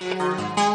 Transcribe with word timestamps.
Salve, 0.00 0.69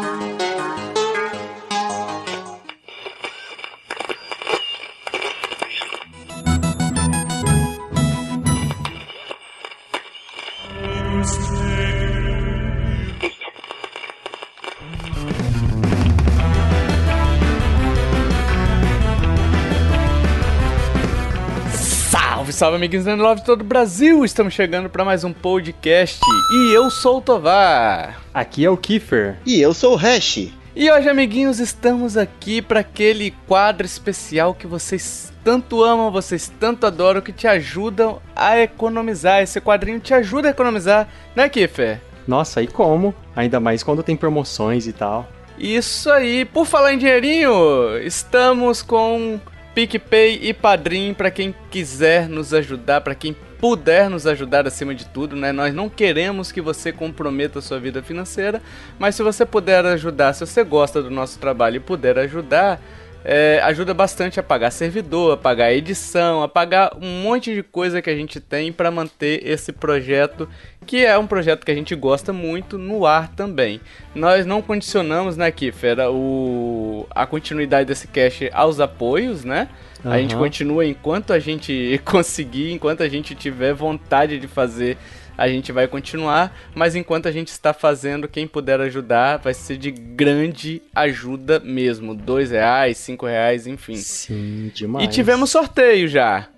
salve, 22.56 22.76
amiguinhos 22.76 23.04
da 23.04 23.14
Love 23.14 23.40
de 23.40 23.46
todo 23.46 23.60
o 23.60 23.64
Brasil! 23.64 24.24
Estamos 24.24 24.54
chegando 24.54 24.88
para 24.88 25.04
mais 25.04 25.24
um 25.24 25.30
podcast 25.30 26.18
e 26.50 26.72
eu 26.72 26.90
sou 26.90 27.18
o 27.18 27.20
Tovar. 27.20 28.22
Aqui 28.32 28.64
é 28.64 28.70
o 28.70 28.78
Kiefer. 28.78 29.36
E 29.44 29.60
eu 29.60 29.74
sou 29.74 29.92
o 29.92 29.96
Hash. 29.96 30.48
E 30.74 30.90
hoje, 30.90 31.06
amiguinhos, 31.06 31.60
estamos 31.60 32.16
aqui 32.16 32.62
para 32.62 32.80
aquele 32.80 33.34
quadro 33.46 33.84
especial 33.84 34.54
que 34.54 34.66
vocês 34.66 35.30
tanto 35.44 35.84
amam, 35.84 36.10
vocês 36.10 36.50
tanto 36.58 36.86
adoram, 36.86 37.20
que 37.20 37.30
te 37.30 37.46
ajudam 37.46 38.22
a 38.34 38.58
economizar. 38.58 39.42
Esse 39.42 39.60
quadrinho 39.60 40.00
te 40.00 40.14
ajuda 40.14 40.48
a 40.48 40.52
economizar, 40.52 41.06
né, 41.34 41.50
Kiffer? 41.50 42.00
Nossa, 42.26 42.62
e 42.62 42.66
como? 42.66 43.14
Ainda 43.36 43.60
mais 43.60 43.82
quando 43.82 44.02
tem 44.02 44.16
promoções 44.16 44.86
e 44.86 44.94
tal. 44.94 45.28
Isso 45.58 46.10
aí. 46.10 46.46
Por 46.46 46.64
falar 46.64 46.94
em 46.94 46.98
dinheirinho, 46.98 47.98
estamos 47.98 48.80
com 48.80 49.38
PicPay 49.76 50.40
e 50.40 50.54
Padrim 50.54 51.12
para 51.12 51.30
quem 51.30 51.54
quiser 51.70 52.30
nos 52.30 52.54
ajudar, 52.54 53.02
para 53.02 53.14
quem 53.14 53.36
puder 53.58 54.08
nos 54.08 54.26
ajudar 54.26 54.66
acima 54.66 54.94
de 54.94 55.04
tudo, 55.04 55.36
né? 55.36 55.52
Nós 55.52 55.74
não 55.74 55.86
queremos 55.86 56.50
que 56.50 56.62
você 56.62 56.90
comprometa 56.90 57.58
a 57.58 57.62
sua 57.62 57.78
vida 57.78 58.02
financeira, 58.02 58.62
mas 58.98 59.14
se 59.14 59.22
você 59.22 59.44
puder 59.44 59.84
ajudar, 59.84 60.32
se 60.32 60.46
você 60.46 60.64
gosta 60.64 61.02
do 61.02 61.10
nosso 61.10 61.38
trabalho 61.38 61.76
e 61.76 61.80
puder 61.80 62.18
ajudar, 62.20 62.80
é, 63.28 63.58
ajuda 63.64 63.92
bastante 63.92 64.38
a 64.38 64.42
pagar 64.42 64.70
servidor, 64.70 65.34
a 65.34 65.36
pagar 65.36 65.72
edição, 65.72 66.44
a 66.44 66.48
pagar 66.48 66.96
um 67.02 67.22
monte 67.22 67.52
de 67.52 67.60
coisa 67.60 68.00
que 68.00 68.08
a 68.08 68.14
gente 68.14 68.38
tem 68.38 68.72
para 68.72 68.88
manter 68.88 69.44
esse 69.44 69.72
projeto, 69.72 70.48
que 70.86 71.04
é 71.04 71.18
um 71.18 71.26
projeto 71.26 71.66
que 71.66 71.72
a 71.72 71.74
gente 71.74 71.92
gosta 71.96 72.32
muito, 72.32 72.78
no 72.78 73.04
ar 73.04 73.26
também. 73.34 73.80
Nós 74.14 74.46
não 74.46 74.62
condicionamos, 74.62 75.36
né, 75.36 75.50
Kiffer, 75.50 75.98
o, 76.08 77.04
a 77.10 77.26
continuidade 77.26 77.88
desse 77.88 78.06
cast 78.06 78.48
aos 78.52 78.78
apoios, 78.78 79.44
né? 79.44 79.68
Uhum. 80.04 80.12
A 80.12 80.18
gente 80.18 80.36
continua 80.36 80.86
enquanto 80.86 81.32
a 81.32 81.40
gente 81.40 82.00
conseguir, 82.06 82.70
enquanto 82.70 83.02
a 83.02 83.08
gente 83.08 83.34
tiver 83.34 83.74
vontade 83.74 84.38
de 84.38 84.46
fazer 84.46 84.96
a 85.36 85.48
gente 85.48 85.72
vai 85.72 85.86
continuar, 85.86 86.56
mas 86.74 86.94
enquanto 86.94 87.28
a 87.28 87.32
gente 87.32 87.48
está 87.48 87.74
fazendo, 87.74 88.28
quem 88.28 88.46
puder 88.46 88.80
ajudar 88.80 89.38
vai 89.38 89.52
ser 89.52 89.76
de 89.76 89.90
grande 89.90 90.82
ajuda 90.94 91.60
mesmo. 91.60 92.14
Dois 92.14 92.50
reais, 92.50 92.96
cinco 92.96 93.26
reais, 93.26 93.66
enfim. 93.66 93.96
Sim, 93.96 94.70
demais. 94.74 95.04
E 95.04 95.08
tivemos 95.08 95.50
sorteio 95.50 96.08
já. 96.08 96.48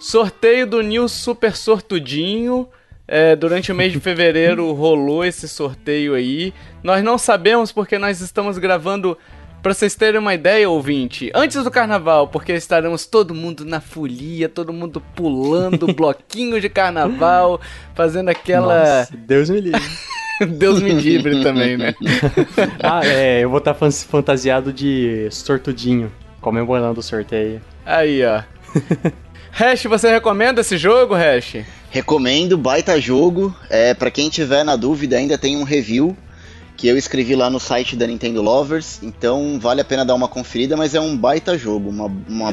Sorteio 0.00 0.66
do 0.66 0.80
New 0.82 1.08
Super 1.08 1.54
Sortudinho. 1.56 2.68
É, 3.06 3.36
durante 3.36 3.70
o 3.70 3.74
mês 3.74 3.92
de 3.92 4.00
fevereiro 4.00 4.72
rolou 4.72 5.24
esse 5.24 5.46
sorteio 5.46 6.14
aí. 6.14 6.54
Nós 6.82 7.04
não 7.04 7.18
sabemos 7.18 7.70
porque 7.70 7.98
nós 7.98 8.20
estamos 8.20 8.56
gravando 8.58 9.16
Pra 9.64 9.72
vocês 9.72 9.94
terem 9.94 10.20
uma 10.20 10.34
ideia, 10.34 10.68
ouvinte, 10.68 11.32
antes 11.34 11.64
do 11.64 11.70
carnaval, 11.70 12.28
porque 12.28 12.52
estaremos 12.52 13.06
todo 13.06 13.34
mundo 13.34 13.64
na 13.64 13.80
folia, 13.80 14.46
todo 14.46 14.74
mundo 14.74 15.02
pulando 15.16 15.86
bloquinho 15.96 16.60
de 16.60 16.68
carnaval, 16.68 17.58
fazendo 17.94 18.28
aquela. 18.28 18.98
Nossa, 18.98 19.16
Deus 19.16 19.48
me 19.48 19.62
livre. 19.62 19.82
Deus 20.58 20.82
me 20.82 20.92
livre 20.92 21.42
também, 21.42 21.78
né? 21.78 21.94
ah, 22.82 23.06
é, 23.06 23.42
eu 23.42 23.48
vou 23.48 23.56
estar 23.56 23.74
fantasiado 23.74 24.70
de 24.70 25.28
sortudinho, 25.30 26.12
comemorando 26.42 27.00
o 27.00 27.02
sorteio. 27.02 27.62
Aí, 27.86 28.22
ó. 28.22 28.42
Hash, 29.50 29.84
você 29.84 30.10
recomenda 30.10 30.60
esse 30.60 30.76
jogo, 30.76 31.14
Hash? 31.14 31.64
Recomendo, 31.88 32.58
baita 32.58 33.00
jogo. 33.00 33.56
É, 33.70 33.94
para 33.94 34.10
quem 34.10 34.28
tiver 34.28 34.62
na 34.62 34.76
dúvida, 34.76 35.16
ainda 35.16 35.38
tem 35.38 35.56
um 35.56 35.62
review 35.62 36.14
que 36.76 36.88
eu 36.88 36.96
escrevi 36.96 37.34
lá 37.34 37.48
no 37.48 37.60
site 37.60 37.96
da 37.96 38.06
Nintendo 38.06 38.42
Lovers, 38.42 39.00
então 39.02 39.58
vale 39.60 39.80
a 39.80 39.84
pena 39.84 40.04
dar 40.04 40.14
uma 40.14 40.28
conferida, 40.28 40.76
mas 40.76 40.94
é 40.94 41.00
um 41.00 41.16
baita 41.16 41.56
jogo, 41.56 41.88
uma, 41.88 42.06
uma, 42.28 42.52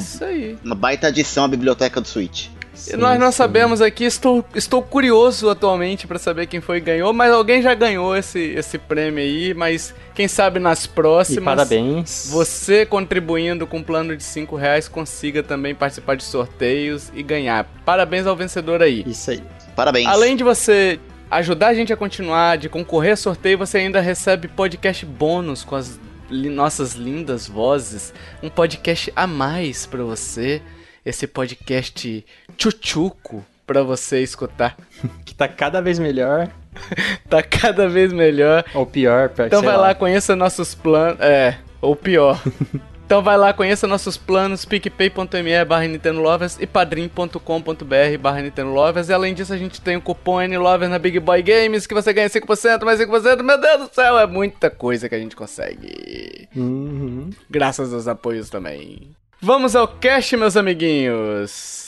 uma 0.63 0.75
baita 0.75 1.07
adição 1.07 1.43
à 1.43 1.47
biblioteca 1.47 1.99
do 1.99 2.07
Switch. 2.07 2.47
Sim, 2.73 2.97
nós 2.97 3.19
não 3.19 3.31
sim. 3.31 3.37
sabemos 3.37 3.81
aqui, 3.81 4.05
estou, 4.05 4.43
estou 4.55 4.81
curioso 4.81 5.49
atualmente 5.49 6.07
para 6.07 6.17
saber 6.17 6.47
quem 6.47 6.61
foi 6.61 6.79
que 6.79 6.87
ganhou, 6.87 7.13
mas 7.13 7.31
alguém 7.31 7.61
já 7.61 7.73
ganhou 7.73 8.15
esse, 8.15 8.39
esse 8.39 8.77
prêmio 8.77 9.21
aí, 9.21 9.53
mas 9.53 9.93
quem 10.15 10.27
sabe 10.27 10.59
nas 10.59 10.87
próximas. 10.87 11.41
E 11.41 11.45
parabéns. 11.45 12.27
Você 12.31 12.85
contribuindo 12.85 13.67
com 13.67 13.77
um 13.77 13.83
plano 13.83 14.15
de 14.15 14.23
5 14.23 14.55
reais 14.55 14.87
consiga 14.87 15.43
também 15.43 15.75
participar 15.75 16.15
de 16.15 16.23
sorteios 16.23 17.11
e 17.13 17.21
ganhar. 17.21 17.69
Parabéns 17.85 18.25
ao 18.25 18.35
vencedor 18.35 18.81
aí. 18.81 19.03
Isso 19.05 19.29
aí. 19.31 19.43
Parabéns. 19.75 20.07
Além 20.07 20.35
de 20.35 20.43
você 20.43 20.99
ajudar 21.31 21.67
a 21.67 21.73
gente 21.73 21.93
a 21.93 21.97
continuar, 21.97 22.57
de 22.57 22.67
concorrer 22.67 23.13
a 23.13 23.15
sorteio, 23.15 23.57
você 23.57 23.77
ainda 23.77 24.01
recebe 24.01 24.49
podcast 24.49 25.05
bônus 25.05 25.63
com 25.63 25.75
as 25.75 25.99
li 26.29 26.49
nossas 26.49 26.93
lindas 26.93 27.47
vozes. 27.47 28.13
Um 28.43 28.49
podcast 28.49 29.11
a 29.15 29.25
mais 29.25 29.85
para 29.85 30.03
você. 30.03 30.61
Esse 31.05 31.25
podcast 31.25 32.25
tchutchuco 32.57 33.43
para 33.65 33.81
você 33.81 34.21
escutar. 34.21 34.77
que 35.25 35.33
tá 35.33 35.47
cada 35.47 35.81
vez 35.81 35.97
melhor. 35.97 36.49
tá 37.29 37.41
cada 37.41 37.87
vez 37.87 38.13
melhor. 38.13 38.63
Ou 38.73 38.85
pior, 38.85 39.29
pra 39.29 39.47
Então 39.47 39.61
vai 39.61 39.75
lá, 39.75 39.87
lá, 39.87 39.95
conheça 39.95 40.35
nossos 40.35 40.75
planos. 40.75 41.19
É, 41.21 41.57
ou 41.81 41.95
pior. 41.95 42.41
Então 43.11 43.21
vai 43.21 43.37
lá, 43.37 43.51
conheça 43.51 43.85
nossos 43.85 44.15
planos, 44.15 44.63
picpay.me 44.63 45.65
barra 45.65 45.85
Nintendo 45.85 46.21
Lovers 46.21 46.57
e 46.61 46.65
padrim.com.br 46.65 48.17
barra 48.17 48.41
Nintendo 48.41 48.69
Lovers. 48.69 49.09
E 49.09 49.13
além 49.13 49.33
disso, 49.33 49.51
a 49.51 49.57
gente 49.57 49.81
tem 49.81 49.97
o 49.97 50.01
cupom 50.01 50.39
NLovers 50.39 50.89
na 50.89 50.97
Big 50.97 51.19
Boy 51.19 51.43
Games, 51.43 51.85
que 51.85 51.93
você 51.93 52.13
ganha 52.13 52.29
5%, 52.29 52.85
mais 52.85 53.01
5%. 53.01 53.43
Meu 53.43 53.59
Deus 53.59 53.89
do 53.89 53.93
céu, 53.93 54.17
é 54.17 54.25
muita 54.25 54.69
coisa 54.69 55.09
que 55.09 55.15
a 55.15 55.19
gente 55.19 55.35
consegue. 55.35 56.47
Uhum. 56.55 57.31
Graças 57.49 57.93
aos 57.93 58.07
apoios 58.07 58.49
também. 58.49 59.09
Vamos 59.41 59.75
ao 59.75 59.89
cast, 59.89 60.37
meus 60.37 60.55
amiguinhos. 60.55 61.80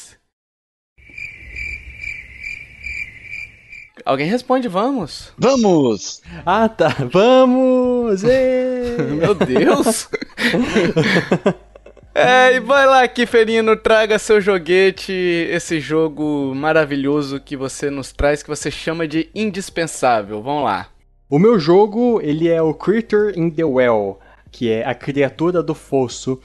Alguém 4.06 4.28
responde, 4.28 4.68
vamos. 4.68 5.32
Vamos! 5.38 6.22
Ah, 6.46 6.68
tá. 6.68 6.96
Vamos! 7.12 8.24
Meu 9.20 9.34
Deus! 9.34 10.10
É, 12.16 12.54
e 12.56 12.60
vai 12.60 12.86
lá, 12.86 13.08
Kiferino, 13.08 13.76
traga 13.76 14.20
seu 14.20 14.40
joguete, 14.40 15.12
esse 15.12 15.80
jogo 15.80 16.54
maravilhoso 16.54 17.40
que 17.40 17.58
você 17.58 17.90
nos 17.90 18.12
traz, 18.12 18.44
que 18.44 18.50
você 18.50 18.70
chama 18.70 19.08
de 19.08 19.32
indispensável. 19.34 20.40
Vamos 20.44 20.64
lá. 20.64 20.90
O 21.28 21.40
meu 21.40 21.60
jogo, 21.60 22.22
ele 22.22 22.48
é 22.48 22.62
o 22.62 22.76
Critter 22.76 23.34
in 23.36 23.50
the 23.50 23.66
Well, 23.66 24.20
que 24.54 24.70
é 24.70 24.86
a 24.86 24.94
criatura 24.94 25.64
do 25.64 25.74
fosso. 25.74 26.40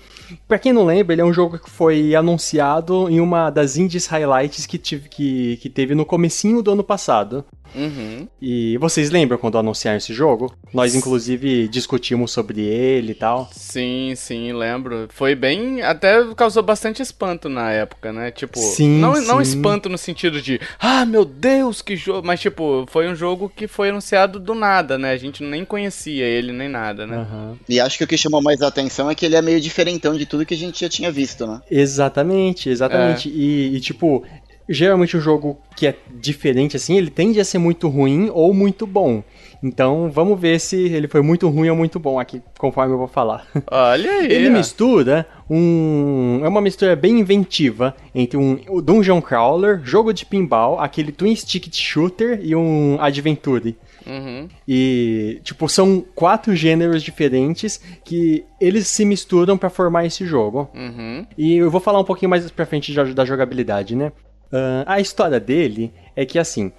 Pra 0.48 0.58
quem 0.58 0.72
não 0.72 0.86
lembra, 0.86 1.14
ele 1.14 1.20
é 1.20 1.24
um 1.24 1.32
jogo 1.32 1.58
que 1.58 1.70
foi 1.70 2.14
anunciado 2.14 3.08
em 3.10 3.20
uma 3.20 3.50
das 3.50 3.76
indies 3.76 4.06
highlights 4.06 4.64
que, 4.64 4.78
tive, 4.78 5.08
que, 5.10 5.58
que 5.58 5.68
teve 5.68 5.94
no 5.94 6.06
comecinho 6.06 6.62
do 6.62 6.72
ano 6.72 6.82
passado. 6.82 7.44
Uhum. 7.74 8.26
E 8.40 8.76
vocês 8.78 9.10
lembram 9.10 9.38
quando 9.38 9.58
anunciaram 9.58 9.98
esse 9.98 10.12
jogo? 10.12 10.54
Nós, 10.72 10.94
inclusive, 10.94 11.68
discutimos 11.68 12.30
sobre 12.30 12.62
ele 12.62 13.12
e 13.12 13.14
tal. 13.14 13.48
Sim, 13.52 14.14
sim, 14.16 14.52
lembro. 14.52 15.08
Foi 15.10 15.34
bem. 15.34 15.82
Até 15.82 16.24
causou 16.34 16.62
bastante 16.62 17.02
espanto 17.02 17.48
na 17.48 17.70
época, 17.70 18.12
né? 18.12 18.30
Tipo, 18.30 18.58
sim, 18.58 18.98
não, 18.98 19.14
sim. 19.14 19.26
não 19.26 19.40
espanto 19.40 19.88
no 19.88 19.98
sentido 19.98 20.40
de, 20.40 20.60
ah, 20.78 21.04
meu 21.04 21.24
Deus, 21.24 21.82
que 21.82 21.96
jogo. 21.96 22.26
Mas, 22.26 22.40
tipo, 22.40 22.86
foi 22.88 23.08
um 23.08 23.14
jogo 23.14 23.50
que 23.54 23.66
foi 23.66 23.90
anunciado 23.90 24.38
do 24.38 24.54
nada, 24.54 24.98
né? 24.98 25.12
A 25.12 25.16
gente 25.16 25.42
nem 25.42 25.64
conhecia 25.64 26.24
ele 26.24 26.52
nem 26.52 26.68
nada, 26.68 27.06
né? 27.06 27.18
Uhum. 27.18 27.56
E 27.68 27.80
acho 27.80 27.98
que 27.98 28.04
o 28.04 28.06
que 28.06 28.16
chamou 28.16 28.42
mais 28.42 28.62
a 28.62 28.68
atenção 28.68 29.10
é 29.10 29.14
que 29.14 29.26
ele 29.26 29.36
é 29.36 29.42
meio 29.42 29.60
diferentão 29.60 30.16
de 30.16 30.26
tudo 30.26 30.46
que 30.46 30.54
a 30.54 30.56
gente 30.56 30.80
já 30.80 30.88
tinha 30.88 31.10
visto, 31.10 31.46
né? 31.46 31.60
Exatamente, 31.70 32.68
exatamente. 32.68 33.28
É. 33.28 33.32
E, 33.32 33.76
e, 33.76 33.80
tipo, 33.80 34.24
geralmente 34.68 35.16
o 35.16 35.20
jogo 35.20 35.58
que 35.76 35.86
é 35.86 35.96
diferente 36.20 36.76
assim, 36.76 36.96
ele 36.96 37.10
tende 37.10 37.40
a 37.40 37.44
ser 37.44 37.58
muito 37.58 37.88
ruim 37.88 38.30
ou 38.32 38.52
muito 38.52 38.86
bom. 38.86 39.22
Então, 39.62 40.10
vamos 40.10 40.38
ver 40.38 40.60
se 40.60 40.76
ele 40.76 41.08
foi 41.08 41.20
muito 41.20 41.48
ruim 41.48 41.68
ou 41.68 41.76
muito 41.76 41.98
bom 41.98 42.20
aqui, 42.20 42.40
conforme 42.58 42.94
eu 42.94 42.98
vou 42.98 43.08
falar. 43.08 43.46
Olha 43.70 44.10
aí. 44.10 44.30
Ele 44.30 44.50
mistura 44.50 45.26
um. 45.50 46.40
É 46.44 46.48
uma 46.48 46.60
mistura 46.60 46.94
bem 46.94 47.18
inventiva 47.18 47.96
entre 48.14 48.36
um 48.36 48.56
Dungeon 48.80 49.20
Crawler, 49.20 49.80
jogo 49.82 50.12
de 50.12 50.24
pinball, 50.24 50.78
aquele 50.78 51.10
Twin 51.10 51.34
Stick 51.34 51.74
Shooter 51.74 52.40
e 52.40 52.54
um 52.54 52.98
Adventure. 53.00 53.76
Uhum. 54.06 54.48
E, 54.66 55.40
tipo, 55.42 55.68
são 55.68 56.04
quatro 56.14 56.54
gêneros 56.54 57.02
diferentes 57.02 57.80
que 58.04 58.44
eles 58.60 58.86
se 58.86 59.04
misturam 59.04 59.58
para 59.58 59.68
formar 59.68 60.06
esse 60.06 60.24
jogo. 60.24 60.70
Uhum. 60.74 61.26
E 61.36 61.56
eu 61.56 61.70
vou 61.70 61.80
falar 61.80 62.00
um 62.00 62.04
pouquinho 62.04 62.30
mais 62.30 62.48
pra 62.50 62.64
frente 62.64 62.94
da 62.94 63.24
jogabilidade, 63.24 63.96
né? 63.96 64.12
Uh, 64.52 64.84
a 64.86 65.00
história 65.00 65.38
dele 65.38 65.92
é 66.16 66.24
que, 66.24 66.38
assim, 66.38 66.72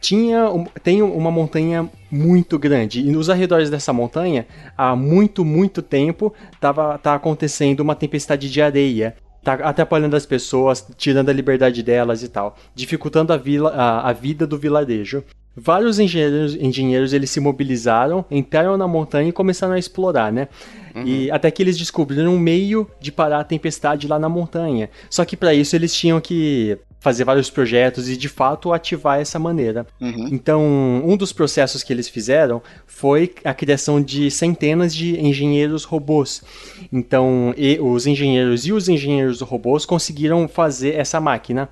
tinha 0.00 0.46
tem 0.82 1.00
uma 1.00 1.30
montanha 1.30 1.88
muito 2.10 2.58
grande 2.58 3.00
e 3.00 3.10
nos 3.10 3.30
arredores 3.30 3.70
dessa 3.70 3.90
montanha 3.90 4.46
há 4.76 4.94
muito 4.94 5.46
muito 5.46 5.80
tempo 5.80 6.34
tava 6.60 6.98
tá 6.98 7.14
acontecendo 7.14 7.80
uma 7.80 7.94
tempestade 7.94 8.50
de 8.50 8.60
areia 8.60 9.16
tá 9.42 9.54
atrapalhando 9.54 10.14
as 10.14 10.26
pessoas 10.26 10.86
tirando 10.98 11.30
a 11.30 11.32
liberdade 11.32 11.82
delas 11.82 12.22
e 12.22 12.28
tal 12.28 12.54
dificultando 12.74 13.32
a, 13.32 13.38
vila, 13.38 13.70
a, 13.70 14.10
a 14.10 14.12
vida 14.12 14.46
do 14.46 14.58
vilarejo 14.58 15.24
Vários 15.56 16.00
engenheiros, 16.00 16.56
engenheiros 16.56 17.12
eles 17.12 17.30
se 17.30 17.38
mobilizaram, 17.38 18.24
entraram 18.28 18.76
na 18.76 18.88
montanha 18.88 19.28
e 19.28 19.32
começaram 19.32 19.74
a 19.74 19.78
explorar, 19.78 20.32
né? 20.32 20.48
Uhum. 20.94 21.06
E 21.06 21.30
até 21.30 21.48
que 21.48 21.62
eles 21.62 21.78
descobriram 21.78 22.34
um 22.34 22.38
meio 22.38 22.90
de 23.00 23.12
parar 23.12 23.38
a 23.38 23.44
tempestade 23.44 24.08
lá 24.08 24.18
na 24.18 24.28
montanha. 24.28 24.90
Só 25.08 25.24
que 25.24 25.36
para 25.36 25.54
isso 25.54 25.76
eles 25.76 25.94
tinham 25.94 26.20
que 26.20 26.76
fazer 27.04 27.24
vários 27.24 27.50
projetos 27.50 28.08
e 28.08 28.16
de 28.16 28.30
fato 28.30 28.72
ativar 28.72 29.20
essa 29.20 29.38
maneira. 29.38 29.86
Uhum. 30.00 30.28
Então, 30.32 30.62
um 31.04 31.18
dos 31.18 31.34
processos 31.34 31.82
que 31.82 31.92
eles 31.92 32.08
fizeram 32.08 32.62
foi 32.86 33.34
a 33.44 33.52
criação 33.52 34.00
de 34.00 34.30
centenas 34.30 34.94
de 34.94 35.20
engenheiros 35.20 35.84
robôs. 35.84 36.42
Então, 36.90 37.54
os 37.78 38.06
engenheiros 38.06 38.64
e 38.64 38.72
os 38.72 38.88
engenheiros 38.88 39.42
robôs 39.42 39.84
conseguiram 39.84 40.48
fazer 40.48 40.94
essa 40.94 41.20
máquina. 41.20 41.68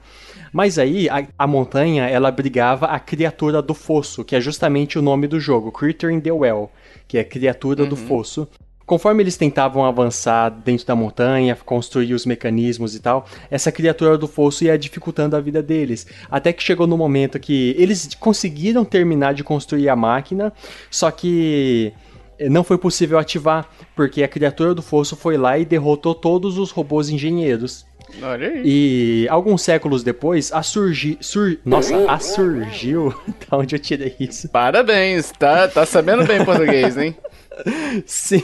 Mas 0.53 0.79
aí 0.79 1.09
a, 1.09 1.27
a, 1.39 1.47
montanha 1.47 2.07
ela 2.07 2.29
abrigava 2.29 2.85
a 2.85 3.01
criatura 3.01 3.63
do 3.63 3.73
fosso, 3.73 4.23
que 4.23 4.37
é 4.37 4.41
justamente 4.41 4.99
o 4.99 5.03
nome 5.03 5.27
do 5.27 5.41
jogo, 5.41 5.73
Creature 5.73 6.13
in 6.13 6.21
the 6.21 6.31
Well, 6.31 6.71
que 7.09 7.17
é 7.17 7.25
criatura 7.25 7.85
uhum. 7.85 7.89
do 7.89 7.97
fosso. 7.97 8.47
Conforme 8.93 9.23
eles 9.23 9.39
tentavam 9.39 9.87
avançar 9.87 10.51
dentro 10.51 10.87
da 10.87 10.95
montanha, 10.95 11.57
construir 11.65 12.13
os 12.13 12.27
mecanismos 12.27 12.95
e 12.95 13.01
tal, 13.01 13.27
essa 13.51 13.73
criatura 13.73 14.19
do 14.19 14.29
fosso 14.29 14.65
ia 14.65 14.77
dificultando 14.77 15.35
a 15.35 15.41
vida 15.41 15.63
deles. 15.63 16.07
Até 16.31 16.53
que 16.53 16.63
chegou 16.63 16.87
no 16.87 16.95
momento 16.95 17.41
que 17.41 17.75
eles 17.79 18.15
conseguiram 18.21 18.85
terminar 18.85 19.33
de 19.33 19.43
construir 19.43 19.89
a 19.89 19.97
máquina, 19.97 20.53
só 20.91 21.11
que 21.11 21.91
não 22.51 22.63
foi 22.63 22.77
possível 22.77 23.19
ativar, 23.19 23.67
porque 23.97 24.23
a 24.23 24.29
criatura 24.29 24.75
do 24.75 24.83
fosso 24.83 25.17
foi 25.17 25.39
lá 25.39 25.57
e 25.57 25.65
derrotou 25.65 26.15
todos 26.15 26.59
os 26.59 26.71
robôs 26.71 27.09
engenheiros. 27.09 27.87
Olha 28.21 28.47
aí. 28.47 28.63
E 28.63 29.27
alguns 29.31 29.63
séculos 29.63 30.03
depois, 30.03 30.53
a 30.53 30.63
surgi, 30.63 31.17
sur, 31.19 31.59
nossa, 31.65 31.97
a 32.11 32.19
surgiu, 32.19 33.15
da 33.49 33.57
onde 33.57 33.75
eu 33.75 33.79
tirei 33.79 34.15
isso? 34.21 34.51
Parabéns, 34.51 35.33
tá, 35.39 35.67
tá 35.67 35.87
sabendo 35.87 36.27
bem 36.27 36.45
português, 36.45 36.99
hein? 36.99 37.17
Sim. 38.07 38.43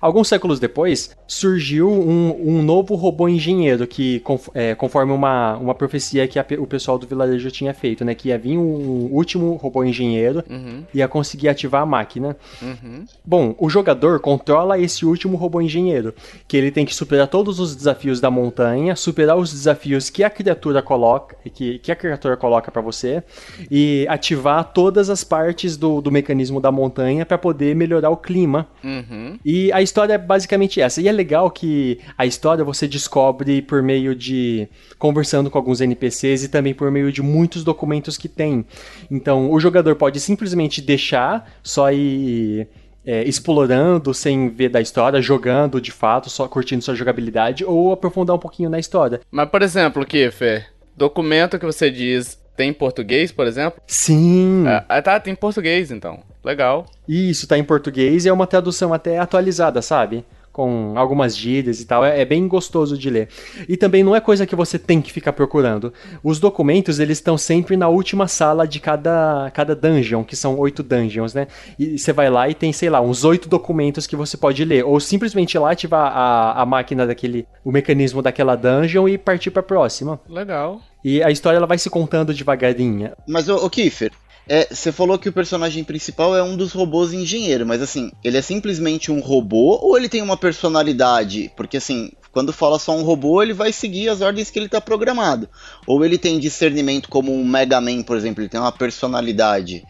Alguns 0.00 0.28
séculos 0.28 0.58
depois, 0.58 1.16
surgiu 1.26 1.90
um, 1.90 2.58
um 2.58 2.62
novo 2.62 2.94
robô 2.94 3.28
engenheiro 3.28 3.86
que, 3.86 4.22
é, 4.54 4.74
conforme 4.74 5.12
uma, 5.12 5.56
uma 5.56 5.74
profecia 5.74 6.26
que 6.28 6.38
a, 6.38 6.46
o 6.58 6.66
pessoal 6.66 6.98
do 6.98 7.06
vilarejo 7.06 7.50
tinha 7.50 7.72
feito, 7.72 8.04
né? 8.04 8.14
Que 8.14 8.28
ia 8.28 8.38
vir 8.38 8.58
um 8.58 9.08
último 9.12 9.54
robô 9.54 9.84
engenheiro 9.84 10.42
uhum. 10.48 10.84
e 10.92 10.98
ia 10.98 11.08
conseguir 11.08 11.48
ativar 11.48 11.82
a 11.82 11.86
máquina. 11.86 12.36
Uhum. 12.60 13.04
Bom, 13.24 13.54
o 13.58 13.68
jogador 13.68 14.20
controla 14.20 14.78
esse 14.78 15.04
último 15.04 15.36
robô 15.36 15.60
engenheiro, 15.60 16.14
que 16.46 16.56
ele 16.56 16.70
tem 16.70 16.84
que 16.84 16.94
superar 16.94 17.28
todos 17.28 17.60
os 17.60 17.74
desafios 17.74 18.20
da 18.20 18.30
montanha, 18.30 18.96
superar 18.96 19.36
os 19.36 19.52
desafios 19.52 20.10
que 20.10 20.24
a 20.24 20.30
criatura 20.30 20.82
coloca, 20.82 21.36
que, 21.50 21.78
que 21.78 21.92
a 21.92 21.96
criatura 21.96 22.36
coloca 22.36 22.70
para 22.70 22.82
você 22.82 23.22
e 23.70 24.06
ativar 24.08 24.72
todas 24.72 25.10
as 25.10 25.24
partes 25.24 25.76
do, 25.76 26.00
do 26.00 26.10
mecanismo 26.10 26.60
da 26.60 26.72
montanha 26.72 27.24
para 27.24 27.38
poder 27.38 27.74
melhorar 27.74 28.10
o 28.10 28.15
clima. 28.16 28.68
Uhum. 28.82 29.38
E 29.44 29.72
a 29.72 29.82
história 29.82 30.14
é 30.14 30.18
basicamente 30.18 30.80
essa. 30.80 31.00
E 31.00 31.08
é 31.08 31.12
legal 31.12 31.50
que 31.50 31.98
a 32.16 32.26
história 32.26 32.64
você 32.64 32.86
descobre 32.88 33.62
por 33.62 33.82
meio 33.82 34.14
de 34.14 34.68
conversando 34.98 35.50
com 35.50 35.58
alguns 35.58 35.80
NPCs 35.80 36.44
e 36.44 36.48
também 36.48 36.74
por 36.74 36.90
meio 36.90 37.12
de 37.12 37.22
muitos 37.22 37.64
documentos 37.64 38.16
que 38.16 38.28
tem. 38.28 38.64
Então, 39.10 39.50
o 39.50 39.60
jogador 39.60 39.96
pode 39.96 40.20
simplesmente 40.20 40.80
deixar 40.80 41.50
só 41.62 41.92
ir 41.92 42.68
é, 43.06 43.22
explorando 43.22 44.12
sem 44.12 44.48
ver 44.48 44.68
da 44.68 44.80
história, 44.80 45.22
jogando 45.22 45.80
de 45.80 45.92
fato, 45.92 46.28
só 46.28 46.48
curtindo 46.48 46.82
sua 46.82 46.94
jogabilidade, 46.94 47.64
ou 47.64 47.92
aprofundar 47.92 48.34
um 48.34 48.38
pouquinho 48.38 48.68
na 48.68 48.78
história. 48.78 49.20
Mas, 49.30 49.48
por 49.48 49.62
exemplo, 49.62 50.04
Kiffer, 50.04 50.66
documento 50.96 51.58
que 51.58 51.64
você 51.64 51.90
diz 51.90 52.36
tem 52.56 52.70
em 52.70 52.72
português, 52.72 53.30
por 53.30 53.46
exemplo? 53.46 53.80
Sim. 53.86 54.64
Ah, 54.88 55.02
tá, 55.02 55.20
tem 55.20 55.34
em 55.34 55.36
português 55.36 55.92
então. 55.92 56.20
Legal. 56.46 56.86
Isso, 57.08 57.48
tá 57.48 57.58
em 57.58 57.64
português 57.64 58.24
e 58.24 58.28
é 58.28 58.32
uma 58.32 58.46
tradução 58.46 58.94
até 58.94 59.18
atualizada, 59.18 59.82
sabe? 59.82 60.24
Com 60.52 60.94
algumas 60.96 61.36
gírias 61.36 61.80
e 61.80 61.84
tal, 61.84 62.04
é, 62.04 62.20
é, 62.20 62.24
bem 62.24 62.46
gostoso 62.46 62.96
de 62.96 63.10
ler. 63.10 63.28
E 63.68 63.76
também 63.76 64.04
não 64.04 64.14
é 64.14 64.20
coisa 64.20 64.46
que 64.46 64.54
você 64.54 64.78
tem 64.78 65.02
que 65.02 65.12
ficar 65.12 65.32
procurando. 65.32 65.92
Os 66.22 66.38
documentos, 66.38 67.00
eles 67.00 67.18
estão 67.18 67.36
sempre 67.36 67.76
na 67.76 67.88
última 67.88 68.28
sala 68.28 68.66
de 68.66 68.78
cada, 68.78 69.50
cada 69.52 69.74
dungeon, 69.74 70.22
que 70.22 70.36
são 70.36 70.56
oito 70.56 70.84
dungeons, 70.84 71.34
né? 71.34 71.48
E 71.76 71.98
você 71.98 72.12
vai 72.12 72.30
lá 72.30 72.48
e 72.48 72.54
tem, 72.54 72.72
sei 72.72 72.88
lá, 72.88 73.00
uns 73.00 73.24
oito 73.24 73.48
documentos 73.48 74.06
que 74.06 74.14
você 74.14 74.36
pode 74.36 74.64
ler. 74.64 74.84
Ou 74.84 75.00
simplesmente 75.00 75.58
lá 75.58 75.72
ativar 75.72 76.16
a, 76.16 76.62
a 76.62 76.64
máquina 76.64 77.04
daquele, 77.04 77.44
o 77.64 77.72
mecanismo 77.72 78.22
daquela 78.22 78.54
dungeon 78.54 79.08
e 79.08 79.18
partir 79.18 79.50
pra 79.50 79.64
próxima. 79.64 80.20
Legal. 80.28 80.80
E 81.04 81.22
a 81.22 81.30
história 81.30 81.56
ela 81.56 81.66
vai 81.66 81.78
se 81.78 81.90
contando 81.90 82.32
devagarinho. 82.32 83.10
Mas, 83.28 83.48
o 83.48 83.68
Kiefer, 83.68 84.10
é, 84.48 84.68
você 84.72 84.92
falou 84.92 85.18
que 85.18 85.28
o 85.28 85.32
personagem 85.32 85.82
principal 85.82 86.36
é 86.36 86.42
um 86.42 86.56
dos 86.56 86.72
robôs 86.72 87.12
engenheiro, 87.12 87.66
mas 87.66 87.82
assim, 87.82 88.12
ele 88.22 88.36
é 88.36 88.42
simplesmente 88.42 89.10
um 89.10 89.20
robô 89.20 89.78
ou 89.82 89.96
ele 89.96 90.08
tem 90.08 90.22
uma 90.22 90.36
personalidade? 90.36 91.50
Porque 91.56 91.76
assim, 91.76 92.12
quando 92.30 92.52
fala 92.52 92.78
só 92.78 92.96
um 92.96 93.02
robô, 93.02 93.42
ele 93.42 93.52
vai 93.52 93.72
seguir 93.72 94.08
as 94.08 94.20
ordens 94.20 94.50
que 94.50 94.58
ele 94.58 94.66
está 94.66 94.80
programado. 94.80 95.48
Ou 95.86 96.04
ele 96.04 96.18
tem 96.18 96.38
discernimento 96.38 97.08
como 97.08 97.34
um 97.34 97.44
Mega 97.44 97.80
Man, 97.80 98.02
por 98.02 98.16
exemplo, 98.16 98.42
ele 98.42 98.48
tem 98.48 98.60
uma 98.60 98.70
personalidade. 98.70 99.82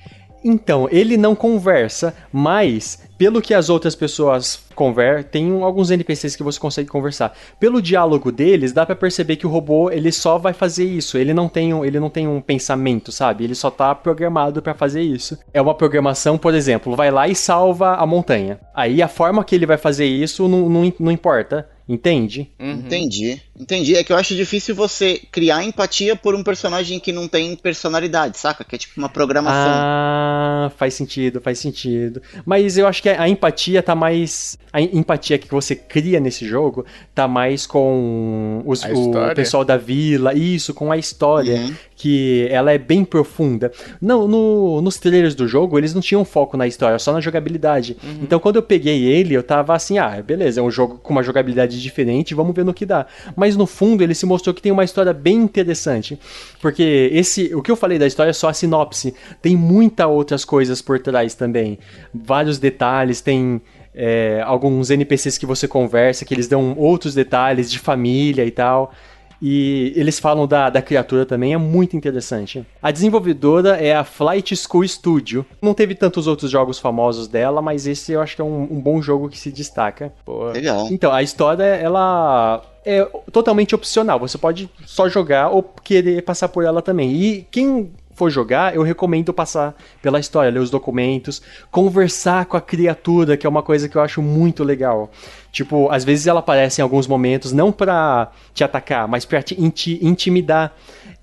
Então, 0.45 0.89
ele 0.91 1.17
não 1.17 1.35
conversa, 1.35 2.15
mas 2.33 3.07
pelo 3.19 3.41
que 3.41 3.55
as 3.55 3.69
outras 3.69 3.95
pessoas 3.95 4.63
conversam, 4.75 5.31
tem 5.31 5.63
alguns 5.63 5.91
NPCs 5.91 6.37
que 6.37 6.43
você 6.43 6.61
consegue 6.61 6.89
conversar. 6.89 7.37
Pelo 7.59 7.81
diálogo 7.81 8.31
deles, 8.31 8.73
dá 8.73 8.85
para 8.85 8.95
perceber 8.95 9.37
que 9.37 9.47
o 9.47 9.51
robô, 9.51 9.91
ele 9.91 10.13
só 10.13 10.39
vai 10.39 10.53
fazer 10.53 10.85
isso. 10.85 11.17
Ele 11.17 11.33
não 11.33 11.49
tem 11.49 11.73
um, 11.73 11.85
ele 11.85 11.99
não 11.99 12.11
tem 12.11 12.29
um 12.29 12.41
pensamento, 12.41 13.11
sabe? 13.11 13.45
Ele 13.45 13.55
só 13.55 13.71
tá 13.71 13.95
programado 13.95 14.61
para 14.61 14.75
fazer 14.75 15.03
isso. 15.03 15.39
É 15.53 15.61
uma 15.61 15.75
programação, 15.75 16.37
por 16.37 16.55
exemplo, 16.55 16.95
vai 16.95 17.11
lá 17.11 17.27
e 17.27 17.35
salva 17.35 17.95
a 17.95 18.07
montanha. 18.07 18.61
Aí 18.75 19.03
a 19.03 19.09
forma 19.09 19.45
que 19.45 19.55
ele 19.55 19.67
vai 19.67 19.79
fazer 19.79 20.07
isso 20.07 20.47
não, 20.47 20.69
não, 20.69 20.93
não 21.01 21.11
importa. 21.11 21.69
Entende? 21.89 22.51
Uhum. 22.59 22.73
Entendi. 22.73 23.41
Entendi. 23.59 23.97
É 23.97 24.05
que 24.05 24.13
eu 24.13 24.17
acho 24.17 24.35
difícil 24.35 24.75
você 24.75 25.21
criar 25.33 25.65
empatia 25.65 26.15
por 26.15 26.35
um 26.35 26.43
personagem 26.43 27.01
que 27.01 27.13
não 27.13 27.27
tem 27.27 27.57
personalidade, 27.57 28.39
saca? 28.39 28.65
Que 28.65 28.75
é 28.75 28.79
tipo 28.79 28.93
uma 28.99 29.09
programação. 29.09 29.73
Ah, 29.73 30.71
faz 30.77 30.95
sentido, 30.95 31.41
faz 31.41 31.59
sentido. 31.59 32.21
Mas 32.45 32.77
eu 32.77 32.87
acho 32.87 33.03
que 33.03 33.09
a 33.09 33.29
empatia 33.29 33.83
tá 33.83 33.95
mais. 33.95 34.59
A 34.73 34.81
empatia 34.81 35.39
que 35.39 35.51
você 35.51 35.75
cria 35.75 36.21
nesse 36.21 36.47
jogo 36.47 36.85
tá 37.15 37.27
mais 37.27 37.67
com 37.67 38.63
os, 38.67 38.85
o 38.85 39.35
pessoal 39.35 39.65
da 39.65 39.77
vila, 39.77 40.35
isso, 40.35 40.75
com 40.75 40.93
a 40.93 40.99
história. 40.99 41.57
Uhum. 41.57 41.75
Que 41.99 42.47
ela 42.51 42.71
é 42.73 42.77
bem 42.77 43.07
profunda. 43.07 43.73
Não, 44.03 44.29
no, 44.29 44.83
nos 44.83 44.99
trailers 44.99 45.35
do 45.35 45.49
jogo, 45.49 45.79
eles 45.79 45.95
não 45.95 46.03
tinham 46.03 46.27
foco 46.27 46.55
na 46.55 46.67
história, 46.67 46.99
só 46.99 47.11
na 47.11 47.23
jogabilidade. 47.23 47.97
Uhum. 48.05 48.19
Então 48.23 48.39
quando 48.39 48.57
eu 48.57 48.63
peguei 48.63 49.03
ele, 49.05 49.33
eu 49.33 49.43
tava 49.43 49.75
assim, 49.75 49.97
ah, 49.97 50.23
beleza, 50.23 50.61
é 50.61 50.63
um 50.63 50.71
jogo 50.71 50.99
com 50.99 51.13
uma 51.13 51.23
jogabilidade 51.23 51.81
diferente, 51.81 52.35
vamos 52.35 52.55
ver 52.55 52.67
no 52.67 52.75
que 52.75 52.85
dá. 52.85 53.07
Mas 53.35 53.46
no 53.55 53.67
fundo 53.67 54.03
ele 54.03 54.15
se 54.15 54.25
mostrou 54.25 54.55
que 54.55 54.63
tem 54.63 54.73
uma 54.73 54.83
história 54.83 55.13
bem 55.13 55.37
interessante, 55.37 56.19
porque 56.61 57.11
esse, 57.13 57.55
o 57.55 57.61
que 57.61 57.71
eu 57.71 57.77
falei 57.77 57.99
da 57.99 58.07
história 58.07 58.31
é 58.31 58.33
só 58.33 58.49
a 58.49 58.55
sinopse, 58.55 59.15
tem 59.43 59.55
muitas 59.55 60.07
outras 60.07 60.43
coisas 60.43 60.81
por 60.81 60.99
trás 60.99 61.35
também, 61.35 61.79
vários 62.15 62.59
detalhes, 62.59 63.21
tem 63.21 63.61
é, 63.95 64.43
alguns 64.45 64.91
NPCs 64.91 65.39
que 65.39 65.47
você 65.47 65.67
conversa, 65.67 66.25
que 66.25 66.35
eles 66.35 66.47
dão 66.47 66.75
outros 66.77 67.15
detalhes 67.15 67.71
de 67.71 67.79
família 67.79 68.45
e 68.45 68.51
tal. 68.51 68.93
E 69.41 69.93
eles 69.95 70.19
falam 70.19 70.47
da, 70.47 70.71
da 70.71 70.81
criatura 70.81 71.27
também, 71.27 71.53
é 71.53 71.59
muito 71.59 71.97
interessante. 71.97 72.65
A 72.83 72.91
desenvolvedora 72.91 73.77
é 73.77 73.95
a 73.95 74.03
Flight 74.03 74.57
School 74.57 74.87
Studio. 74.89 75.45
Não 75.61 75.75
teve 75.75 75.95
tantos 75.95 76.27
outros 76.27 76.51
jogos 76.51 76.79
famosos 76.79 77.29
dela, 77.29 77.61
mas 77.61 77.87
esse 77.87 78.13
eu 78.13 78.23
acho 78.23 78.35
que 78.35 78.41
é 78.41 78.45
um, 78.45 78.63
um 78.63 78.81
bom 78.81 79.01
jogo 79.03 79.29
que 79.29 79.39
se 79.39 79.53
destaca. 79.53 80.13
Pô. 80.25 80.47
Legal. 80.47 80.89
Então, 80.91 81.13
a 81.13 81.23
história, 81.23 81.65
ela 81.65 82.63
é 82.87 83.05
totalmente 83.33 83.75
opcional. 83.75 84.21
Você 84.21 84.39
pode 84.39 84.71
só 84.87 85.09
jogar 85.09 85.51
ou 85.51 85.63
querer 85.63 86.23
passar 86.23 86.49
por 86.49 86.65
ela 86.65 86.81
também. 86.81 87.13
E 87.13 87.47
quem 87.51 87.91
for 88.17 88.31
jogar, 88.31 88.75
eu 88.75 88.83
recomendo 88.83 89.33
passar 89.33 89.77
pela 90.01 90.19
história, 90.19 90.51
ler 90.51 90.59
os 90.59 90.71
documentos, 90.71 91.43
conversar 91.71 92.47
com 92.47 92.57
a 92.57 92.61
criatura, 92.61 93.37
que 93.37 93.47
é 93.47 93.49
uma 93.49 93.63
coisa 93.63 93.89
que 93.89 93.97
eu 93.97 94.01
acho 94.01 94.23
muito 94.23 94.65
legal. 94.65 95.11
Tipo, 95.53 95.91
às 95.91 96.03
vezes 96.03 96.27
ela 96.27 96.41
aparece 96.41 96.81
em 96.81 96.83
alguns 96.83 97.07
momentos 97.07 97.53
não 97.53 97.71
pra 97.71 98.31
te 98.55 98.65
atacar, 98.65 99.07
mas 99.07 99.25
pra 99.25 99.43
te 99.43 99.57
intimidar. 99.61 100.75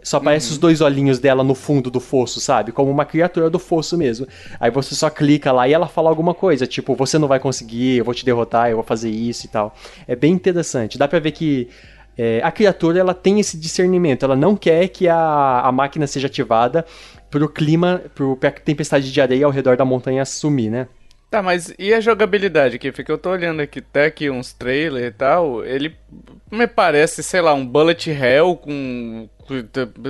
Só 0.04 0.18
aparece 0.18 0.48
uhum. 0.48 0.54
os 0.54 0.58
dois 0.58 0.82
olhinhos 0.82 1.18
dela 1.18 1.44
no 1.44 1.56
fundo 1.56 1.90
do 1.90 2.00
fosso, 2.00 2.40
sabe? 2.40 2.72
Como 2.72 2.92
uma 2.92 3.06
criatura 3.06 3.50
do 3.50 3.58
fosso 3.58 3.98
mesmo. 3.98 4.28
Aí 4.60 4.70
você 4.70 4.94
só 4.96 5.10
clica 5.10 5.52
lá 5.52 5.68
e 5.68 5.74
ela 5.74 5.88
fala 5.88 6.10
alguma 6.10 6.34
coisa, 6.34 6.68
tipo, 6.68 6.94
você 6.94 7.18
não 7.18 7.28
vai 7.28 7.40
conseguir, 7.40 7.98
eu 7.98 8.06
vou 8.06 8.14
te 8.14 8.26
derrotar, 8.26 8.70
eu 8.70 8.76
vou 8.76 8.84
fazer 8.84 9.10
isso 9.10 9.46
e 9.46 9.50
tal. 9.50 9.74
É 10.08 10.16
bem 10.16 10.34
interessante. 10.34 10.98
Dá 10.98 11.08
pra 11.08 11.20
ver 11.20 11.32
que 11.32 11.70
é, 12.18 12.42
a 12.44 12.52
criatura 12.52 13.00
ela 13.00 13.14
tem 13.14 13.40
esse 13.40 13.58
discernimento, 13.58 14.24
ela 14.24 14.36
não 14.36 14.56
quer 14.56 14.88
que 14.88 15.08
a, 15.08 15.62
a 15.62 15.72
máquina 15.72 16.06
seja 16.08 16.28
ativada 16.28 16.86
pro 17.30 17.50
clima, 17.50 18.02
pro, 18.14 18.36
pra 18.38 18.52
tempestade 18.52 19.12
de 19.12 19.22
areia 19.22 19.46
ao 19.46 19.52
redor 19.52 19.76
da 19.76 19.86
montanha 19.86 20.24
sumir, 20.26 20.70
né? 20.70 20.88
Tá, 21.34 21.42
mas 21.42 21.74
e 21.80 21.92
a 21.92 22.00
jogabilidade, 22.00 22.78
Kiff? 22.78 23.04
Que 23.04 23.12
eu 23.12 23.18
tô 23.18 23.32
olhando 23.32 23.60
aqui 23.60 23.80
até 23.80 24.06
aqui 24.06 24.30
uns 24.30 24.54
trailers 24.54 25.08
e 25.08 25.12
tal, 25.12 25.66
ele 25.66 25.96
me 26.52 26.68
parece, 26.68 27.24
sei 27.24 27.42
lá, 27.42 27.56
um 27.56 27.66
bullet 27.66 28.12
hell 28.12 28.56
com... 28.56 29.28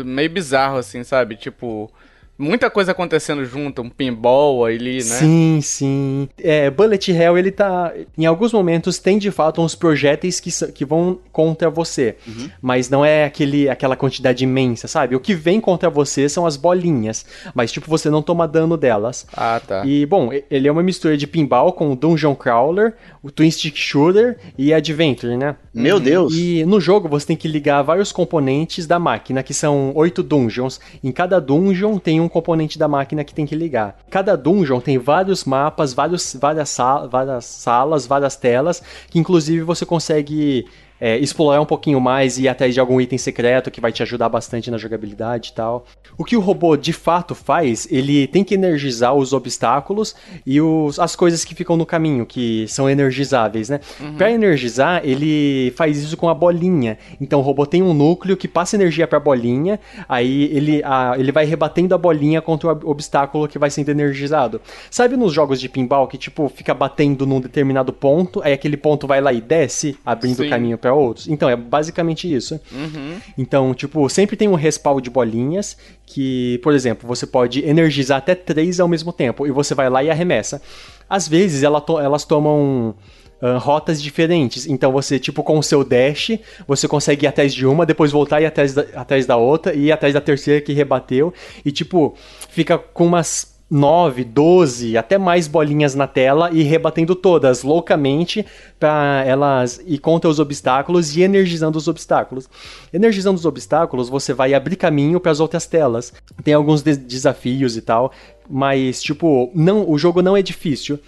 meio 0.04 0.30
bizarro 0.30 0.78
assim, 0.78 1.02
sabe? 1.02 1.38
Tipo 1.38 1.90
muita 2.38 2.70
coisa 2.70 2.92
acontecendo 2.92 3.44
junto, 3.46 3.82
um 3.82 3.90
pinball 3.90 4.66
ali, 4.66 4.98
né? 4.98 5.02
Sim, 5.02 5.60
sim. 5.62 6.30
É, 6.38 6.70
Bullet 6.70 7.12
Hell, 7.12 7.38
ele 7.38 7.52
tá. 7.52 7.94
Em 8.18 8.26
alguns 8.26 8.54
momentos 8.54 9.00
tem 9.00 9.18
de 9.18 9.32
fato 9.32 9.62
uns 9.62 9.76
projéteis 9.76 10.40
que, 10.40 10.52
que 10.72 10.86
vão 10.86 11.20
contra 11.32 11.70
você. 11.70 12.16
Uhum. 12.28 12.50
Mas 12.62 12.90
não 12.90 13.04
é 13.04 13.26
aquele, 13.26 13.70
aquela 13.70 13.96
quantidade 13.96 14.44
imensa, 14.44 14.88
sabe? 14.88 15.16
O 15.16 15.20
que 15.20 15.34
vem 15.34 15.60
contra 15.60 15.90
você 15.90 16.30
são 16.30 16.46
as 16.46 16.58
bolinhas. 16.58 17.26
Mas, 17.56 17.72
tipo, 17.72 17.90
você 17.90 18.10
não 18.10 18.22
toma 18.22 18.48
dano 18.48 18.78
delas. 18.78 19.26
Ah, 19.36 19.62
tá. 19.66 19.86
E, 19.86 20.06
bom, 20.06 20.30
ele 20.50 20.68
é 20.68 20.72
uma 20.72 20.84
mistura 20.84 21.18
de 21.18 21.26
pinball 21.26 21.74
com 21.74 21.96
Dungeon 21.96 22.36
Crawler, 22.36 22.94
o 23.22 23.32
Twin 23.32 23.50
Stick 23.50 23.78
Shooter 23.78 24.38
e 24.58 24.74
Adventure, 24.74 25.36
né? 25.38 25.56
Meu. 25.74 26.04
Deus! 26.04 26.34
E 26.36 26.66
no 26.66 26.80
jogo 26.80 27.08
você 27.08 27.28
tem 27.28 27.38
que 27.38 27.48
ligar 27.48 27.82
vários 27.82 28.12
componentes 28.12 28.86
da 28.86 29.00
máquina, 29.00 29.42
que 29.42 29.54
são 29.54 29.92
oito 29.96 30.22
dungeons. 30.22 30.80
Em 31.04 31.12
cada 31.12 31.40
dungeon 31.40 31.98
tem 31.98 32.20
um 32.20 32.23
componente 32.30 32.78
da 32.78 32.88
máquina 32.88 33.24
que 33.24 33.34
tem 33.34 33.46
que 33.46 33.56
ligar. 33.56 33.98
Cada 34.10 34.36
dungeon 34.36 34.80
tem 34.80 34.98
vários 34.98 35.44
mapas, 35.44 35.94
vários, 35.94 36.36
várias, 36.40 36.70
sal, 36.70 37.10
várias 37.10 37.46
salas, 37.46 38.06
várias 38.06 38.36
telas, 38.36 38.82
que 39.10 39.20
inclusive 39.20 39.62
você 39.64 39.86
consegue 39.86 40.66
é, 41.04 41.18
explorar 41.18 41.60
um 41.60 41.66
pouquinho 41.66 42.00
mais 42.00 42.38
e 42.38 42.44
ir 42.44 42.48
atrás 42.48 42.74
de 42.74 42.80
algum 42.80 43.02
item 43.02 43.18
secreto 43.18 43.70
que 43.70 43.82
vai 43.82 43.92
te 43.92 44.02
ajudar 44.02 44.30
bastante 44.30 44.72
na 44.72 44.78
jogabilidade 44.78 45.50
e 45.50 45.54
tal. 45.54 45.86
O 46.18 46.24
que 46.24 46.38
o 46.38 46.40
robô 46.40 46.78
de 46.78 46.94
fato 46.94 47.36
faz, 47.36 47.86
ele 47.92 48.26
tem 48.28 48.42
que 48.42 48.56
energizar 48.56 49.14
os 49.14 49.34
obstáculos 49.34 50.16
e 50.46 50.62
os, 50.62 51.00
as 51.00 51.14
coisas 51.14 51.44
que 51.44 51.54
ficam 51.54 51.76
no 51.76 51.86
caminho, 51.86 52.26
que 52.26 52.66
são 52.70 52.90
energizáveis, 52.90 53.68
né? 53.68 53.82
Uhum. 54.00 54.16
Para 54.16 54.32
energizar, 54.32 55.02
ele 55.04 55.74
faz 55.76 55.98
isso 55.98 56.16
com 56.16 56.30
a 56.30 56.34
bolinha. 56.34 56.98
Então 57.20 57.40
o 57.40 57.44
robô 57.44 57.66
tem 57.66 57.84
um 57.84 57.94
núcleo 57.94 58.38
que 58.38 58.48
passa 58.48 58.78
energia 58.78 59.06
para 59.06 59.18
a 59.18 59.22
bolinha, 59.22 59.82
aí 60.08 60.44
ele, 60.54 60.82
a, 60.86 61.16
ele 61.18 61.34
vai 61.34 61.44
rebatendo 61.44 61.94
a 61.94 61.98
bolinha 61.98 62.42
contra 62.42 62.72
o 62.72 62.90
obstáculo 62.90 63.46
que 63.50 63.60
vai 63.60 63.70
sendo 63.70 63.90
energizado. 63.90 64.62
Sabe 64.90 65.18
nos 65.18 65.34
jogos 65.34 65.60
de 65.60 65.68
pinball 65.68 66.08
que 66.08 66.18
tipo 66.18 66.48
fica 66.48 66.74
batendo 66.74 67.26
num 67.26 67.42
determinado 67.42 67.92
ponto, 67.92 68.42
aí 68.42 68.54
aquele 68.54 68.78
ponto 68.78 69.06
vai 69.06 69.20
lá 69.20 69.34
e 69.34 69.42
desce, 69.42 69.98
abrindo 70.06 70.44
o 70.44 70.50
caminho 70.50 70.78
para 70.78 70.93
outros. 70.94 71.28
Então, 71.28 71.50
é 71.50 71.56
basicamente 71.56 72.32
isso. 72.32 72.60
Uhum. 72.72 73.18
Então, 73.38 73.74
tipo, 73.74 74.08
sempre 74.10 74.36
tem 74.36 74.48
um 74.48 74.56
respawn 74.56 75.02
de 75.02 75.10
bolinhas 75.10 75.78
que, 76.06 76.60
por 76.64 76.74
exemplo, 76.74 77.08
você 77.08 77.26
pode 77.26 77.66
energizar 77.66 78.18
até 78.18 78.36
três 78.36 78.80
ao 78.80 78.88
mesmo 78.88 79.12
tempo 79.12 79.48
e 79.48 79.52
você 79.52 79.74
vai 79.74 79.90
lá 79.90 80.04
e 80.04 80.10
arremessa. 80.10 80.62
Às 81.10 81.28
vezes, 81.28 81.64
ela 81.64 81.82
to 81.82 82.00
elas 82.00 82.26
tomam 82.26 82.96
uh, 83.42 83.58
rotas 83.58 84.02
diferentes. 84.02 84.66
Então 84.66 84.92
você, 84.92 85.20
tipo, 85.20 85.44
com 85.44 85.60
o 85.60 85.64
seu 85.64 85.84
dash, 85.84 86.40
você 86.68 86.88
consegue 86.88 87.26
ir 87.26 87.28
atrás 87.28 87.54
de 87.54 87.66
uma, 87.66 87.86
depois 87.86 88.12
voltar 88.12 88.40
e 88.40 88.44
ir 88.44 88.48
atrás 88.48 88.74
da, 88.74 88.86
atrás 88.96 89.26
da 89.26 89.36
outra, 89.36 89.74
e 89.74 89.86
ir 89.86 89.92
atrás 89.92 90.14
da 90.14 90.22
terceira 90.22 90.62
que 90.62 90.72
rebateu. 90.72 91.34
E, 91.66 91.72
tipo, 91.72 92.16
fica 92.50 92.78
com 92.78 93.06
umas 93.06 93.53
9, 93.74 94.24
12, 94.24 94.96
até 94.96 95.18
mais 95.18 95.48
bolinhas 95.48 95.96
na 95.96 96.06
tela 96.06 96.52
e 96.52 96.62
rebatendo 96.62 97.16
todas 97.16 97.64
loucamente 97.64 98.46
para 98.80 99.24
elas 99.26 99.82
ir 99.88 99.98
contra 99.98 100.30
os 100.30 100.38
obstáculos 100.38 101.18
e 101.18 101.24
energizando 101.24 101.76
os 101.76 101.88
obstáculos. 101.88 102.48
Energizando 102.94 103.40
os 103.40 103.48
obstáculos, 103.48 104.10
você 104.10 104.32
vai 104.32 104.54
abrir 104.54 104.76
caminho 104.76 105.20
para 105.20 105.32
as 105.32 105.40
outras 105.40 105.66
telas. 105.66 106.14
Tem 106.44 106.54
alguns 106.54 106.84
de 106.84 106.96
desafios 106.96 107.76
e 107.76 107.82
tal, 107.82 108.12
mas 108.48 109.02
tipo, 109.02 109.52
não, 109.56 109.90
o 109.90 109.98
jogo 109.98 110.22
não 110.22 110.38
é 110.38 110.44
difícil 110.44 111.00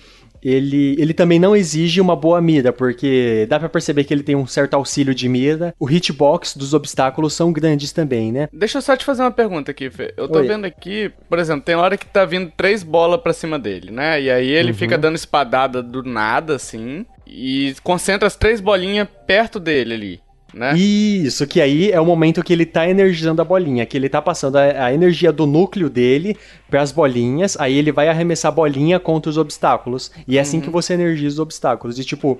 ele, 0.43 0.95
ele 0.99 1.13
também 1.13 1.39
não 1.39 1.55
exige 1.55 1.99
uma 2.01 2.15
boa 2.15 2.41
mira, 2.41 2.71
porque 2.71 3.45
dá 3.49 3.59
para 3.59 3.69
perceber 3.69 4.03
que 4.03 4.13
ele 4.13 4.23
tem 4.23 4.35
um 4.35 4.47
certo 4.47 4.73
auxílio 4.75 5.13
de 5.13 5.27
mira. 5.27 5.73
O 5.79 5.89
hitbox 5.89 6.55
dos 6.55 6.73
obstáculos 6.73 7.33
são 7.33 7.51
grandes 7.51 7.91
também, 7.91 8.31
né? 8.31 8.47
Deixa 8.51 8.77
eu 8.77 8.81
só 8.81 8.95
te 8.95 9.05
fazer 9.05 9.23
uma 9.23 9.31
pergunta 9.31 9.71
aqui, 9.71 9.89
Fê. 9.89 10.13
Eu 10.17 10.27
tô 10.27 10.39
Oi. 10.39 10.47
vendo 10.47 10.65
aqui, 10.65 11.11
por 11.29 11.39
exemplo, 11.39 11.63
tem 11.63 11.75
hora 11.75 11.97
que 11.97 12.05
tá 12.05 12.25
vindo 12.25 12.51
três 12.55 12.83
bolas 12.83 13.21
pra 13.21 13.33
cima 13.33 13.57
dele, 13.59 13.91
né? 13.91 14.21
E 14.21 14.29
aí 14.29 14.49
ele 14.49 14.71
uhum. 14.71 14.77
fica 14.77 14.97
dando 14.97 15.15
espadada 15.15 15.81
do 15.81 16.03
nada, 16.03 16.55
assim, 16.55 17.05
e 17.25 17.75
concentra 17.83 18.27
as 18.27 18.35
três 18.35 18.59
bolinhas 18.61 19.07
perto 19.25 19.59
dele 19.59 19.93
ali 19.93 20.24
né? 20.55 20.73
Isso, 20.77 21.45
que 21.45 21.59
aí 21.59 21.91
é 21.91 21.99
o 21.99 22.05
momento 22.05 22.41
que 22.41 22.53
ele 22.53 22.65
tá 22.65 22.89
energizando 22.89 23.41
a 23.41 23.45
bolinha, 23.45 23.85
que 23.85 23.97
ele 23.97 24.07
tá 24.07 24.21
passando 24.21 24.55
a, 24.55 24.85
a 24.85 24.93
energia 24.93 25.29
do 25.31 25.45
núcleo 25.45 25.89
dele 25.89 26.37
para 26.69 26.81
as 26.81 26.93
bolinhas, 26.93 27.57
aí 27.59 27.77
ele 27.77 27.91
vai 27.91 28.07
arremessar 28.07 28.53
a 28.53 28.55
bolinha 28.55 28.97
contra 28.97 29.29
os 29.29 29.37
obstáculos. 29.37 30.09
E 30.25 30.37
é 30.37 30.41
assim 30.41 30.57
uhum. 30.57 30.63
que 30.63 30.69
você 30.69 30.93
energiza 30.93 31.35
os 31.35 31.39
obstáculos. 31.39 31.99
E 31.99 32.05
tipo, 32.05 32.39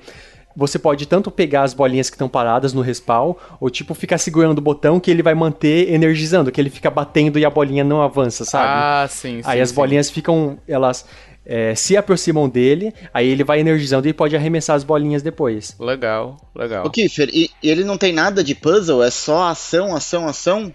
você 0.56 0.80
pode 0.80 1.06
tanto 1.06 1.30
pegar 1.30 1.64
as 1.64 1.74
bolinhas 1.74 2.10
que 2.10 2.16
estão 2.16 2.30
paradas 2.30 2.72
no 2.72 2.82
respawn, 2.82 3.34
ou 3.60 3.70
tipo 3.70 3.94
ficar 3.94 4.18
segurando 4.18 4.60
o 4.60 4.62
botão 4.62 5.00
que 5.00 5.12
ele 5.12 5.22
vai 5.22 5.36
manter 5.36 5.92
energizando, 5.92 6.52
que 6.52 6.62
ele 6.62 6.70
fica 6.70 6.90
batendo 6.90 7.38
e 7.38 7.44
a 7.44 7.50
bolinha 7.50 7.84
não 7.84 8.02
avança, 8.02 8.46
sabe? 8.46 8.66
Ah, 8.66 9.08
sim, 9.10 9.42
sim. 9.42 9.42
Aí 9.44 9.60
as 9.60 9.70
sim. 9.70 9.76
bolinhas 9.76 10.10
ficam, 10.10 10.58
elas 10.68 11.06
é, 11.46 11.75
se 11.75 11.96
aproximam 11.96 12.50
dele, 12.50 12.94
aí 13.14 13.28
ele 13.30 13.44
vai 13.44 13.60
energizando 13.60 14.08
e 14.08 14.14
pode 14.14 14.36
arremessar 14.36 14.75
as 14.75 14.84
bolinhas 14.84 15.22
depois. 15.22 15.75
Legal, 15.80 16.38
legal. 16.56 16.86
O 16.86 16.90
Kiffer, 16.90 17.30
e, 17.32 17.50
e 17.62 17.70
ele 17.70 17.84
não 17.84 17.98
tem 17.98 18.12
nada 18.12 18.44
de 18.44 18.56
puzzle? 18.56 19.04
É 19.04 19.12
só 19.12 19.50
ação, 19.50 19.96
ação, 19.96 20.28
ação? 20.28 20.74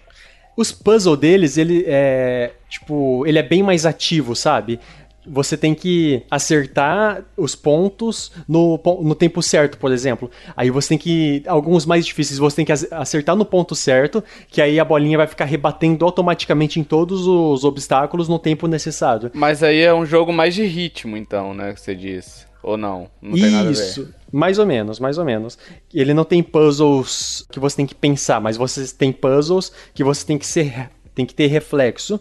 Os 0.55 0.71
puzzles 0.71 1.17
deles, 1.17 1.57
ele 1.57 1.83
é. 1.87 2.51
Tipo, 2.69 3.25
ele 3.25 3.39
é 3.39 3.43
bem 3.43 3.63
mais 3.63 3.85
ativo, 3.85 4.35
sabe? 4.35 4.79
Você 5.25 5.55
tem 5.55 5.73
que 5.73 6.23
acertar 6.29 7.23
os 7.37 7.55
pontos 7.55 8.31
no, 8.47 8.79
no 9.01 9.15
tempo 9.15 9.41
certo, 9.41 9.77
por 9.77 9.91
exemplo. 9.91 10.29
Aí 10.55 10.69
você 10.69 10.89
tem 10.89 10.97
que. 10.97 11.43
Alguns 11.47 11.85
mais 11.85 12.05
difíceis 12.05 12.39
você 12.39 12.57
tem 12.57 12.65
que 12.65 12.71
acertar 12.71 13.35
no 13.35 13.45
ponto 13.45 13.75
certo, 13.75 14.23
que 14.47 14.61
aí 14.61 14.79
a 14.79 14.85
bolinha 14.85 15.17
vai 15.17 15.27
ficar 15.27 15.45
rebatendo 15.45 16.05
automaticamente 16.05 16.79
em 16.79 16.83
todos 16.83 17.27
os 17.27 17.63
obstáculos 17.63 18.27
no 18.27 18.39
tempo 18.39 18.67
necessário. 18.67 19.31
Mas 19.33 19.63
aí 19.63 19.81
é 19.81 19.93
um 19.93 20.05
jogo 20.05 20.33
mais 20.33 20.55
de 20.55 20.65
ritmo, 20.65 21.15
então, 21.17 21.53
né? 21.53 21.73
Que 21.73 21.81
você 21.81 21.95
disse. 21.95 22.45
Ou 22.63 22.77
não? 22.77 23.09
Não 23.21 23.33
tem 23.33 23.45
Isso. 23.45 23.51
nada 23.51 23.69
a 23.69 23.71
ver. 23.71 23.71
Isso. 23.71 24.13
Mais 24.31 24.59
ou 24.59 24.65
menos, 24.65 24.99
mais 24.99 25.17
ou 25.17 25.25
menos. 25.25 25.57
Ele 25.93 26.13
não 26.13 26.23
tem 26.23 26.43
puzzles 26.43 27.45
que 27.51 27.59
você 27.59 27.75
tem 27.75 27.85
que 27.85 27.95
pensar, 27.95 28.39
mas 28.39 28.55
você 28.55 28.85
tem 28.95 29.11
puzzles 29.11 29.71
que 29.93 30.03
você 30.03 30.25
tem 30.25 30.37
que 30.37 30.45
ser 30.45 30.89
tem 31.21 31.25
que 31.25 31.33
ter 31.35 31.47
reflexo. 31.47 32.19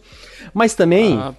Mas 0.52 0.74
também, 0.74 1.18
ah, 1.18 1.34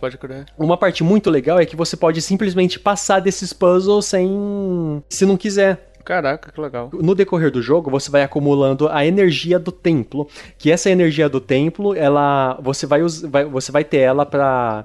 uma 0.57 0.77
parte 0.77 1.03
muito 1.03 1.29
legal 1.29 1.59
é 1.59 1.65
que 1.65 1.75
você 1.75 1.95
pode 1.95 2.21
simplesmente 2.21 2.79
passar 2.79 3.19
desses 3.19 3.53
puzzles 3.53 4.05
sem. 4.05 5.03
se 5.09 5.25
não 5.25 5.37
quiser. 5.37 5.91
Caraca, 6.03 6.51
que 6.51 6.59
legal. 6.59 6.89
No 6.93 7.13
decorrer 7.13 7.51
do 7.51 7.61
jogo, 7.61 7.91
você 7.91 8.09
vai 8.09 8.23
acumulando 8.23 8.87
a 8.89 9.05
energia 9.05 9.59
do 9.59 9.71
templo, 9.71 10.27
que 10.57 10.71
essa 10.71 10.89
energia 10.89 11.29
do 11.29 11.39
templo, 11.39 11.93
ela 11.95 12.57
você 12.61 12.87
vai, 12.87 13.01
vai 13.29 13.45
você 13.45 13.71
vai 13.71 13.83
ter 13.83 13.97
ela 13.97 14.25
para 14.25 14.83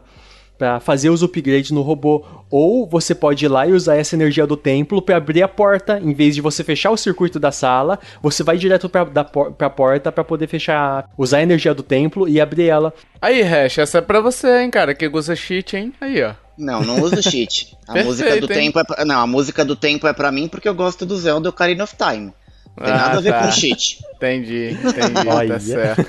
para 0.58 0.80
fazer 0.80 1.10
os 1.10 1.22
upgrades 1.22 1.70
no 1.70 1.82
robô, 1.82 2.24
ou 2.50 2.88
você 2.88 3.14
pode 3.14 3.44
ir 3.44 3.48
lá 3.48 3.66
e 3.66 3.72
usar 3.72 3.96
essa 3.96 4.14
energia 4.14 4.46
do 4.46 4.56
templo 4.56 5.02
para 5.02 5.16
abrir 5.16 5.42
a 5.42 5.48
porta, 5.48 6.00
em 6.02 6.14
vez 6.14 6.34
de 6.34 6.40
você 6.40 6.64
fechar 6.64 6.90
o 6.90 6.96
circuito 6.96 7.38
da 7.38 7.52
sala, 7.52 7.98
você 8.22 8.42
vai 8.42 8.56
direto 8.56 8.88
para 8.88 9.06
a 9.60 9.70
porta 9.70 10.10
para 10.10 10.24
poder 10.24 10.46
fechar, 10.46 11.08
usar 11.16 11.38
a 11.38 11.42
energia 11.42 11.74
do 11.74 11.82
templo 11.82 12.28
e 12.28 12.40
abrir 12.40 12.68
ela. 12.68 12.92
Aí, 13.20 13.42
Hash, 13.42 13.78
essa 13.78 13.98
é 13.98 14.00
para 14.00 14.20
você, 14.20 14.62
hein, 14.62 14.70
cara, 14.70 14.94
que 14.94 15.08
usa 15.08 15.36
cheat, 15.36 15.76
hein? 15.76 15.92
Aí, 16.00 16.22
ó. 16.22 16.34
Não, 16.56 16.82
não 16.82 17.02
uso 17.02 17.22
cheat. 17.22 17.76
A 17.86 17.92
Perfeito, 17.94 18.06
música 18.06 18.40
do 18.40 18.52
hein? 18.52 18.60
tempo 18.60 18.80
é 18.80 18.84
pra... 18.84 19.04
não, 19.04 19.20
a 19.20 19.26
música 19.26 19.64
do 19.64 19.76
tempo 19.76 20.06
é 20.06 20.12
para 20.12 20.32
mim 20.32 20.48
porque 20.48 20.68
eu 20.68 20.74
gosto 20.74 21.04
do 21.04 21.16
Zelda 21.16 21.50
Ocarina 21.50 21.84
of 21.84 21.94
Time. 21.96 22.32
Não 22.76 22.84
tem 22.84 22.94
ah, 22.94 22.96
nada 22.96 23.18
a 23.18 23.20
ver 23.20 23.32
tá. 23.32 23.42
com 23.42 23.52
cheat. 23.52 23.98
Entendi, 24.16 24.76
entendi, 24.82 25.48
tá 25.48 25.60
certo. 25.60 26.06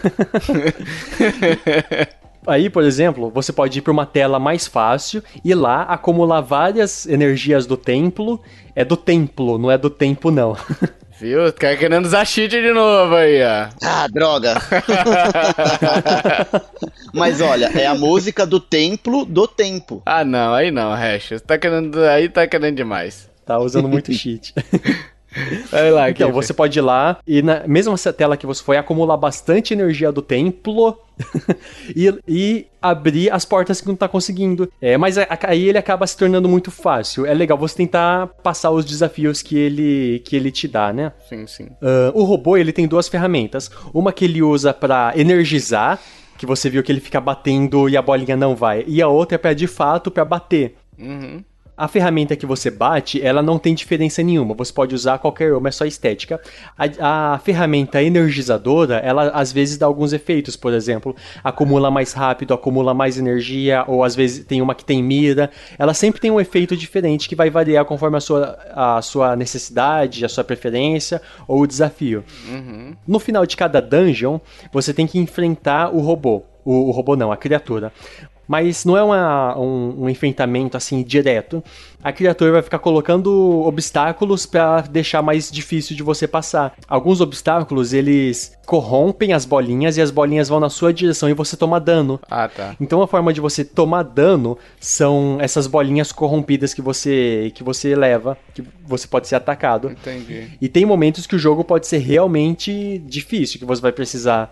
Aí, 2.47 2.69
por 2.69 2.83
exemplo, 2.83 3.29
você 3.29 3.51
pode 3.51 3.79
ir 3.79 3.81
para 3.81 3.91
uma 3.91 4.05
tela 4.05 4.39
mais 4.39 4.65
fácil 4.65 5.21
e 5.43 5.53
lá 5.53 5.83
acumular 5.83 6.41
várias 6.41 7.05
energias 7.05 7.65
do 7.65 7.75
templo. 7.75 8.41
É 8.75 8.85
do 8.85 8.95
templo, 8.95 9.57
não 9.57 9.69
é 9.69 9.77
do 9.77 9.89
tempo, 9.89 10.31
não. 10.31 10.55
Viu? 11.19 11.51
Tá 11.51 11.75
querendo 11.75 12.05
usar 12.05 12.25
cheat 12.25 12.51
de 12.51 12.71
novo 12.71 13.15
aí, 13.15 13.41
ó. 13.43 13.69
Ah, 13.83 14.07
droga. 14.07 14.53
Mas 17.11 17.41
olha, 17.41 17.71
é 17.75 17.87
a 17.87 17.95
música 17.95 18.45
do 18.45 18.59
templo 18.59 19.25
do 19.25 19.47
tempo. 19.47 20.03
Ah, 20.05 20.23
não, 20.23 20.53
aí 20.53 20.69
não, 20.69 20.93
Hash. 20.93 21.41
Tá 21.45 21.57
querendo, 21.57 21.99
aí 22.03 22.29
tá 22.29 22.45
querendo 22.45 22.75
demais. 22.75 23.27
Tá 23.43 23.57
usando 23.57 23.89
muito 23.89 24.13
cheat. 24.13 24.53
Vai 25.71 25.91
lá, 25.91 26.09
Então, 26.09 26.31
você 26.31 26.53
pode 26.53 26.77
ir 26.77 26.81
lá 26.81 27.17
e 27.27 27.41
na 27.41 27.67
mesma 27.67 27.95
tela 28.13 28.37
que 28.37 28.45
você 28.45 28.63
foi 28.63 28.77
acumular 28.77 29.17
bastante 29.17 29.73
energia 29.73 30.11
do 30.11 30.21
templo 30.21 30.97
e, 31.95 32.13
e 32.27 32.67
abrir 32.81 33.31
as 33.31 33.43
portas 33.43 33.81
que 33.81 33.87
não 33.87 33.95
tá 33.95 34.07
conseguindo. 34.07 34.71
É, 34.81 34.97
mas 34.97 35.17
aí 35.17 35.67
ele 35.67 35.77
acaba 35.77 36.05
se 36.05 36.15
tornando 36.15 36.47
muito 36.47 36.71
fácil. 36.71 37.25
É 37.25 37.33
legal 37.33 37.57
você 37.57 37.75
tentar 37.75 38.27
passar 38.43 38.71
os 38.71 38.85
desafios 38.85 39.41
que 39.41 39.57
ele, 39.57 40.21
que 40.25 40.35
ele 40.35 40.51
te 40.51 40.67
dá, 40.67 40.93
né? 40.93 41.11
Sim, 41.27 41.47
sim. 41.47 41.69
Ah, 41.81 42.11
o 42.13 42.23
robô 42.23 42.57
ele 42.57 42.71
tem 42.71 42.87
duas 42.87 43.07
ferramentas. 43.07 43.69
Uma 43.93 44.13
que 44.13 44.25
ele 44.25 44.41
usa 44.41 44.73
pra 44.73 45.13
energizar, 45.15 45.99
que 46.37 46.45
você 46.45 46.69
viu 46.69 46.83
que 46.83 46.91
ele 46.91 47.01
fica 47.01 47.19
batendo 47.19 47.89
e 47.89 47.97
a 47.97 48.01
bolinha 48.01 48.37
não 48.37 48.55
vai. 48.55 48.83
E 48.87 49.01
a 49.01 49.07
outra 49.07 49.35
é 49.35 49.37
pra 49.37 49.53
de 49.53 49.67
fato 49.67 50.11
pra 50.11 50.23
bater. 50.23 50.75
Uhum. 50.97 51.43
A 51.77 51.87
ferramenta 51.87 52.35
que 52.35 52.45
você 52.45 52.71
bate, 52.71 53.21
ela 53.21 53.43
não 53.43 53.59
tem 53.59 53.75
diferença 53.75 54.23
nenhuma. 54.23 54.55
Você 54.55 54.73
pode 54.73 54.95
usar 54.95 55.19
qualquer 55.19 55.53
uma, 55.53 55.69
é 55.69 55.71
só 55.71 55.85
estética. 55.85 56.41
A, 56.75 57.33
a 57.33 57.39
ferramenta 57.39 58.01
energizadora, 58.01 58.95
ela 58.97 59.29
às 59.29 59.51
vezes 59.51 59.77
dá 59.77 59.85
alguns 59.85 60.11
efeitos, 60.11 60.55
por 60.55 60.73
exemplo, 60.73 61.15
acumula 61.43 61.91
mais 61.91 62.13
rápido, 62.13 62.53
acumula 62.53 62.95
mais 62.95 63.19
energia, 63.19 63.83
ou 63.87 64.03
às 64.03 64.15
vezes 64.15 64.43
tem 64.43 64.59
uma 64.59 64.73
que 64.73 64.83
tem 64.83 65.03
mira. 65.03 65.51
Ela 65.77 65.93
sempre 65.93 66.19
tem 66.19 66.31
um 66.31 66.41
efeito 66.41 66.75
diferente 66.75 67.29
que 67.29 67.35
vai 67.35 67.51
variar 67.51 67.85
conforme 67.85 68.17
a 68.17 68.21
sua, 68.21 68.57
a 68.71 69.01
sua 69.03 69.35
necessidade, 69.35 70.25
a 70.25 70.29
sua 70.29 70.43
preferência 70.43 71.21
ou 71.47 71.61
o 71.61 71.67
desafio. 71.67 72.23
No 73.07 73.19
final 73.19 73.45
de 73.45 73.55
cada 73.55 73.79
dungeon, 73.79 74.39
você 74.71 74.93
tem 74.93 75.05
que 75.05 75.19
enfrentar 75.19 75.93
o 75.93 75.99
robô. 75.99 76.43
O 76.69 76.91
robô 76.91 77.15
não, 77.15 77.31
a 77.31 77.37
criatura. 77.37 77.93
Mas 78.47 78.85
não 78.85 78.95
é 78.95 79.03
uma- 79.03 79.57
um, 79.59 80.03
um 80.03 80.09
enfrentamento 80.09 80.77
assim 80.77 81.03
direto. 81.03 81.63
A 82.03 82.11
criatura 82.11 82.51
vai 82.53 82.61
ficar 82.61 82.79
colocando 82.79 83.63
obstáculos 83.65 84.45
para 84.45 84.81
deixar 84.81 85.21
mais 85.21 85.51
difícil 85.51 85.95
de 85.95 86.03
você 86.03 86.27
passar. 86.27 86.73
Alguns 86.87 87.19
obstáculos 87.19 87.91
eles 87.91 88.55
corrompem 88.65 89.33
as 89.33 89.45
bolinhas 89.45 89.97
e 89.97 90.01
as 90.01 90.11
bolinhas 90.11 90.47
vão 90.49 90.59
na 90.59 90.69
sua 90.69 90.93
direção 90.93 91.29
e 91.29 91.33
você 91.33 91.57
toma 91.57 91.79
dano. 91.79 92.19
Ah, 92.29 92.47
tá. 92.47 92.75
Então 92.79 93.01
a 93.01 93.07
forma 93.07 93.33
de 93.33 93.41
você 93.41 93.65
tomar 93.65 94.03
dano 94.03 94.57
são 94.79 95.37
essas 95.41 95.67
bolinhas 95.67 96.11
corrompidas 96.11 96.73
que 96.73 96.81
você 96.81 97.51
que 97.55 97.63
você 97.63 97.95
leva, 97.95 98.37
que 98.53 98.63
você 98.85 99.07
pode 99.07 99.27
ser 99.27 99.35
atacado. 99.35 99.89
Entendi. 99.91 100.47
E 100.61 100.69
tem 100.69 100.85
momentos 100.85 101.25
que 101.27 101.35
o 101.35 101.39
jogo 101.39 101.63
pode 101.63 101.87
ser 101.87 101.97
realmente 101.97 102.99
difícil, 103.05 103.59
que 103.59 103.65
você 103.65 103.81
vai 103.81 103.91
precisar 103.91 104.51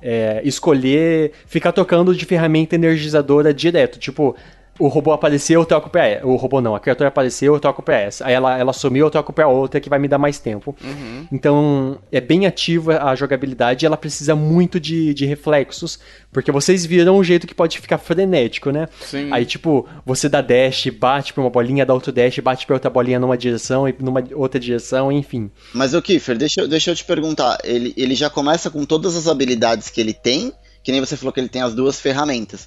é, 0.00 0.40
escolher, 0.44 1.32
ficar 1.46 1.72
tocando 1.72 2.14
de 2.14 2.24
ferramenta 2.24 2.74
energizadora 2.74 3.52
direto. 3.52 3.98
Tipo, 3.98 4.36
o 4.78 4.88
robô 4.88 5.12
apareceu, 5.12 5.60
eu 5.60 5.66
troco 5.66 5.90
pra 5.90 6.06
essa. 6.06 6.26
O 6.26 6.36
robô 6.36 6.60
não, 6.60 6.74
a 6.74 6.80
criatura 6.80 7.08
apareceu, 7.08 7.54
eu 7.54 7.60
troco 7.60 7.82
pra 7.82 7.96
essa. 7.98 8.26
Aí 8.26 8.34
ela, 8.34 8.56
ela 8.58 8.72
sumiu, 8.72 9.06
eu 9.06 9.10
troco 9.10 9.32
pra 9.32 9.48
outra, 9.48 9.80
que 9.80 9.88
vai 9.88 9.98
me 9.98 10.08
dar 10.08 10.18
mais 10.18 10.38
tempo. 10.38 10.74
Então, 11.32 11.98
é 12.10 12.20
bem 12.20 12.46
ativa 12.46 13.02
a 13.02 13.14
jogabilidade 13.14 13.84
e 13.84 13.86
ela 13.86 13.96
precisa 13.96 14.34
muito 14.34 14.78
de, 14.80 15.12
de 15.14 15.26
reflexos, 15.26 15.98
porque 16.32 16.50
vocês 16.52 16.84
viram 16.86 17.18
um 17.18 17.24
jeito 17.24 17.46
que 17.46 17.54
pode 17.54 17.78
ficar 17.78 17.98
frenético, 17.98 18.70
né? 18.70 18.88
Sim. 19.00 19.28
Aí, 19.32 19.44
tipo, 19.44 19.86
você 20.04 20.28
dá 20.28 20.40
dash, 20.40 20.86
bate 20.88 21.32
pra 21.32 21.42
uma 21.42 21.50
bolinha, 21.50 21.84
dá 21.84 21.94
outro 21.94 22.12
dash, 22.12 22.38
bate 22.38 22.66
pra 22.66 22.76
outra 22.76 22.90
bolinha 22.90 23.18
numa 23.18 23.36
direção 23.36 23.88
e 23.88 23.94
numa 23.98 24.22
outra 24.34 24.58
direção, 24.60 25.10
enfim. 25.12 25.50
Mas 25.74 25.94
o 25.94 26.02
Kiefer, 26.02 26.36
deixa, 26.38 26.60
eu- 26.62 26.68
deixa 26.68 26.90
eu 26.90 26.94
te 26.94 27.04
perguntar. 27.04 27.58
Ele, 27.64 27.92
ele 27.96 28.14
já 28.14 28.30
começa 28.30 28.70
com 28.70 28.84
todas 28.84 29.16
as 29.16 29.26
habilidades 29.28 29.90
que 29.90 30.00
ele 30.00 30.12
tem, 30.14 30.52
que 30.82 30.92
nem 30.92 31.00
você 31.00 31.16
falou 31.16 31.32
que 31.32 31.40
ele 31.40 31.48
tem 31.48 31.62
as 31.62 31.74
duas 31.74 32.00
ferramentas. 32.00 32.66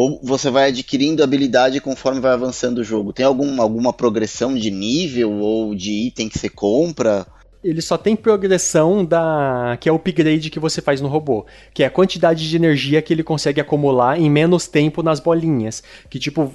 Ou 0.00 0.20
você 0.22 0.48
vai 0.48 0.68
adquirindo 0.68 1.24
habilidade 1.24 1.80
conforme 1.80 2.20
vai 2.20 2.30
avançando 2.30 2.78
o 2.78 2.84
jogo? 2.84 3.12
Tem 3.12 3.26
algum, 3.26 3.60
alguma 3.60 3.92
progressão 3.92 4.54
de 4.54 4.70
nível 4.70 5.32
ou 5.32 5.74
de 5.74 5.90
item 5.90 6.28
que 6.28 6.38
você 6.38 6.48
compra? 6.48 7.26
Ele 7.64 7.82
só 7.82 7.98
tem 7.98 8.14
progressão 8.14 9.04
da 9.04 9.76
que 9.80 9.88
é 9.88 9.92
o 9.92 9.96
upgrade 9.96 10.50
que 10.50 10.60
você 10.60 10.80
faz 10.80 11.00
no 11.00 11.08
robô, 11.08 11.44
que 11.74 11.82
é 11.82 11.86
a 11.86 11.90
quantidade 11.90 12.48
de 12.48 12.54
energia 12.54 13.02
que 13.02 13.12
ele 13.12 13.24
consegue 13.24 13.60
acumular 13.60 14.20
em 14.20 14.30
menos 14.30 14.68
tempo 14.68 15.02
nas 15.02 15.18
bolinhas, 15.18 15.82
que 16.08 16.20
tipo 16.20 16.54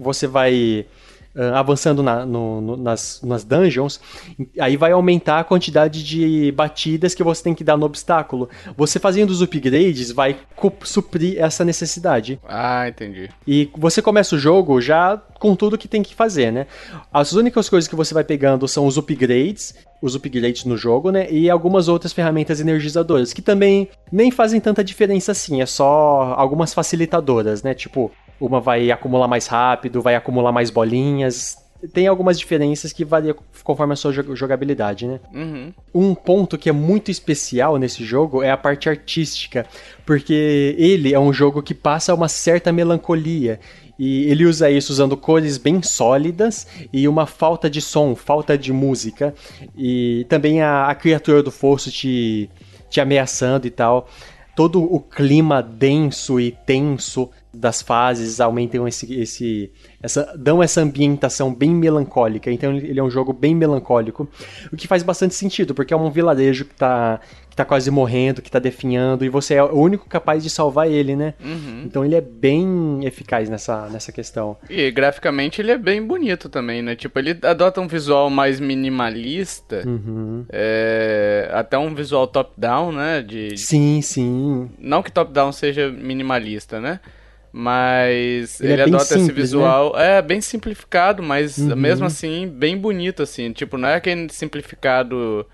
você 0.00 0.28
vai 0.28 0.86
ah, 1.36 1.58
avançando 1.58 2.02
na- 2.02 2.24
no- 2.26 2.60
no- 2.60 2.76
nas, 2.76 3.20
nas 3.22 3.44
dungeons, 3.44 4.00
aí 4.58 4.76
vai 4.76 4.92
aumentar 4.92 5.40
a 5.40 5.44
quantidade 5.44 6.02
de 6.04 6.52
batidas 6.52 7.14
que 7.14 7.22
você 7.22 7.42
tem 7.42 7.54
que 7.54 7.64
dar 7.64 7.76
no 7.76 7.86
obstáculo. 7.86 8.48
Você 8.76 8.98
fazendo 8.98 9.30
os 9.30 9.42
upgrades 9.42 10.10
vai 10.10 10.36
suprir 10.84 11.38
essa 11.38 11.64
necessidade. 11.64 12.38
Ah, 12.46 12.88
entendi. 12.88 13.28
E 13.46 13.68
você 13.76 14.00
começa 14.02 14.34
o 14.34 14.38
jogo 14.38 14.80
já 14.80 15.20
com 15.38 15.54
tudo 15.54 15.76
que 15.76 15.88
tem 15.88 16.02
que 16.02 16.14
fazer, 16.14 16.50
né? 16.50 16.66
As 17.12 17.32
únicas 17.32 17.68
coisas 17.68 17.86
que 17.88 17.94
você 17.96 18.14
vai 18.14 18.24
pegando 18.24 18.66
são 18.66 18.86
os 18.86 18.96
upgrades, 18.96 19.74
os 20.00 20.14
upgrades 20.14 20.64
no 20.64 20.76
jogo, 20.76 21.10
né? 21.10 21.30
E 21.30 21.50
algumas 21.50 21.88
outras 21.88 22.12
ferramentas 22.12 22.60
energizadoras, 22.60 23.32
que 23.32 23.42
também 23.42 23.88
nem 24.10 24.30
fazem 24.30 24.60
tanta 24.60 24.82
diferença 24.82 25.32
assim, 25.32 25.60
é 25.60 25.66
só 25.66 26.34
algumas 26.36 26.72
facilitadoras, 26.72 27.62
né? 27.62 27.74
Tipo, 27.74 28.10
uma 28.40 28.60
vai 28.60 28.90
acumular 28.90 29.28
mais 29.28 29.46
rápido, 29.46 30.02
vai 30.02 30.14
acumular 30.14 30.52
mais 30.52 30.70
bolinhas. 30.70 31.56
Tem 31.92 32.06
algumas 32.06 32.38
diferenças 32.38 32.92
que 32.94 33.04
variam 33.04 33.36
conforme 33.62 33.92
a 33.92 33.96
sua 33.96 34.10
jo- 34.10 34.34
jogabilidade, 34.34 35.06
né? 35.06 35.20
Uhum. 35.34 35.72
Um 35.94 36.14
ponto 36.14 36.56
que 36.56 36.68
é 36.70 36.72
muito 36.72 37.10
especial 37.10 37.76
nesse 37.76 38.02
jogo 38.04 38.42
é 38.42 38.50
a 38.50 38.56
parte 38.56 38.88
artística, 38.88 39.66
porque 40.06 40.74
ele 40.78 41.12
é 41.12 41.20
um 41.20 41.32
jogo 41.32 41.62
que 41.62 41.74
passa 41.74 42.14
uma 42.14 42.28
certa 42.28 42.72
melancolia. 42.72 43.60
E 43.98 44.24
ele 44.30 44.44
usa 44.46 44.70
isso 44.70 44.92
usando 44.92 45.16
cores 45.16 45.58
bem 45.58 45.82
sólidas 45.82 46.66
e 46.92 47.06
uma 47.06 47.26
falta 47.26 47.68
de 47.68 47.80
som, 47.80 48.16
falta 48.16 48.56
de 48.56 48.72
música. 48.72 49.34
E 49.76 50.26
também 50.28 50.62
a, 50.62 50.86
a 50.86 50.94
criatura 50.94 51.42
do 51.42 51.50
fosso 51.50 51.90
te, 51.90 52.50
te 52.88 53.00
ameaçando 53.00 53.66
e 53.66 53.70
tal. 53.70 54.08
Todo 54.56 54.82
o 54.82 55.00
clima 55.00 55.62
denso 55.62 56.40
e 56.40 56.50
tenso 56.50 57.30
das 57.54 57.82
fases 57.82 58.40
aumentam 58.40 58.86
esse, 58.86 59.12
esse 59.14 59.70
essa, 60.02 60.34
dão 60.36 60.62
essa 60.62 60.80
ambientação 60.80 61.54
bem 61.54 61.70
melancólica. 61.70 62.50
Então 62.50 62.76
ele 62.76 62.98
é 62.98 63.02
um 63.02 63.10
jogo 63.10 63.32
bem 63.32 63.54
melancólico, 63.54 64.28
o 64.72 64.76
que 64.76 64.86
faz 64.86 65.02
bastante 65.02 65.34
sentido, 65.34 65.74
porque 65.74 65.94
é 65.94 65.96
um 65.96 66.10
vilarejo 66.10 66.64
que 66.66 66.74
tá, 66.74 67.20
que 67.48 67.56
tá 67.56 67.64
quase 67.64 67.90
morrendo, 67.90 68.42
que 68.42 68.50
tá 68.50 68.58
definhando, 68.58 69.24
e 69.24 69.28
você 69.28 69.54
é 69.54 69.62
o 69.62 69.78
único 69.78 70.08
capaz 70.08 70.42
de 70.42 70.50
salvar 70.50 70.90
ele, 70.90 71.16
né? 71.16 71.34
Então 71.84 72.04
ele 72.04 72.14
é 72.14 72.20
bem 72.20 73.00
eficaz 73.04 73.48
nessa, 73.48 73.88
nessa 73.88 74.12
questão. 74.12 74.56
E 74.68 74.90
graficamente 74.90 75.60
ele 75.60 75.70
é 75.70 75.78
bem 75.78 76.04
bonito 76.04 76.48
também, 76.48 76.82
né? 76.82 76.96
Tipo, 76.96 77.18
ele 77.18 77.38
adota 77.42 77.80
um 77.80 77.88
visual 77.88 78.28
mais 78.28 78.60
minimalista. 78.60 79.82
Uhum. 79.86 80.44
É, 80.50 81.48
até 81.52 81.78
um 81.78 81.94
visual 81.94 82.26
top-down, 82.26 82.92
né? 82.92 83.22
De, 83.22 83.56
Sim, 83.56 84.02
sim. 84.02 84.70
Não 84.78 85.02
que 85.02 85.12
top-down 85.12 85.52
seja 85.52 85.90
minimalista, 85.90 86.80
né? 86.80 87.00
Mas 87.56 88.60
Ele 88.60 88.72
ele, 88.72 88.82
é 88.82 88.84
adota 88.86 89.16
esse 89.16 89.26
simples, 89.26 89.36
né? 89.36 89.42
visual. 89.42 89.96
É, 89.96 90.20
bem 90.20 90.40
simplificado, 90.40 91.22
mas 91.22 91.56
Uhum. 91.56 91.76
mesmo 91.76 92.04
assim, 92.04 92.48
bem 92.48 92.76
bonito, 92.76 93.22
assim. 93.22 93.52
Tipo, 93.52 93.78
não 93.78 93.88
é 93.88 93.94
aquele 93.94 94.28
simplificado, 94.32 95.46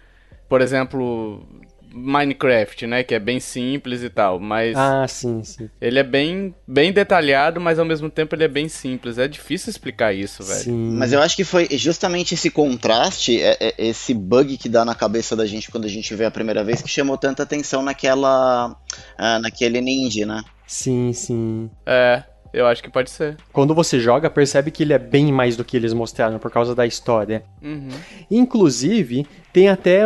por 0.48 0.62
exemplo, 0.62 1.46
Minecraft, 1.92 2.86
né? 2.86 3.02
Que 3.02 3.14
é 3.14 3.18
bem 3.18 3.40
simples 3.40 4.02
e 4.02 4.10
tal. 4.10 4.38
Mas 4.40 4.76
Ah, 4.76 5.06
sim, 5.08 5.42
sim. 5.44 5.68
ele 5.80 5.98
é 5.98 6.02
bem, 6.02 6.54
bem 6.66 6.92
detalhado, 6.92 7.60
mas 7.60 7.78
ao 7.78 7.84
mesmo 7.84 8.08
tempo 8.10 8.34
ele 8.34 8.44
é 8.44 8.48
bem 8.48 8.68
simples. 8.68 9.18
É 9.18 9.26
difícil 9.28 9.70
explicar 9.70 10.12
isso, 10.12 10.42
velho. 10.42 10.60
Sim. 10.60 10.94
Mas 10.96 11.12
eu 11.12 11.20
acho 11.20 11.36
que 11.36 11.44
foi 11.44 11.68
justamente 11.72 12.34
esse 12.34 12.50
contraste, 12.50 13.40
é- 13.40 13.56
é- 13.60 13.74
esse 13.78 14.12
bug 14.14 14.56
que 14.56 14.68
dá 14.68 14.84
na 14.84 14.94
cabeça 14.94 15.34
da 15.36 15.46
gente 15.46 15.70
quando 15.70 15.84
a 15.84 15.88
gente 15.88 16.14
vê 16.14 16.24
a 16.24 16.30
primeira 16.30 16.62
vez, 16.64 16.80
que 16.82 16.88
chamou 16.88 17.16
tanta 17.16 17.42
atenção 17.42 17.82
naquela. 17.82 18.76
ah, 19.18 19.38
naquele 19.38 19.80
ninja, 19.80 20.26
né? 20.26 20.42
Sim, 20.66 21.12
sim. 21.12 21.70
É, 21.86 22.22
eu 22.52 22.66
acho 22.66 22.82
que 22.82 22.90
pode 22.90 23.10
ser. 23.10 23.36
Quando 23.52 23.74
você 23.74 23.98
joga, 24.00 24.28
percebe 24.30 24.70
que 24.70 24.82
ele 24.82 24.92
é 24.92 24.98
bem 24.98 25.32
mais 25.32 25.56
do 25.56 25.64
que 25.64 25.76
eles 25.76 25.92
mostraram 25.92 26.38
por 26.38 26.50
causa 26.50 26.74
da 26.74 26.86
história. 26.86 27.42
Uhum. 27.62 27.88
Inclusive, 28.30 29.26
tem 29.52 29.68
até 29.68 30.00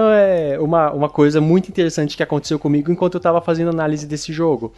é, 0.54 0.58
uma, 0.60 0.90
uma 0.92 1.08
coisa 1.08 1.40
muito 1.40 1.68
interessante 1.68 2.16
que 2.16 2.22
aconteceu 2.22 2.58
comigo 2.58 2.90
enquanto 2.90 3.14
eu 3.14 3.20
tava 3.20 3.40
fazendo 3.40 3.70
análise 3.70 4.06
desse 4.06 4.32
jogo. 4.32 4.72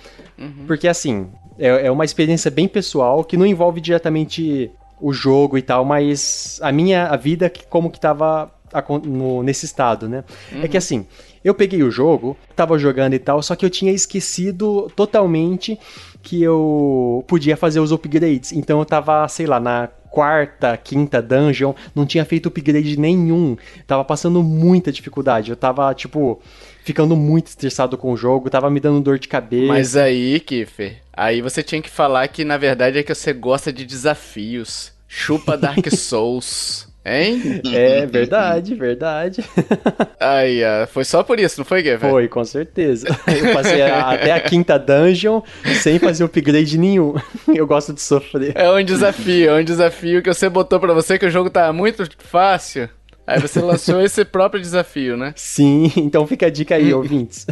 Porque, 0.66 0.86
assim, 0.86 1.28
é, 1.58 1.86
é 1.86 1.90
uma 1.90 2.04
experiência 2.04 2.50
bem 2.50 2.68
pessoal 2.68 3.24
que 3.24 3.36
não 3.36 3.46
envolve 3.46 3.80
diretamente 3.80 4.70
o 5.00 5.12
jogo 5.12 5.58
e 5.58 5.62
tal, 5.62 5.84
mas 5.84 6.58
a 6.62 6.72
minha 6.72 7.06
a 7.08 7.16
vida 7.16 7.52
como 7.68 7.90
que 7.90 8.00
tava 8.00 8.50
acon- 8.72 8.98
no- 8.98 9.42
nesse 9.42 9.66
estado, 9.66 10.08
né? 10.08 10.24
É 10.62 10.68
que, 10.68 10.76
assim, 10.76 11.06
eu 11.46 11.54
peguei 11.54 11.82
o 11.84 11.90
jogo, 11.92 12.36
tava 12.56 12.76
jogando 12.76 13.14
e 13.14 13.20
tal, 13.20 13.40
só 13.40 13.54
que 13.54 13.64
eu 13.64 13.70
tinha 13.70 13.92
esquecido 13.92 14.90
totalmente 14.96 15.78
que 16.20 16.42
eu 16.42 17.24
podia 17.28 17.56
fazer 17.56 17.78
os 17.78 17.92
upgrades. 17.92 18.50
Então 18.50 18.80
eu 18.80 18.84
tava, 18.84 19.28
sei 19.28 19.46
lá, 19.46 19.60
na 19.60 19.88
quarta, 20.10 20.76
quinta 20.76 21.22
dungeon, 21.22 21.72
não 21.94 22.04
tinha 22.04 22.24
feito 22.24 22.48
upgrade 22.48 22.98
nenhum. 22.98 23.56
Tava 23.86 24.04
passando 24.04 24.42
muita 24.42 24.90
dificuldade. 24.90 25.50
Eu 25.50 25.56
tava, 25.56 25.94
tipo, 25.94 26.42
ficando 26.82 27.14
muito 27.14 27.46
estressado 27.46 27.96
com 27.96 28.10
o 28.10 28.16
jogo, 28.16 28.50
tava 28.50 28.68
me 28.68 28.80
dando 28.80 29.00
dor 29.00 29.16
de 29.16 29.28
cabeça. 29.28 29.68
Mas 29.68 29.96
aí, 29.96 30.40
Kiffer, 30.40 31.00
aí 31.12 31.40
você 31.40 31.62
tinha 31.62 31.80
que 31.80 31.90
falar 31.90 32.26
que 32.26 32.44
na 32.44 32.56
verdade 32.56 32.98
é 32.98 33.04
que 33.04 33.14
você 33.14 33.32
gosta 33.32 33.72
de 33.72 33.84
desafios. 33.84 34.92
Chupa 35.06 35.56
Dark 35.56 35.86
Souls. 35.94 36.88
Hein? 37.08 37.60
É 37.72 38.04
verdade, 38.04 38.74
verdade. 38.74 39.44
Aí, 40.18 40.64
ah, 40.64 40.88
foi 40.90 41.04
só 41.04 41.22
por 41.22 41.38
isso, 41.38 41.60
não 41.60 41.64
foi, 41.64 41.80
Guilherme? 41.82 42.10
Foi, 42.10 42.26
com 42.26 42.44
certeza. 42.44 43.06
Eu 43.28 43.52
passei 43.54 43.80
a- 43.80 44.10
até 44.10 44.32
a 44.32 44.40
quinta 44.40 44.76
dungeon 44.76 45.40
sem 45.80 46.00
fazer 46.00 46.24
upgrade 46.24 46.76
nenhum. 46.76 47.14
Eu 47.54 47.64
gosto 47.64 47.92
de 47.92 48.00
sofrer. 48.02 48.52
É 48.56 48.68
um 48.72 48.82
desafio, 48.84 49.50
é 49.50 49.60
um 49.60 49.64
desafio 49.64 50.20
que 50.20 50.34
você 50.34 50.48
botou 50.48 50.80
pra 50.80 50.92
você 50.92 51.16
que 51.16 51.26
o 51.26 51.30
jogo 51.30 51.48
tá 51.48 51.72
muito 51.72 52.04
fácil. 52.18 52.88
Aí 53.24 53.40
você 53.40 53.60
lançou 53.60 54.00
esse 54.00 54.24
próprio 54.24 54.60
desafio, 54.60 55.16
né? 55.16 55.32
Sim, 55.36 55.92
então 55.96 56.26
fica 56.26 56.46
a 56.46 56.50
dica 56.50 56.74
aí, 56.76 56.90
ouvintes. 56.94 57.46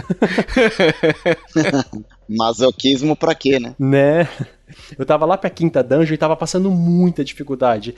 Masoquismo 2.28 3.14
pra 3.16 3.34
quê, 3.34 3.58
né? 3.60 3.74
né? 3.78 4.28
Eu 4.98 5.04
tava 5.04 5.24
lá 5.24 5.36
pra 5.36 5.50
quinta 5.50 5.82
dungeon 5.82 6.14
e 6.14 6.18
tava 6.18 6.36
passando 6.36 6.70
muita 6.70 7.24
dificuldade. 7.24 7.94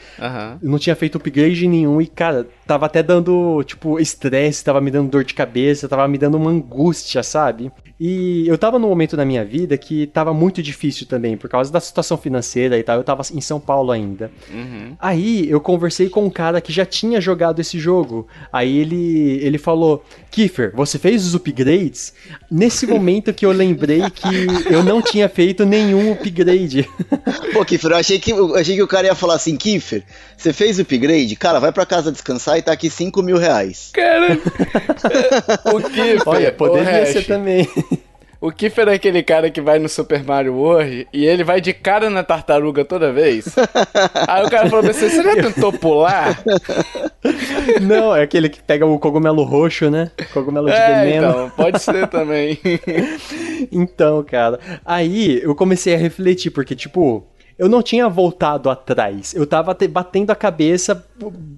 Eu 0.63 0.71
não 0.71 0.79
tinha 0.79 0.97
feito 0.97 1.19
upgrade 1.19 1.67
nenhum 1.67 2.01
e, 2.01 2.07
cara, 2.07 2.47
tava 2.67 2.87
até 2.87 3.03
dando, 3.03 3.63
tipo, 3.65 3.99
estresse, 4.01 4.65
tava 4.65 4.81
me 4.81 4.91
dando 4.91 5.11
dor 5.11 5.25
de 5.25 5.35
cabeça, 5.35 5.89
tava 5.89 6.07
me 6.09 6.19
dando 6.19 6.37
uma 6.37 6.51
angústia, 6.51 7.23
sabe? 7.23 7.71
E 7.99 8.47
eu 8.47 8.59
tava 8.59 8.79
num 8.79 8.89
momento 8.89 9.17
da 9.17 9.25
minha 9.25 9.43
vida 9.45 9.77
que 9.79 10.07
tava 10.07 10.35
muito 10.35 10.63
difícil 10.63 11.07
também, 11.07 11.37
por 11.37 11.49
causa 11.49 11.73
da 11.73 11.81
situação 11.81 12.19
financeira 12.19 12.79
e 12.79 12.83
tal. 12.83 12.97
Eu 12.97 13.05
tava 13.05 13.23
em 13.33 13.41
São 13.41 13.59
Paulo 13.59 13.91
ainda. 13.91 14.31
Uhum. 14.53 14.95
Aí 14.99 15.49
eu 15.49 15.61
conversei 15.61 16.11
com 16.11 16.25
um 16.25 16.31
cara 16.31 16.61
que 16.61 16.73
já 16.73 16.85
tinha 16.85 17.21
jogado 17.21 17.59
esse 17.59 17.79
jogo. 17.79 18.29
Aí 18.53 18.77
ele, 18.77 19.39
ele 19.43 19.57
falou: 19.57 20.05
Kiefer, 20.31 20.73
você 20.75 20.99
fez 20.99 21.27
os 21.27 21.35
upgrades? 21.35 22.13
Nesse 22.51 22.87
momento 22.87 23.33
que 23.33 23.47
eu 23.47 23.53
lembrei 23.53 24.03
que 24.11 24.47
eu 24.71 24.83
não 24.83 25.01
tinha 25.01 25.29
feito 25.29 25.65
nenhum 25.65 26.13
upgrade. 26.13 26.66
Pô, 27.53 27.65
Kiffer, 27.65 27.91
eu 27.91 27.97
achei 27.97 28.19
que, 28.19 28.33
eu 28.33 28.55
achei 28.57 28.77
que 28.77 28.83
o 28.83 28.89
cara 28.89 29.07
ia 29.07 29.15
falar 29.15 29.35
assim, 29.35 29.57
Kiffer, 29.57 30.03
você 30.37 30.53
fez 30.53 30.79
o 30.79 30.83
upgrade? 30.83 31.37
Cara, 31.37 31.59
vai 31.59 31.73
pra 31.73 31.87
casa 31.87 32.13
descansar 32.13 32.59
e 32.59 32.63
tá 32.63 32.73
aqui 32.73 32.91
5 32.91 33.23
mil 33.23 33.39
reais. 33.39 33.91
Cara, 33.93 34.39
o 35.73 35.81
Kiffer, 35.89 36.23
Olha, 36.27 36.53
poderia 36.53 37.07
ser 37.07 37.27
também. 37.27 37.69
O 38.41 38.53
Kiffer 38.53 38.87
é 38.89 38.95
aquele 38.95 39.23
cara 39.23 39.51
que 39.51 39.61
vai 39.61 39.79
no 39.79 39.89
Super 39.89 40.23
Mario 40.23 40.55
World 40.55 41.09
e 41.13 41.25
ele 41.25 41.43
vai 41.43 41.61
de 41.61 41.73
cara 41.73 42.11
na 42.11 42.23
tartaruga 42.23 42.85
toda 42.85 43.13
vez. 43.13 43.47
Aí 44.29 44.45
o 44.45 44.51
cara 44.51 44.69
falou 44.69 44.85
pra 44.85 44.93
você, 44.93 45.09
você 45.09 45.23
já 45.23 45.35
tentou 45.37 45.73
pular? 45.73 46.39
Não, 47.81 48.15
é 48.15 48.23
aquele 48.23 48.49
que 48.49 48.63
pega 48.63 48.85
o 48.87 48.99
cogumelo 48.99 49.43
roxo, 49.43 49.91
né? 49.91 50.11
Cogumelo 50.33 50.67
de 50.67 50.73
É, 50.73 51.05
veneno. 51.05 51.29
então, 51.31 51.51
pode 51.51 51.81
ser 51.81 52.07
também. 52.09 52.59
Então, 53.73 54.23
cara, 54.23 54.61
aí 54.85 55.41
eu 55.43 55.55
comecei 55.55 55.95
a 55.95 55.99
refletir, 55.99 56.51
porque, 56.51 56.77
tipo, 56.77 57.27
eu 57.59 57.69
não 57.69 57.83
tinha 57.83 58.09
voltado 58.09 58.69
atrás. 58.69 59.35
Eu 59.35 59.47
tava 59.47 59.75
te- 59.75 59.89
batendo 59.89 60.31
a 60.31 60.35
cabeça, 60.35 61.05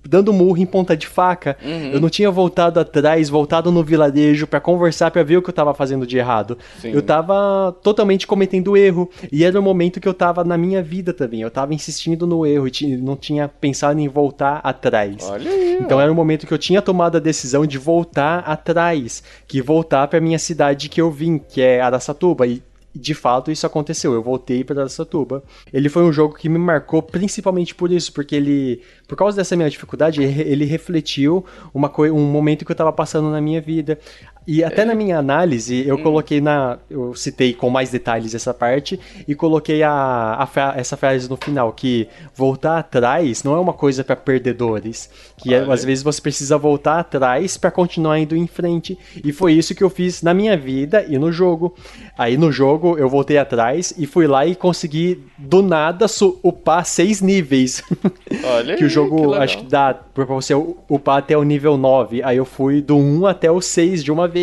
dando 0.08 0.32
murro 0.32 0.58
em 0.58 0.66
ponta 0.66 0.96
de 0.96 1.06
faca. 1.06 1.56
Uhum. 1.64 1.90
Eu 1.92 2.00
não 2.00 2.08
tinha 2.08 2.30
voltado 2.30 2.78
atrás, 2.78 3.28
voltado 3.28 3.72
no 3.72 3.82
vilarejo 3.82 4.46
pra 4.46 4.60
conversar, 4.60 5.10
pra 5.10 5.22
ver 5.22 5.36
o 5.38 5.42
que 5.42 5.50
eu 5.50 5.54
tava 5.54 5.74
fazendo 5.74 6.06
de 6.06 6.16
errado. 6.18 6.56
Sim. 6.80 6.92
Eu 6.92 7.02
tava 7.02 7.74
totalmente 7.82 8.26
cometendo 8.26 8.76
erro. 8.76 9.10
E 9.32 9.44
era 9.44 9.58
o 9.58 9.62
momento 9.62 10.00
que 10.00 10.08
eu 10.08 10.14
tava 10.14 10.44
na 10.44 10.56
minha 10.56 10.82
vida 10.82 11.12
também. 11.12 11.40
Eu 11.42 11.50
tava 11.50 11.74
insistindo 11.74 12.26
no 12.26 12.46
erro 12.46 12.68
e 12.68 12.96
não 12.96 13.16
tinha 13.16 13.48
pensado 13.48 13.98
em 13.98 14.08
voltar 14.08 14.60
atrás. 14.62 15.28
Aí. 15.30 15.78
Então 15.80 16.00
era 16.00 16.10
o 16.10 16.14
momento 16.14 16.46
que 16.46 16.54
eu 16.54 16.58
tinha 16.58 16.80
tomado 16.80 17.16
a 17.16 17.20
decisão 17.20 17.66
de 17.66 17.78
voltar 17.78 18.40
atrás, 18.40 19.22
que 19.46 19.60
voltar 19.60 20.06
para 20.08 20.20
minha 20.20 20.38
cidade 20.38 20.88
que 20.88 21.00
eu 21.00 21.10
vim, 21.10 21.38
que 21.38 21.60
é 21.60 21.80
Araçatuba. 21.80 22.46
E 22.46 22.62
de 22.98 23.14
fato 23.14 23.50
isso 23.50 23.66
aconteceu. 23.66 24.12
Eu 24.12 24.22
voltei 24.22 24.64
para 24.64 24.80
Araçatuba. 24.80 25.42
Ele 25.72 25.88
foi 25.88 26.02
um 26.02 26.12
jogo 26.12 26.34
que 26.34 26.48
me 26.48 26.58
marcou 26.58 27.00
principalmente 27.00 27.74
por 27.74 27.92
isso, 27.92 28.12
porque 28.12 28.34
ele, 28.34 28.82
por 29.06 29.16
causa 29.16 29.36
dessa 29.36 29.56
minha 29.56 29.70
dificuldade, 29.70 30.22
ele, 30.22 30.64
refletiu 30.64 31.44
uma 31.72 31.92
um 32.10 32.24
momento 32.30 32.64
que 32.64 32.70
eu 32.70 32.74
estava 32.74 32.92
passando 32.92 33.30
na 33.30 33.40
minha 33.40 33.60
vida. 33.60 33.98
E 34.50 34.64
até 34.64 34.82
na 34.82 34.94
minha 34.94 35.18
análise, 35.18 35.86
eu 35.86 35.98
coloquei 35.98 36.40
na. 36.40 36.78
Eu 36.88 37.14
citei 37.14 37.52
com 37.52 37.68
mais 37.68 37.90
detalhes 37.90 38.34
essa 38.34 38.54
parte 38.54 38.98
e 39.28 39.34
coloquei 39.34 39.82
a, 39.82 40.36
a 40.38 40.46
fra- 40.46 40.72
essa 40.74 40.96
frase 40.96 41.28
no 41.28 41.36
final: 41.36 41.70
que 41.70 42.08
voltar 42.34 42.78
atrás 42.78 43.44
não 43.44 43.54
é 43.54 43.60
uma 43.60 43.74
coisa 43.74 44.02
para 44.02 44.16
perdedores. 44.16 45.10
Que 45.36 45.52
é- 45.54 45.70
às 45.70 45.84
vezes 45.84 46.02
você 46.02 46.18
precisa 46.22 46.56
voltar 46.56 46.98
atrás 47.00 47.58
para 47.58 47.70
continuar 47.70 48.18
indo 48.18 48.34
em 48.34 48.46
frente. 48.46 48.98
E 49.22 49.32
foi 49.34 49.52
isso 49.52 49.74
que 49.74 49.84
eu 49.84 49.90
fiz 49.90 50.22
na 50.22 50.32
minha 50.32 50.56
vida 50.56 51.04
e 51.06 51.18
no 51.18 51.30
jogo. 51.30 51.74
Aí 52.16 52.38
no 52.38 52.50
jogo 52.50 52.96
eu 52.96 53.08
voltei 53.08 53.36
atrás 53.36 53.92
e 53.98 54.06
fui 54.06 54.26
lá 54.26 54.46
e 54.46 54.54
consegui 54.54 55.22
do 55.36 55.60
nada 55.60 56.06
upar 56.42 56.86
seis 56.86 57.20
níveis. 57.20 57.82
Olha 58.42 58.76
que 58.76 58.82
o 58.82 58.86
aí, 58.86 58.90
jogo 58.90 59.26
legal. 59.26 59.42
acho 59.42 59.58
que 59.58 59.66
dá 59.66 59.92
pra 59.92 60.24
você 60.24 60.54
upar 60.54 61.18
até 61.18 61.36
o 61.36 61.42
nível 61.42 61.76
9. 61.76 62.22
Aí 62.22 62.38
eu 62.38 62.46
fui 62.46 62.80
do 62.80 62.96
1 62.96 63.26
até 63.26 63.50
o 63.50 63.60
6 63.60 64.02
de 64.02 64.10
uma 64.10 64.26
vez. 64.26 64.37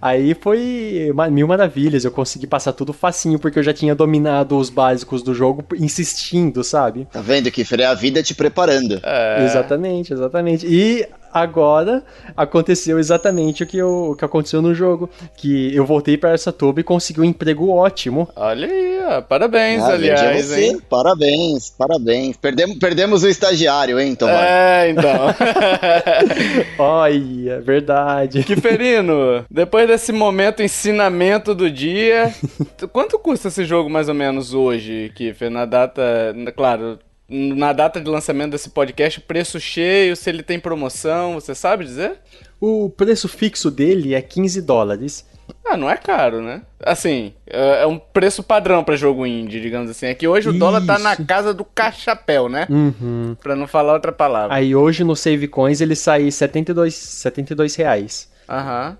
Aí 0.00 0.34
foi 0.34 1.12
mil 1.30 1.48
maravilhas. 1.48 2.04
Eu 2.04 2.10
consegui 2.10 2.46
passar 2.46 2.72
tudo 2.72 2.92
facinho, 2.92 3.38
porque 3.38 3.58
eu 3.58 3.62
já 3.62 3.72
tinha 3.72 3.94
dominado 3.94 4.56
os 4.56 4.70
básicos 4.70 5.22
do 5.22 5.34
jogo 5.34 5.64
insistindo, 5.78 6.62
sabe? 6.62 7.06
Tá 7.12 7.20
vendo, 7.20 7.50
Kiffer? 7.50 7.80
É 7.80 7.86
a 7.86 7.94
vida 7.94 8.22
te 8.22 8.34
preparando. 8.34 9.00
É. 9.02 9.44
Exatamente, 9.44 10.12
exatamente. 10.12 10.66
E 10.66 11.06
agora 11.40 12.02
aconteceu 12.36 12.98
exatamente 12.98 13.62
o 13.62 13.66
que, 13.66 13.76
eu- 13.78 14.10
o 14.12 14.16
que 14.16 14.24
aconteceu 14.24 14.60
no 14.62 14.74
jogo. 14.74 15.08
Que 15.36 15.74
eu 15.74 15.84
voltei 15.84 16.16
para 16.16 16.32
essa 16.32 16.52
tuba 16.52 16.80
e 16.80 16.84
consegui 16.84 17.20
um 17.20 17.24
emprego 17.24 17.68
ótimo. 17.70 18.28
Olha 18.36 18.66
aí, 18.68 18.98
ó. 19.08 19.22
Parabéns, 19.22 19.82
Ah, 19.82 19.92
aliás, 19.92 20.46
você. 20.46 20.64
hein? 20.66 20.80
Parabéns, 20.88 21.70
parabéns. 21.70 22.36
Perdemos, 22.36 22.78
perdemos 22.78 23.22
o 23.22 23.28
estagiário, 23.28 23.98
hein, 24.00 24.14
Tomás? 24.14 24.36
É, 24.40 24.90
então. 24.90 25.26
Olha, 26.78 27.60
verdade. 27.60 28.42
Kiferino, 28.42 29.44
depois 29.50 29.86
desse 29.86 30.12
momento 30.12 30.62
ensinamento 30.62 31.54
do 31.54 31.70
dia, 31.70 32.32
quanto 32.92 33.18
custa 33.18 33.48
esse 33.48 33.64
jogo 33.64 33.88
mais 33.90 34.08
ou 34.08 34.14
menos 34.14 34.54
hoje, 34.54 35.10
Kifer? 35.14 35.50
Na 35.50 35.64
data, 35.64 36.32
na- 36.34 36.52
claro, 36.52 36.98
na 37.28 37.72
data 37.72 38.00
de 38.00 38.08
lançamento 38.08 38.52
desse 38.52 38.70
podcast, 38.70 39.20
preço 39.20 39.58
cheio, 39.58 40.14
se 40.16 40.30
ele 40.30 40.42
tem 40.42 40.60
promoção, 40.60 41.34
você 41.34 41.54
sabe 41.54 41.84
dizer? 41.84 42.18
O 42.60 42.88
preço 42.88 43.28
fixo 43.28 43.70
dele 43.70 44.14
é 44.14 44.22
15 44.22 44.62
dólares. 44.62 45.26
Ah, 45.64 45.76
não 45.76 45.90
é 45.90 45.96
caro, 45.96 46.40
né? 46.40 46.62
Assim, 46.80 47.32
é 47.46 47.82
é 47.82 47.86
um 47.86 47.98
preço 47.98 48.42
padrão 48.42 48.82
pra 48.82 48.96
jogo 48.96 49.26
indie, 49.26 49.60
digamos 49.60 49.90
assim. 49.90 50.06
É 50.06 50.14
que 50.14 50.26
hoje 50.26 50.48
o 50.48 50.52
dólar 50.52 50.84
tá 50.84 50.98
na 50.98 51.12
Isso. 51.14 51.24
casa 51.24 51.52
do 51.52 51.64
cachapéu, 51.64 52.48
né? 52.48 52.66
Uhum. 52.70 53.36
Pra 53.40 53.54
não 53.54 53.66
falar 53.66 53.94
outra 53.94 54.12
palavra. 54.12 54.54
Aí 54.54 54.74
hoje 54.74 55.04
no 55.04 55.14
Save 55.14 55.48
Coins 55.48 55.80
ele 55.80 55.94
sai 55.94 56.30
72, 56.30 56.94
72 56.94 57.74
reais. 57.76 58.30
Aham. 58.48 58.96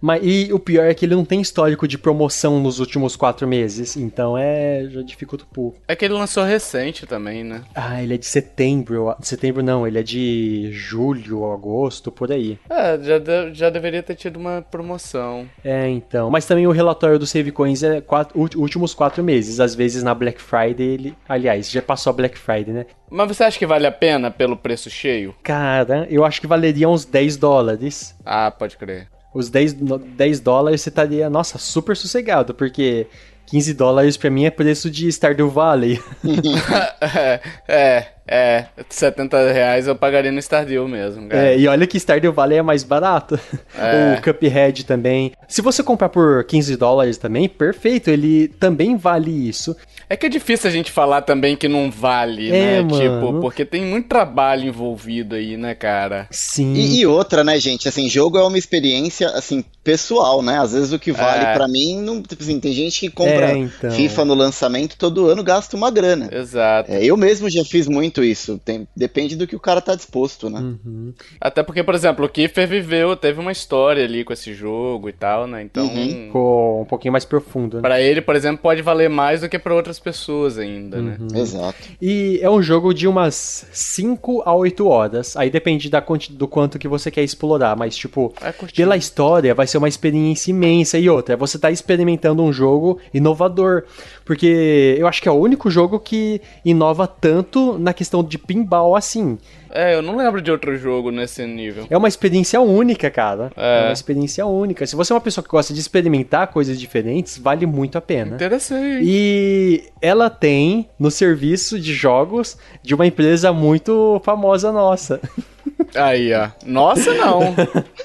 Mas, 0.00 0.22
e 0.24 0.52
o 0.52 0.58
pior 0.58 0.84
é 0.86 0.94
que 0.94 1.04
ele 1.04 1.14
não 1.14 1.24
tem 1.24 1.40
histórico 1.40 1.86
de 1.86 1.98
promoção 1.98 2.58
nos 2.60 2.80
últimos 2.80 3.16
quatro 3.16 3.46
meses. 3.46 3.96
Então 3.96 4.36
é. 4.36 4.86
já 4.90 5.02
dificulta 5.02 5.44
um 5.44 5.52
pouco. 5.54 5.78
É 5.86 5.94
que 5.94 6.04
ele 6.04 6.14
lançou 6.14 6.44
recente 6.44 7.06
também, 7.06 7.44
né? 7.44 7.62
Ah, 7.74 8.02
ele 8.02 8.14
é 8.14 8.18
de 8.18 8.26
setembro. 8.26 9.14
Setembro 9.20 9.62
não, 9.62 9.86
ele 9.86 9.98
é 9.98 10.02
de 10.02 10.70
julho, 10.72 11.50
agosto, 11.52 12.10
por 12.10 12.32
aí. 12.32 12.58
É, 12.68 12.98
já, 13.02 13.18
de- 13.18 13.54
já 13.54 13.70
deveria 13.70 14.02
ter 14.02 14.14
tido 14.14 14.36
uma 14.38 14.62
promoção. 14.62 15.46
É, 15.64 15.88
então. 15.88 16.30
Mas 16.30 16.46
também 16.46 16.66
o 16.66 16.72
relatório 16.72 17.18
do 17.18 17.26
Save 17.26 17.52
Coins 17.52 17.82
é 17.82 18.00
quatro, 18.00 18.38
últimos 18.40 18.94
quatro 18.94 19.22
meses. 19.22 19.60
Às 19.60 19.74
vezes 19.74 20.02
na 20.02 20.14
Black 20.14 20.40
Friday 20.40 20.86
ele. 20.86 21.14
Aliás, 21.28 21.70
já 21.70 21.82
passou 21.82 22.10
a 22.10 22.14
Black 22.14 22.38
Friday, 22.38 22.72
né? 22.72 22.86
Mas 23.10 23.28
você 23.28 23.44
acha 23.44 23.58
que 23.58 23.66
vale 23.66 23.86
a 23.86 23.92
pena 23.92 24.30
pelo 24.30 24.56
preço 24.56 24.88
cheio? 24.88 25.34
Cara, 25.42 26.06
eu 26.10 26.24
acho 26.24 26.40
que 26.40 26.46
valeria 26.46 26.88
uns 26.88 27.04
10 27.04 27.36
dólares. 27.36 28.14
Ah, 28.24 28.50
pode 28.50 28.76
crer. 28.76 29.08
Os 29.32 29.48
10, 29.48 29.74
no- 29.80 29.98
10 29.98 30.40
dólares 30.40 30.80
você 30.80 30.88
estaria, 30.88 31.30
nossa, 31.30 31.58
super 31.58 31.96
sossegado, 31.96 32.52
porque 32.54 33.06
15 33.46 33.74
dólares 33.74 34.16
pra 34.16 34.30
mim 34.30 34.44
é 34.44 34.50
preço 34.50 34.90
de 34.90 35.08
Stardew 35.10 35.48
Valley. 35.50 36.00
é, 37.00 37.40
é, 37.68 38.06
é. 38.30 38.66
70 38.88 39.52
reais 39.52 39.88
eu 39.88 39.96
pagaria 39.96 40.30
no 40.30 40.38
Stardew 40.38 40.86
mesmo, 40.86 41.28
cara. 41.28 41.48
É, 41.48 41.58
e 41.58 41.66
olha 41.66 41.86
que 41.86 41.98
Stardew 41.98 42.32
Valley 42.32 42.58
é 42.58 42.62
mais 42.62 42.84
barato. 42.84 43.38
É. 43.78 44.18
O 44.18 44.22
Cuphead 44.22 44.84
também. 44.84 45.32
Se 45.48 45.62
você 45.62 45.82
comprar 45.82 46.08
por 46.10 46.44
15 46.44 46.76
dólares 46.76 47.16
também, 47.16 47.48
perfeito, 47.48 48.10
ele 48.10 48.48
também 48.48 48.96
vale 48.96 49.30
isso. 49.48 49.74
É 50.08 50.16
que 50.16 50.26
é 50.26 50.28
difícil 50.28 50.68
a 50.68 50.72
gente 50.72 50.90
falar 50.90 51.22
também 51.22 51.56
que 51.56 51.68
não 51.68 51.90
vale, 51.90 52.50
É, 52.50 52.82
né? 52.82 52.88
Tipo, 52.88 53.26
mano. 53.26 53.40
porque 53.40 53.64
tem 53.64 53.84
muito 53.84 54.08
trabalho 54.08 54.66
envolvido 54.66 55.34
aí, 55.36 55.56
né, 55.56 55.74
cara? 55.74 56.26
Sim. 56.30 56.74
E, 56.74 57.00
e 57.00 57.06
outra, 57.06 57.42
né, 57.44 57.58
gente? 57.58 57.88
Assim, 57.88 58.08
jogo 58.08 58.36
é 58.36 58.42
uma 58.42 58.58
experiência, 58.58 59.28
assim, 59.28 59.64
pessoal, 59.82 60.42
né? 60.42 60.58
Às 60.58 60.72
vezes 60.72 60.92
o 60.92 60.98
que 60.98 61.10
vale 61.12 61.44
É. 61.44 61.54
pra 61.54 61.66
mim, 61.66 62.00
não, 62.00 62.22
tipo 62.22 62.42
assim, 62.42 62.60
tem 62.60 62.72
gente 62.72 63.00
que 63.00 63.10
compra 63.10 63.52
É, 63.52 63.56
então. 63.56 63.90
FIFA 63.90 64.24
no 64.24 64.34
lançamento 64.34 64.96
todo 64.96 65.26
ano 65.28 65.42
gasta 65.42 65.76
uma 65.76 65.90
grana. 65.90 66.28
Exato. 66.32 66.90
É, 66.92 67.04
eu 67.04 67.16
mesmo 67.16 67.48
já 67.50 67.64
fiz 67.64 67.86
muito 67.88 68.22
isso. 68.22 68.58
Tem- 68.64 68.86
depende 68.96 69.36
do 69.36 69.46
que 69.46 69.56
o 69.56 69.60
cara 69.60 69.80
tá 69.80 69.94
disposto, 69.94 70.50
né? 70.50 70.60
Uhum. 70.60 71.12
Até 71.40 71.62
porque, 71.62 71.82
por 71.82 71.94
exemplo, 71.94 72.24
o 72.24 72.28
Kiefer 72.28 72.68
viveu, 72.68 73.16
teve 73.16 73.40
uma 73.40 73.52
história 73.52 74.04
ali 74.04 74.22
com 74.24 74.32
esse 74.32 74.52
jogo 74.54 75.08
e 75.08 75.12
tal, 75.12 75.46
né? 75.46 75.62
Então, 75.62 75.86
Uhum. 75.86 76.26
Ficou 76.26 76.82
um 76.82 76.84
pouquinho 76.84 77.12
mais 77.12 77.24
profundo, 77.24 77.76
né? 77.76 77.82
pra 77.82 78.00
ele, 78.00 78.20
por 78.20 78.36
exemplo, 78.36 78.58
pode 78.62 78.82
valer 78.82 79.08
mais 79.08 79.40
do 79.40 79.48
que 79.48 79.58
pra 79.58 79.74
outras 79.74 79.98
pessoas 79.98 80.58
ainda, 80.58 81.00
né? 81.00 81.16
Uhum. 81.18 81.38
Exato. 81.40 81.76
E 82.00 82.38
é 82.42 82.50
um 82.50 82.62
jogo 82.62 82.92
de 82.92 83.06
umas 83.08 83.66
5 83.72 84.42
a 84.44 84.54
8 84.54 84.86
horas. 84.86 85.36
Aí 85.36 85.50
depende 85.50 85.88
da 85.88 86.00
do 86.30 86.48
quanto 86.48 86.78
que 86.78 86.88
você 86.88 87.10
quer 87.10 87.22
explorar. 87.22 87.76
Mas, 87.76 87.96
tipo, 87.96 88.32
É 88.42 88.52
pela 88.74 88.96
história, 88.96 89.54
vai 89.54 89.66
ser 89.70 89.78
uma 89.78 89.88
experiência 89.88 90.50
imensa. 90.50 90.98
E 90.98 91.08
outra, 91.08 91.36
você 91.36 91.58
tá 91.58 91.70
experimentando 91.70 92.42
um 92.42 92.52
jogo 92.52 92.98
inovador. 93.12 93.84
Porque 94.24 94.96
eu 94.98 95.06
acho 95.06 95.20
que 95.20 95.28
é 95.28 95.32
o 95.32 95.34
único 95.34 95.70
jogo 95.70 95.98
que 95.98 96.40
inova 96.64 97.06
tanto 97.06 97.78
na 97.78 97.92
questão 97.92 98.22
de 98.22 98.38
pinball 98.38 98.94
assim. 98.94 99.38
É, 99.72 99.94
eu 99.94 100.02
não 100.02 100.16
lembro 100.16 100.42
de 100.42 100.50
outro 100.50 100.76
jogo 100.76 101.10
nesse 101.10 101.46
nível. 101.46 101.86
É 101.88 101.96
uma 101.96 102.08
experiência 102.08 102.60
única, 102.60 103.08
cara. 103.10 103.52
É. 103.56 103.80
É. 103.80 103.86
uma 103.86 103.92
experiência 103.92 104.44
única. 104.44 104.86
Se 104.86 104.96
você 104.96 105.12
é 105.12 105.14
uma 105.14 105.20
pessoa 105.20 105.44
que 105.44 105.50
gosta 105.50 105.72
de 105.72 105.80
experimentar 105.80 106.48
coisas 106.48 106.78
diferentes, 106.78 107.38
vale 107.38 107.66
muito 107.66 107.96
a 107.96 108.00
pena. 108.00 108.34
Interessante. 108.34 109.04
E 109.04 109.84
ela 110.02 110.28
tem 110.28 110.88
no 110.98 111.10
serviço 111.10 111.78
de 111.78 111.94
jogos 111.94 112.58
de 112.82 112.94
uma 112.94 113.06
empresa 113.06 113.52
muito 113.52 114.20
famosa 114.24 114.72
nossa. 114.72 115.20
Aí, 115.94 116.32
ó. 116.34 116.48
Nossa, 116.64 117.12
não. 117.14 117.54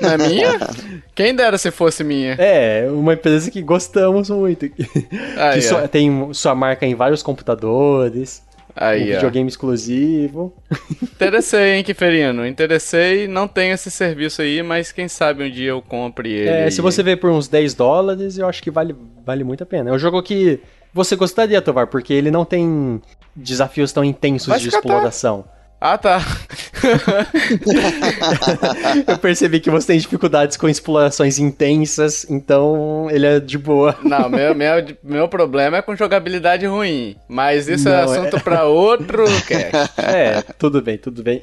Não 0.02 0.10
é 0.12 0.18
minha? 0.18 0.60
Quem 1.14 1.34
dera 1.36 1.58
se 1.58 1.72
fosse 1.72 2.04
minha. 2.04 2.34
É, 2.34 2.88
uma 2.90 3.14
empresa 3.14 3.50
que 3.52 3.62
gostamos 3.62 4.30
muito. 4.30 4.68
Que 4.76 5.08
Aí, 5.38 5.62
ó. 5.74 5.88
tem 5.88 6.34
sua 6.34 6.56
marca 6.56 6.86
em 6.86 6.96
vários 6.96 7.22
computadores, 7.24 8.44
um 8.70 8.72
Aí, 8.76 9.12
ó. 9.12 9.16
videogame 9.16 9.48
exclusivo. 9.50 10.54
Interessei, 11.04 11.74
hein, 11.76 11.84
Kiferino. 11.84 12.46
Interessei. 12.46 13.28
Não 13.28 13.48
tenho 13.48 13.74
esse 13.74 13.90
serviço 13.92 14.42
aí, 14.42 14.62
mas 14.64 14.92
quem 14.92 15.08
sabe 15.08 15.44
um 15.44 15.50
dia 15.50 15.70
eu 15.70 15.82
compre 15.82 16.32
ele. 16.32 16.50
É, 16.50 16.70
se 16.70 16.82
você 16.82 17.02
vê 17.04 17.16
por 17.16 17.30
uns 17.30 17.48
10 17.48 17.74
dólares, 17.74 18.38
eu 18.38 18.48
acho 18.48 18.62
que 18.62 18.72
vale, 18.72 18.96
vale 19.26 19.44
muito 19.44 19.64
a 19.64 19.66
pena. 19.66 19.90
É 19.90 19.94
um 19.94 20.00
jogo 20.00 20.22
que 20.22 20.60
você 20.94 21.16
gostaria, 21.16 21.62
Tovar, 21.62 21.88
porque 21.88 22.14
ele 22.14 22.32
não 22.32 22.46
tem 22.46 23.02
desafios 23.36 23.92
tão 23.92 24.04
intensos 24.04 24.48
Vai 24.48 24.60
de 24.60 24.72
ficar, 24.72 24.82
tá. 24.82 25.36
Ah, 25.80 25.98
tá. 25.98 26.20
Eu 29.08 29.18
percebi 29.18 29.60
que 29.60 29.70
você 29.70 29.88
tem 29.88 30.00
dificuldades 30.00 30.58
com 30.58 30.68
explorações 30.70 31.38
intensas, 31.40 32.26
então 32.30 33.08
ele 33.12 33.26
é 33.26 33.40
de 33.40 33.58
boa. 33.58 33.98
Não, 34.04 34.30
meu, 34.30 34.54
meu, 34.56 34.86
meu 35.04 35.28
problema 35.28 35.78
é 35.78 35.82
com 35.82 35.96
jogabilidade 35.96 36.66
ruim. 36.66 37.16
Mas 37.28 37.68
isso 37.68 37.90
é 37.90 37.92
Não, 37.92 38.00
é- 38.14 38.18
assunto 38.20 38.44
pra 38.44 38.66
outro 38.66 39.26
cast. 39.48 39.96
É, 39.98 40.42
tudo 40.58 40.82
bem, 40.82 40.98
tudo 40.98 41.24
bem. 41.24 41.42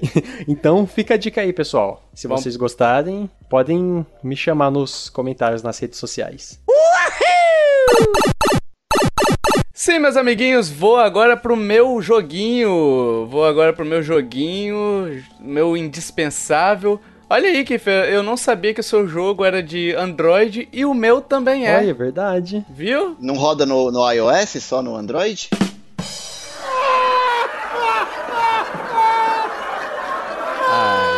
Então 0.48 0.86
fica 0.86 1.14
a 1.14 1.16
dica 1.16 1.40
aí, 1.40 1.52
pessoal. 1.52 2.02
Se 2.14 2.28
Bom. 2.28 2.36
vocês 2.36 2.56
gostarem, 2.56 3.28
podem 3.50 4.06
me 4.22 4.36
chamar 4.36 4.70
nos 4.70 5.08
comentários 5.10 5.62
nas 5.62 5.78
redes 5.78 5.98
sociais. 5.98 6.58
Sim, 9.84 9.98
meus 9.98 10.16
amiguinhos, 10.16 10.70
vou 10.70 10.96
agora 10.96 11.36
pro 11.36 11.56
meu 11.56 12.00
joguinho. 12.00 13.26
Vou 13.28 13.44
agora 13.44 13.72
pro 13.72 13.84
meu 13.84 14.00
joguinho, 14.00 15.20
meu 15.40 15.76
indispensável. 15.76 17.00
Olha 17.28 17.48
aí, 17.48 17.64
Kiffer, 17.64 18.04
eu 18.04 18.22
não 18.22 18.36
sabia 18.36 18.72
que 18.72 18.78
o 18.78 18.84
seu 18.84 19.08
jogo 19.08 19.44
era 19.44 19.60
de 19.60 19.92
Android 19.96 20.68
e 20.72 20.84
o 20.84 20.94
meu 20.94 21.20
também 21.20 21.66
é. 21.66 21.78
Olha, 21.78 21.90
é 21.90 21.94
verdade. 21.94 22.64
Viu? 22.70 23.16
Não 23.18 23.34
roda 23.34 23.66
no, 23.66 23.90
no 23.90 24.08
iOS, 24.08 24.62
só 24.62 24.80
no 24.80 24.94
Android? 24.94 25.50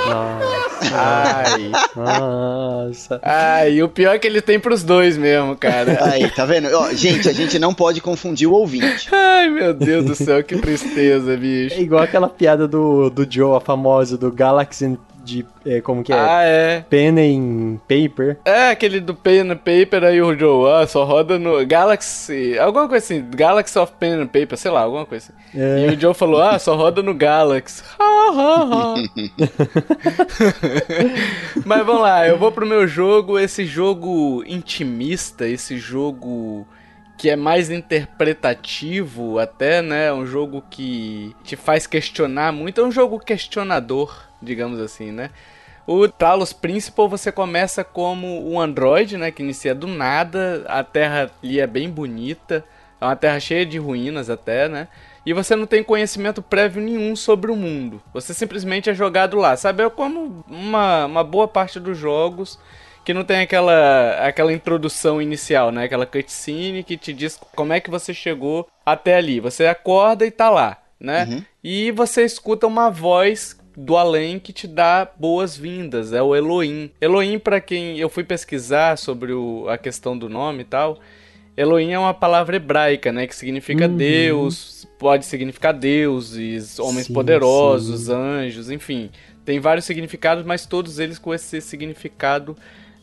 Nossa, 0.08 0.43
Ai. 0.92 1.70
nossa. 1.96 3.20
Ai, 3.22 3.82
o 3.82 3.88
pior 3.88 4.14
é 4.14 4.18
que 4.18 4.26
ele 4.26 4.40
tem 4.40 4.58
pros 4.58 4.82
dois 4.82 5.16
mesmo, 5.16 5.56
cara. 5.56 5.98
Aí, 6.12 6.28
tá 6.30 6.44
vendo? 6.44 6.68
Ó, 6.72 6.92
gente, 6.92 7.28
a 7.28 7.32
gente 7.32 7.58
não 7.58 7.72
pode 7.74 8.00
confundir 8.00 8.48
o 8.48 8.52
ouvinte. 8.52 9.08
Ai, 9.12 9.48
meu 9.48 9.72
Deus 9.72 10.04
do 10.04 10.14
céu, 10.14 10.42
que 10.42 10.56
tristeza, 10.56 11.32
É 11.34 11.36
bicho. 11.36 11.80
igual 11.80 12.02
aquela 12.02 12.28
piada 12.28 12.66
do, 12.68 13.10
do 13.10 13.26
Joe, 13.28 13.56
a 13.56 13.60
famosa, 13.60 14.16
do 14.18 14.30
Galaxy 14.32 14.98
de. 15.24 15.44
é, 15.64 15.80
como 15.80 16.04
que 16.04 16.12
é? 16.12 16.16
Ah, 16.16 16.42
é. 16.42 16.84
Pen 16.88 17.18
and 17.18 17.78
Paper. 17.88 18.36
É, 18.44 18.70
aquele 18.70 19.00
do 19.00 19.14
Pen 19.14 19.50
and 19.50 19.56
Paper 19.56 20.04
aí 20.04 20.20
o 20.20 20.38
Joe, 20.38 20.70
ah, 20.72 20.86
só 20.86 21.04
roda 21.04 21.38
no 21.38 21.64
Galaxy, 21.66 22.58
alguma 22.58 22.86
coisa 22.88 23.04
assim, 23.04 23.24
Galaxy 23.30 23.78
of 23.78 23.92
Pen 23.98 24.20
and 24.20 24.26
Paper, 24.26 24.58
sei 24.58 24.70
lá, 24.70 24.82
alguma 24.82 25.06
coisa 25.06 25.32
assim. 25.32 25.58
É. 25.58 25.88
E 25.88 25.94
o 25.94 26.00
Joe 26.00 26.12
falou, 26.14 26.42
ah, 26.42 26.58
só 26.58 26.76
roda 26.76 27.02
no 27.02 27.14
Galaxy. 27.14 27.82
Mas 31.64 31.86
vamos 31.86 32.02
lá, 32.02 32.28
eu 32.28 32.36
vou 32.38 32.52
pro 32.52 32.66
meu 32.66 32.86
jogo, 32.86 33.38
esse 33.38 33.64
jogo 33.64 34.44
intimista, 34.46 35.48
esse 35.48 35.78
jogo 35.78 36.66
que 37.16 37.30
é 37.30 37.36
mais 37.36 37.70
interpretativo 37.70 39.38
até, 39.38 39.80
né? 39.80 40.12
Um 40.12 40.26
jogo 40.26 40.62
que 40.68 41.34
te 41.44 41.56
faz 41.56 41.86
questionar 41.86 42.52
muito, 42.52 42.80
é 42.80 42.84
um 42.84 42.92
jogo 42.92 43.18
questionador, 43.18 44.28
digamos 44.42 44.80
assim, 44.80 45.10
né? 45.12 45.30
O 45.86 46.08
Talos 46.08 46.52
Principal 46.52 47.08
você 47.08 47.30
começa 47.30 47.84
como 47.84 48.50
um 48.50 48.60
androide, 48.60 49.16
né? 49.16 49.30
Que 49.30 49.42
inicia 49.42 49.74
do 49.74 49.86
nada, 49.86 50.64
a 50.66 50.82
terra 50.82 51.30
ali 51.42 51.60
é 51.60 51.66
bem 51.66 51.90
bonita, 51.90 52.64
é 53.00 53.04
uma 53.04 53.16
terra 53.16 53.38
cheia 53.38 53.66
de 53.66 53.78
ruínas 53.78 54.30
até, 54.30 54.68
né? 54.68 54.88
E 55.26 55.32
você 55.32 55.54
não 55.56 55.66
tem 55.66 55.82
conhecimento 55.82 56.42
prévio 56.42 56.82
nenhum 56.82 57.14
sobre 57.16 57.50
o 57.50 57.56
mundo. 57.56 58.02
Você 58.12 58.34
simplesmente 58.34 58.90
é 58.90 58.94
jogado 58.94 59.38
lá, 59.38 59.56
sabe? 59.56 59.82
É 59.82 59.88
como 59.88 60.44
uma, 60.48 61.06
uma 61.06 61.24
boa 61.24 61.48
parte 61.48 61.80
dos 61.80 61.96
jogos 61.96 62.58
que 63.04 63.12
não 63.14 63.24
tem 63.24 63.40
aquela, 63.40 64.26
aquela 64.26 64.52
introdução 64.52 65.20
inicial, 65.20 65.70
né? 65.70 65.84
Aquela 65.84 66.06
cutscene 66.06 66.82
que 66.82 66.96
te 66.96 67.12
diz 67.12 67.38
como 67.54 67.72
é 67.72 67.80
que 67.80 67.90
você 67.90 68.14
chegou 68.14 68.66
até 68.84 69.16
ali. 69.16 69.40
Você 69.40 69.66
acorda 69.66 70.24
e 70.24 70.30
tá 70.30 70.48
lá, 70.50 70.78
né? 70.98 71.26
E 71.62 71.90
você 71.90 72.24
escuta 72.24 72.66
uma 72.66 72.90
voz 72.90 73.58
do 73.76 73.96
além 73.96 74.38
que 74.38 74.52
te 74.52 74.66
dá 74.68 75.06
boas-vindas, 75.18 76.12
é 76.12 76.22
o 76.22 76.34
Elohim. 76.34 76.90
Elohim, 77.00 77.38
para 77.38 77.60
quem 77.60 77.98
eu 77.98 78.08
fui 78.08 78.22
pesquisar 78.24 78.96
sobre 78.96 79.32
o- 79.32 79.66
a 79.68 79.76
questão 79.76 80.16
do 80.16 80.28
nome 80.28 80.62
e 80.62 80.64
tal, 80.64 81.00
Elohim 81.56 81.90
é 81.92 81.98
uma 81.98 82.14
palavra 82.14 82.56
hebraica, 82.56 83.10
né? 83.12 83.26
Que 83.26 83.34
significa 83.34 83.86
Deus, 83.88 84.86
pode 84.98 85.24
significar 85.26 85.72
deuses, 85.74 86.78
homens 86.78 87.06
Sim, 87.06 87.12
poderosos, 87.14 88.06
sim. 88.06 88.12
anjos, 88.12 88.70
enfim. 88.70 89.10
Tem 89.44 89.60
vários 89.60 89.84
significados, 89.84 90.44
mas 90.44 90.64
todos 90.66 90.98
eles 90.98 91.18
com 91.18 91.34
esse 91.34 91.60
significado 91.60 92.56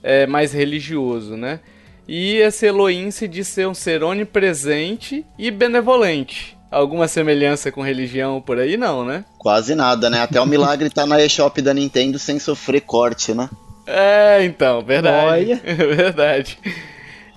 é, 0.03 0.25
mais 0.25 0.53
religioso, 0.53 1.35
né? 1.35 1.59
E 2.07 2.37
esse 2.37 2.65
Elohim 2.65 3.11
se 3.11 3.27
diz 3.27 3.47
ser 3.47 3.67
um 3.67 3.73
ser 3.73 4.03
onipresente 4.03 5.25
e 5.37 5.51
benevolente. 5.51 6.57
Alguma 6.69 7.07
semelhança 7.07 7.71
com 7.71 7.81
religião 7.81 8.41
por 8.41 8.57
aí? 8.57 8.77
Não, 8.77 9.05
né? 9.05 9.25
Quase 9.37 9.75
nada, 9.75 10.09
né? 10.09 10.21
Até 10.21 10.39
o 10.39 10.45
milagre 10.45 10.89
tá 10.89 11.05
na 11.05 11.21
eShop 11.21 11.61
da 11.61 11.73
Nintendo 11.73 12.17
sem 12.17 12.39
sofrer 12.39 12.81
corte, 12.81 13.33
né? 13.33 13.49
É, 13.85 14.43
então, 14.43 14.81
verdade. 14.81 15.25
Olha. 15.25 15.55
verdade. 15.95 16.57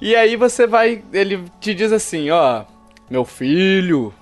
E 0.00 0.14
aí 0.14 0.36
você 0.36 0.66
vai, 0.66 1.02
ele 1.12 1.44
te 1.60 1.74
diz 1.74 1.92
assim, 1.92 2.30
ó, 2.30 2.64
meu 3.10 3.24
filho, 3.24 4.14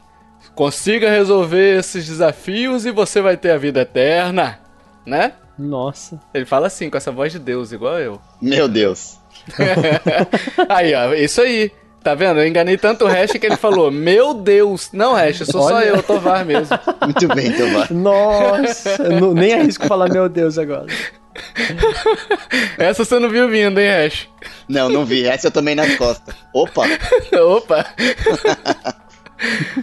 consiga 0.55 1.11
resolver 1.11 1.79
esses 1.79 2.07
desafios 2.07 2.87
e 2.87 2.91
você 2.91 3.21
vai 3.21 3.37
ter 3.37 3.51
a 3.51 3.59
vida 3.59 3.81
eterna, 3.81 4.61
né? 5.05 5.33
Nossa. 5.63 6.21
Ele 6.35 6.45
fala 6.45 6.67
assim, 6.67 6.91
com 6.91 6.97
essa 6.97 7.11
voz 7.13 7.33
de 7.33 7.39
Deus, 7.39 7.73
igual 7.73 7.99
eu. 7.99 8.21
Meu 8.41 8.69
Deus. 8.69 9.19
aí, 10.69 10.95
ó, 10.95 11.13
isso 11.15 11.41
aí. 11.41 11.71
Tá 12.03 12.17
vendo? 12.17 12.41
Eu 12.41 12.47
enganei 12.49 12.77
tanto 12.77 13.05
o 13.05 13.09
Hash 13.09 13.31
que 13.31 13.47
ele 13.47 13.57
falou, 13.57 13.89
meu 13.91 14.35
Deus. 14.35 14.91
Não, 14.93 15.15
Hash, 15.15 15.39
sou 15.49 15.63
só 15.63 15.77
Olha. 15.77 15.85
eu, 15.85 16.03
Tovar 16.03 16.45
mesmo. 16.45 16.77
Muito 17.01 17.29
bem, 17.29 17.53
Tovar. 17.53 17.93
Nossa. 17.93 19.01
eu 19.05 19.21
não- 19.21 19.33
nem 19.35 19.55
arrisco 19.55 19.87
falar 19.87 20.09
meu 20.09 20.29
Deus 20.29 20.59
agora. 20.59 20.87
Essa 22.77 23.05
você 23.05 23.19
não 23.21 23.29
viu 23.29 23.49
vindo, 23.49 23.79
hein, 23.81 23.89
Hash? 23.89 24.29
Não, 24.69 24.89
não 24.89 25.05
vi. 25.05 25.25
Essa 25.25 25.47
eu 25.47 25.51
tomei 25.53 25.75
nas 25.77 25.95
costas. 25.97 26.35
Opa! 26.53 26.83
Opa! 27.41 27.87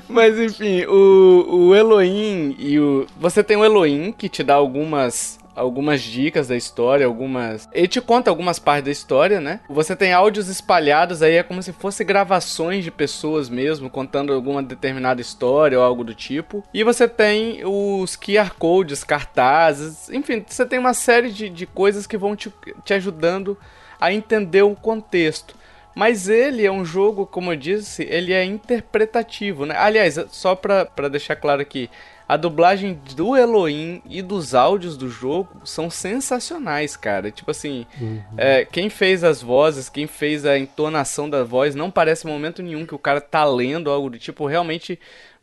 Mas 0.10 0.40
enfim, 0.40 0.84
o, 0.86 1.68
o 1.68 1.76
Elohim 1.76 2.56
e 2.58 2.80
o. 2.80 3.06
Você 3.20 3.44
tem 3.44 3.56
o 3.56 3.64
Elohim 3.64 4.12
que 4.12 4.28
te 4.28 4.44
dá 4.44 4.56
algumas. 4.56 5.38
Algumas 5.56 6.02
dicas 6.02 6.48
da 6.48 6.56
história, 6.56 7.06
algumas. 7.06 7.68
Ele 7.74 7.88
te 7.88 8.00
conta 8.00 8.30
algumas 8.30 8.60
partes 8.60 8.86
da 8.86 8.92
história, 8.92 9.42
né? 9.42 9.60
Você 9.70 9.94
tem 9.94 10.14
áudios 10.14 10.48
espalhados 10.48 11.22
aí, 11.22 11.36
é 11.36 11.44
como 11.44 11.62
se 11.62 11.74
fosse 11.74 12.02
gravações 12.06 12.82
de 12.82 12.90
pessoas 12.90 13.50
mesmo, 13.50 13.90
contando 13.90 14.32
alguma 14.32 14.64
determinada 14.64 15.20
história 15.20 15.78
ou 15.78 15.84
algo 15.84 16.06
do 16.06 16.14
tipo. 16.14 16.64
E 16.74 16.82
você 16.82 17.10
tem 17.10 17.60
os 17.66 18.16
QR 18.16 18.52
Codes, 18.58 19.04
cartazes, 19.04 20.10
enfim, 20.10 20.46
você 20.48 20.66
tem 20.66 20.80
uma 20.80 20.94
série 20.94 21.30
de, 21.30 21.50
de 21.50 21.66
coisas 21.66 22.08
que 22.08 22.18
vão 22.18 22.38
te, 22.38 22.54
te 22.86 22.94
ajudando 22.94 23.58
a 24.00 24.14
entender 24.14 24.62
o 24.62 24.76
contexto. 24.76 25.59
Mas 26.00 26.30
ele 26.30 26.66
é 26.66 26.72
um 26.72 26.86
jogo, 26.86 27.26
como 27.26 27.52
eu 27.52 27.58
disse, 27.58 28.04
ele 28.04 28.32
é 28.32 28.46
interpretativo, 28.46 29.66
né? 29.66 29.76
Aliás, 29.78 30.18
só 30.30 30.56
pra, 30.56 30.86
pra 30.86 31.10
deixar 31.10 31.36
claro 31.36 31.62
aqui, 31.62 31.90
a 32.26 32.38
dublagem 32.38 32.98
do 33.18 33.36
Elohim 33.36 34.02
e 34.10 34.22
dos 34.22 34.56
áudios 34.56 34.96
do 34.96 35.10
jogo 35.10 35.50
são 35.66 35.90
sensacionais, 35.90 36.96
cara. 36.96 37.32
Tipo 37.32 37.52
assim, 37.52 37.86
uhum. 38.00 38.22
é, 38.38 38.64
quem 38.64 38.90
fez 38.90 39.26
as 39.26 39.42
vozes, 39.42 39.90
quem 39.90 40.08
fez 40.08 40.46
a 40.46 40.58
entonação 40.58 41.30
da 41.30 41.44
voz, 41.44 41.76
não 41.76 41.92
parece 41.92 42.26
momento 42.26 42.64
nenhum 42.64 42.86
que 42.86 42.96
o 42.96 43.00
cara 43.00 43.20
tá 43.20 43.44
lendo 43.44 43.92
algo 43.92 44.10
do 44.10 44.18
tipo. 44.18 44.46
Realmente, 44.46 44.98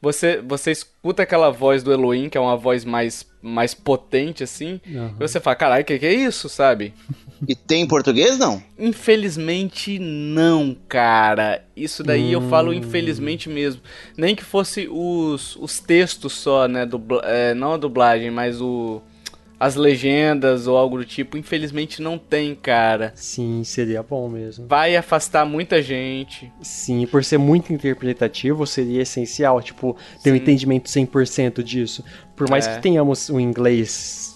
você, 0.07 0.41
você 0.41 0.71
escuta 0.71 1.25
aquela 1.25 1.51
voz 1.51 1.83
do 1.83 1.93
Elohim, 1.93 2.29
que 2.29 2.39
é 2.39 2.41
uma 2.41 2.57
voz 2.57 2.85
mais, 2.85 3.27
mais 3.43 3.75
potente, 3.75 4.45
assim, 4.45 4.81
uhum. 4.87 5.15
e 5.19 5.29
você 5.29 5.41
fala, 5.41 5.57
caralho, 5.57 5.83
o 5.83 5.85
que, 5.85 5.99
que 5.99 6.07
é 6.07 6.15
isso, 6.15 6.49
sabe? 6.49 6.95
E 7.47 7.57
tem 7.57 7.83
em 7.83 7.89
português, 7.89 8.39
não? 8.39 8.63
Infelizmente 8.79 9.99
não, 9.99 10.77
cara. 10.89 11.63
Isso 11.77 12.03
daí 12.03 12.29
hum. 12.29 12.41
eu 12.41 12.49
falo 12.49 12.73
infelizmente 12.73 13.49
mesmo. 13.49 13.83
Nem 14.17 14.35
que 14.35 14.45
fosse 14.45 14.89
os, 14.91 15.57
os 15.57 15.79
textos 15.79 16.33
só, 16.33 16.67
né? 16.67 16.87
Dubla, 16.87 17.21
é, 17.25 17.53
não 17.53 17.75
a 17.75 17.77
dublagem, 17.77 18.31
mas 18.31 18.61
o 18.61 19.03
as 19.59 19.75
legendas 19.75 20.67
ou 20.67 20.77
algo 20.77 20.99
do 20.99 21.05
tipo, 21.05 21.37
infelizmente 21.37 22.03
não 22.03 22.19
tem, 22.19 22.55
cara. 22.55 23.13
Sim, 23.15 23.65
seria 23.65 24.03
bom 24.03 24.29
mesmo. 24.29 24.67
Vai 24.67 24.97
afastar 24.97 25.45
muita 25.47 25.81
gente. 25.83 26.53
Sim, 26.61 27.07
por 27.07 27.25
ser 27.25 27.39
muito 27.39 27.73
interpretativo, 27.73 28.67
seria 28.67 29.03
essencial, 29.03 29.61
tipo, 29.63 29.97
ter 30.23 30.31
Sim. 30.31 30.33
um 30.33 30.37
entendimento 30.37 30.91
100% 30.91 31.63
disso. 31.63 32.05
Por 32.35 32.51
mais 32.51 32.67
é. 32.67 32.75
que 32.75 32.83
tenhamos 32.83 33.31
o 33.31 33.41
inglês 33.41 34.35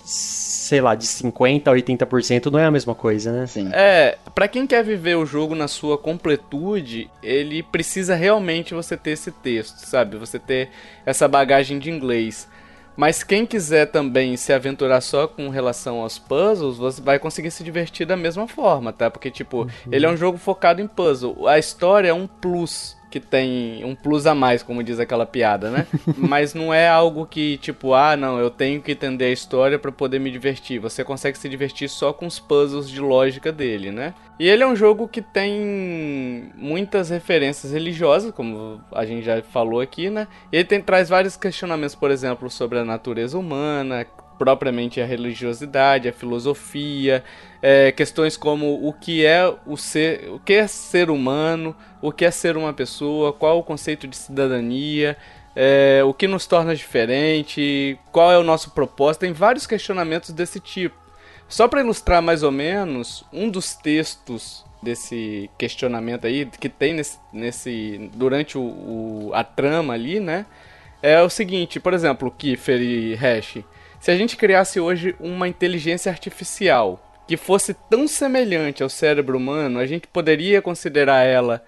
sei 0.70 0.80
lá, 0.80 0.94
de 0.94 1.04
50% 1.04 1.66
a 1.66 1.72
80% 1.72 2.46
não 2.46 2.58
é 2.60 2.64
a 2.64 2.70
mesma 2.70 2.94
coisa, 2.94 3.32
né? 3.32 3.44
Sim. 3.48 3.70
É, 3.72 4.16
para 4.32 4.46
quem 4.46 4.68
quer 4.68 4.84
viver 4.84 5.16
o 5.16 5.26
jogo 5.26 5.56
na 5.56 5.66
sua 5.66 5.98
completude, 5.98 7.10
ele 7.20 7.60
precisa 7.60 8.14
realmente 8.14 8.72
você 8.72 8.96
ter 8.96 9.10
esse 9.10 9.32
texto, 9.32 9.78
sabe? 9.78 10.16
Você 10.16 10.38
ter 10.38 10.70
essa 11.04 11.26
bagagem 11.26 11.80
de 11.80 11.90
inglês. 11.90 12.48
Mas 12.96 13.22
quem 13.22 13.46
quiser 13.46 13.86
também 13.86 14.36
se 14.36 14.52
aventurar 14.52 15.00
só 15.00 15.26
com 15.26 15.48
relação 15.48 16.00
aos 16.00 16.18
puzzles, 16.18 16.76
você 16.76 17.00
vai 17.00 17.18
conseguir 17.18 17.50
se 17.50 17.64
divertir 17.64 18.06
da 18.06 18.16
mesma 18.16 18.46
forma, 18.46 18.92
tá? 18.92 19.10
Porque, 19.10 19.30
tipo, 19.30 19.62
uhum. 19.62 19.68
ele 19.90 20.04
é 20.04 20.10
um 20.10 20.16
jogo 20.16 20.36
focado 20.36 20.82
em 20.82 20.86
puzzle. 20.86 21.48
A 21.48 21.58
história 21.58 22.08
é 22.08 22.14
um 22.14 22.26
plus 22.26 22.99
que 23.10 23.18
tem 23.18 23.84
um 23.84 23.94
plus 23.94 24.26
a 24.26 24.34
mais, 24.34 24.62
como 24.62 24.82
diz 24.82 25.00
aquela 25.00 25.26
piada, 25.26 25.70
né? 25.70 25.86
Mas 26.16 26.54
não 26.54 26.72
é 26.72 26.88
algo 26.88 27.26
que 27.26 27.56
tipo, 27.58 27.92
ah, 27.92 28.16
não, 28.16 28.38
eu 28.38 28.48
tenho 28.48 28.80
que 28.80 28.92
entender 28.92 29.24
a 29.24 29.32
história 29.32 29.78
para 29.78 29.90
poder 29.90 30.20
me 30.20 30.30
divertir. 30.30 30.78
Você 30.78 31.02
consegue 31.02 31.36
se 31.36 31.48
divertir 31.48 31.88
só 31.88 32.12
com 32.12 32.26
os 32.26 32.38
puzzles 32.38 32.88
de 32.88 33.00
lógica 33.00 33.50
dele, 33.50 33.90
né? 33.90 34.14
E 34.38 34.48
ele 34.48 34.62
é 34.62 34.66
um 34.66 34.76
jogo 34.76 35.08
que 35.08 35.20
tem 35.20 36.50
muitas 36.54 37.10
referências 37.10 37.72
religiosas, 37.72 38.32
como 38.32 38.80
a 38.92 39.04
gente 39.04 39.24
já 39.24 39.42
falou 39.42 39.80
aqui, 39.80 40.08
né? 40.08 40.28
E 40.52 40.56
ele 40.56 40.64
tem, 40.64 40.80
traz 40.80 41.08
vários 41.08 41.36
questionamentos, 41.36 41.94
por 41.94 42.10
exemplo, 42.10 42.48
sobre 42.48 42.78
a 42.78 42.84
natureza 42.84 43.36
humana, 43.36 44.06
propriamente 44.38 45.00
a 45.00 45.04
religiosidade, 45.04 46.08
a 46.08 46.12
filosofia, 46.14 47.22
é, 47.62 47.92
questões 47.92 48.36
como 48.36 48.86
o 48.86 48.92
que 48.92 49.24
é 49.24 49.52
o 49.66 49.76
ser, 49.76 50.30
o 50.30 50.38
que 50.38 50.54
é 50.54 50.66
ser 50.66 51.10
humano, 51.10 51.76
o 52.00 52.10
que 52.10 52.24
é 52.24 52.30
ser 52.30 52.56
uma 52.56 52.72
pessoa, 52.72 53.32
qual 53.32 53.58
o 53.58 53.62
conceito 53.62 54.06
de 54.06 54.16
cidadania, 54.16 55.16
é, 55.54 56.02
o 56.04 56.14
que 56.14 56.26
nos 56.26 56.46
torna 56.46 56.74
diferente, 56.74 57.98
qual 58.10 58.32
é 58.32 58.38
o 58.38 58.42
nosso 58.42 58.70
propósito, 58.70 59.22
tem 59.22 59.32
vários 59.32 59.66
questionamentos 59.66 60.30
desse 60.30 60.60
tipo. 60.60 60.96
Só 61.48 61.66
para 61.66 61.80
ilustrar 61.80 62.22
mais 62.22 62.42
ou 62.42 62.52
menos, 62.52 63.24
um 63.32 63.50
dos 63.50 63.74
textos 63.74 64.64
desse 64.82 65.50
questionamento 65.58 66.26
aí 66.26 66.46
que 66.46 66.68
tem 66.68 66.94
nesse, 66.94 67.18
nesse 67.32 68.10
durante 68.14 68.56
o, 68.56 68.62
o, 68.62 69.30
a 69.34 69.44
trama 69.44 69.92
ali, 69.92 70.20
né? 70.20 70.46
É 71.02 71.20
o 71.20 71.28
seguinte, 71.28 71.80
por 71.80 71.92
exemplo, 71.92 72.30
Kiefer 72.30 72.80
e 72.80 73.14
Hash 73.14 73.62
se 74.00 74.10
a 74.10 74.16
gente 74.16 74.36
criasse 74.36 74.80
hoje 74.80 75.14
uma 75.20 75.46
inteligência 75.46 76.10
artificial 76.10 76.98
que 77.30 77.36
fosse 77.36 77.72
tão 77.88 78.08
semelhante 78.08 78.82
ao 78.82 78.88
cérebro 78.88 79.38
humano, 79.38 79.78
a 79.78 79.86
gente 79.86 80.08
poderia 80.08 80.60
considerar 80.60 81.22
ela 81.22 81.62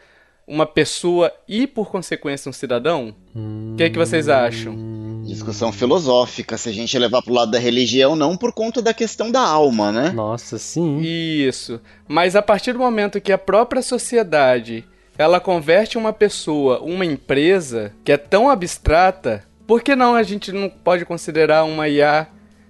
uma 0.44 0.66
pessoa 0.66 1.32
e, 1.46 1.68
por 1.68 1.88
consequência, 1.88 2.50
um 2.50 2.52
cidadão? 2.52 3.14
O 3.32 3.76
que, 3.76 3.84
é 3.84 3.88
que 3.88 3.96
vocês 3.96 4.28
acham? 4.28 4.76
Discussão 5.24 5.70
filosófica, 5.70 6.58
se 6.58 6.68
a 6.68 6.72
gente 6.72 6.98
levar 6.98 7.22
pro 7.22 7.32
lado 7.32 7.52
da 7.52 7.60
religião, 7.60 8.16
não 8.16 8.36
por 8.36 8.52
conta 8.52 8.82
da 8.82 8.92
questão 8.92 9.30
da 9.30 9.38
alma, 9.38 9.92
né? 9.92 10.10
Nossa, 10.10 10.58
sim. 10.58 10.98
Isso. 11.00 11.80
Mas 12.08 12.34
a 12.34 12.42
partir 12.42 12.72
do 12.72 12.80
momento 12.80 13.20
que 13.20 13.30
a 13.30 13.38
própria 13.38 13.82
sociedade 13.82 14.84
ela 15.16 15.38
converte 15.38 15.96
uma 15.96 16.12
pessoa, 16.12 16.80
uma 16.80 17.06
empresa, 17.06 17.92
que 18.02 18.10
é 18.10 18.16
tão 18.16 18.50
abstrata, 18.50 19.44
por 19.64 19.80
que 19.80 19.94
não 19.94 20.16
a 20.16 20.24
gente 20.24 20.50
não 20.50 20.68
pode 20.68 21.04
considerar 21.04 21.62
uma 21.62 21.88
IA 21.88 22.26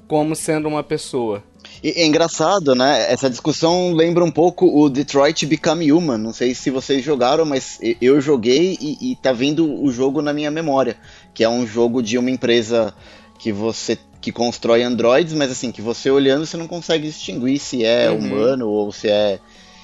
como 0.06 0.36
sendo 0.36 0.68
uma 0.68 0.82
pessoa? 0.82 1.42
E 1.82 1.90
é 1.90 2.06
engraçado, 2.06 2.74
né? 2.74 3.10
Essa 3.10 3.28
discussão 3.28 3.92
lembra 3.92 4.24
um 4.24 4.30
pouco 4.30 4.66
o 4.66 4.88
Detroit 4.88 5.44
Become 5.46 5.92
Human. 5.92 6.16
Não 6.16 6.32
sei 6.32 6.54
se 6.54 6.70
vocês 6.70 7.04
jogaram, 7.04 7.44
mas 7.44 7.80
eu 8.00 8.20
joguei 8.20 8.78
e, 8.80 9.12
e 9.12 9.16
tá 9.16 9.32
vindo 9.32 9.82
o 9.82 9.90
jogo 9.90 10.22
na 10.22 10.32
minha 10.32 10.50
memória. 10.50 10.96
Que 11.34 11.42
é 11.42 11.48
um 11.48 11.66
jogo 11.66 12.00
de 12.00 12.16
uma 12.16 12.30
empresa 12.30 12.94
que 13.38 13.50
você 13.50 13.98
que 14.20 14.30
constrói 14.30 14.84
androids, 14.84 15.34
mas 15.34 15.50
assim, 15.50 15.72
que 15.72 15.82
você 15.82 16.08
olhando 16.08 16.46
você 16.46 16.56
não 16.56 16.68
consegue 16.68 17.08
distinguir 17.08 17.58
se 17.58 17.84
é 17.84 18.08
uhum. 18.08 18.18
humano 18.18 18.68
ou 18.68 18.92
se 18.92 19.08
é 19.08 19.40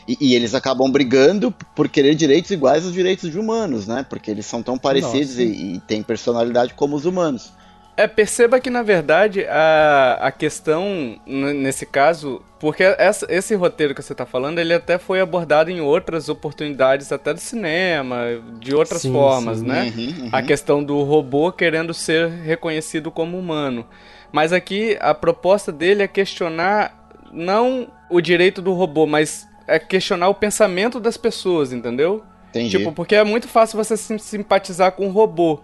e, 0.07 0.17
e, 0.21 0.35
eles 0.35 0.55
acabam 0.55 0.91
brigando 0.91 1.53
por 1.75 1.87
querer 1.87 2.15
direitos 2.15 2.51
iguais 2.51 2.85
aos 2.85 2.95
direitos 2.95 3.31
de 3.31 3.39
humanos, 3.39 3.87
né? 3.87 4.07
Porque 4.09 4.31
eles 4.31 4.47
são 4.47 4.63
tão 4.63 4.79
parecidos 4.79 5.39
e, 5.39 5.43
e 5.43 5.81
têm 5.81 6.03
personalidade 6.03 6.73
como 6.73 6.97
os 6.97 7.05
humanos. 7.05 7.53
É, 7.99 8.07
perceba 8.07 8.61
que 8.61 8.71
na 8.71 8.81
verdade 8.81 9.45
a, 9.47 10.19
a 10.21 10.31
questão 10.31 11.21
nesse 11.27 11.85
caso, 11.85 12.41
porque 12.61 12.85
essa, 12.85 13.27
esse 13.29 13.57
roteiro 13.57 13.93
que 13.93 14.01
você 14.01 14.13
está 14.13 14.25
falando, 14.25 14.61
ele 14.61 14.73
até 14.73 14.99
foi 14.99 15.21
abordado 15.21 15.69
em 15.69 15.81
outras 15.81 16.29
oportunidades, 16.29 17.11
até 17.11 17.35
do 17.35 17.41
cinema, 17.41 18.41
de 18.61 18.73
outras 18.73 19.03
sim, 19.03 19.13
formas, 19.13 19.59
sim. 19.59 19.67
né? 19.67 19.93
Uhum, 19.97 20.05
uhum. 20.05 20.29
A 20.31 20.41
questão 20.43 20.85
do 20.85 21.03
robô 21.03 21.51
querendo 21.51 21.93
ser 21.93 22.29
reconhecido 22.29 23.11
como 23.11 23.37
humano. 23.37 23.85
Mas 24.31 24.53
aqui 24.53 24.97
a 25.01 25.13
proposta 25.13 25.73
dele 25.73 26.05
é 26.05 26.07
questionar 26.07 27.11
não 27.33 27.89
o 28.09 28.21
direito 28.21 28.63
do 28.63 28.75
robô, 28.75 29.09
mas 29.09 29.45
é 29.67 29.77
questionar 29.81 30.29
o 30.29 30.35
pensamento 30.35 31.01
das 31.01 31.17
pessoas, 31.17 31.73
entendeu? 31.73 32.23
Entendi. 32.51 32.79
Tipo, 32.79 32.93
porque 32.93 33.17
é 33.17 33.25
muito 33.25 33.49
fácil 33.49 33.77
você 33.77 33.97
simpatizar 33.97 34.93
com 34.93 35.09
um 35.09 35.11
robô. 35.11 35.59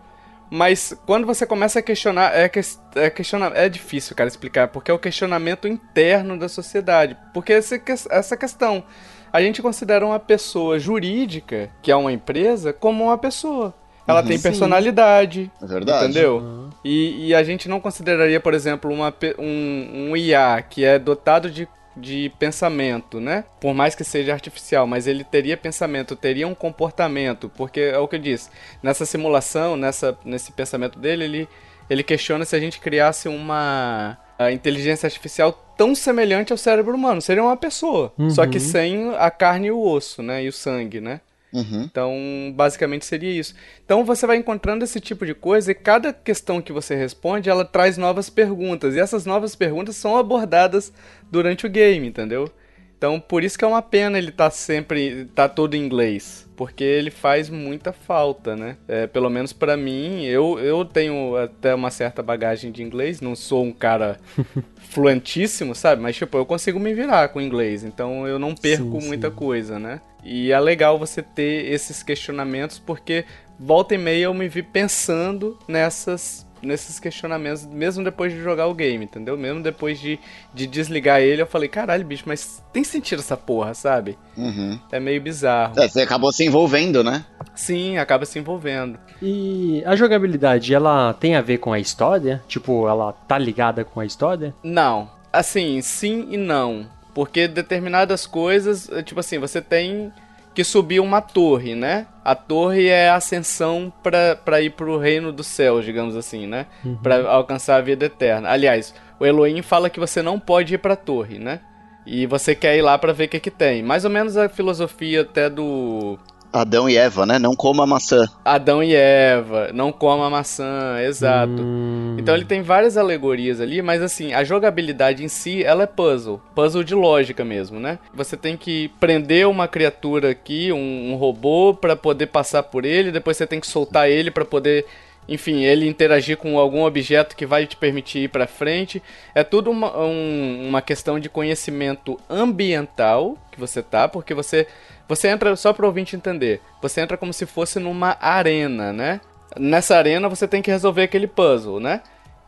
Mas 0.50 0.96
quando 1.06 1.26
você 1.26 1.46
começa 1.46 1.78
a 1.78 1.82
questionar, 1.82 2.36
é, 2.36 2.48
que, 2.48 2.60
é, 2.94 3.10
questiona, 3.10 3.46
é 3.54 3.68
difícil, 3.68 4.14
cara, 4.14 4.28
explicar, 4.28 4.68
porque 4.68 4.90
é 4.90 4.94
o 4.94 4.98
questionamento 4.98 5.66
interno 5.66 6.38
da 6.38 6.48
sociedade. 6.48 7.16
Porque 7.32 7.52
essa, 7.52 7.80
essa 8.10 8.36
questão, 8.36 8.84
a 9.32 9.40
gente 9.40 9.60
considera 9.60 10.06
uma 10.06 10.20
pessoa 10.20 10.78
jurídica, 10.78 11.70
que 11.82 11.90
é 11.90 11.96
uma 11.96 12.12
empresa, 12.12 12.72
como 12.72 13.04
uma 13.04 13.18
pessoa. 13.18 13.74
Ela 14.06 14.20
uhum, 14.20 14.28
tem 14.28 14.38
personalidade. 14.38 15.50
É 15.62 15.66
verdade. 15.66 16.04
Entendeu? 16.04 16.36
Uhum. 16.36 16.70
E, 16.84 17.28
e, 17.28 17.34
a 17.34 17.42
gente 17.42 17.68
não 17.68 17.80
consideraria, 17.80 18.38
por 18.38 18.52
exemplo, 18.52 18.92
uma, 18.92 19.12
um, 19.38 20.10
um 20.10 20.16
IA 20.16 20.62
que 20.62 20.84
é 20.84 20.98
dotado 20.98 21.50
de 21.50 21.66
de 21.96 22.32
pensamento, 22.38 23.20
né? 23.20 23.44
Por 23.60 23.74
mais 23.74 23.94
que 23.94 24.04
seja 24.04 24.32
artificial, 24.32 24.86
mas 24.86 25.06
ele 25.06 25.24
teria 25.24 25.56
pensamento, 25.56 26.16
teria 26.16 26.46
um 26.46 26.54
comportamento, 26.54 27.48
porque 27.56 27.80
é 27.80 27.98
o 27.98 28.08
que 28.08 28.16
eu 28.16 28.20
disse. 28.20 28.50
Nessa 28.82 29.06
simulação, 29.06 29.76
nessa, 29.76 30.18
nesse 30.24 30.52
pensamento 30.52 30.98
dele, 30.98 31.24
ele, 31.24 31.48
ele 31.88 32.02
questiona 32.02 32.44
se 32.44 32.56
a 32.56 32.60
gente 32.60 32.80
criasse 32.80 33.28
uma 33.28 34.18
inteligência 34.52 35.06
artificial 35.06 35.52
tão 35.76 35.94
semelhante 35.94 36.52
ao 36.52 36.58
cérebro 36.58 36.94
humano. 36.94 37.20
Seria 37.20 37.42
uma 37.42 37.56
pessoa, 37.56 38.12
uhum. 38.18 38.30
só 38.30 38.46
que 38.46 38.58
sem 38.58 39.14
a 39.16 39.30
carne 39.30 39.68
e 39.68 39.70
o 39.70 39.80
osso, 39.80 40.22
né? 40.22 40.42
E 40.42 40.48
o 40.48 40.52
sangue, 40.52 41.00
né? 41.00 41.20
Uhum. 41.54 41.84
Então, 41.84 42.12
basicamente 42.54 43.04
seria 43.04 43.30
isso. 43.30 43.54
Então, 43.84 44.04
você 44.04 44.26
vai 44.26 44.36
encontrando 44.36 44.82
esse 44.82 45.00
tipo 45.00 45.24
de 45.24 45.32
coisa 45.32 45.70
e 45.70 45.74
cada 45.74 46.12
questão 46.12 46.60
que 46.60 46.72
você 46.72 46.96
responde, 46.96 47.48
ela 47.48 47.64
traz 47.64 47.96
novas 47.96 48.28
perguntas. 48.28 48.96
E 48.96 48.98
essas 48.98 49.24
novas 49.24 49.54
perguntas 49.54 49.94
são 49.94 50.16
abordadas 50.16 50.92
durante 51.30 51.64
o 51.64 51.70
game, 51.70 52.08
entendeu? 52.08 52.50
Então, 52.96 53.20
por 53.20 53.44
isso 53.44 53.58
que 53.58 53.64
é 53.64 53.68
uma 53.68 53.82
pena 53.82 54.16
ele 54.16 54.30
estar 54.30 54.44
tá 54.44 54.50
sempre, 54.50 55.26
tá 55.34 55.48
todo 55.48 55.74
em 55.74 55.84
inglês, 55.84 56.48
porque 56.56 56.84
ele 56.84 57.10
faz 57.10 57.50
muita 57.50 57.92
falta, 57.92 58.56
né? 58.56 58.76
É, 58.88 59.06
pelo 59.06 59.28
menos 59.28 59.52
para 59.52 59.76
mim, 59.76 60.24
eu, 60.24 60.58
eu 60.58 60.84
tenho 60.84 61.36
até 61.36 61.74
uma 61.74 61.90
certa 61.90 62.22
bagagem 62.22 62.72
de 62.72 62.82
inglês, 62.82 63.20
não 63.20 63.36
sou 63.36 63.64
um 63.64 63.72
cara 63.72 64.18
fluentíssimo, 64.90 65.74
sabe? 65.74 66.00
Mas, 66.00 66.16
tipo, 66.16 66.38
eu 66.38 66.46
consigo 66.46 66.80
me 66.80 66.94
virar 66.94 67.28
com 67.28 67.40
inglês, 67.40 67.84
então 67.84 68.26
eu 68.26 68.38
não 68.38 68.54
perco 68.54 69.00
sim, 69.00 69.06
muita 69.06 69.28
sim. 69.28 69.36
coisa, 69.36 69.78
né? 69.78 70.00
E 70.24 70.50
é 70.50 70.58
legal 70.58 70.98
você 70.98 71.20
ter 71.20 71.70
esses 71.70 72.02
questionamentos, 72.02 72.78
porque 72.78 73.26
volta 73.58 73.94
e 73.94 73.98
meia 73.98 74.24
eu 74.24 74.34
me 74.34 74.48
vi 74.48 74.62
pensando 74.62 75.58
nessas 75.68 76.46
nesses 76.64 76.98
questionamentos, 76.98 77.66
mesmo 77.66 78.02
depois 78.04 78.32
de 78.32 78.40
jogar 78.40 78.66
o 78.66 78.74
game, 78.74 79.04
entendeu? 79.04 79.36
Mesmo 79.36 79.62
depois 79.62 79.98
de, 79.98 80.18
de 80.52 80.66
desligar 80.66 81.20
ele, 81.20 81.42
eu 81.42 81.46
falei, 81.46 81.68
caralho, 81.68 82.04
bicho, 82.04 82.24
mas 82.26 82.62
tem 82.72 82.84
sentido 82.84 83.20
essa 83.20 83.36
porra, 83.36 83.74
sabe? 83.74 84.18
Uhum. 84.36 84.78
É 84.90 84.98
meio 84.98 85.20
bizarro. 85.20 85.78
É, 85.78 85.88
você 85.88 86.02
acabou 86.02 86.32
se 86.32 86.44
envolvendo, 86.44 87.02
né? 87.02 87.24
Sim, 87.54 87.98
acaba 87.98 88.24
se 88.24 88.38
envolvendo. 88.38 88.98
E 89.22 89.82
a 89.86 89.94
jogabilidade, 89.96 90.74
ela 90.74 91.14
tem 91.14 91.36
a 91.36 91.40
ver 91.40 91.58
com 91.58 91.72
a 91.72 91.78
história? 91.78 92.42
Tipo, 92.48 92.88
ela 92.88 93.12
tá 93.12 93.38
ligada 93.38 93.84
com 93.84 94.00
a 94.00 94.06
história? 94.06 94.54
Não. 94.62 95.10
Assim, 95.32 95.80
sim 95.82 96.28
e 96.30 96.36
não. 96.36 96.86
Porque 97.14 97.46
determinadas 97.46 98.26
coisas, 98.26 98.90
eh, 98.90 99.02
tipo 99.02 99.20
assim, 99.20 99.38
você 99.38 99.62
tem 99.62 100.12
que 100.54 100.64
subir 100.64 101.00
uma 101.00 101.20
torre, 101.20 101.74
né? 101.74 102.06
A 102.24 102.34
torre 102.34 102.88
é 102.88 103.10
a 103.10 103.16
ascensão 103.16 103.92
para 104.02 104.60
ir 104.62 104.70
pro 104.70 104.98
reino 104.98 105.32
dos 105.32 105.46
céus, 105.46 105.84
digamos 105.84 106.16
assim, 106.16 106.46
né? 106.46 106.66
Uhum. 106.84 106.96
Para 106.96 107.28
alcançar 107.28 107.76
a 107.76 107.80
vida 107.80 108.06
eterna. 108.06 108.48
Aliás, 108.48 108.94
o 109.18 109.26
Elohim 109.26 109.60
fala 109.62 109.90
que 109.90 110.00
você 110.00 110.22
não 110.22 110.38
pode 110.38 110.74
ir 110.74 110.78
pra 110.78 110.96
torre, 110.96 111.38
né? 111.38 111.60
E 112.06 112.26
você 112.26 112.54
quer 112.54 112.76
ir 112.76 112.82
lá 112.82 112.98
para 112.98 113.12
ver 113.12 113.24
o 113.24 113.28
que 113.28 113.40
que 113.40 113.50
tem. 113.50 113.82
Mais 113.82 114.04
ou 114.04 114.10
menos 114.10 114.36
a 114.36 114.48
filosofia 114.48 115.22
até 115.22 115.48
do 115.48 116.18
Adão 116.54 116.88
e 116.88 116.96
Eva, 116.96 117.26
né? 117.26 117.36
Não 117.36 117.56
coma 117.56 117.84
maçã. 117.84 118.28
Adão 118.44 118.80
e 118.80 118.94
Eva, 118.94 119.70
não 119.74 119.90
coma 119.90 120.30
maçã, 120.30 121.00
exato. 121.00 121.60
Hum. 121.60 122.14
Então 122.16 122.32
ele 122.32 122.44
tem 122.44 122.62
várias 122.62 122.96
alegorias 122.96 123.60
ali, 123.60 123.82
mas 123.82 124.00
assim, 124.00 124.32
a 124.32 124.44
jogabilidade 124.44 125.24
em 125.24 125.28
si, 125.28 125.64
ela 125.64 125.82
é 125.82 125.86
puzzle. 125.86 126.40
Puzzle 126.54 126.84
de 126.84 126.94
lógica 126.94 127.44
mesmo, 127.44 127.80
né? 127.80 127.98
Você 128.14 128.36
tem 128.36 128.56
que 128.56 128.88
prender 129.00 129.48
uma 129.48 129.66
criatura 129.66 130.30
aqui, 130.30 130.70
um, 130.70 131.12
um 131.12 131.16
robô, 131.16 131.74
para 131.74 131.96
poder 131.96 132.28
passar 132.28 132.62
por 132.62 132.84
ele, 132.84 133.10
depois 133.10 133.36
você 133.36 133.48
tem 133.48 133.58
que 133.58 133.66
soltar 133.66 134.08
ele 134.08 134.30
para 134.30 134.44
poder 134.44 134.86
enfim, 135.28 135.62
ele 135.64 135.88
interagir 135.88 136.36
com 136.36 136.58
algum 136.58 136.84
objeto 136.84 137.36
que 137.36 137.46
vai 137.46 137.66
te 137.66 137.76
permitir 137.76 138.24
ir 138.24 138.28
para 138.28 138.46
frente. 138.46 139.02
É 139.34 139.42
tudo 139.42 139.70
uma, 139.70 139.96
um, 139.98 140.68
uma 140.68 140.82
questão 140.82 141.18
de 141.18 141.28
conhecimento 141.28 142.18
ambiental 142.28 143.38
que 143.50 143.58
você 143.58 143.82
tá, 143.82 144.08
porque 144.08 144.34
você 144.34 144.66
você 145.06 145.28
entra, 145.28 145.54
só 145.54 145.72
para 145.72 145.84
o 145.84 145.88
ouvinte 145.88 146.16
entender, 146.16 146.62
você 146.80 147.00
entra 147.00 147.16
como 147.16 147.32
se 147.32 147.44
fosse 147.44 147.78
numa 147.78 148.16
arena, 148.20 148.92
né? 148.92 149.20
Nessa 149.58 149.96
arena 149.96 150.28
você 150.28 150.48
tem 150.48 150.62
que 150.62 150.70
resolver 150.70 151.02
aquele 151.02 151.26
puzzle, 151.26 151.78
né? 151.78 152.00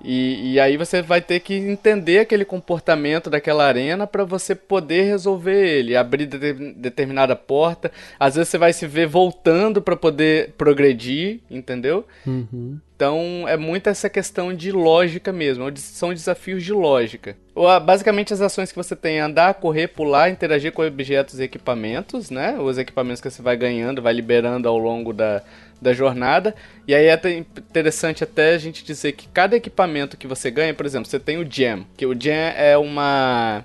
E, 0.02 0.52
e 0.52 0.60
aí 0.60 0.76
você 0.76 1.00
vai 1.02 1.20
ter 1.20 1.40
que 1.40 1.54
entender 1.54 2.20
aquele 2.20 2.44
comportamento 2.44 3.30
daquela 3.30 3.66
arena 3.66 4.06
para 4.06 4.24
você 4.24 4.54
poder 4.54 5.02
resolver 5.02 5.66
ele, 5.66 5.96
abrir 5.96 6.26
de, 6.26 6.52
determinada 6.74 7.34
porta. 7.34 7.90
Às 8.18 8.34
vezes 8.36 8.48
você 8.48 8.58
vai 8.58 8.72
se 8.72 8.86
ver 8.86 9.06
voltando 9.06 9.80
para 9.80 9.96
poder 9.96 10.52
progredir, 10.56 11.40
entendeu? 11.50 12.06
Uhum. 12.26 12.78
Então 12.96 13.46
é 13.46 13.58
muito 13.58 13.90
essa 13.90 14.08
questão 14.08 14.54
de 14.54 14.72
lógica 14.72 15.30
mesmo, 15.30 15.70
são 15.76 16.14
desafios 16.14 16.64
de 16.64 16.72
lógica. 16.72 17.36
Basicamente 17.84 18.32
as 18.32 18.40
ações 18.40 18.70
que 18.70 18.76
você 18.76 18.96
tem 18.96 19.18
é 19.18 19.20
andar, 19.20 19.52
correr, 19.54 19.88
pular, 19.88 20.30
interagir 20.30 20.72
com 20.72 20.82
objetos 20.82 21.38
e 21.38 21.42
equipamentos, 21.42 22.30
né? 22.30 22.56
Os 22.58 22.78
equipamentos 22.78 23.20
que 23.20 23.30
você 23.30 23.42
vai 23.42 23.54
ganhando, 23.54 24.00
vai 24.00 24.14
liberando 24.14 24.66
ao 24.66 24.78
longo 24.78 25.12
da, 25.12 25.42
da 25.80 25.92
jornada. 25.92 26.54
E 26.88 26.94
aí 26.94 27.06
é 27.06 27.20
interessante 27.38 28.24
até 28.24 28.54
a 28.54 28.58
gente 28.58 28.82
dizer 28.82 29.12
que 29.12 29.28
cada 29.28 29.56
equipamento 29.56 30.16
que 30.16 30.26
você 30.26 30.50
ganha, 30.50 30.72
por 30.72 30.86
exemplo, 30.86 31.06
você 31.06 31.20
tem 31.20 31.36
o 31.36 31.46
Gem, 31.48 31.86
que 31.98 32.06
o 32.06 32.18
Gem 32.18 32.32
é 32.56 32.78
uma 32.78 33.62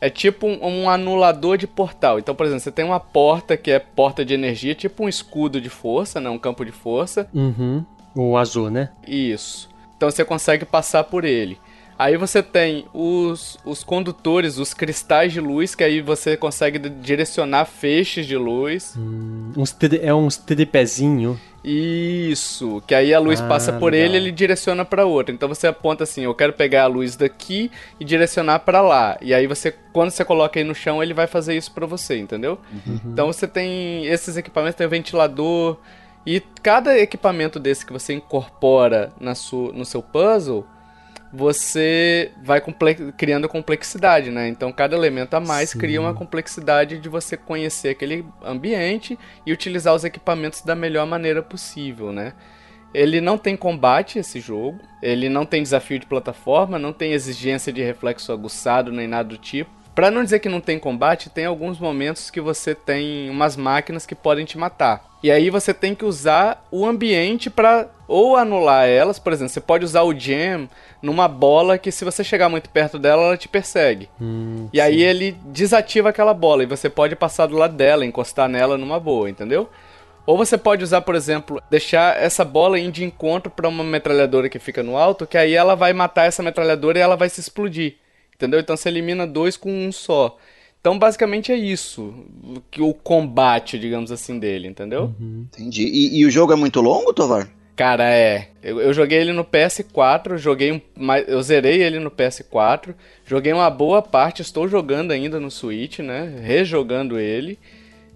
é 0.00 0.10
tipo 0.10 0.46
um, 0.46 0.82
um, 0.82 0.90
anulador 0.90 1.56
de 1.56 1.66
portal. 1.66 2.18
Então, 2.18 2.34
por 2.34 2.44
exemplo, 2.44 2.60
você 2.62 2.70
tem 2.70 2.84
uma 2.84 3.00
porta 3.00 3.56
que 3.56 3.70
é 3.70 3.78
porta 3.78 4.24
de 4.24 4.34
energia, 4.34 4.74
tipo 4.74 5.02
um 5.02 5.08
escudo 5.08 5.60
de 5.60 5.70
força, 5.70 6.20
né? 6.20 6.28
um 6.28 6.38
campo 6.38 6.62
de 6.64 6.72
força. 6.72 7.26
Uhum. 7.32 7.84
O 8.14 8.36
azul, 8.36 8.70
né? 8.70 8.90
Isso. 9.06 9.68
Então 9.96 10.10
você 10.10 10.24
consegue 10.24 10.64
passar 10.64 11.04
por 11.04 11.24
ele. 11.24 11.58
Aí 11.96 12.16
você 12.16 12.42
tem 12.42 12.86
os, 12.92 13.56
os 13.64 13.84
condutores, 13.84 14.58
os 14.58 14.74
cristais 14.74 15.32
de 15.32 15.40
luz, 15.40 15.74
que 15.74 15.84
aí 15.84 16.00
você 16.00 16.36
consegue 16.36 16.78
direcionar 16.78 17.66
feixes 17.66 18.26
de 18.26 18.36
luz. 18.36 18.94
Hum, 18.96 19.52
uns 19.56 19.76
é 20.02 20.12
uns 20.12 20.36
tripézinho. 20.36 21.38
Isso, 21.64 22.82
que 22.86 22.94
aí 22.94 23.14
a 23.14 23.18
luz 23.18 23.40
ah, 23.40 23.48
passa 23.48 23.72
por 23.72 23.92
legal. 23.92 24.06
ele 24.06 24.14
e 24.14 24.20
ele 24.20 24.32
direciona 24.32 24.84
para 24.84 25.06
outra. 25.06 25.34
Então 25.34 25.48
você 25.48 25.66
aponta 25.66 26.04
assim, 26.04 26.22
eu 26.22 26.34
quero 26.34 26.52
pegar 26.52 26.82
a 26.82 26.86
luz 26.86 27.16
daqui 27.16 27.70
e 27.98 28.04
direcionar 28.04 28.58
para 28.58 28.82
lá. 28.82 29.16
E 29.22 29.32
aí 29.32 29.46
você, 29.46 29.72
quando 29.92 30.10
você 30.10 30.24
coloca 30.24 30.58
aí 30.58 30.64
no 30.64 30.74
chão, 30.74 31.02
ele 31.02 31.14
vai 31.14 31.26
fazer 31.26 31.56
isso 31.56 31.72
para 31.72 31.86
você, 31.86 32.18
entendeu? 32.18 32.58
Uhum. 32.70 33.00
Então 33.06 33.28
você 33.28 33.48
tem 33.48 34.04
esses 34.06 34.36
equipamentos, 34.36 34.76
tem 34.76 34.86
o 34.86 34.90
ventilador, 34.90 35.78
e 36.26 36.40
cada 36.62 36.98
equipamento 36.98 37.58
desse 37.58 37.84
que 37.84 37.92
você 37.92 38.14
incorpora 38.14 39.12
na 39.20 39.34
sua, 39.34 39.72
no 39.72 39.84
seu 39.84 40.02
puzzle, 40.02 40.66
você 41.34 42.30
vai 42.42 42.60
comple 42.60 43.12
criando 43.12 43.48
complexidade, 43.48 44.30
né? 44.30 44.48
Então 44.48 44.72
cada 44.72 44.96
elemento 44.96 45.34
a 45.34 45.40
mais 45.40 45.70
Sim. 45.70 45.78
cria 45.78 46.00
uma 46.00 46.14
complexidade 46.14 46.98
de 46.98 47.08
você 47.08 47.36
conhecer 47.36 47.88
aquele 47.88 48.24
ambiente 48.42 49.18
e 49.44 49.52
utilizar 49.52 49.94
os 49.94 50.04
equipamentos 50.04 50.62
da 50.62 50.74
melhor 50.74 51.06
maneira 51.06 51.42
possível, 51.42 52.12
né? 52.12 52.34
Ele 52.94 53.20
não 53.20 53.36
tem 53.36 53.56
combate 53.56 54.20
esse 54.20 54.38
jogo, 54.38 54.78
ele 55.02 55.28
não 55.28 55.44
tem 55.44 55.60
desafio 55.60 55.98
de 55.98 56.06
plataforma, 56.06 56.78
não 56.78 56.92
tem 56.92 57.12
exigência 57.12 57.72
de 57.72 57.82
reflexo 57.82 58.30
aguçado 58.32 58.92
nem 58.92 59.08
nada 59.08 59.28
do 59.28 59.36
tipo. 59.36 59.83
Para 59.94 60.10
não 60.10 60.24
dizer 60.24 60.40
que 60.40 60.48
não 60.48 60.60
tem 60.60 60.78
combate, 60.78 61.30
tem 61.30 61.44
alguns 61.44 61.78
momentos 61.78 62.28
que 62.30 62.40
você 62.40 62.74
tem 62.74 63.30
umas 63.30 63.56
máquinas 63.56 64.04
que 64.04 64.14
podem 64.14 64.44
te 64.44 64.58
matar. 64.58 65.14
E 65.22 65.30
aí 65.30 65.48
você 65.50 65.72
tem 65.72 65.94
que 65.94 66.04
usar 66.04 66.66
o 66.70 66.84
ambiente 66.84 67.48
para 67.48 67.88
ou 68.06 68.36
anular 68.36 68.86
elas, 68.86 69.18
por 69.18 69.32
exemplo, 69.32 69.50
você 69.50 69.60
pode 69.60 69.84
usar 69.84 70.02
o 70.02 70.12
gem 70.12 70.68
numa 71.00 71.26
bola 71.26 71.78
que 71.78 71.90
se 71.90 72.04
você 72.04 72.22
chegar 72.22 72.50
muito 72.50 72.68
perto 72.68 72.98
dela, 72.98 73.22
ela 73.22 73.36
te 73.36 73.48
persegue. 73.48 74.10
Hum, 74.20 74.68
e 74.72 74.76
sim. 74.76 74.82
aí 74.82 75.02
ele 75.02 75.32
desativa 75.46 76.10
aquela 76.10 76.34
bola 76.34 76.64
e 76.64 76.66
você 76.66 76.90
pode 76.90 77.16
passar 77.16 77.46
do 77.46 77.56
lado 77.56 77.74
dela, 77.74 78.04
encostar 78.04 78.48
nela 78.48 78.76
numa 78.76 79.00
boa, 79.00 79.30
entendeu? 79.30 79.70
Ou 80.26 80.36
você 80.36 80.58
pode 80.58 80.82
usar, 80.82 81.02
por 81.02 81.14
exemplo, 81.14 81.62
deixar 81.70 82.20
essa 82.20 82.44
bola 82.44 82.78
ir 82.78 82.90
de 82.90 83.04
encontro 83.04 83.50
para 83.50 83.68
uma 83.68 83.84
metralhadora 83.84 84.48
que 84.48 84.58
fica 84.58 84.82
no 84.82 84.96
alto, 84.96 85.26
que 85.26 85.38
aí 85.38 85.54
ela 85.54 85.74
vai 85.74 85.92
matar 85.92 86.26
essa 86.26 86.42
metralhadora 86.42 86.98
e 86.98 87.02
ela 87.02 87.16
vai 87.16 87.28
se 87.28 87.40
explodir. 87.40 87.96
Entendeu? 88.44 88.60
Então 88.60 88.76
você 88.76 88.88
elimina 88.88 89.26
dois 89.26 89.56
com 89.56 89.70
um 89.70 89.90
só. 89.90 90.36
Então, 90.84 90.98
basicamente 90.98 91.50
é 91.50 91.56
isso. 91.56 92.12
Que 92.70 92.82
o 92.82 92.92
combate, 92.92 93.78
digamos 93.78 94.12
assim, 94.12 94.38
dele, 94.38 94.68
entendeu? 94.68 95.14
Uhum. 95.18 95.46
Entendi. 95.50 95.82
E, 95.82 96.18
e, 96.18 96.26
o 96.26 96.30
jogo 96.30 96.52
é 96.52 96.56
muito 96.56 96.78
longo, 96.82 97.10
Tovar? 97.14 97.48
Cara, 97.74 98.04
é. 98.04 98.48
Eu, 98.62 98.78
eu, 98.82 98.92
joguei 98.92 99.18
ele 99.18 99.32
no 99.32 99.46
PS4, 99.46 100.36
joguei 100.36 100.72
um, 100.72 100.80
eu 101.26 101.42
zerei 101.42 101.82
ele 101.82 101.98
no 101.98 102.10
PS4, 102.10 102.94
joguei 103.24 103.54
uma 103.54 103.70
boa 103.70 104.02
parte, 104.02 104.42
estou 104.42 104.68
jogando 104.68 105.10
ainda 105.10 105.40
no 105.40 105.50
Switch, 105.50 106.00
né? 106.00 106.38
Rejogando 106.42 107.18
ele. 107.18 107.58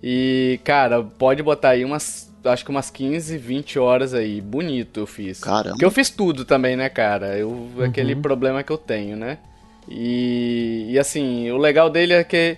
E, 0.02 0.60
cara, 0.62 1.02
pode 1.02 1.42
botar 1.42 1.70
aí 1.70 1.86
umas. 1.86 2.30
Acho 2.44 2.66
que 2.66 2.70
umas 2.70 2.90
15, 2.90 3.38
20 3.38 3.78
horas 3.78 4.12
aí. 4.12 4.42
Bonito 4.42 5.00
eu 5.00 5.06
fiz. 5.06 5.40
Caramba. 5.40 5.70
Porque 5.70 5.86
eu 5.86 5.90
fiz 5.90 6.10
tudo 6.10 6.44
também, 6.44 6.76
né, 6.76 6.90
cara? 6.90 7.34
Eu, 7.38 7.48
uhum. 7.48 7.82
Aquele 7.82 8.14
problema 8.14 8.62
que 8.62 8.70
eu 8.70 8.78
tenho, 8.78 9.16
né? 9.16 9.38
E, 9.88 10.86
e 10.90 10.98
assim, 10.98 11.50
o 11.50 11.56
legal 11.56 11.88
dele 11.88 12.12
é 12.12 12.24
que 12.24 12.56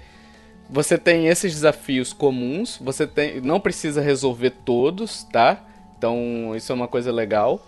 você 0.68 0.96
tem 0.96 1.26
esses 1.26 1.52
desafios 1.52 2.12
comuns, 2.12 2.78
você 2.80 3.06
tem, 3.06 3.40
não 3.40 3.60
precisa 3.60 4.00
resolver 4.00 4.50
todos, 4.64 5.24
tá? 5.24 5.60
Então 5.98 6.54
isso 6.56 6.70
é 6.70 6.74
uma 6.74 6.88
coisa 6.88 7.12
legal. 7.12 7.66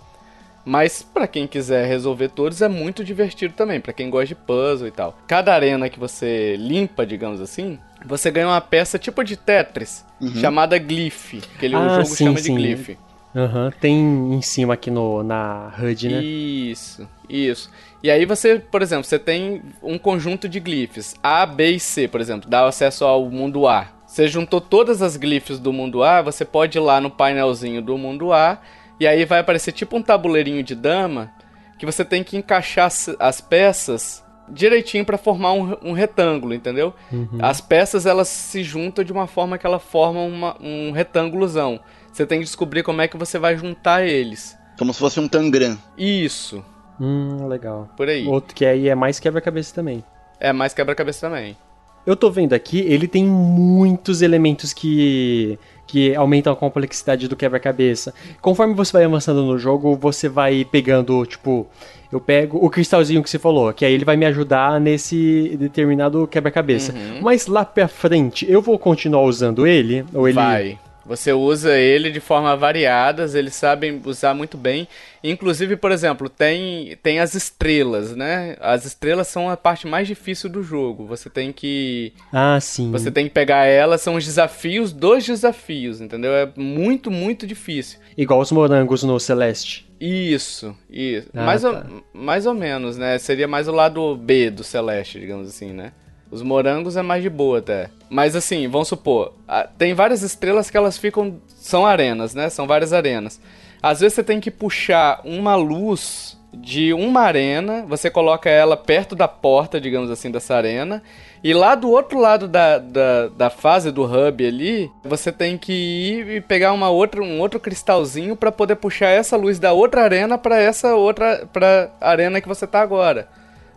Mas 0.64 1.02
para 1.02 1.26
quem 1.26 1.46
quiser 1.46 1.86
resolver 1.88 2.28
todos 2.28 2.62
é 2.62 2.68
muito 2.68 3.02
divertido 3.04 3.52
também, 3.54 3.80
para 3.80 3.92
quem 3.92 4.08
gosta 4.08 4.28
de 4.28 4.34
puzzle 4.36 4.86
e 4.86 4.92
tal. 4.92 5.18
Cada 5.26 5.52
arena 5.52 5.88
que 5.88 5.98
você 5.98 6.54
limpa, 6.56 7.04
digamos 7.04 7.40
assim, 7.40 7.78
você 8.06 8.30
ganha 8.30 8.46
uma 8.46 8.60
peça 8.60 8.96
tipo 8.96 9.24
de 9.24 9.36
Tetris, 9.36 10.04
uhum. 10.20 10.36
chamada 10.36 10.78
Glyph, 10.78 11.42
que 11.58 11.66
ele, 11.66 11.74
ah, 11.74 11.80
o 11.80 11.88
jogo 11.88 12.06
sim, 12.06 12.24
chama 12.26 12.38
sim. 12.38 12.54
de 12.54 12.62
Glyph. 12.62 12.96
Aham, 13.34 13.64
uhum. 13.64 13.70
tem 13.80 14.34
em 14.34 14.42
cima 14.42 14.74
aqui 14.74 14.90
no, 14.90 15.22
na 15.22 15.72
HUD, 15.78 16.08
né? 16.08 16.22
Isso, 16.22 17.08
isso. 17.28 17.70
E 18.02 18.10
aí 18.10 18.26
você, 18.26 18.58
por 18.58 18.82
exemplo, 18.82 19.04
você 19.04 19.18
tem 19.18 19.62
um 19.82 19.96
conjunto 19.96 20.48
de 20.48 20.60
glifes 20.60 21.14
A, 21.22 21.46
B 21.46 21.70
e 21.70 21.80
C, 21.80 22.06
por 22.08 22.20
exemplo, 22.20 22.50
dá 22.50 22.66
acesso 22.66 23.04
ao 23.04 23.30
mundo 23.30 23.66
A. 23.66 23.88
Você 24.06 24.28
juntou 24.28 24.60
todas 24.60 25.00
as 25.00 25.16
glifes 25.16 25.58
do 25.58 25.72
mundo 25.72 26.02
A, 26.02 26.20
você 26.20 26.44
pode 26.44 26.76
ir 26.76 26.80
lá 26.80 27.00
no 27.00 27.10
painelzinho 27.10 27.80
do 27.80 27.96
mundo 27.96 28.32
A 28.32 28.60
e 29.00 29.06
aí 29.06 29.24
vai 29.24 29.40
aparecer 29.40 29.72
tipo 29.72 29.96
um 29.96 30.02
tabuleirinho 30.02 30.62
de 30.62 30.74
dama 30.74 31.32
que 31.78 31.86
você 31.86 32.04
tem 32.04 32.22
que 32.22 32.36
encaixar 32.36 32.92
as 33.18 33.40
peças 33.40 34.22
direitinho 34.48 35.04
para 35.04 35.16
formar 35.16 35.52
um, 35.52 35.76
um, 35.82 35.92
retângulo, 35.92 36.52
entendeu? 36.52 36.92
Uhum. 37.10 37.38
As 37.40 37.60
peças 37.60 38.06
elas 38.06 38.28
se 38.28 38.62
juntam 38.62 39.04
de 39.04 39.12
uma 39.12 39.26
forma 39.26 39.56
que 39.56 39.66
ela 39.66 39.78
forma 39.78 40.20
uma, 40.20 40.56
um 40.60 40.90
retângulozão. 40.90 41.80
Você 42.12 42.26
tem 42.26 42.38
que 42.38 42.44
descobrir 42.44 42.82
como 42.82 43.00
é 43.00 43.08
que 43.08 43.16
você 43.16 43.38
vai 43.38 43.56
juntar 43.56 44.06
eles. 44.06 44.56
Como 44.78 44.92
se 44.92 44.98
fosse 44.98 45.18
um 45.18 45.28
tangram. 45.28 45.78
Isso. 45.96 46.64
Hum, 47.00 47.48
legal. 47.48 47.88
Por 47.96 48.08
aí. 48.08 48.26
Outro 48.26 48.54
que 48.54 48.64
aí 48.64 48.88
é 48.88 48.94
mais 48.94 49.18
quebra-cabeça 49.18 49.74
também. 49.74 50.04
É 50.38 50.52
mais 50.52 50.74
quebra-cabeça 50.74 51.28
também. 51.28 51.56
Eu 52.04 52.16
tô 52.16 52.30
vendo 52.30 52.52
aqui, 52.52 52.80
ele 52.80 53.06
tem 53.06 53.24
muitos 53.24 54.22
elementos 54.22 54.72
que 54.72 55.58
que 55.86 56.14
aumentam 56.14 56.52
a 56.52 56.56
complexidade 56.56 57.28
do 57.28 57.36
quebra-cabeça. 57.36 58.14
Conforme 58.40 58.72
você 58.72 58.92
vai 58.94 59.04
avançando 59.04 59.42
no 59.42 59.58
jogo, 59.58 59.94
você 59.94 60.26
vai 60.26 60.64
pegando, 60.64 61.26
tipo, 61.26 61.66
eu 62.10 62.18
pego 62.18 62.58
o 62.64 62.70
cristalzinho 62.70 63.22
que 63.22 63.28
você 63.28 63.38
falou, 63.38 63.70
que 63.74 63.84
aí 63.84 63.92
ele 63.92 64.04
vai 64.04 64.16
me 64.16 64.24
ajudar 64.24 64.80
nesse 64.80 65.54
determinado 65.58 66.26
quebra-cabeça. 66.26 66.92
Uhum. 66.92 67.20
Mas 67.20 67.46
lá 67.46 67.62
pra 67.64 67.88
frente, 67.88 68.50
eu 68.50 68.62
vou 68.62 68.78
continuar 68.78 69.22
usando 69.22 69.66
ele? 69.66 70.02
Ou 70.14 70.26
ele. 70.26 70.34
Vai. 70.34 70.78
Você 71.04 71.32
usa 71.32 71.76
ele 71.76 72.10
de 72.10 72.20
forma 72.20 72.56
variadas, 72.56 73.34
eles 73.34 73.54
sabem 73.54 74.00
usar 74.04 74.34
muito 74.34 74.56
bem. 74.56 74.86
Inclusive, 75.22 75.76
por 75.76 75.92
exemplo, 75.92 76.28
tem, 76.28 76.96
tem 77.02 77.20
as 77.20 77.34
estrelas, 77.34 78.14
né? 78.14 78.56
As 78.60 78.84
estrelas 78.84 79.28
são 79.28 79.48
a 79.48 79.56
parte 79.56 79.86
mais 79.86 80.06
difícil 80.06 80.48
do 80.48 80.62
jogo. 80.62 81.06
Você 81.06 81.28
tem 81.28 81.52
que. 81.52 82.12
Ah, 82.32 82.58
sim. 82.60 82.90
Você 82.90 83.10
tem 83.10 83.26
que 83.26 83.34
pegar 83.34 83.66
elas, 83.66 84.00
são 84.00 84.14
os 84.14 84.24
desafios 84.24 84.92
dos 84.92 85.24
desafios, 85.24 86.00
entendeu? 86.00 86.32
É 86.32 86.48
muito, 86.56 87.10
muito 87.10 87.46
difícil. 87.46 87.98
Igual 88.16 88.40
os 88.40 88.52
morangos 88.52 89.02
no 89.02 89.18
Celeste. 89.18 89.90
Isso, 90.00 90.76
isso. 90.90 91.28
Ah, 91.32 91.44
mais, 91.44 91.62
tá. 91.62 91.68
ou, 91.68 92.02
mais 92.12 92.46
ou 92.46 92.54
menos, 92.54 92.96
né? 92.96 93.18
Seria 93.18 93.46
mais 93.46 93.68
o 93.68 93.72
lado 93.72 94.16
B 94.16 94.50
do 94.50 94.64
Celeste, 94.64 95.20
digamos 95.20 95.48
assim, 95.48 95.72
né? 95.72 95.92
Os 96.32 96.40
morangos 96.40 96.96
é 96.96 97.02
mais 97.02 97.22
de 97.22 97.28
boa 97.28 97.58
até. 97.58 97.90
Mas 98.08 98.34
assim, 98.34 98.66
vamos 98.66 98.88
supor, 98.88 99.34
tem 99.76 99.92
várias 99.92 100.22
estrelas 100.22 100.70
que 100.70 100.76
elas 100.78 100.96
ficam. 100.96 101.36
São 101.46 101.84
arenas, 101.84 102.34
né? 102.34 102.48
São 102.48 102.66
várias 102.66 102.94
arenas. 102.94 103.38
Às 103.82 104.00
vezes 104.00 104.14
você 104.14 104.24
tem 104.24 104.40
que 104.40 104.50
puxar 104.50 105.20
uma 105.24 105.54
luz 105.54 106.38
de 106.54 106.92
uma 106.92 107.20
arena, 107.20 107.84
você 107.86 108.10
coloca 108.10 108.48
ela 108.48 108.76
perto 108.76 109.14
da 109.14 109.26
porta, 109.28 109.80
digamos 109.80 110.10
assim, 110.10 110.30
dessa 110.30 110.54
arena. 110.54 111.02
E 111.44 111.52
lá 111.52 111.74
do 111.74 111.90
outro 111.90 112.18
lado 112.18 112.48
da, 112.48 112.78
da, 112.78 113.28
da 113.28 113.50
fase 113.50 113.90
do 113.90 114.04
hub 114.04 114.46
ali, 114.46 114.90
você 115.04 115.30
tem 115.30 115.58
que 115.58 115.72
ir 115.72 116.28
e 116.36 116.40
pegar 116.40 116.72
uma 116.72 116.88
outra, 116.88 117.22
um 117.22 117.40
outro 117.40 117.60
cristalzinho 117.60 118.36
para 118.36 118.52
poder 118.52 118.76
puxar 118.76 119.08
essa 119.08 119.36
luz 119.36 119.58
da 119.58 119.72
outra 119.72 120.02
arena 120.02 120.38
para 120.38 120.58
essa 120.58 120.94
outra 120.94 121.46
pra 121.52 121.90
arena 122.00 122.40
que 122.40 122.48
você 122.48 122.66
tá 122.66 122.80
agora. 122.80 123.28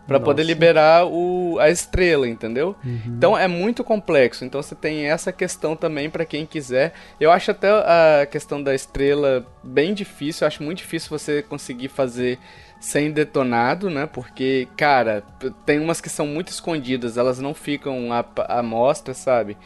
Pra 0.06 0.20
poder 0.20 0.44
liberar 0.44 1.06
o, 1.06 1.58
a 1.58 1.68
estrela, 1.68 2.28
entendeu? 2.28 2.76
Então 3.06 3.36
é 3.36 3.48
muito 3.48 3.82
complexo. 3.82 4.44
Então 4.44 4.62
você 4.62 4.74
tem 4.74 5.06
essa 5.06 5.32
questão 5.32 5.74
também 5.74 6.08
pra 6.08 6.24
quem 6.24 6.46
quiser. 6.46 6.92
Eu 7.20 7.30
acho 7.32 7.50
até 7.50 7.68
a 7.70 8.26
questão 8.26 8.62
da 8.62 8.74
estrela 8.74 9.44
bem 9.62 9.92
difícil. 9.94 10.44
Eu 10.44 10.48
acho 10.48 10.62
muito 10.62 10.78
difícil 10.78 11.10
você 11.10 11.42
conseguir 11.42 11.88
fazer 11.88 12.38
sem 12.80 13.10
detonado, 13.10 13.90
né? 13.90 14.06
Porque, 14.06 14.68
cara, 14.76 15.24
tem 15.64 15.80
umas 15.80 16.00
que 16.00 16.08
são 16.08 16.26
muito 16.26 16.48
escondidas, 16.48 17.16
elas 17.16 17.40
não 17.40 17.54
ficam 17.54 18.12
à, 18.12 18.24
à 18.48 18.62
mostra, 18.62 19.14
sabe? 19.14 19.56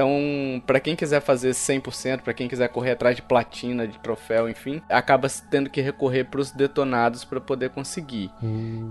Então, 0.00 0.62
pra 0.66 0.80
quem 0.80 0.96
quiser 0.96 1.20
fazer 1.20 1.50
100%, 1.50 2.22
pra 2.22 2.32
quem 2.32 2.48
quiser 2.48 2.68
correr 2.70 2.92
atrás 2.92 3.14
de 3.16 3.20
platina, 3.20 3.86
de 3.86 3.98
troféu, 3.98 4.48
enfim, 4.48 4.80
acaba 4.88 5.28
tendo 5.50 5.68
que 5.68 5.82
recorrer 5.82 6.24
pros 6.24 6.50
detonados 6.50 7.22
pra 7.22 7.38
poder 7.38 7.68
conseguir. 7.68 8.30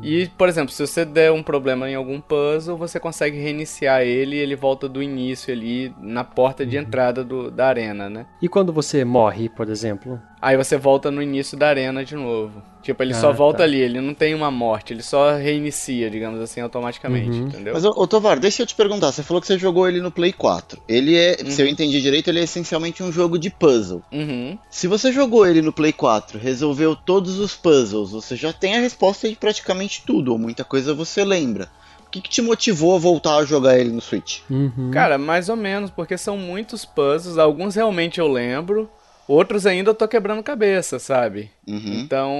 E, 0.03 0.27
por 0.37 0.47
exemplo, 0.47 0.71
se 0.71 0.85
você 0.85 1.03
der 1.03 1.31
um 1.31 1.41
problema 1.41 1.89
em 1.89 1.95
algum 1.95 2.21
puzzle, 2.21 2.77
você 2.77 2.99
consegue 2.99 3.39
reiniciar 3.41 4.01
ele 4.03 4.35
e 4.35 4.39
ele 4.39 4.55
volta 4.55 4.87
do 4.87 5.01
início 5.01 5.51
ali 5.51 5.91
na 5.99 6.23
porta 6.23 6.63
de 6.63 6.77
entrada 6.77 7.23
do- 7.23 7.49
da 7.49 7.67
arena, 7.67 8.07
né? 8.07 8.27
E 8.39 8.47
quando 8.47 8.71
você 8.71 9.03
morre, 9.03 9.49
por 9.49 9.67
exemplo? 9.67 10.21
Aí 10.41 10.55
você 10.55 10.77
volta 10.77 11.11
no 11.11 11.21
início 11.21 11.57
da 11.57 11.67
arena 11.67 12.03
de 12.05 12.15
novo. 12.15 12.61
Tipo, 12.81 13.03
ele 13.03 13.13
só 13.13 13.29
Ah, 13.29 13.33
volta 13.33 13.57
tá. 13.59 13.63
ali, 13.65 13.77
ele 13.81 13.99
não 13.99 14.13
tem 14.13 14.33
uma 14.33 14.49
morte, 14.49 14.93
ele 14.93 15.03
só 15.03 15.35
reinicia, 15.35 16.09
digamos 16.09 16.39
assim, 16.39 16.61
automaticamente, 16.61 17.37
Uhum. 17.37 17.47
entendeu? 17.47 17.73
Mas, 17.73 17.83
ô, 17.83 17.89
ô 17.89 18.07
Tovar, 18.07 18.39
deixa 18.39 18.61
eu 18.61 18.65
te 18.65 18.73
perguntar. 18.73 19.11
Você 19.11 19.21
falou 19.21 19.41
que 19.41 19.47
você 19.47 19.57
jogou 19.57 19.85
ele 19.87 19.99
no 19.99 20.09
Play 20.11 20.31
4. 20.31 20.81
Ele 20.87 21.17
é, 21.17 21.35
se 21.43 21.61
eu 21.61 21.67
entendi 21.67 22.01
direito, 22.01 22.29
ele 22.29 22.39
é 22.39 22.43
essencialmente 22.43 23.03
um 23.03 23.11
jogo 23.11 23.37
de 23.37 23.49
puzzle. 23.49 24.01
Uhum. 24.13 24.57
Se 24.69 24.87
você 24.87 25.11
jogou 25.11 25.45
ele 25.45 25.61
no 25.61 25.73
Play 25.73 25.91
4, 25.91 26.39
resolveu 26.39 26.95
todos 26.95 27.37
os 27.37 27.53
puzzles, 27.53 28.11
você 28.11 28.37
já 28.37 28.53
tem 28.53 28.77
a 28.77 28.79
resposta 28.79 29.27
de 29.27 29.35
praticamente 29.35 30.03
tudo, 30.07 30.31
ou 30.31 30.37
muita 30.39 30.63
coisa 30.63 30.93
você 30.93 31.25
lembra. 31.25 31.67
O 32.07 32.09
que, 32.09 32.21
que 32.21 32.29
te 32.29 32.41
motivou 32.41 32.95
a 32.95 32.97
voltar 32.99 33.35
a 33.35 33.45
jogar 33.45 33.77
ele 33.77 33.91
no 33.91 34.01
Switch? 34.01 34.39
Uhum. 34.49 34.89
Cara, 34.91 35.17
mais 35.17 35.47
ou 35.49 35.55
menos, 35.57 35.91
porque 35.91 36.17
são 36.17 36.37
muitos 36.37 36.85
puzzles, 36.85 37.37
alguns 37.37 37.75
realmente 37.75 38.19
eu 38.19 38.27
lembro, 38.27 38.89
outros 39.29 39.65
ainda 39.65 39.91
eu 39.91 39.95
tô 39.95 40.07
quebrando 40.07 40.43
cabeça, 40.43 40.99
sabe? 40.99 41.51
Uhum. 41.67 42.01
Então, 42.01 42.33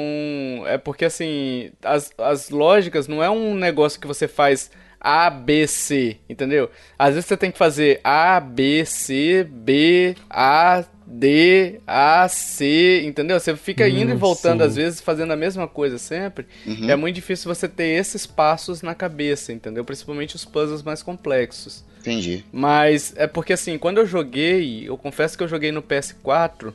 é 0.66 0.78
porque 0.78 1.06
assim, 1.06 1.72
as, 1.84 2.12
as 2.18 2.50
lógicas 2.50 3.08
não 3.08 3.24
é 3.24 3.30
um 3.30 3.54
negócio 3.56 4.00
que 4.00 4.08
você 4.08 4.28
faz 4.28 4.72
A, 5.00 5.30
B, 5.30 5.68
C, 5.68 6.18
entendeu? 6.30 6.70
Às 6.98 7.14
vezes 7.16 7.28
você 7.28 7.38
tem 7.38 7.52
que 7.52 7.58
fazer 7.58 8.00
A, 8.04 8.40
B, 8.40 8.84
C, 8.86 9.44
B, 9.50 10.16
A, 10.30 10.84
D, 11.06 11.80
A, 11.88 12.28
C, 12.28 13.02
entendeu? 13.06 13.40
Você 13.40 13.56
fica 13.56 13.88
indo 13.88 14.12
e 14.12 14.14
Hum, 14.14 14.18
voltando, 14.18 14.62
sim. 14.62 14.68
às 14.68 14.76
vezes, 14.76 15.02
fazendo 15.02 15.32
a 15.34 15.36
mesma 15.38 15.68
coisa 15.68 15.98
sempre. 15.98 16.46
Uhum. 16.66 16.90
É 16.90 16.96
muito 16.96 17.16
difícil 17.16 17.54
você 17.54 17.68
ter 17.68 17.86
esses 18.00 18.26
passos 18.28 18.82
na 18.82 18.94
cabeça, 18.94 19.54
entendeu? 19.54 19.84
Principalmente 19.86 20.36
os 20.36 20.46
puzzles 20.46 20.84
mais 20.84 21.02
complexos. 21.02 21.84
Entendi. 22.00 22.44
Mas 22.52 23.14
é 23.18 23.28
porque 23.28 23.54
assim, 23.54 23.78
quando 23.78 23.98
eu 24.00 24.06
joguei, 24.06 24.88
eu 24.88 24.98
confesso 24.98 25.38
que 25.38 25.44
eu 25.44 25.48
joguei 25.48 25.72
no 25.72 25.82
PS4, 25.82 26.74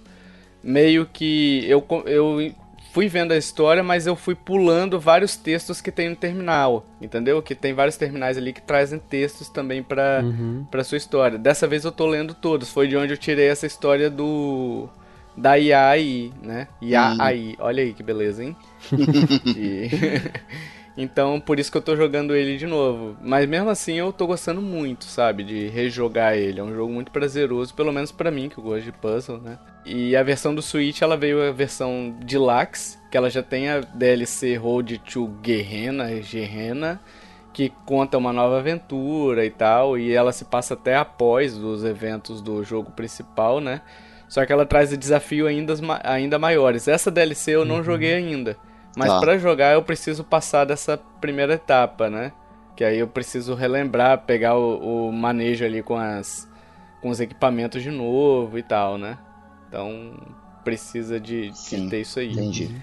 meio 0.63 1.07
que 1.07 1.65
eu, 1.69 1.85
eu 2.07 2.53
fui 2.93 3.09
vendo 3.09 3.33
a 3.33 3.37
história, 3.37 3.83
mas 3.83 4.07
eu 4.07 4.15
fui 4.15 4.35
pulando 4.35 5.01
vários 5.01 5.37
textos 5.37 5.81
que 5.81 5.91
tem 5.91 6.11
no 6.11 6.15
terminal, 6.17 6.87
entendeu? 7.03 7.43
Que 7.43 7.55
tem 7.55 7.73
vários 7.73 7.97
terminais 7.97 8.39
ali 8.39 8.53
que 8.53 8.63
trazem 8.63 8.99
textos 8.99 9.49
também 9.49 9.83
pra, 9.83 10.21
Uhum. 10.23 10.65
pra 10.71 10.85
sua 10.85 10.97
história. 10.99 11.37
Dessa 11.39 11.67
vez 11.67 11.85
eu 11.85 11.91
tô 11.93 12.07
lendo 12.07 12.35
todos, 12.35 12.71
foi 12.71 12.87
de 12.87 12.97
onde 12.97 13.13
eu 13.13 13.19
tirei 13.19 13.49
essa 13.49 13.67
história 13.67 14.09
do 14.11 14.89
da 15.37 15.57
IAI, 15.57 16.33
né? 16.41 16.69
IAI, 16.81 17.57
olha 17.59 17.83
aí 17.83 17.93
que 17.93 18.03
beleza, 18.05 18.45
hein? 18.45 18.57
E- 19.57 19.89
Então, 20.97 21.41
por 21.41 21.59
isso 21.59 21.73
que 21.73 21.77
eu 21.77 21.83
tô 21.83 21.97
jogando 21.97 22.37
ele 22.37 22.57
de 22.57 22.67
novo. 22.67 23.17
Mas 23.21 23.49
mesmo 23.49 23.69
assim, 23.69 23.95
eu 23.95 24.13
tô 24.13 24.27
gostando 24.27 24.63
muito, 24.63 25.05
sabe? 25.05 25.43
De 25.43 25.67
rejogar 25.69 26.37
ele. 26.37 26.61
É 26.61 26.63
um 26.63 26.73
jogo 26.73 26.93
muito 26.93 27.11
prazeroso, 27.11 27.75
pelo 27.75 27.93
menos 27.93 28.13
pra 28.13 28.31
mim, 28.31 28.49
que 28.49 28.59
eu 28.59 28.65
gosto 28.65 28.85
de 28.85 28.93
puzzle, 28.93 29.39
né? 29.39 29.59
E 29.85 30.15
a 30.15 30.23
versão 30.23 30.55
do 30.55 30.63
Switch, 30.63 31.03
ela 31.03 31.17
veio 31.17 31.43
a 31.43 31.53
versão 31.53 32.15
Deluxe, 32.21 32.97
que 33.11 33.17
ela 33.17 33.29
já 33.29 33.43
tem 33.43 33.69
a 33.69 33.81
DLC 33.81 34.57
Road 34.57 34.99
to 34.99 35.27
Guerrena, 35.43 36.09
Guerrena, 36.21 37.01
que 37.53 37.73
conta 37.85 38.17
uma 38.17 38.33
nova 38.33 38.59
aventura 38.59 39.45
e 39.45 39.51
tal. 39.51 39.99
E 39.99 40.13
ela 40.13 40.33
se 40.33 40.45
passa 40.45 40.75
até 40.75 40.97
após 40.97 41.57
os 41.57 41.85
eventos 41.85 42.41
do 42.41 42.63
jogo 42.63 42.93
principal, 42.93 43.61
né? 43.61 43.83
Só 44.29 44.47
que 44.47 44.53
ela 44.53 44.65
traz 44.65 44.97
desafios 44.97 45.49
ainda, 45.49 45.75
ainda 46.05 46.39
maiores. 46.39 46.87
Essa 46.87 47.11
DLC 47.11 47.51
eu 47.51 47.65
não 47.65 47.83
joguei 47.83 48.15
ainda. 48.15 48.57
Mas 48.97 49.09
Tá. 49.09 49.21
pra 49.21 49.39
jogar 49.39 49.75
eu 49.75 49.83
preciso 49.83 50.23
passar 50.25 50.65
dessa 50.65 50.97
primeira 51.21 51.55
etapa, 51.55 52.09
né? 52.09 52.33
Que 52.77 52.85
aí 52.85 52.99
eu 52.99 53.09
preciso 53.09 53.55
relembrar, 53.55 54.19
pegar 54.25 54.57
o, 54.57 55.09
o 55.09 55.13
manejo 55.13 55.65
ali 55.65 55.83
com 55.83 55.97
as 55.97 56.49
com 57.01 57.11
os 57.11 57.21
equipamentos 57.21 57.83
de 57.83 57.91
novo 57.91 58.59
e 58.59 58.63
tal, 58.63 58.97
né? 58.97 59.19
Então 59.69 60.15
precisa 60.65 61.21
de, 61.21 61.51
de 61.51 61.59
Sim, 61.59 61.89
ter 61.89 62.01
isso 62.01 62.19
aí. 62.19 62.33
Entendi. 62.33 62.75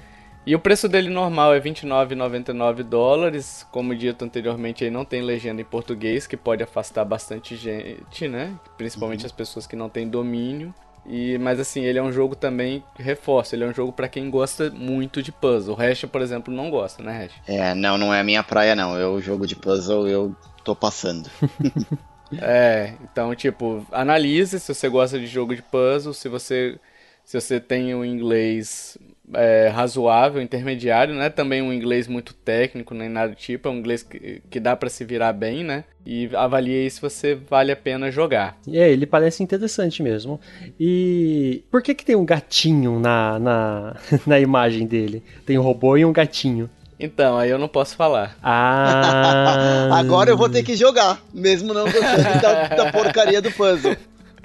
E 0.45 0.55
o 0.55 0.59
preço 0.59 0.89
dele 0.89 1.09
normal 1.09 1.53
é 1.53 1.59
R$ 1.59 1.70
29,99 1.72 2.84
dólares. 2.84 3.66
Como 3.72 3.95
dito 3.95 4.26
anteriormente, 4.26 4.84
aí 4.84 4.89
não 4.91 5.05
tem 5.05 5.22
legenda 5.22 5.62
em 5.62 5.66
português, 5.66 6.26
que 6.26 6.36
pode 6.36 6.64
afastar 6.64 7.05
bastante 7.05 7.55
gente, 7.55 8.28
né? 8.28 8.53
Principalmente 8.78 9.26
as 9.26 9.32
pessoas 9.32 9.68
que 9.68 9.76
não 9.76 9.88
têm 9.89 10.07
domínio. 10.07 10.74
E, 11.06 11.38
mas 11.39 11.60
assim, 11.60 11.84
ele 11.84 11.97
é 11.97 12.04
um 12.04 12.12
jogo 12.12 12.36
também, 12.36 12.84
reforço, 12.97 13.56
ele 13.56 13.64
é 13.64 13.68
um 13.68 13.74
jogo 13.74 13.91
pra 13.91 14.08
quem 14.08 14.30
gosta 14.30 14.70
muito 14.70 15.22
de 15.22 15.32
puzzle. 15.32 15.74
O 15.74 15.78
Hash, 15.78 16.06
por 16.06 16.22
exemplo, 16.22 16.54
não 16.54 16.70
gosta, 16.70 17.02
né, 17.02 17.24
Hash? 17.24 17.34
É, 17.47 17.74
não, 17.74 17.97
não 17.97 18.14
é 18.14 18.20
a 18.20 18.24
minha 18.24 18.43
praia, 18.43 18.76
não. 18.76 18.97
Eu 18.97 19.20
jogo 19.20 19.47
de 19.47 19.56
puzzle, 19.56 20.08
eu 20.08 20.36
tô 20.64 20.76
passando. 20.76 21.30
É, 22.39 22.93
então, 23.04 23.36
tipo, 23.36 23.86
analise 23.91 24.58
se 24.58 24.74
você 24.74 24.88
gosta 24.88 25.20
de 25.20 25.28
jogo 25.28 25.54
de 25.54 25.62
puzzle, 25.62 26.14
se 26.14 26.30
você 26.30 26.80
se 27.26 27.39
você 27.39 27.60
tem 27.60 27.93
um 27.93 28.04
inglês 28.06 28.97
é, 29.34 29.67
razoável, 29.69 30.41
intermediário, 30.41 31.13
né? 31.15 31.29
Também 31.29 31.61
um 31.61 31.71
inglês 31.71 32.07
muito 32.07 32.34
técnico, 32.34 32.93
nem 32.93 33.09
nada 33.09 33.29
do 33.29 33.36
tipo, 33.36 33.67
é 33.67 33.71
um 33.71 33.77
inglês 33.77 34.03
que, 34.03 34.41
que 34.49 34.59
dá 34.59 34.75
pra 34.75 34.89
se 34.89 35.03
virar 35.03 35.34
bem, 35.34 35.63
né? 35.63 35.84
E 36.05 36.29
avalie 36.34 36.84
aí 36.84 36.89
se 36.89 36.99
você 36.99 37.36
vale 37.36 37.71
a 37.71 37.75
pena 37.75 38.11
jogar. 38.11 38.57
É, 38.67 38.89
ele 38.89 39.05
parece 39.05 39.43
interessante 39.43 40.01
mesmo. 40.01 40.39
E 40.79 41.63
por 41.69 41.82
que 41.82 41.93
que 41.93 42.05
tem 42.05 42.15
um 42.15 42.25
gatinho 42.25 42.99
na, 42.99 43.39
na, 43.39 43.95
na 44.25 44.39
imagem 44.39 44.88
dele? 44.88 45.23
Tem 45.45 45.57
um 45.57 45.61
robô 45.61 45.97
e 45.97 46.05
um 46.05 46.11
gatinho. 46.11 46.69
Então, 47.03 47.36
aí 47.36 47.49
eu 47.49 47.57
não 47.57 47.67
posso 47.67 47.95
falar. 47.95 48.38
Ah. 48.43 49.89
Agora 49.97 50.29
eu 50.29 50.38
vou 50.38 50.47
ter 50.47 50.61
que 50.61 50.75
jogar, 50.75 51.19
mesmo 51.34 51.73
não 51.73 51.86
gostando 51.86 52.41
da, 52.41 52.67
da 52.67 52.91
porcaria 52.91 53.41
do 53.41 53.51
puzzle. 53.51 53.97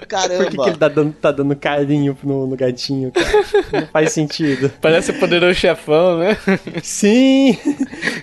Caramba. 0.05 0.43
Por 0.43 0.51
que, 0.51 0.57
que 0.57 0.69
ele 0.69 0.77
tá 0.77 0.87
dando, 0.87 1.13
tá 1.13 1.31
dando 1.31 1.55
carinho 1.55 2.17
no, 2.23 2.47
no 2.47 2.55
gatinho, 2.55 3.11
cara? 3.11 3.27
Não 3.71 3.87
faz 3.87 4.11
sentido. 4.11 4.71
Parece 4.81 5.11
o 5.11 5.19
poderoso 5.19 5.55
chefão, 5.55 6.19
né? 6.19 6.37
Sim! 6.83 7.57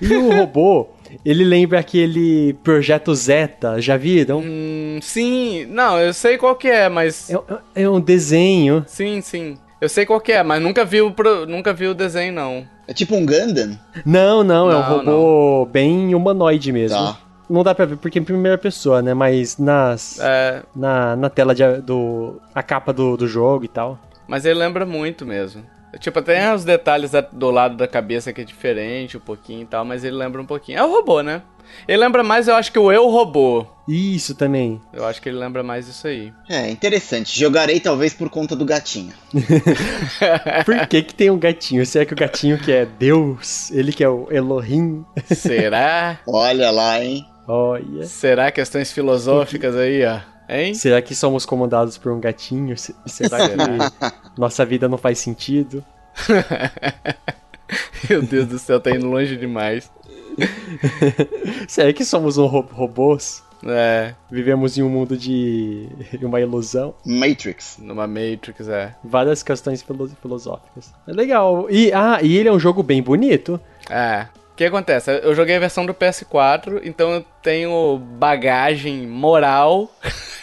E 0.00 0.14
o 0.14 0.30
robô, 0.30 0.88
Ele 1.24 1.44
lembra 1.44 1.78
aquele 1.78 2.54
Projeto 2.62 3.14
Zeta, 3.14 3.80
já 3.80 3.96
viram? 3.96 4.40
Hum, 4.44 4.98
sim, 5.02 5.66
não, 5.66 5.98
eu 5.98 6.12
sei 6.12 6.38
qual 6.38 6.54
que 6.54 6.68
é, 6.68 6.88
mas. 6.88 7.30
É, 7.30 7.82
é 7.82 7.88
um 7.88 8.00
desenho. 8.00 8.84
Sim, 8.86 9.20
sim. 9.20 9.56
Eu 9.80 9.88
sei 9.88 10.06
qual 10.06 10.20
que 10.20 10.32
é, 10.32 10.42
mas 10.42 10.62
nunca 10.62 10.84
vi 10.84 11.02
o, 11.02 11.10
pro... 11.10 11.46
nunca 11.46 11.72
vi 11.72 11.86
o 11.86 11.94
desenho, 11.94 12.32
não. 12.32 12.66
É 12.86 12.92
tipo 12.92 13.14
um 13.16 13.24
Gundam? 13.24 13.78
Não, 14.04 14.44
não, 14.44 14.70
é 14.70 14.76
um 14.76 14.80
robô 14.80 15.66
bem 15.66 16.14
humanoide 16.14 16.70
mesmo. 16.72 16.96
Tá. 16.96 17.18
Não 17.54 17.62
dá 17.62 17.72
pra 17.74 17.84
ver 17.84 17.96
porque 17.96 18.18
é 18.18 18.22
em 18.22 18.24
primeira 18.24 18.58
pessoa, 18.58 19.00
né? 19.00 19.14
Mas 19.14 19.58
nas. 19.58 20.18
É... 20.18 20.62
Na, 20.74 21.14
na 21.14 21.30
tela 21.30 21.54
de, 21.54 21.80
do. 21.80 22.40
a 22.52 22.62
capa 22.62 22.92
do, 22.92 23.16
do 23.16 23.28
jogo 23.28 23.64
e 23.64 23.68
tal. 23.68 23.96
Mas 24.26 24.44
ele 24.44 24.58
lembra 24.58 24.84
muito 24.84 25.24
mesmo. 25.24 25.64
Tipo, 26.00 26.20
tem 26.20 26.52
os 26.52 26.64
detalhes 26.64 27.12
do 27.30 27.50
lado 27.52 27.76
da 27.76 27.86
cabeça 27.86 28.32
que 28.32 28.40
é 28.40 28.44
diferente 28.44 29.16
um 29.16 29.20
pouquinho 29.20 29.62
e 29.62 29.66
tal, 29.66 29.84
mas 29.84 30.02
ele 30.02 30.16
lembra 30.16 30.42
um 30.42 30.46
pouquinho. 30.46 30.78
É 30.78 30.82
o 30.82 30.90
robô, 30.90 31.22
né? 31.22 31.42
Ele 31.86 31.98
lembra 31.98 32.22
mais, 32.22 32.48
eu 32.48 32.54
acho 32.54 32.72
que 32.72 32.78
o 32.78 32.92
Eu 32.92 33.08
Robô. 33.08 33.66
Isso 33.86 34.34
também. 34.34 34.80
Eu 34.92 35.04
acho 35.06 35.20
que 35.20 35.28
ele 35.28 35.38
lembra 35.38 35.62
mais 35.62 35.88
isso 35.88 36.06
aí. 36.06 36.32
É, 36.48 36.70
interessante. 36.70 37.38
Jogarei 37.38 37.80
talvez 37.80 38.14
por 38.14 38.30
conta 38.30 38.56
do 38.56 38.64
gatinho. 38.64 39.12
por 40.64 40.86
que 40.86 41.02
que 41.02 41.14
tem 41.14 41.30
um 41.30 41.38
gatinho? 41.38 41.84
Será 41.84 42.06
que 42.06 42.14
o 42.14 42.16
gatinho 42.16 42.58
que 42.58 42.72
é 42.72 42.86
Deus? 42.86 43.70
Ele 43.70 43.92
que 43.92 44.02
é 44.02 44.08
o 44.08 44.28
Elohim? 44.30 45.04
Será? 45.26 46.18
Olha 46.26 46.70
lá, 46.70 47.02
hein? 47.02 47.26
Olha. 47.46 48.04
Será 48.04 48.50
questões 48.50 48.92
filosóficas 48.92 49.76
aí, 49.76 50.04
ó? 50.04 50.20
Hein? 50.48 50.74
Será 50.74 51.00
que 51.00 51.14
somos 51.14 51.46
comandados 51.46 51.96
por 51.96 52.12
um 52.12 52.20
gatinho? 52.20 52.76
Será 53.06 53.48
que 53.48 53.56
nossa 54.38 54.64
vida 54.64 54.88
não 54.88 54.98
faz 54.98 55.18
sentido? 55.18 55.84
Meu 58.08 58.22
Deus 58.22 58.46
do 58.46 58.58
céu, 58.58 58.78
tá 58.78 58.90
indo 58.90 59.08
longe 59.08 59.36
demais. 59.36 59.90
Será 61.68 61.92
que 61.92 62.04
somos 62.04 62.36
um 62.36 62.46
ro 62.46 62.60
robôs? 62.60 63.42
É. 63.66 64.14
Vivemos 64.30 64.76
em 64.76 64.82
um 64.82 64.90
mundo 64.90 65.16
de 65.16 65.88
uma 66.20 66.40
ilusão. 66.40 66.94
Matrix. 67.04 67.78
Numa 67.78 68.06
Matrix, 68.06 68.68
é. 68.68 68.94
Várias 69.02 69.42
questões 69.42 69.82
filosóficas. 70.20 70.92
É 71.08 71.12
legal. 71.12 71.66
E, 71.70 71.90
ah, 71.92 72.18
e 72.22 72.36
ele 72.36 72.48
é 72.48 72.52
um 72.52 72.60
jogo 72.60 72.82
bem 72.82 73.02
bonito. 73.02 73.58
É. 73.88 74.26
O 74.54 74.56
que 74.56 74.64
acontece? 74.64 75.10
Eu 75.10 75.34
joguei 75.34 75.56
a 75.56 75.58
versão 75.58 75.84
do 75.84 75.92
PS4, 75.92 76.80
então 76.84 77.10
eu 77.12 77.24
tenho 77.42 77.98
bagagem 77.98 79.04
moral 79.04 79.92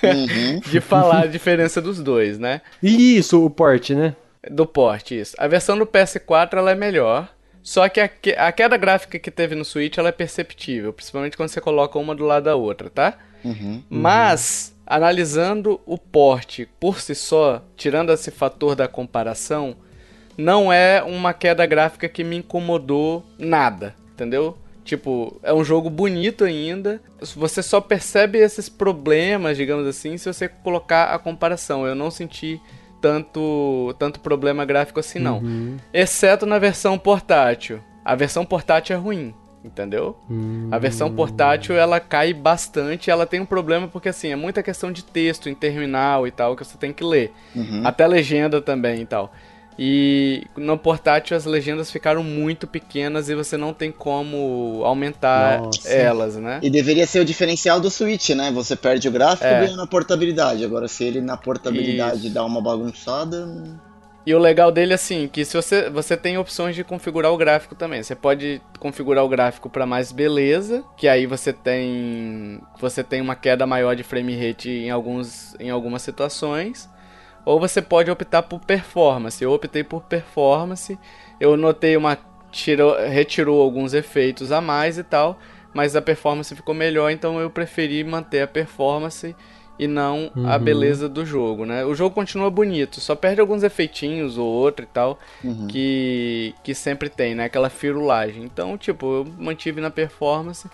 uhum. 0.03 0.59
de 0.69 0.81
falar 0.81 1.21
a 1.21 1.27
diferença 1.27 1.81
dos 1.81 2.01
dois, 2.03 2.37
né? 2.37 2.59
Isso, 2.83 3.45
o 3.45 3.49
port, 3.49 3.91
né? 3.91 4.13
Do 4.49 4.65
port, 4.65 5.11
isso. 5.11 5.33
A 5.39 5.47
versão 5.47 5.77
do 5.77 5.85
PS4 5.85 6.57
ela 6.57 6.71
é 6.71 6.75
melhor, 6.75 7.33
só 7.63 7.87
que 7.87 8.01
a, 8.01 8.09
a 8.37 8.51
queda 8.51 8.75
gráfica 8.75 9.17
que 9.17 9.31
teve 9.31 9.55
no 9.55 9.63
Switch 9.63 9.97
ela 9.97 10.09
é 10.09 10.11
perceptível, 10.11 10.91
principalmente 10.91 11.37
quando 11.37 11.47
você 11.47 11.61
coloca 11.61 11.97
uma 11.97 12.13
do 12.13 12.25
lado 12.25 12.43
da 12.43 12.55
outra, 12.57 12.89
tá? 12.89 13.17
Uhum. 13.45 13.81
Mas, 13.89 14.75
analisando 14.85 15.79
o 15.85 15.97
port 15.97 16.65
por 16.81 16.99
si 16.99 17.15
só, 17.15 17.63
tirando 17.77 18.11
esse 18.11 18.29
fator 18.29 18.75
da 18.75 18.89
comparação, 18.89 19.73
não 20.37 20.71
é 20.71 21.01
uma 21.01 21.33
queda 21.33 21.65
gráfica 21.65 22.09
que 22.09 22.25
me 22.25 22.35
incomodou 22.35 23.25
nada 23.39 24.00
entendeu? 24.21 24.55
Tipo, 24.83 25.39
é 25.43 25.53
um 25.53 25.63
jogo 25.63 25.89
bonito 25.89 26.43
ainda. 26.43 27.01
Você 27.35 27.61
só 27.61 27.81
percebe 27.81 28.37
esses 28.37 28.69
problemas, 28.69 29.57
digamos 29.57 29.87
assim, 29.87 30.17
se 30.17 30.31
você 30.31 30.47
colocar 30.47 31.13
a 31.13 31.19
comparação. 31.19 31.85
Eu 31.85 31.95
não 31.95 32.11
senti 32.11 32.59
tanto, 32.99 33.95
tanto 33.97 34.19
problema 34.19 34.65
gráfico 34.65 34.99
assim, 34.99 35.19
não. 35.19 35.39
Uhum. 35.39 35.77
Exceto 35.93 36.45
na 36.45 36.59
versão 36.59 36.97
portátil. 36.97 37.79
A 38.03 38.15
versão 38.15 38.43
portátil 38.43 38.95
é 38.95 38.99
ruim, 38.99 39.33
entendeu? 39.63 40.17
Uhum. 40.27 40.69
A 40.71 40.79
versão 40.79 41.11
portátil 41.13 41.75
ela 41.75 41.99
cai 41.99 42.33
bastante. 42.33 43.11
Ela 43.11 43.27
tem 43.27 43.39
um 43.39 43.45
problema 43.45 43.87
porque, 43.87 44.09
assim, 44.09 44.29
é 44.29 44.35
muita 44.35 44.63
questão 44.63 44.91
de 44.91 45.03
texto 45.03 45.47
em 45.47 45.53
terminal 45.53 46.25
e 46.27 46.31
tal 46.31 46.55
que 46.55 46.65
você 46.65 46.77
tem 46.77 46.91
que 46.91 47.03
ler. 47.03 47.31
Uhum. 47.55 47.81
Até 47.85 48.07
legenda 48.07 48.59
também 48.59 49.01
e 49.01 49.05
tal. 49.05 49.31
E 49.83 50.43
no 50.55 50.77
portátil 50.77 51.35
as 51.35 51.43
legendas 51.43 51.89
ficaram 51.89 52.23
muito 52.23 52.67
pequenas 52.67 53.29
e 53.29 53.33
você 53.33 53.57
não 53.57 53.73
tem 53.73 53.91
como 53.91 54.83
aumentar 54.83 55.59
Nossa. 55.59 55.89
elas, 55.89 56.35
né? 56.35 56.59
E 56.61 56.69
deveria 56.69 57.07
ser 57.07 57.19
o 57.19 57.25
diferencial 57.25 57.79
do 57.79 57.89
Switch, 57.89 58.29
né? 58.29 58.51
Você 58.51 58.75
perde 58.75 59.07
o 59.07 59.11
gráfico 59.11 59.47
é. 59.47 59.57
e 59.57 59.65
ganha 59.65 59.75
na 59.75 59.87
portabilidade. 59.87 60.63
Agora, 60.63 60.87
se 60.87 61.03
ele 61.03 61.19
na 61.19 61.35
portabilidade 61.35 62.27
Isso. 62.27 62.29
dá 62.29 62.45
uma 62.45 62.61
bagunçada. 62.61 63.47
E 64.23 64.35
o 64.35 64.37
legal 64.37 64.71
dele, 64.71 64.93
assim, 64.93 65.27
que 65.27 65.43
se 65.43 65.57
você, 65.57 65.89
você 65.89 66.15
tem 66.15 66.37
opções 66.37 66.75
de 66.75 66.83
configurar 66.83 67.31
o 67.31 67.37
gráfico 67.37 67.73
também. 67.73 68.03
Você 68.03 68.13
pode 68.13 68.61
configurar 68.79 69.25
o 69.25 69.29
gráfico 69.29 69.67
para 69.67 69.87
mais 69.87 70.11
beleza, 70.11 70.83
que 70.95 71.07
aí 71.07 71.25
você 71.25 71.51
tem 71.51 72.61
você 72.79 73.03
tem 73.03 73.19
uma 73.19 73.35
queda 73.35 73.65
maior 73.65 73.95
de 73.95 74.03
frame 74.03 74.35
rate 74.35 74.69
em, 74.69 74.91
alguns, 74.91 75.55
em 75.59 75.71
algumas 75.71 76.03
situações. 76.03 76.87
Ou 77.45 77.59
você 77.59 77.81
pode 77.81 78.11
optar 78.11 78.43
por 78.43 78.59
performance. 78.59 79.43
Eu 79.43 79.51
optei 79.51 79.83
por 79.83 80.01
performance. 80.03 80.97
Eu 81.39 81.57
notei 81.57 81.97
uma. 81.97 82.17
Tirou, 82.51 82.97
retirou 82.97 83.61
alguns 83.61 83.93
efeitos 83.93 84.51
a 84.51 84.59
mais 84.59 84.97
e 84.97 85.03
tal. 85.03 85.39
Mas 85.73 85.95
a 85.95 86.01
performance 86.01 86.53
ficou 86.55 86.75
melhor, 86.75 87.09
então 87.11 87.39
eu 87.39 87.49
preferi 87.49 88.03
manter 88.03 88.41
a 88.41 88.47
performance 88.47 89.33
e 89.79 89.87
não 89.87 90.31
uhum. 90.35 90.47
a 90.47 90.59
beleza 90.59 91.07
do 91.07 91.25
jogo, 91.25 91.65
né? 91.65 91.85
O 91.85 91.95
jogo 91.95 92.13
continua 92.13 92.51
bonito, 92.51 92.99
só 92.99 93.15
perde 93.15 93.41
alguns 93.41 93.63
efeitinhos 93.63 94.37
ou 94.37 94.45
outro 94.45 94.83
e 94.83 94.87
tal, 94.87 95.17
uhum. 95.43 95.67
que, 95.67 96.53
que 96.61 96.75
sempre 96.75 97.09
tem, 97.09 97.33
né? 97.33 97.45
Aquela 97.45 97.69
firulagem. 97.69 98.43
Então, 98.43 98.77
tipo, 98.77 99.05
eu 99.05 99.27
mantive 99.39 99.81
na 99.81 99.89
performance 99.89 100.69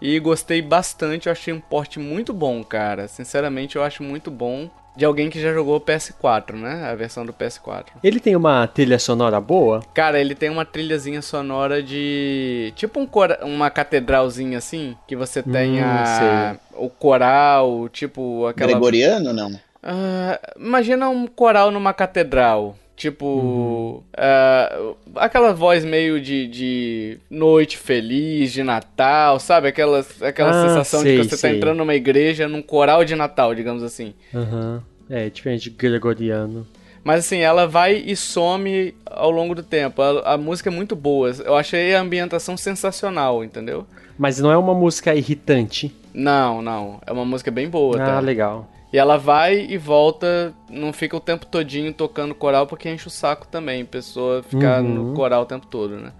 e 0.00 0.18
gostei 0.18 0.60
bastante. 0.60 1.28
Eu 1.28 1.32
achei 1.32 1.54
um 1.54 1.60
porte 1.60 1.98
muito 1.98 2.32
bom, 2.32 2.62
cara. 2.64 3.08
Sinceramente, 3.08 3.76
eu 3.76 3.82
acho 3.82 4.02
muito 4.02 4.30
bom 4.30 4.68
de 4.96 5.04
alguém 5.04 5.30
que 5.30 5.40
já 5.40 5.52
jogou 5.52 5.76
o 5.76 5.80
PS4, 5.80 6.54
né? 6.54 6.90
A 6.90 6.94
versão 6.94 7.24
do 7.24 7.32
PS4. 7.32 7.86
Ele 8.02 8.20
tem 8.20 8.36
uma 8.36 8.66
trilha 8.66 8.98
sonora 8.98 9.40
boa? 9.40 9.82
Cara, 9.94 10.20
ele 10.20 10.34
tem 10.34 10.50
uma 10.50 10.64
trilhazinha 10.64 11.22
sonora 11.22 11.82
de. 11.82 12.72
Tipo 12.76 13.00
um 13.00 13.06
cor... 13.06 13.36
uma 13.42 13.70
catedralzinha 13.70 14.58
assim, 14.58 14.96
que 15.06 15.16
você 15.16 15.42
tem 15.42 15.82
hum, 15.82 15.84
a... 15.84 16.56
o 16.74 16.88
coral, 16.88 17.88
tipo 17.88 18.46
aquela. 18.46 18.70
Gregoriano, 18.70 19.32
não? 19.32 19.50
Uh, 19.50 20.38
imagina 20.56 21.08
um 21.08 21.26
coral 21.26 21.70
numa 21.70 21.92
catedral. 21.92 22.76
Tipo, 22.96 23.26
uhum. 23.26 24.02
uh, 24.14 24.96
aquela 25.16 25.52
voz 25.52 25.84
meio 25.84 26.20
de, 26.20 26.46
de 26.46 27.18
noite 27.30 27.76
feliz, 27.76 28.52
de 28.52 28.62
Natal, 28.62 29.40
sabe? 29.40 29.68
Aquela, 29.68 30.04
aquela 30.20 30.50
ah, 30.50 30.68
sensação 30.68 31.00
sei, 31.00 31.16
de 31.16 31.18
que 31.18 31.24
você 31.24 31.30
tá 31.30 31.36
sei. 31.36 31.50
tá 31.50 31.56
entrando 31.56 31.78
numa 31.78 31.94
igreja, 31.94 32.46
num 32.46 32.62
coral 32.62 33.04
de 33.04 33.16
Natal, 33.16 33.54
digamos 33.54 33.82
assim. 33.82 34.14
Uhum. 34.32 34.80
É, 35.10 35.28
diferente 35.28 35.64
de 35.64 35.70
gregoriano. 35.70 36.66
Mas 37.04 37.20
assim, 37.20 37.38
ela 37.38 37.66
vai 37.66 37.96
e 37.96 38.14
some 38.14 38.94
ao 39.04 39.30
longo 39.30 39.54
do 39.54 39.62
tempo. 39.62 40.00
A, 40.00 40.34
a, 40.34 40.38
música 40.38 40.70
é 40.70 40.72
muito 40.72 40.94
boa. 40.94 41.30
Eu 41.44 41.56
achei 41.56 41.94
a 41.94 42.00
ambientação 42.00 42.56
sensacional, 42.56 43.42
entendeu? 43.42 43.86
Mas 44.16 44.38
não 44.38 44.52
é 44.52 44.56
uma 44.56 44.74
música 44.74 45.14
irritante. 45.14 45.92
Não, 46.14 46.62
não. 46.62 47.00
É 47.04 47.12
uma 47.12 47.24
música 47.24 47.50
bem 47.50 47.68
boa. 47.68 48.00
Ah, 48.00 48.06
tá? 48.06 48.20
legal. 48.20 48.68
E 48.92 48.98
ela 48.98 49.16
vai 49.16 49.66
e 49.70 49.78
volta, 49.78 50.52
não 50.68 50.92
fica 50.92 51.16
o 51.16 51.20
tempo 51.20 51.46
todinho 51.46 51.94
tocando 51.94 52.34
coral, 52.34 52.66
porque 52.66 52.90
enche 52.90 53.08
o 53.08 53.10
saco 53.10 53.46
também, 53.46 53.86
pessoa 53.86 54.42
ficar 54.42 54.82
uhum. 54.82 54.88
no 54.88 55.14
coral 55.14 55.42
o 55.42 55.46
tempo 55.46 55.66
todo, 55.66 55.96
né? 55.96 56.12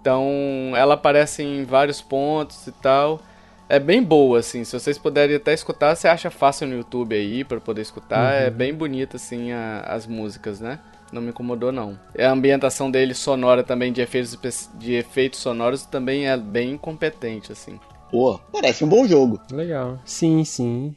Então, 0.00 0.28
ela 0.76 0.94
aparece 0.94 1.42
em 1.42 1.64
vários 1.64 2.00
pontos 2.00 2.66
e 2.66 2.72
tal. 2.72 3.20
É 3.68 3.80
bem 3.80 4.02
boa, 4.02 4.38
assim. 4.38 4.62
Se 4.62 4.78
vocês 4.78 4.98
puderem 4.98 5.34
até 5.34 5.54
escutar, 5.54 5.96
você 5.96 6.06
acha 6.06 6.30
fácil 6.30 6.68
no 6.68 6.76
YouTube 6.76 7.16
aí 7.16 7.42
para 7.42 7.58
poder 7.58 7.80
escutar. 7.80 8.34
É 8.34 8.40
uhum. 8.42 8.46
É 8.46 8.50
bem 8.50 8.74
bonita, 8.74 9.16
assim, 9.16 9.50
a, 9.50 9.80
as 9.80 10.06
músicas, 10.06 10.60
né? 10.60 10.78
Não 11.10 11.22
me 11.22 11.30
incomodou, 11.30 11.72
não. 11.72 11.98
A 12.18 12.30
ambientação 12.30 12.90
dele 12.90 13.14
sonora 13.14 13.62
também, 13.62 13.92
de 13.92 14.02
efeitos, 14.02 14.68
de 14.74 14.94
efeitos 14.94 15.40
sonoros, 15.40 15.86
também 15.86 16.28
é 16.28 16.36
bem 16.36 16.76
competente, 16.76 17.50
assim. 17.50 17.80
Pô, 18.10 18.38
parece 18.52 18.84
um 18.84 18.88
bom 18.88 19.06
jogo. 19.08 19.40
Legal. 19.50 19.98
Sim, 20.04 20.44
sim. 20.44 20.94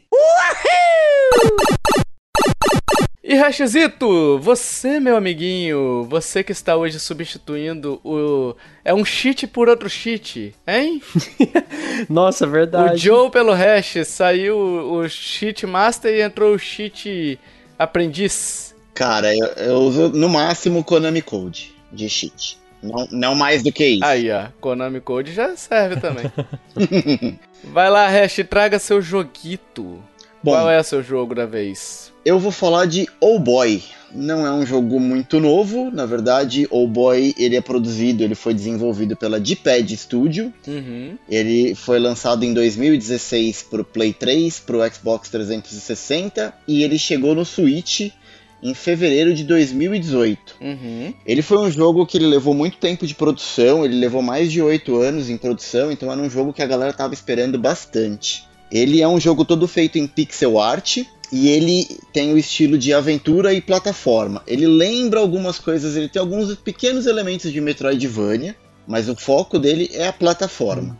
E 3.30 3.36
Rachezito, 3.36 4.40
você, 4.40 5.02
meu 5.02 5.18
amiguinho, 5.18 6.08
você 6.10 6.42
que 6.42 6.54
está 6.54 6.78
hoje 6.78 6.98
substituindo 6.98 8.00
o. 8.02 8.56
É 8.86 8.94
um 8.94 9.04
cheat 9.04 9.46
por 9.48 9.68
outro 9.68 9.90
cheat, 9.90 10.56
hein? 10.66 11.02
Nossa, 12.10 12.48
verdade. 12.48 12.94
O 12.94 12.98
Joe 12.98 13.30
pelo 13.30 13.52
Hash 13.52 13.98
saiu 14.06 14.58
o 14.58 15.10
cheat 15.10 15.68
master 15.68 16.14
e 16.14 16.22
entrou 16.22 16.56
o 16.56 16.58
cheat 16.58 17.38
aprendiz. 17.78 18.74
Cara, 18.94 19.36
eu, 19.36 19.48
eu 19.58 19.76
uso 19.80 20.08
no 20.08 20.30
máximo 20.30 20.82
Konami 20.82 21.22
Code 21.22 21.76
de 21.92 22.08
cheat. 22.08 22.58
Não, 22.82 23.08
não 23.12 23.36
mais 23.36 23.62
do 23.62 23.74
que 23.74 23.86
isso. 23.86 24.06
Aí, 24.06 24.32
ó. 24.32 24.46
Konami 24.62 25.02
Code 25.02 25.34
já 25.34 25.54
serve 25.58 25.98
também. 25.98 26.32
Vai 27.62 27.90
lá, 27.90 28.08
Hash, 28.08 28.40
traga 28.50 28.80
seu 28.80 29.02
joguito. 29.02 30.02
Bom, 30.44 30.52
Qual 30.52 30.70
é 30.70 30.80
o 30.80 30.84
seu 30.84 31.02
jogo 31.02 31.34
da 31.34 31.46
vez? 31.46 32.12
Eu 32.24 32.40
vou 32.40 32.52
falar 32.52 32.86
de 32.86 33.08
Oh 33.20 33.40
Boy. 33.40 33.82
Não 34.14 34.46
é 34.46 34.52
um 34.52 34.66
jogo 34.66 35.00
muito 35.00 35.40
novo, 35.40 35.92
na 35.92 36.06
verdade, 36.06 36.66
Oh 36.70 36.88
Boy 36.88 37.36
ele 37.38 37.58
é 37.58 37.62
produzido, 37.62 38.24
ele 38.24 38.36
foi 38.36 38.54
desenvolvido 38.54 39.16
pela 39.16 39.40
D-Pad 39.40 39.96
Studio. 39.98 40.54
Uhum. 40.66 41.18
Ele 41.30 41.76
foi 41.76 42.00
lançado 42.00 42.44
em 42.46 42.54
2016 42.54 43.64
para 43.64 43.82
o 43.82 43.86
Play 43.86 44.14
3, 44.14 44.60
para 44.60 44.78
o 44.78 44.94
Xbox 44.94 45.30
360 45.30 46.54
e 46.68 46.84
ele 46.84 46.98
chegou 46.98 47.36
no 47.36 47.44
Switch 47.44 48.12
em 48.62 48.74
fevereiro 48.74 49.34
de 49.34 49.44
2018. 49.44 50.56
Uhum. 50.62 51.14
Ele 51.26 51.42
foi 51.42 51.58
um 51.60 51.70
jogo 51.70 52.06
que 52.06 52.18
ele 52.18 52.28
levou 52.28 52.54
muito 52.54 52.78
tempo 52.78 53.06
de 53.06 53.14
produção, 53.14 53.86
ele 53.86 53.96
levou 53.96 54.22
mais 54.22 54.52
de 54.52 54.62
8 54.62 54.96
anos 54.96 55.30
em 55.30 55.38
produção, 55.38 55.92
então 55.92 56.12
era 56.12 56.20
um 56.20 56.30
jogo 56.30 56.54
que 56.54 56.62
a 56.62 56.68
galera 56.68 56.92
estava 56.92 57.14
esperando 57.14 57.60
bastante. 57.60 58.48
Ele 58.72 59.01
é 59.01 59.07
um 59.07 59.20
jogo 59.20 59.45
todo 59.45 59.68
feito 59.68 59.97
em 59.97 60.07
pixel 60.07 60.59
art 60.59 60.97
e 61.32 61.49
ele 61.49 61.86
tem 62.13 62.34
o 62.34 62.38
estilo 62.38 62.78
de 62.78 62.93
aventura 62.93 63.53
e 63.53 63.61
plataforma. 63.61 64.41
Ele 64.47 64.65
lembra 64.65 65.20
algumas 65.20 65.59
coisas, 65.59 65.95
ele 65.95 66.09
tem 66.09 66.20
alguns 66.20 66.55
pequenos 66.55 67.05
elementos 67.05 67.51
de 67.51 67.61
Metroidvania, 67.61 68.55
mas 68.88 69.09
o 69.09 69.15
foco 69.15 69.59
dele 69.59 69.89
é 69.93 70.07
a 70.07 70.13
plataforma. 70.13 70.97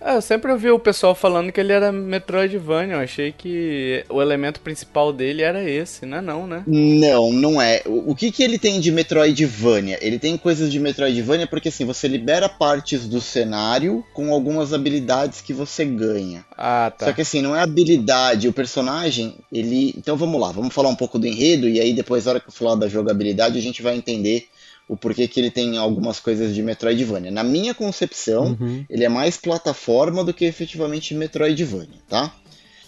Ah, 0.00 0.14
eu 0.14 0.22
sempre 0.22 0.50
ouvi 0.50 0.70
o 0.70 0.78
pessoal 0.78 1.14
falando 1.14 1.52
que 1.52 1.60
ele 1.60 1.72
era 1.72 1.92
Metroidvania. 1.92 2.94
Eu 2.94 3.00
achei 3.00 3.32
que 3.32 4.04
o 4.08 4.20
elemento 4.20 4.60
principal 4.60 5.12
dele 5.12 5.42
era 5.42 5.62
esse, 5.68 6.04
não 6.06 6.18
é 6.18 6.20
não, 6.20 6.46
né? 6.46 6.62
Não, 6.66 7.32
não 7.32 7.62
é. 7.62 7.82
O 7.86 8.08
o 8.08 8.14
que, 8.14 8.32
que 8.32 8.42
ele 8.42 8.58
tem 8.58 8.80
de 8.80 8.90
Metroidvania? 8.90 9.98
Ele 10.00 10.18
tem 10.18 10.36
coisas 10.36 10.72
de 10.72 10.80
Metroidvania 10.80 11.46
porque 11.46 11.68
assim, 11.68 11.84
você 11.84 12.08
libera 12.08 12.48
partes 12.48 13.06
do 13.06 13.20
cenário 13.20 14.02
com 14.14 14.32
algumas 14.32 14.72
habilidades 14.72 15.42
que 15.42 15.52
você 15.52 15.84
ganha. 15.84 16.44
Ah, 16.56 16.90
tá. 16.96 17.06
Só 17.06 17.12
que 17.12 17.20
assim, 17.20 17.42
não 17.42 17.54
é 17.54 17.60
habilidade, 17.60 18.48
o 18.48 18.52
personagem, 18.52 19.36
ele. 19.52 19.94
Então 19.96 20.16
vamos 20.16 20.40
lá, 20.40 20.50
vamos 20.50 20.72
falar 20.72 20.88
um 20.88 20.96
pouco 20.96 21.18
do 21.18 21.26
enredo, 21.26 21.68
e 21.68 21.78
aí 21.80 21.92
depois, 21.92 22.24
na 22.24 22.32
hora 22.32 22.40
que 22.40 22.48
eu 22.48 22.52
falar 22.52 22.76
da 22.76 22.88
jogabilidade, 22.88 23.58
a 23.58 23.62
gente 23.62 23.82
vai 23.82 23.94
entender 23.94 24.48
o 24.88 24.96
porquê 24.96 25.28
que 25.28 25.38
ele 25.38 25.50
tem 25.50 25.76
algumas 25.76 26.18
coisas 26.18 26.54
de 26.54 26.62
Metroidvania. 26.62 27.30
Na 27.30 27.44
minha 27.44 27.74
concepção, 27.74 28.56
Uhum. 28.58 28.84
ele 28.88 29.04
é 29.04 29.08
mais 29.08 29.36
plataforma 29.36 30.24
do 30.24 30.32
que 30.32 30.44
efetivamente 30.44 31.14
Metroidvania, 31.14 31.98
tá? 32.08 32.32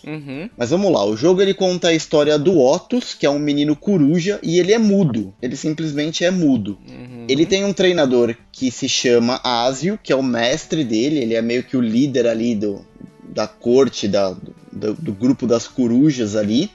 Uhum. 0.02 0.48
Mas 0.56 0.70
vamos 0.70 0.90
lá, 0.90 1.04
o 1.04 1.14
jogo 1.14 1.42
ele 1.42 1.52
conta 1.52 1.88
a 1.88 1.94
história 1.94 2.38
do 2.38 2.58
Otus, 2.58 3.12
que 3.12 3.26
é 3.26 3.30
um 3.30 3.38
menino 3.38 3.76
coruja, 3.76 4.40
e 4.42 4.58
ele 4.58 4.72
é 4.72 4.78
mudo. 4.78 5.34
Ele 5.42 5.54
simplesmente 5.56 6.24
é 6.24 6.30
mudo. 6.30 6.78
Uhum. 6.88 7.26
Ele 7.28 7.44
tem 7.44 7.64
um 7.66 7.72
treinador 7.74 8.34
que 8.50 8.70
se 8.70 8.88
chama 8.88 9.40
Asio, 9.44 9.98
que 10.02 10.10
é 10.10 10.16
o 10.16 10.22
mestre 10.22 10.84
dele, 10.84 11.18
ele 11.18 11.34
é 11.34 11.42
meio 11.42 11.62
que 11.62 11.76
o 11.76 11.82
líder 11.82 12.26
ali 12.26 12.54
do, 12.54 12.82
da 13.28 13.46
corte, 13.46 14.08
da, 14.08 14.34
do, 14.72 14.94
do 14.94 15.12
grupo 15.12 15.46
das 15.46 15.68
corujas 15.68 16.34
ali. 16.34 16.70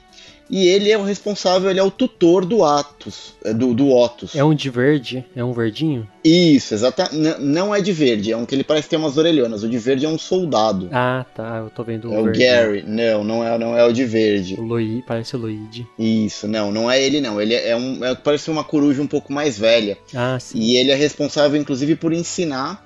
E 0.48 0.66
ele 0.66 0.90
é 0.90 0.98
o 0.98 1.02
responsável, 1.02 1.70
ele 1.70 1.80
é 1.80 1.82
o 1.82 1.90
tutor 1.90 2.44
do 2.44 2.64
Atos, 2.64 3.34
é, 3.44 3.52
do, 3.52 3.74
do 3.74 3.90
Otus. 3.90 4.34
É 4.34 4.44
um 4.44 4.54
de 4.54 4.70
verde? 4.70 5.24
É 5.34 5.44
um 5.44 5.52
verdinho? 5.52 6.08
Isso, 6.24 6.74
exatamente. 6.74 7.40
Não 7.40 7.74
é 7.74 7.80
de 7.80 7.92
verde, 7.92 8.32
é 8.32 8.36
um 8.36 8.46
que 8.46 8.54
ele 8.54 8.64
parece 8.64 8.88
ter 8.88 8.96
umas 8.96 9.16
orelhonas. 9.16 9.62
O 9.62 9.68
de 9.68 9.78
verde 9.78 10.06
é 10.06 10.08
um 10.08 10.18
soldado. 10.18 10.88
Ah, 10.92 11.24
tá. 11.34 11.58
Eu 11.58 11.70
tô 11.70 11.82
vendo 11.82 12.12
é 12.12 12.18
o 12.18 12.24
verde. 12.24 12.38
Gary. 12.38 12.84
Não, 12.86 13.24
não 13.24 13.44
é, 13.44 13.58
não 13.58 13.76
é 13.76 13.84
o 13.84 13.92
de 13.92 14.04
verde. 14.04 14.54
O 14.58 14.62
Luigi, 14.62 15.04
parece 15.06 15.36
o 15.36 15.38
Luigi. 15.38 15.86
Isso, 15.98 16.48
não, 16.48 16.70
não 16.70 16.90
é 16.90 17.02
ele 17.02 17.20
não. 17.20 17.40
Ele 17.40 17.54
é 17.54 17.76
um, 17.76 18.04
é, 18.04 18.14
parece 18.14 18.50
uma 18.50 18.64
coruja 18.64 19.02
um 19.02 19.06
pouco 19.06 19.32
mais 19.32 19.58
velha. 19.58 19.98
Ah, 20.14 20.38
sim. 20.40 20.58
E 20.58 20.76
ele 20.76 20.90
é 20.90 20.94
responsável, 20.94 21.60
inclusive, 21.60 21.96
por 21.96 22.12
ensinar 22.12 22.85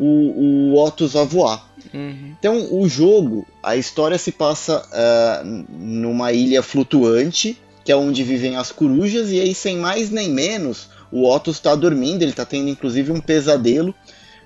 o, 0.00 0.72
o 0.72 0.78
Otus 0.82 1.14
a 1.14 1.24
voar. 1.24 1.68
Uhum. 1.92 2.34
Então, 2.38 2.68
o 2.72 2.88
jogo, 2.88 3.46
a 3.62 3.76
história 3.76 4.16
se 4.16 4.32
passa 4.32 4.82
ah, 4.92 5.42
numa 5.44 6.32
ilha 6.32 6.62
flutuante, 6.62 7.58
que 7.84 7.92
é 7.92 7.96
onde 7.96 8.24
vivem 8.24 8.56
as 8.56 8.72
corujas, 8.72 9.30
e 9.30 9.40
aí, 9.40 9.54
sem 9.54 9.76
mais 9.76 10.10
nem 10.10 10.30
menos, 10.30 10.88
o 11.12 11.28
Otus 11.28 11.56
está 11.56 11.74
dormindo, 11.74 12.22
ele 12.22 12.30
está 12.30 12.46
tendo 12.46 12.68
inclusive 12.68 13.12
um 13.12 13.20
pesadelo, 13.20 13.94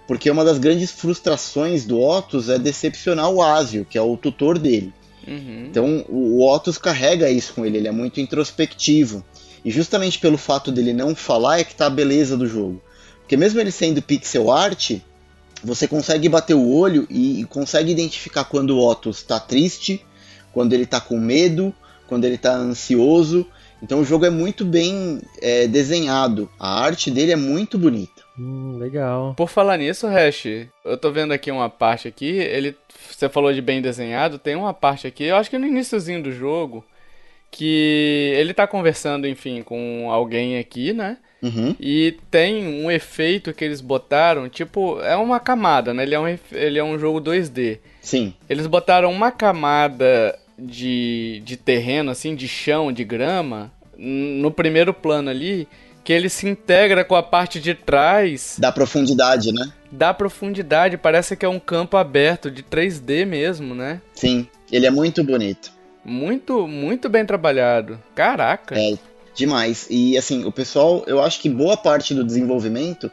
porque 0.06 0.30
uma 0.30 0.44
das 0.44 0.58
grandes 0.58 0.90
frustrações 0.90 1.84
do 1.84 2.00
Otus 2.00 2.48
é 2.48 2.58
decepcionar 2.58 3.30
o 3.30 3.42
Asio, 3.42 3.86
que 3.88 3.96
é 3.96 4.02
o 4.02 4.16
tutor 4.16 4.58
dele. 4.58 4.92
Uhum. 5.26 5.66
Então 5.70 6.04
o 6.08 6.24
o 6.34 6.46
Otus 6.46 6.78
carrega 6.78 7.30
isso 7.30 7.54
com 7.54 7.64
ele, 7.64 7.78
ele 7.78 7.88
é 7.88 7.92
muito 7.92 8.20
introspectivo. 8.20 9.24
E 9.64 9.70
justamente 9.70 10.18
pelo 10.18 10.36
fato 10.36 10.70
dele 10.70 10.92
não 10.92 11.14
falar 11.14 11.60
é 11.60 11.64
que 11.64 11.74
tá 11.74 11.86
a 11.86 11.90
beleza 11.90 12.36
do 12.36 12.46
jogo. 12.46 12.82
Porque 13.20 13.36
mesmo 13.36 13.60
ele 13.60 13.70
sendo 13.70 14.02
pixel 14.02 14.50
art, 14.50 14.96
você 15.64 15.88
consegue 15.88 16.28
bater 16.28 16.54
o 16.54 16.70
olho 16.70 17.06
e, 17.10 17.44
consegue 17.46 17.90
identificar 17.90 18.44
quando 18.44 18.76
o 18.76 18.86
Otus 18.86 19.22
tá 19.22 19.40
triste, 19.40 20.04
quando 20.52 20.72
ele 20.72 20.86
tá 20.86 21.00
com 21.00 21.18
medo, 21.18 21.74
quando 22.06 22.24
ele 22.24 22.38
tá 22.38 22.54
ansioso. 22.54 23.46
Então 23.82 24.00
o 24.00 24.04
jogo 24.04 24.24
é 24.24 24.30
muito 24.30 24.64
bem 24.64 25.20
é, 25.42 25.66
desenhado. 25.66 26.48
A 26.58 26.82
arte 26.82 27.10
dele 27.10 27.32
é 27.32 27.36
muito 27.36 27.78
bonita. 27.78 28.22
Hum, 28.38 28.76
legal. 28.78 29.34
Por 29.36 29.48
falar 29.48 29.76
nisso, 29.76 30.06
Hash, 30.06 30.46
eu 30.84 30.96
tô 30.98 31.10
vendo 31.10 31.32
aqui 31.32 31.50
uma 31.50 31.70
parte 31.70 32.08
aqui, 32.08 32.26
ele 32.26 32.76
você 33.10 33.28
falou 33.28 33.52
de 33.52 33.60
bem 33.60 33.80
desenhado, 33.80 34.38
tem 34.38 34.56
uma 34.56 34.72
parte 34.72 35.06
aqui, 35.06 35.24
eu 35.24 35.36
acho 35.36 35.50
que 35.50 35.58
no 35.58 35.66
iníciozinho 35.66 36.22
do 36.22 36.32
jogo, 36.32 36.84
que 37.54 38.32
ele 38.34 38.52
tá 38.52 38.66
conversando, 38.66 39.28
enfim, 39.28 39.62
com 39.62 40.10
alguém 40.10 40.58
aqui, 40.58 40.92
né? 40.92 41.18
Uhum. 41.40 41.76
E 41.78 42.16
tem 42.28 42.66
um 42.66 42.90
efeito 42.90 43.52
que 43.52 43.64
eles 43.64 43.80
botaram, 43.80 44.48
tipo, 44.48 45.00
é 45.02 45.14
uma 45.14 45.38
camada, 45.38 45.94
né? 45.94 46.02
Ele 46.02 46.16
é 46.16 46.18
um, 46.18 46.38
ele 46.50 46.78
é 46.80 46.82
um 46.82 46.98
jogo 46.98 47.20
2D. 47.20 47.78
Sim. 48.02 48.34
Eles 48.50 48.66
botaram 48.66 49.12
uma 49.12 49.30
camada 49.30 50.36
de, 50.58 51.40
de 51.44 51.56
terreno, 51.56 52.10
assim, 52.10 52.34
de 52.34 52.48
chão, 52.48 52.92
de 52.92 53.04
grama, 53.04 53.70
no 53.96 54.50
primeiro 54.50 54.92
plano 54.92 55.30
ali, 55.30 55.68
que 56.02 56.12
ele 56.12 56.28
se 56.28 56.48
integra 56.48 57.04
com 57.04 57.14
a 57.14 57.22
parte 57.22 57.60
de 57.60 57.72
trás 57.72 58.56
Dá 58.58 58.72
profundidade, 58.72 59.52
né? 59.52 59.72
da 59.92 60.12
profundidade. 60.12 60.96
Parece 60.96 61.36
que 61.36 61.46
é 61.46 61.48
um 61.48 61.60
campo 61.60 61.96
aberto 61.96 62.50
de 62.50 62.64
3D 62.64 63.24
mesmo, 63.24 63.76
né? 63.76 64.00
Sim. 64.12 64.48
Ele 64.72 64.86
é 64.86 64.90
muito 64.90 65.22
bonito. 65.22 65.73
Muito, 66.04 66.66
muito 66.66 67.08
bem 67.08 67.24
trabalhado. 67.24 67.98
Caraca. 68.14 68.78
É, 68.78 68.98
demais. 69.34 69.86
E 69.90 70.16
assim, 70.18 70.44
o 70.44 70.52
pessoal, 70.52 71.04
eu 71.06 71.22
acho 71.22 71.40
que 71.40 71.48
boa 71.48 71.76
parte 71.76 72.14
do 72.14 72.24
desenvolvimento 72.24 73.10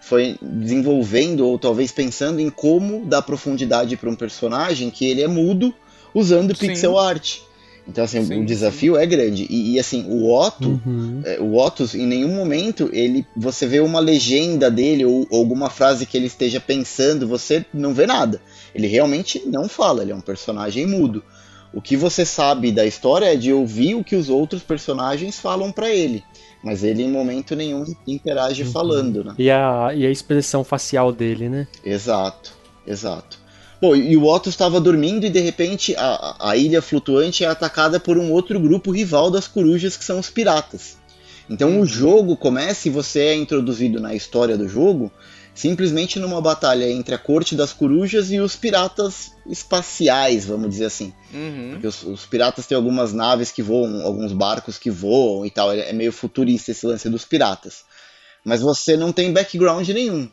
foi 0.00 0.36
desenvolvendo 0.40 1.46
ou 1.46 1.58
talvez 1.58 1.92
pensando 1.92 2.40
em 2.40 2.48
como 2.48 3.04
dar 3.04 3.22
profundidade 3.22 3.96
para 3.96 4.08
um 4.08 4.14
personagem 4.14 4.90
que 4.90 5.06
ele 5.06 5.22
é 5.22 5.28
mudo 5.28 5.74
usando 6.14 6.56
Sim. 6.56 6.68
pixel 6.68 6.98
art. 6.98 7.38
Então 7.86 8.04
assim, 8.04 8.24
Sim, 8.24 8.42
o 8.42 8.44
desafio 8.44 8.96
é 8.96 9.06
grande. 9.06 9.46
E, 9.48 9.74
e, 9.74 9.80
assim, 9.80 10.04
o 10.08 10.30
Otto, 10.30 10.80
Uhum. 10.84 11.22
é, 11.24 11.40
o 11.40 11.56
Otus, 11.56 11.94
em 11.94 12.06
nenhum 12.06 12.34
momento 12.34 12.90
ele, 12.92 13.26
você 13.34 13.66
vê 13.66 13.80
uma 13.80 13.98
legenda 13.98 14.70
dele 14.70 15.06
ou, 15.06 15.26
ou 15.30 15.38
alguma 15.38 15.70
frase 15.70 16.04
que 16.04 16.16
ele 16.16 16.26
esteja 16.26 16.60
pensando, 16.60 17.26
você 17.26 17.64
não 17.72 17.94
vê 17.94 18.06
nada. 18.06 18.42
Ele 18.74 18.86
realmente 18.86 19.42
não 19.46 19.68
fala, 19.68 20.02
ele 20.02 20.12
é 20.12 20.14
um 20.14 20.20
personagem 20.20 20.86
mudo. 20.86 21.24
O 21.72 21.82
que 21.82 21.96
você 21.96 22.24
sabe 22.24 22.72
da 22.72 22.86
história 22.86 23.32
é 23.32 23.36
de 23.36 23.52
ouvir 23.52 23.94
o 23.94 24.04
que 24.04 24.16
os 24.16 24.28
outros 24.28 24.62
personagens 24.62 25.38
falam 25.38 25.70
pra 25.70 25.90
ele, 25.90 26.24
mas 26.62 26.82
ele 26.82 27.02
em 27.02 27.10
momento 27.10 27.54
nenhum 27.54 27.84
interage 28.06 28.64
falando, 28.64 29.22
né? 29.22 29.34
E 29.38 29.50
a, 29.50 29.90
e 29.94 30.06
a 30.06 30.10
expressão 30.10 30.64
facial 30.64 31.12
dele, 31.12 31.48
né? 31.48 31.68
Exato, 31.84 32.56
exato. 32.86 33.38
Bom, 33.80 33.94
e 33.94 34.16
o 34.16 34.26
Otto 34.26 34.48
estava 34.48 34.80
dormindo 34.80 35.24
e 35.24 35.30
de 35.30 35.38
repente 35.38 35.94
a, 35.96 36.36
a 36.50 36.56
ilha 36.56 36.82
flutuante 36.82 37.44
é 37.44 37.46
atacada 37.46 38.00
por 38.00 38.18
um 38.18 38.32
outro 38.32 38.58
grupo 38.58 38.90
rival 38.90 39.30
das 39.30 39.46
corujas 39.46 39.96
que 39.96 40.04
são 40.04 40.18
os 40.18 40.28
piratas. 40.28 40.96
Então 41.48 41.80
o 41.80 41.86
jogo 41.86 42.36
começa 42.36 42.88
e 42.88 42.90
você 42.90 43.20
é 43.20 43.34
introduzido 43.34 44.00
na 44.00 44.14
história 44.14 44.58
do 44.58 44.68
jogo 44.68 45.12
simplesmente 45.58 46.20
numa 46.20 46.40
batalha 46.40 46.88
entre 46.88 47.16
a 47.16 47.18
corte 47.18 47.56
das 47.56 47.72
corujas 47.72 48.30
e 48.30 48.38
os 48.38 48.54
piratas 48.54 49.32
espaciais, 49.44 50.46
vamos 50.46 50.70
dizer 50.70 50.84
assim. 50.84 51.12
Uhum. 51.34 51.70
Porque 51.72 51.86
os, 51.88 52.04
os 52.04 52.24
piratas 52.26 52.64
têm 52.64 52.76
algumas 52.76 53.12
naves 53.12 53.50
que 53.50 53.60
voam, 53.60 54.06
alguns 54.06 54.32
barcos 54.32 54.78
que 54.78 54.88
voam 54.88 55.44
e 55.44 55.50
tal. 55.50 55.72
É 55.72 55.88
é 55.88 55.92
meio 55.92 56.12
futurista 56.12 56.70
esse 56.70 56.86
lance 56.86 57.08
dos 57.08 57.24
piratas. 57.24 57.82
Mas 58.44 58.60
você 58.60 58.96
não 58.96 59.10
tem 59.10 59.32
background 59.32 59.88
nenhum. 59.88 60.30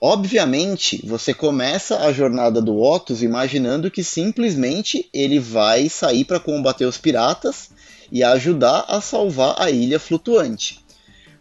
Obviamente, 0.00 1.04
você 1.04 1.34
começa 1.34 2.04
a 2.04 2.12
jornada 2.12 2.62
do 2.62 2.78
Otus 2.80 3.24
imaginando 3.24 3.90
que 3.90 4.04
simplesmente 4.04 5.10
ele 5.12 5.40
vai 5.40 5.88
sair 5.88 6.24
para 6.24 6.38
combater 6.38 6.84
os 6.84 6.96
piratas 6.96 7.70
e 8.12 8.22
ajudar 8.22 8.84
a 8.86 9.00
salvar 9.00 9.56
a 9.60 9.68
ilha 9.68 9.98
flutuante. 9.98 10.78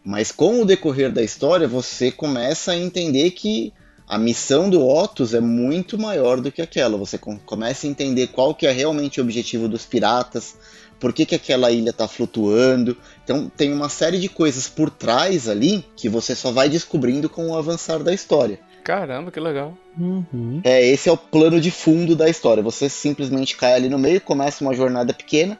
Mas 0.03 0.31
com 0.31 0.61
o 0.61 0.65
decorrer 0.65 1.11
da 1.11 1.21
história, 1.21 1.67
você 1.67 2.11
começa 2.11 2.71
a 2.71 2.77
entender 2.77 3.31
que 3.31 3.73
a 4.07 4.17
missão 4.17 4.69
do 4.69 4.85
Otus 4.87 5.33
é 5.33 5.39
muito 5.39 5.97
maior 5.97 6.41
do 6.41 6.51
que 6.51 6.61
aquela. 6.61 6.97
Você 6.97 7.17
com- 7.17 7.37
começa 7.37 7.85
a 7.85 7.89
entender 7.89 8.27
qual 8.27 8.55
que 8.55 8.65
é 8.65 8.71
realmente 8.71 9.19
o 9.19 9.23
objetivo 9.23 9.67
dos 9.67 9.85
piratas, 9.85 10.55
por 10.99 11.13
que, 11.13 11.25
que 11.25 11.35
aquela 11.35 11.69
ilha 11.71 11.91
está 11.91 12.07
flutuando. 12.07 12.97
Então 13.23 13.51
tem 13.55 13.71
uma 13.71 13.87
série 13.89 14.17
de 14.17 14.27
coisas 14.29 14.67
por 14.67 14.89
trás 14.89 15.47
ali 15.47 15.85
que 15.95 16.09
você 16.09 16.33
só 16.33 16.51
vai 16.51 16.69
descobrindo 16.69 17.29
com 17.29 17.49
o 17.49 17.57
avançar 17.57 18.01
da 18.03 18.13
história. 18.13 18.59
Caramba, 18.83 19.29
que 19.31 19.39
legal. 19.39 19.77
Uhum. 19.97 20.61
É, 20.63 20.83
esse 20.83 21.07
é 21.09 21.11
o 21.11 21.17
plano 21.17 21.61
de 21.61 21.69
fundo 21.69 22.15
da 22.15 22.27
história. 22.29 22.63
Você 22.63 22.89
simplesmente 22.89 23.55
cai 23.55 23.73
ali 23.73 23.89
no 23.89 23.99
meio, 23.99 24.19
começa 24.21 24.63
uma 24.63 24.73
jornada 24.73 25.13
pequena 25.13 25.59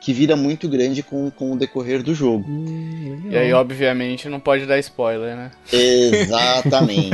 que 0.00 0.12
vira 0.14 0.34
muito 0.34 0.66
grande 0.68 1.02
com, 1.02 1.30
com 1.30 1.52
o 1.52 1.56
decorrer 1.58 2.02
do 2.02 2.14
jogo. 2.14 2.44
Hum, 2.48 3.28
E 3.30 3.36
aí, 3.36 3.52
obviamente, 3.52 4.28
não 4.30 4.40
pode 4.40 4.64
dar 4.64 4.78
spoiler, 4.78 5.36
né? 5.36 5.50
Exatamente, 5.72 7.10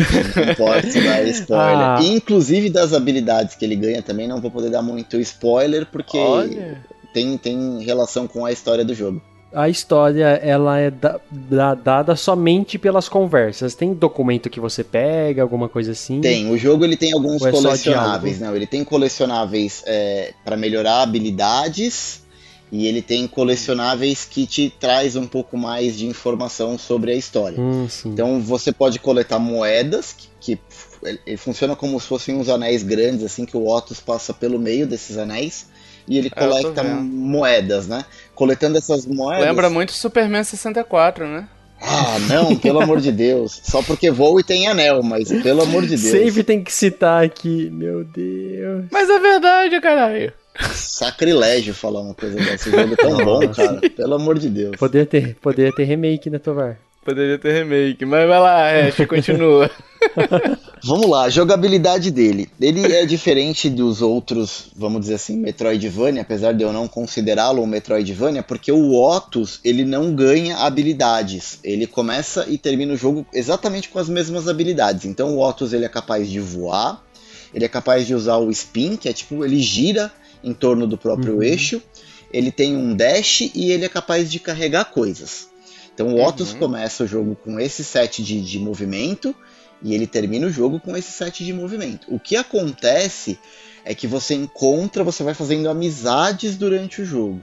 não 0.46 0.54
pode 0.54 0.92
dar 1.00 1.22
spoiler. 1.28 1.76
Ah. 1.78 1.98
Inclusive 2.02 2.70
das 2.70 2.92
habilidades 2.92 3.54
que 3.56 3.64
ele 3.64 3.76
ganha 3.76 4.02
também, 4.02 4.28
não 4.28 4.40
vou 4.40 4.50
poder 4.50 4.70
dar 4.70 4.82
muito 4.82 5.18
spoiler, 5.20 5.86
porque 5.86 6.16
Olha. 6.18 6.80
tem, 7.12 7.36
tem 7.36 7.82
relação 7.82 8.26
com 8.28 8.44
a 8.44 8.52
história 8.52 8.84
do 8.84 8.94
jogo. 8.94 9.20
A 9.52 9.68
história, 9.70 10.38
ela 10.42 10.78
é 10.78 10.90
da- 10.90 11.18
da- 11.30 11.74
dada 11.74 12.14
somente 12.16 12.78
pelas 12.78 13.08
conversas. 13.08 13.74
Tem 13.74 13.94
documento 13.94 14.50
que 14.50 14.60
você 14.60 14.84
pega, 14.84 15.40
alguma 15.40 15.66
coisa 15.68 15.92
assim? 15.92 16.20
Tem, 16.20 16.50
o 16.50 16.58
jogo 16.58 16.84
ele 16.84 16.96
tem 16.96 17.12
alguns 17.14 17.42
é 17.42 17.50
colecionáveis, 17.50 18.38
não, 18.38 18.54
ele 18.54 18.66
tem 18.66 18.84
colecionáveis 18.84 19.82
é, 19.86 20.34
para 20.44 20.56
melhorar 20.56 21.00
habilidades 21.02 22.25
e 22.70 22.86
ele 22.86 23.00
tem 23.00 23.26
colecionáveis 23.26 24.24
que 24.24 24.46
te 24.46 24.70
traz 24.80 25.14
um 25.16 25.26
pouco 25.26 25.56
mais 25.56 25.96
de 25.96 26.06
informação 26.06 26.76
sobre 26.76 27.12
a 27.12 27.14
história. 27.14 27.60
Hum. 27.60 27.86
Então 28.04 28.40
você 28.40 28.72
pode 28.72 28.98
coletar 28.98 29.38
moedas, 29.38 30.14
que, 30.40 30.58
que 31.20 31.36
funciona 31.36 31.76
como 31.76 32.00
se 32.00 32.06
fossem 32.06 32.34
uns 32.34 32.48
anéis 32.48 32.82
grandes, 32.82 33.24
assim, 33.24 33.44
que 33.44 33.56
o 33.56 33.66
Otus 33.66 34.00
passa 34.00 34.34
pelo 34.34 34.58
meio 34.58 34.86
desses 34.86 35.16
anéis. 35.16 35.66
E 36.08 36.18
ele 36.18 36.30
É, 36.34 36.40
coleta 36.40 36.84
moedas, 36.84 37.88
né? 37.88 38.04
Coletando 38.34 38.78
essas 38.78 39.06
moedas. 39.06 39.44
Lembra 39.44 39.68
muito 39.68 39.92
Superman 39.92 40.44
64, 40.44 41.26
né? 41.26 41.48
Ah, 41.80 42.18
não, 42.28 42.56
pelo 42.56 42.80
amor 42.80 43.00
de 43.00 43.12
Deus. 43.12 43.60
Só 43.64 43.82
porque 43.82 44.10
voa 44.10 44.40
e 44.40 44.44
tem 44.44 44.66
anel, 44.66 45.02
mas 45.02 45.28
pelo 45.42 45.62
amor 45.62 45.82
de 45.82 45.96
Deus. 45.96 46.00
Sempre 46.02 46.42
tem 46.42 46.62
que 46.62 46.72
citar 46.72 47.24
aqui. 47.24 47.68
Meu 47.70 48.04
Deus. 48.04 48.86
Mas 48.90 49.10
é 49.10 49.18
verdade, 49.18 49.80
caralho. 49.80 50.32
Sacrilégio 50.74 51.74
falar 51.74 52.00
uma 52.00 52.14
coisa 52.14 52.36
dessa. 52.36 52.54
Esse 52.54 52.70
jogo 52.70 52.94
é 52.94 52.96
tão 52.96 53.16
bom, 53.16 53.48
cara. 53.48 53.80
Pelo 53.90 54.14
amor 54.14 54.38
de 54.38 54.48
Deus. 54.48 54.76
Poderia 54.76 55.06
ter, 55.06 55.36
poderia 55.36 55.72
ter 55.72 55.84
remake, 55.84 56.30
né, 56.30 56.38
Tovar? 56.38 56.78
Poderia 57.06 57.38
ter 57.38 57.52
remake, 57.52 58.04
mas 58.04 58.26
vai 58.26 58.40
lá, 58.40 58.68
Ash, 58.68 59.06
continua. 59.06 59.70
Vamos 60.82 61.08
lá, 61.08 61.22
a 61.22 61.30
jogabilidade 61.30 62.10
dele. 62.10 62.48
Ele 62.60 62.92
é 62.92 63.06
diferente 63.06 63.70
dos 63.70 64.02
outros, 64.02 64.72
vamos 64.76 65.02
dizer 65.02 65.14
assim, 65.14 65.36
Metroidvania, 65.36 66.22
apesar 66.22 66.52
de 66.52 66.62
eu 66.62 66.72
não 66.72 66.86
considerá-lo 66.86 67.62
um 67.62 67.66
Metroidvania, 67.66 68.42
porque 68.42 68.70
o 68.70 68.94
Otus, 68.94 69.60
ele 69.64 69.84
não 69.84 70.14
ganha 70.14 70.56
habilidades. 70.58 71.58
Ele 71.62 71.86
começa 71.86 72.44
e 72.48 72.58
termina 72.58 72.94
o 72.94 72.96
jogo 72.96 73.26
exatamente 73.32 73.88
com 73.88 73.98
as 73.98 74.08
mesmas 74.08 74.48
habilidades. 74.48 75.06
Então 75.06 75.36
o 75.36 75.40
Otus, 75.40 75.72
ele 75.72 75.84
é 75.84 75.88
capaz 75.88 76.28
de 76.28 76.40
voar, 76.40 77.02
ele 77.54 77.64
é 77.64 77.68
capaz 77.68 78.06
de 78.06 78.14
usar 78.14 78.36
o 78.36 78.50
spin, 78.50 78.96
que 78.96 79.08
é 79.08 79.12
tipo, 79.12 79.44
ele 79.44 79.60
gira 79.60 80.12
em 80.42 80.52
torno 80.52 80.86
do 80.86 80.96
próprio 80.98 81.36
Uhum. 81.36 81.42
eixo, 81.42 81.82
ele 82.32 82.50
tem 82.50 82.76
um 82.76 82.94
dash 82.94 83.42
e 83.54 83.70
ele 83.70 83.84
é 83.84 83.88
capaz 83.88 84.30
de 84.30 84.38
carregar 84.40 84.86
coisas. 84.86 85.48
Então 85.94 86.08
o 86.14 86.22
Otus 86.22 86.52
Uhum. 86.52 86.58
começa 86.58 87.04
o 87.04 87.06
jogo 87.06 87.36
com 87.36 87.58
esse 87.58 87.82
set 87.84 88.22
de, 88.22 88.40
de 88.40 88.58
movimento, 88.58 89.34
e 89.82 89.94
ele 89.94 90.06
termina 90.06 90.46
o 90.46 90.50
jogo 90.50 90.80
com 90.80 90.96
esse 90.96 91.12
set 91.12 91.44
de 91.44 91.52
movimento. 91.52 92.06
O 92.12 92.18
que 92.18 92.34
acontece 92.36 93.38
é 93.84 93.94
que 93.94 94.06
você 94.06 94.34
encontra, 94.34 95.04
você 95.04 95.22
vai 95.22 95.34
fazendo 95.34 95.68
amizades 95.68 96.56
durante 96.56 97.02
o 97.02 97.04
jogo. 97.04 97.40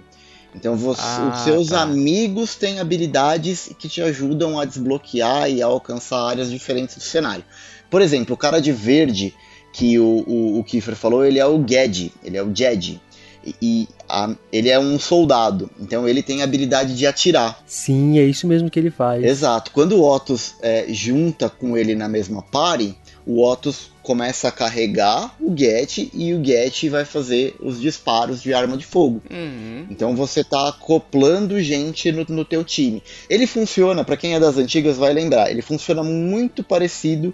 Então 0.56 0.76
você- 0.76 1.02
Ah, 1.02 1.32
os 1.34 1.40
seus 1.44 1.70
tá. 1.70 1.82
amigos 1.82 2.56
têm 2.56 2.80
habilidades 2.80 3.70
que 3.80 3.88
te 3.90 4.02
ajudam 4.02 4.60
a 4.60 4.66
desbloquear 4.66 5.50
e 5.50 5.62
a 5.62 5.66
alcançar 5.66 6.28
áreas 6.30 6.50
diferentes 6.52 6.96
do 6.96 7.02
cenário. 7.04 7.44
Por 7.90 8.02
exemplo, 8.02 8.34
o 8.36 8.38
cara 8.38 8.60
de 8.60 8.72
verde 8.72 9.34
que 9.74 10.00
o, 10.00 10.24
o, 10.26 10.60
o 10.60 10.64
Kiefer 10.64 10.96
falou, 10.96 11.26
ele 11.26 11.40
é 11.40 11.46
o 11.46 11.62
Ged, 11.68 12.14
ele 12.24 12.38
é 12.38 12.44
o 12.44 12.56
Jed. 12.56 13.02
E, 13.46 13.56
e 13.62 13.88
a- 14.08 14.34
ele 14.54 14.70
é 14.70 14.80
um 14.80 14.98
soldado, 14.98 15.70
então 15.82 16.08
ele 16.08 16.24
tem 16.24 16.40
a 16.40 16.46
habilidade 16.46 16.96
de 16.96 17.06
atirar. 17.06 17.62
Sim, 17.66 18.18
é 18.18 18.24
isso 18.24 18.48
mesmo 18.48 18.70
que 18.70 18.80
ele 18.80 18.90
faz. 18.92 19.22
Exato. 19.22 19.72
Quando 19.72 19.98
o 19.98 20.04
Otus 20.10 20.56
é, 20.62 20.86
junta 20.88 21.50
com 21.50 21.76
ele 21.76 21.94
na 21.94 22.08
mesma 22.08 22.42
party, 22.42 22.96
o 23.26 23.42
Otus 23.42 23.92
começa 24.02 24.48
a 24.48 24.52
carregar 24.52 25.36
o 25.42 25.54
Get 25.58 26.10
e 26.14 26.34
o 26.34 26.44
Get 26.44 26.90
vai 26.90 27.04
fazer 27.06 27.56
os 27.62 27.80
disparos 27.82 28.42
de 28.42 28.54
arma 28.54 28.78
de 28.78 28.86
fogo. 28.86 29.22
Uhum. 29.32 29.88
Então 29.90 30.16
você 30.16 30.42
tá 30.44 30.70
acoplando 30.70 31.60
gente 31.62 32.12
no, 32.12 32.26
no 32.30 32.46
teu 32.46 32.64
time. 32.64 33.02
Ele 33.30 33.48
funciona, 33.48 34.04
pra 34.06 34.16
quem 34.18 34.36
é 34.36 34.40
das 34.40 34.58
antigas 34.58 34.98
vai 34.98 35.14
lembrar, 35.14 35.50
ele 35.52 35.62
funciona 35.62 36.04
muito 36.04 36.64
parecido 36.64 37.34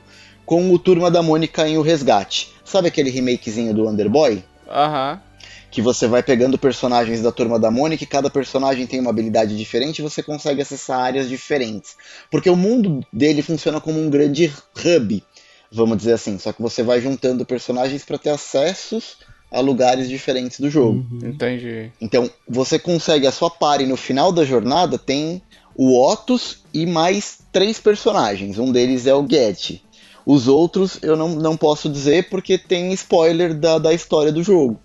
com 0.50 0.74
o 0.74 0.80
Turma 0.80 1.12
da 1.12 1.22
Mônica 1.22 1.70
em 1.70 1.78
O 1.78 1.84
Resgate. 1.84 2.52
Sabe 2.66 2.88
aquele 2.88 3.12
remakezinho 3.12 3.72
do 3.72 3.88
Underboy? 3.88 4.44
Aham. 4.68 5.22
que 5.70 5.80
você 5.80 6.08
vai 6.08 6.24
pegando 6.24 6.58
personagens 6.58 7.22
da 7.22 7.32
turma 7.32 7.60
da 7.60 7.70
Mônica 7.70 8.04
e 8.04 8.08
cada 8.08 8.32
personagem 8.32 8.88
tem 8.88 9.00
uma 9.00 9.12
habilidade 9.12 9.56
diferente 9.56 10.00
e 10.00 10.02
você 10.02 10.24
consegue 10.24 10.60
acessar 10.60 11.02
áreas 11.02 11.30
diferentes. 11.30 11.96
Porque 12.32 12.50
o 12.50 12.56
mundo 12.56 13.06
dele 13.14 13.44
funciona 13.44 13.80
como 13.80 14.02
um 14.02 14.10
grande 14.10 14.52
hub, 14.84 15.24
vamos 15.72 15.98
dizer 16.00 16.14
assim, 16.14 16.40
só 16.40 16.52
que 16.52 16.64
você 16.64 16.82
vai 16.82 17.00
juntando 17.00 17.46
personagens 17.46 18.04
para 18.04 18.18
ter 18.18 18.32
acessos 18.32 19.18
a 19.52 19.60
lugares 19.60 20.10
diferentes 20.10 20.60
do 20.60 20.68
jogo. 20.68 21.06
Uhum. 21.12 21.30
Entendi. 21.30 21.92
Então, 22.02 22.28
você 22.48 22.80
consegue 22.80 23.28
a 23.28 23.32
sua 23.32 23.52
party 23.52 23.86
no 23.86 23.96
final 23.96 24.32
da 24.32 24.44
jornada 24.44 24.98
tem 24.98 25.44
o 25.76 25.96
Otus 25.96 26.64
e 26.74 26.88
mais 26.88 27.38
três 27.54 27.80
personagens. 27.80 28.58
Um 28.58 28.72
deles 28.72 29.06
é 29.06 29.14
o 29.14 29.26
Get. 29.30 29.80
Os 30.26 30.48
outros 30.48 31.00
eu 31.02 31.16
não, 31.16 31.30
não 31.30 31.58
posso 31.58 31.90
dizer 31.90 32.30
porque 32.30 32.58
tem 32.58 32.92
spoiler 32.94 33.54
da, 33.54 33.78
da 33.78 33.94
história 33.94 34.32
do 34.32 34.44
jogo. 34.44 34.80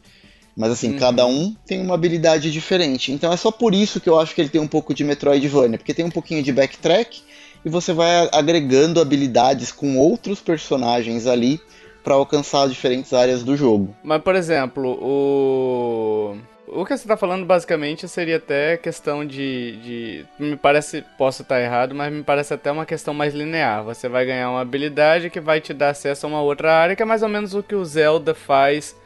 Mas 0.57 0.71
assim, 0.71 0.93
Uhum. 0.93 0.99
cada 0.99 1.27
um 1.27 1.55
tem 1.67 1.81
uma 1.81 1.95
habilidade 1.95 2.51
diferente. 2.51 3.11
Então 3.13 3.33
é 3.33 3.37
só 3.37 3.51
por 3.51 3.75
isso 3.75 4.01
que 4.01 4.09
eu 4.09 4.19
acho 4.19 4.35
que 4.35 4.41
ele 4.41 4.49
tem 4.49 4.61
um 4.61 4.69
pouco 4.69 4.95
de 4.95 5.03
Metroidvania, 5.03 5.79
porque 5.79 5.93
tem 5.93 6.05
um 6.05 6.11
pouquinho 6.11 6.43
de 6.43 6.53
backtrack 6.53 7.23
e 7.65 7.69
você 7.69 7.93
vai 7.93 8.29
agregando 8.33 9.01
habilidades 9.01 9.73
com 9.73 9.99
outros 9.99 10.41
personagens 10.41 11.27
ali 11.27 11.61
para 12.05 12.15
alcançar 12.15 12.69
diferentes 12.69 13.13
áreas 13.13 13.43
do 13.43 13.57
jogo. 13.57 13.97
Mas, 14.05 14.23
por 14.23 14.35
exemplo, 14.37 14.99
o. 15.03 16.37
O 16.67 16.85
que 16.85 16.97
você 16.97 17.07
tá 17.07 17.17
falando 17.17 17.45
basicamente 17.45 18.09
seria 18.09 18.37
até 18.37 18.77
questão 18.77 19.25
de, 19.25 19.77
de. 19.83 20.25
Me 20.39 20.57
parece. 20.57 21.05
Posso 21.19 21.43
estar 21.43 21.61
errado, 21.61 21.95
mas 21.95 22.13
me 22.13 22.23
parece 22.23 22.55
até 22.55 22.71
uma 22.73 22.87
questão 22.87 23.13
mais 23.13 23.35
linear. 23.35 23.85
Você 23.85 24.09
vai 24.09 24.25
ganhar 24.25 24.51
uma 24.51 24.61
habilidade 24.63 25.29
que 25.31 25.41
vai 25.41 25.61
te 25.61 25.75
dar 25.75 25.91
acesso 25.91 26.25
a 26.25 26.29
uma 26.29 26.41
outra 26.41 26.73
área, 26.73 26.97
que 26.97 27.03
é 27.03 27.07
mais 27.07 27.23
ou 27.23 27.29
menos 27.29 27.55
o 27.55 27.63
que 27.63 27.75
o 27.75 27.85
Zelda 27.85 28.35
faz 28.35 28.97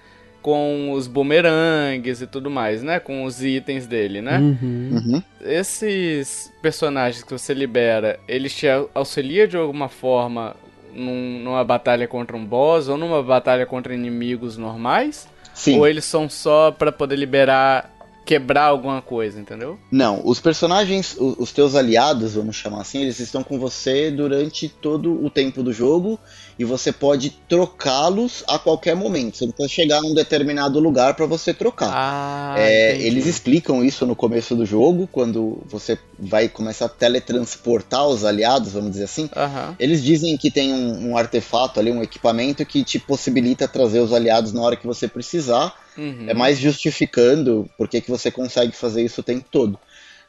com 0.40 0.92
os 0.92 1.09
bumerangues 1.09 2.22
e 2.22 2.26
tudo 2.28 2.48
mais, 2.48 2.82
né? 2.82 3.00
Com 3.00 3.24
os 3.24 3.42
itens 3.42 3.86
dele, 3.86 4.22
né? 4.22 4.38
Uhum. 4.38 4.90
Uhum. 4.92 5.22
Esses 5.40 6.52
personagens 6.62 7.24
que 7.24 7.32
você 7.32 7.52
libera, 7.52 8.20
eles 8.28 8.54
te 8.54 8.68
au- 8.68 8.88
auxiliam 8.94 9.48
de 9.48 9.56
alguma 9.56 9.88
forma 9.88 10.54
num- 10.94 11.40
numa 11.42 11.64
batalha 11.64 12.06
contra 12.06 12.36
um 12.36 12.44
boss 12.46 12.88
ou 12.88 12.96
numa 12.96 13.20
batalha 13.22 13.66
contra 13.66 13.92
inimigos 13.92 14.56
normais? 14.56 15.28
Sim. 15.59 15.76
Ou 15.76 15.86
eles 15.88 16.04
são 16.04 16.28
só 16.28 16.70
pra 16.70 16.92
poder 16.92 17.16
liberar, 17.16 17.90
quebrar 18.28 18.64
alguma 18.64 19.00
coisa, 19.00 19.40
entendeu? 19.40 19.78
Não, 19.90 20.20
os 20.22 20.38
personagens, 20.38 21.16
os 21.18 21.50
teus 21.50 21.74
aliados, 21.74 22.34
vamos 22.34 22.56
chamar 22.56 22.82
assim, 22.82 23.00
eles 23.00 23.18
estão 23.20 23.42
com 23.42 23.58
você 23.58 24.10
durante 24.10 24.68
todo 24.68 25.24
o 25.24 25.30
tempo 25.30 25.62
do 25.62 25.72
jogo 25.72 26.20
e 26.58 26.64
você 26.64 26.92
pode 26.92 27.30
trocá-los 27.48 28.44
a 28.46 28.58
qualquer 28.58 28.94
momento. 28.94 29.38
Você 29.38 29.46
não 29.46 29.52
precisa 29.52 29.74
chegar 29.74 30.02
num 30.02 30.12
determinado 30.12 30.78
lugar 30.78 31.14
para 31.14 31.24
você 31.24 31.54
trocar. 31.54 31.90
Ah, 31.90 32.54
É, 32.58 33.00
eles 33.00 33.24
explicam 33.24 33.82
isso 33.82 34.04
no 34.04 34.14
começo 34.14 34.54
do 34.54 34.66
jogo, 34.66 35.08
quando 35.10 35.62
você 35.66 35.98
vai 36.18 36.50
começar 36.50 36.84
a 36.84 36.90
teletransportar 36.90 38.06
os 38.06 38.26
aliados, 38.26 38.72
vamos 38.72 38.90
dizer 38.90 39.04
assim. 39.04 39.30
Eles 39.78 40.04
dizem 40.04 40.36
que 40.36 40.50
tem 40.50 40.70
um, 40.70 41.12
um 41.12 41.16
artefato 41.16 41.80
ali, 41.80 41.90
um 41.90 42.02
equipamento 42.02 42.62
que 42.66 42.84
te 42.84 42.98
possibilita 42.98 43.66
trazer 43.66 44.00
os 44.00 44.12
aliados 44.12 44.52
na 44.52 44.60
hora 44.60 44.76
que 44.76 44.86
você 44.86 45.08
precisar. 45.08 45.74
Uhum. 45.99 46.26
É 46.28 46.34
mais 46.34 46.59
justificando 46.59 47.68
por 47.76 47.88
que 47.88 48.01
você 48.09 48.30
consegue 48.30 48.72
fazer 48.72 49.05
isso 49.05 49.20
o 49.20 49.24
tempo 49.24 49.46
todo. 49.51 49.78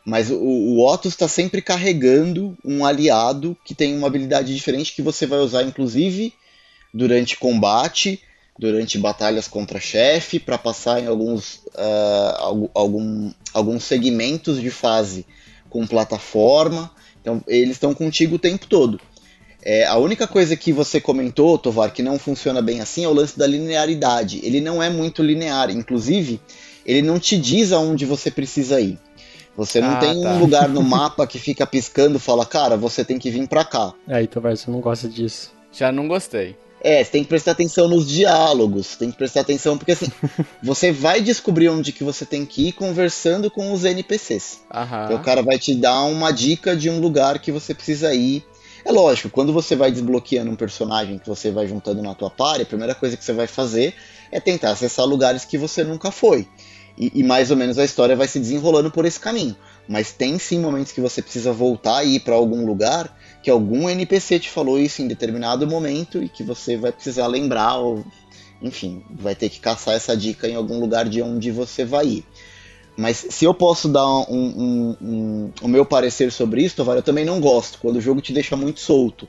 Mas 0.03 0.31
o, 0.31 0.37
o 0.37 0.95
está 1.05 1.27
sempre 1.27 1.61
carregando 1.61 2.57
um 2.65 2.83
aliado 2.85 3.55
que 3.63 3.75
tem 3.75 3.95
uma 3.95 4.07
habilidade 4.07 4.55
diferente 4.55 4.93
que 4.95 5.01
você 5.01 5.25
vai 5.27 5.39
usar, 5.39 5.63
inclusive, 5.63 6.33
durante 6.93 7.37
combate, 7.37 8.19
durante 8.57 8.97
batalhas 8.97 9.47
contra 9.47 9.79
chefe, 9.79 10.39
para 10.39 10.57
passar 10.57 11.01
em 11.01 11.07
alguns, 11.07 11.61
algu- 12.37 12.71
algum- 12.73 13.31
alguns 13.53 13.83
segmentos 13.83 14.59
de 14.59 14.71
fase 14.71 15.25
com 15.69 15.85
plataforma. 15.85 16.91
Então, 17.21 17.43
eles 17.47 17.71
estão 17.71 17.93
contigo 17.93 18.35
o 18.35 18.39
tempo 18.39 18.65
todo. 18.65 18.99
É, 19.61 19.85
a 19.85 19.97
única 19.97 20.25
coisa 20.27 20.55
que 20.55 20.71
você 20.71 21.01
comentou, 21.01 21.57
Tovar, 21.57 21.91
que 21.91 22.01
não 22.01 22.17
funciona 22.17 22.61
bem 22.61 22.79
assim 22.81 23.03
é 23.03 23.07
o 23.07 23.13
lance 23.13 23.37
da 23.37 23.45
linearidade. 23.45 24.39
Ele 24.43 24.61
não 24.61 24.81
é 24.81 24.89
muito 24.89 25.21
linear. 25.21 25.69
Inclusive, 25.69 26.39
ele 26.85 27.01
não 27.01 27.19
te 27.19 27.37
diz 27.37 27.71
aonde 27.71 28.05
você 28.05 28.31
precisa 28.31 28.79
ir. 28.79 28.97
Você 29.57 29.81
não 29.81 29.91
Ah, 29.95 29.99
tem 29.99 30.21
tá. 30.21 30.29
um 30.29 30.39
lugar 30.39 30.69
no 30.69 30.81
mapa 30.83 31.27
que 31.27 31.37
fica 31.37 31.67
piscando 31.67 32.15
e 32.17 32.19
fala, 32.19 32.45
cara, 32.45 32.77
você 32.77 33.03
tem 33.03 33.19
que 33.19 33.29
vir 33.29 33.47
pra 33.47 33.65
cá. 33.65 33.93
Aí, 34.07 34.25
Tovar, 34.27 34.55
você 34.55 34.71
não 34.71 34.79
gosta 34.79 35.09
disso. 35.09 35.51
Já 35.73 35.91
não 35.91 36.07
gostei. 36.07 36.55
É, 36.81 37.03
você 37.03 37.11
tem 37.11 37.23
que 37.23 37.29
prestar 37.29 37.51
atenção 37.51 37.89
nos 37.89 38.07
diálogos, 38.07 38.95
tem 38.95 39.11
que 39.11 39.17
prestar 39.17 39.41
atenção, 39.41 39.77
porque 39.77 39.91
assim, 39.91 40.09
você 40.63 40.93
vai 40.93 41.19
descobrir 41.19 41.67
onde 41.67 41.91
que 41.91 42.05
você 42.05 42.25
tem 42.25 42.45
que 42.45 42.69
ir 42.69 42.71
conversando 42.71 43.51
com 43.51 43.73
os 43.73 43.83
NPCs. 43.83 44.61
Aham. 44.73 45.03
Então 45.03 45.17
o 45.17 45.21
cara 45.21 45.41
vai 45.43 45.59
te 45.59 45.75
dar 45.75 46.03
uma 46.03 46.31
dica 46.31 46.77
de 46.77 46.89
um 46.89 47.01
lugar 47.01 47.39
que 47.39 47.51
você 47.51 47.73
precisa 47.73 48.13
ir. 48.13 48.45
É 48.83 48.91
lógico, 48.91 49.29
quando 49.29 49.51
você 49.51 49.75
vai 49.75 49.91
desbloqueando 49.91 50.49
um 50.49 50.55
personagem 50.55 51.19
que 51.19 51.27
você 51.27 51.51
vai 51.51 51.67
juntando 51.67 52.01
na 52.01 52.15
tua 52.15 52.29
party, 52.29 52.63
a 52.63 52.65
primeira 52.65 52.95
coisa 52.95 53.17
que 53.17 53.23
você 53.23 53.33
vai 53.33 53.47
fazer 53.47 53.93
é 54.31 54.39
tentar 54.39 54.71
acessar 54.71 55.05
lugares 55.05 55.45
que 55.45 55.57
você 55.57 55.83
nunca 55.83 56.11
foi. 56.11 56.47
E, 56.97 57.11
e 57.15 57.23
mais 57.23 57.49
ou 57.49 57.57
menos 57.57 57.77
a 57.77 57.85
história 57.85 58.15
vai 58.15 58.27
se 58.27 58.39
desenrolando 58.39 58.91
por 58.91 59.05
esse 59.05 59.19
caminho. 59.19 59.55
Mas 59.87 60.11
tem 60.11 60.37
sim 60.37 60.59
momentos 60.59 60.91
que 60.91 61.01
você 61.01 61.21
precisa 61.21 61.51
voltar 61.51 62.03
e 62.03 62.15
ir 62.15 62.19
para 62.19 62.35
algum 62.35 62.65
lugar 62.65 63.17
que 63.41 63.49
algum 63.49 63.89
NPC 63.89 64.39
te 64.39 64.49
falou 64.49 64.77
isso 64.77 65.01
em 65.01 65.07
determinado 65.07 65.65
momento 65.65 66.21
e 66.21 66.27
que 66.27 66.43
você 66.43 66.75
vai 66.75 66.91
precisar 66.91 67.27
lembrar 67.27 67.77
ou 67.77 68.03
enfim, 68.61 69.03
vai 69.09 69.35
ter 69.35 69.49
que 69.49 69.59
caçar 69.59 69.95
essa 69.95 70.15
dica 70.15 70.47
em 70.47 70.55
algum 70.55 70.79
lugar 70.79 71.07
de 71.07 71.21
onde 71.21 71.49
você 71.49 71.85
vai 71.85 72.05
ir. 72.05 72.25
Mas 72.99 73.25
se 73.29 73.45
eu 73.45 73.53
posso 73.53 73.87
dar 73.87 74.05
um, 74.05 74.25
um- 74.29 74.95
um- 75.01 75.51
o 75.61 75.67
meu 75.69 75.85
parecer 75.85 76.33
sobre 76.33 76.61
isso, 76.61 76.75
Tovar, 76.75 76.97
eu 76.97 77.01
também 77.01 77.23
não 77.23 77.39
gosto. 77.39 77.79
Quando 77.79 77.95
o 77.95 78.01
jogo 78.01 78.19
te 78.19 78.33
deixa 78.33 78.57
muito 78.57 78.81
solto 78.81 79.25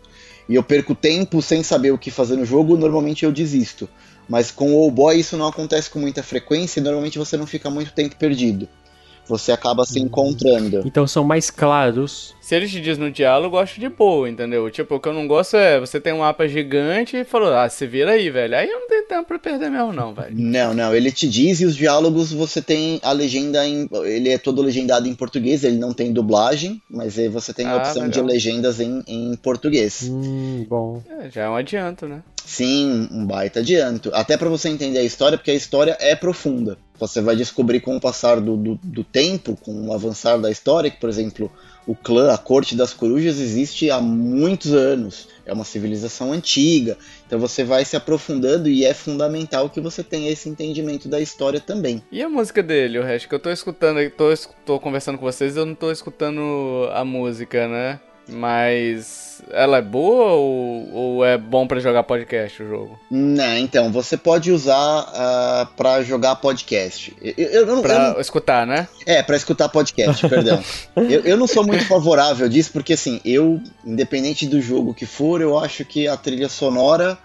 e 0.49 0.57
eu 0.57 0.63
perco 0.65 0.93
tempo 0.93 1.41
sem 1.41 1.63
saber 1.63 1.93
o 1.93 1.99
que 1.99 2.11
fazer 2.11 2.35
no 2.37 2.45
jogo, 2.45 2.77
normalmente 2.77 3.25
eu 3.25 3.31
desisto. 3.31 3.89
Mas 4.29 4.51
com 4.51 4.73
o 4.73 4.77
Old 4.77 4.97
Boy 4.97 5.21
isso 5.21 5.37
não 5.37 5.47
acontece 5.47 5.89
com 5.89 6.01
muita 6.01 6.21
frequência 6.21 6.81
e 6.81 6.83
normalmente 6.83 7.17
você 7.17 7.37
não 7.37 7.47
fica 7.47 7.71
muito 7.71 7.93
tempo 7.93 8.17
perdido. 8.17 8.69
Você 9.31 9.53
acaba 9.53 9.85
se 9.87 10.01
encontrando. 10.01 10.83
Então 10.85 11.07
são 11.07 11.23
mais 11.25 11.51
claros. 11.51 12.35
Se 12.41 12.57
ele 12.57 12.67
te 12.69 12.81
diz 12.81 12.99
no 12.99 13.11
diálogo, 13.13 13.55
eu 13.57 13.61
acho 13.61 13.79
de 13.79 13.89
boa, 13.89 14.29
entendeu? 14.29 14.69
Tipo, 14.71 14.97
o 14.97 15.01
que 15.01 15.09
eu 15.09 15.13
não 15.13 15.29
gosto 15.29 15.57
é 15.57 15.79
você 15.79 16.01
tem 16.01 16.13
um 16.13 16.19
mapa 16.19 16.49
gigante 16.49 17.17
e 17.17 17.25
falou, 17.25 17.55
ah, 17.55 17.69
se 17.69 17.87
vira 17.87 18.11
aí, 18.13 18.29
velho. 18.29 18.57
Aí 18.57 18.69
eu 18.69 18.81
não 18.81 18.89
tenho 18.89 19.07
tempo 19.07 19.29
pra 19.29 19.39
perder 19.39 19.71
mesmo, 19.71 19.93
não, 19.93 20.13
velho. 20.13 20.35
Não, 20.37 20.75
não, 20.75 20.93
ele 20.95 21.13
te 21.13 21.29
diz 21.29 21.61
e 21.61 21.65
os 21.65 21.77
diálogos 21.77 22.33
você 22.33 22.61
tem 22.61 22.99
a 23.05 23.13
legenda 23.13 23.65
em. 23.65 23.89
Ele 24.05 24.31
é 24.31 24.39
todo 24.39 24.61
legendado 24.63 25.07
em 25.09 25.15
português, 25.15 25.63
ele 25.63 25.77
não 25.79 25.93
tem 25.95 26.13
dublagem, 26.13 26.83
mas 26.91 27.17
aí 27.19 27.29
você 27.29 27.53
tem 27.55 27.67
a 27.67 27.75
Ah, 27.75 27.77
opção 27.77 28.09
de 28.09 28.19
legal. 28.19 28.25
legendas 28.35 28.81
em, 28.81 29.03
em 29.07 29.37
português. 29.37 30.09
Hum, 30.11 30.67
bom. 30.69 31.01
É, 31.09 31.31
já 31.31 31.43
é 31.43 31.49
um 31.49 31.55
adianto, 31.55 32.07
né? 32.09 32.21
Sim, 32.51 33.09
um 33.13 33.25
baita 33.25 33.61
adianto. 33.61 34.11
Até 34.13 34.37
pra 34.37 34.49
você 34.49 34.69
entender 34.69 34.99
a 34.99 35.05
história, 35.05 35.39
porque 35.39 35.53
a 35.53 35.55
história 35.55 35.97
é 36.01 36.17
profunda. 36.17 36.77
Você 36.99 37.21
vai 37.21 37.37
descobrir 37.37 37.79
com 37.79 37.97
o 37.97 38.01
passar 38.01 38.41
do, 38.41 38.57
do, 38.57 38.75
do 38.83 39.05
tempo, 39.05 39.57
com 39.57 39.87
o 39.87 39.93
avançar 39.95 40.37
da 40.37 40.51
história, 40.51 40.91
que, 40.91 40.99
por 40.99 41.09
exemplo, 41.09 41.51
o 41.87 41.95
clã, 41.95 42.35
a 42.35 42.37
corte 42.37 42.75
das 42.75 42.93
corujas, 42.93 43.39
existe 43.39 43.89
há 43.89 44.01
muitos 44.01 44.75
anos. 44.75 45.29
É 45.47 45.53
uma 45.53 45.65
civilização 45.65 46.33
antiga. 46.33 46.99
Então 47.25 47.39
você 47.39 47.63
vai 47.63 47.85
se 47.85 47.95
aprofundando 47.97 48.69
e 48.69 48.85
é 48.85 48.93
fundamental 48.93 49.71
que 49.71 49.81
você 49.81 50.03
tenha 50.03 50.29
esse 50.29 50.49
entendimento 50.49 51.09
da 51.09 51.21
história 51.21 51.61
também. 51.61 52.03
E 52.11 52.21
a 52.21 52.29
música 52.29 52.65
dele, 52.65 52.99
o 52.99 53.05
resto 53.05 53.29
que 53.29 53.35
eu 53.37 53.39
tô 53.39 53.53
escutando, 53.53 53.99
tô, 54.11 54.35
tô 54.67 54.81
conversando 54.81 55.19
com 55.19 55.25
vocês, 55.25 55.57
eu 55.57 55.65
não 55.65 55.77
tô 55.77 55.93
escutando 55.93 56.89
a 56.93 57.05
música, 57.05 57.69
né? 57.69 58.01
Mas 58.29 59.43
ela 59.51 59.79
é 59.79 59.83
boa 59.83 60.33
ou, 60.33 60.93
ou 60.93 61.25
é 61.25 61.37
bom 61.39 61.67
pra 61.67 61.81
jogar 61.81 62.03
podcast 62.05 62.63
o 62.63 62.69
jogo? 62.69 63.01
Não, 63.11 63.57
então, 63.59 63.91
você 63.91 64.17
pode 64.17 64.53
usar 64.53 65.03
uh, 65.03 65.67
para 65.77 66.03
jogar 66.03 66.37
podcast. 66.37 67.17
Eu, 67.21 67.35
eu- 67.37 67.67
eu 67.69 67.83
Pra 67.83 68.13
eu 68.17 68.21
escutar, 68.21 68.67
né? 68.67 68.87
é, 69.07 69.23
para 69.23 69.37
escutar 69.37 69.69
podcast, 69.69 70.29
perdão. 70.29 70.63
Eu, 70.97 71.21
eu 71.25 71.37
não 71.37 71.47
sou 71.47 71.67
muito 71.67 71.87
favorável 71.87 72.49
disso, 72.49 72.71
porque 72.73 72.93
assim, 72.93 73.21
eu, 73.25 73.61
independente 73.85 74.47
do 74.47 74.61
jogo 74.61 74.93
que 74.95 75.07
for, 75.07 75.41
eu 75.41 75.59
acho 75.59 75.85
que 75.85 76.07
a 76.07 76.17
trilha 76.17 76.49
sonora 76.49 77.19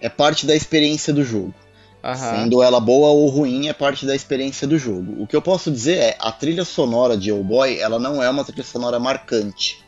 é 0.00 0.08
parte 0.08 0.44
da 0.46 0.54
experiência 0.54 1.12
do 1.12 1.22
jogo. 1.24 1.54
Aham. 2.02 2.16
Sendo 2.42 2.62
ela 2.62 2.80
boa 2.80 3.08
ou 3.10 3.28
ruim, 3.28 3.68
é 3.68 3.72
parte 3.72 4.04
da 4.04 4.14
experiência 4.14 4.66
do 4.66 4.76
jogo. 4.76 5.22
O 5.22 5.26
que 5.26 5.36
eu 5.36 5.40
posso 5.42 5.70
dizer 5.70 5.98
é, 5.98 6.16
a 6.18 6.32
trilha 6.32 6.64
sonora 6.64 7.16
de 7.16 7.30
Oh 7.30 7.44
Boy, 7.44 7.78
ela 7.78 7.98
não 7.98 8.20
é 8.22 8.28
uma 8.28 8.44
trilha 8.44 8.64
sonora 8.64 8.98
marcante. 8.98 9.80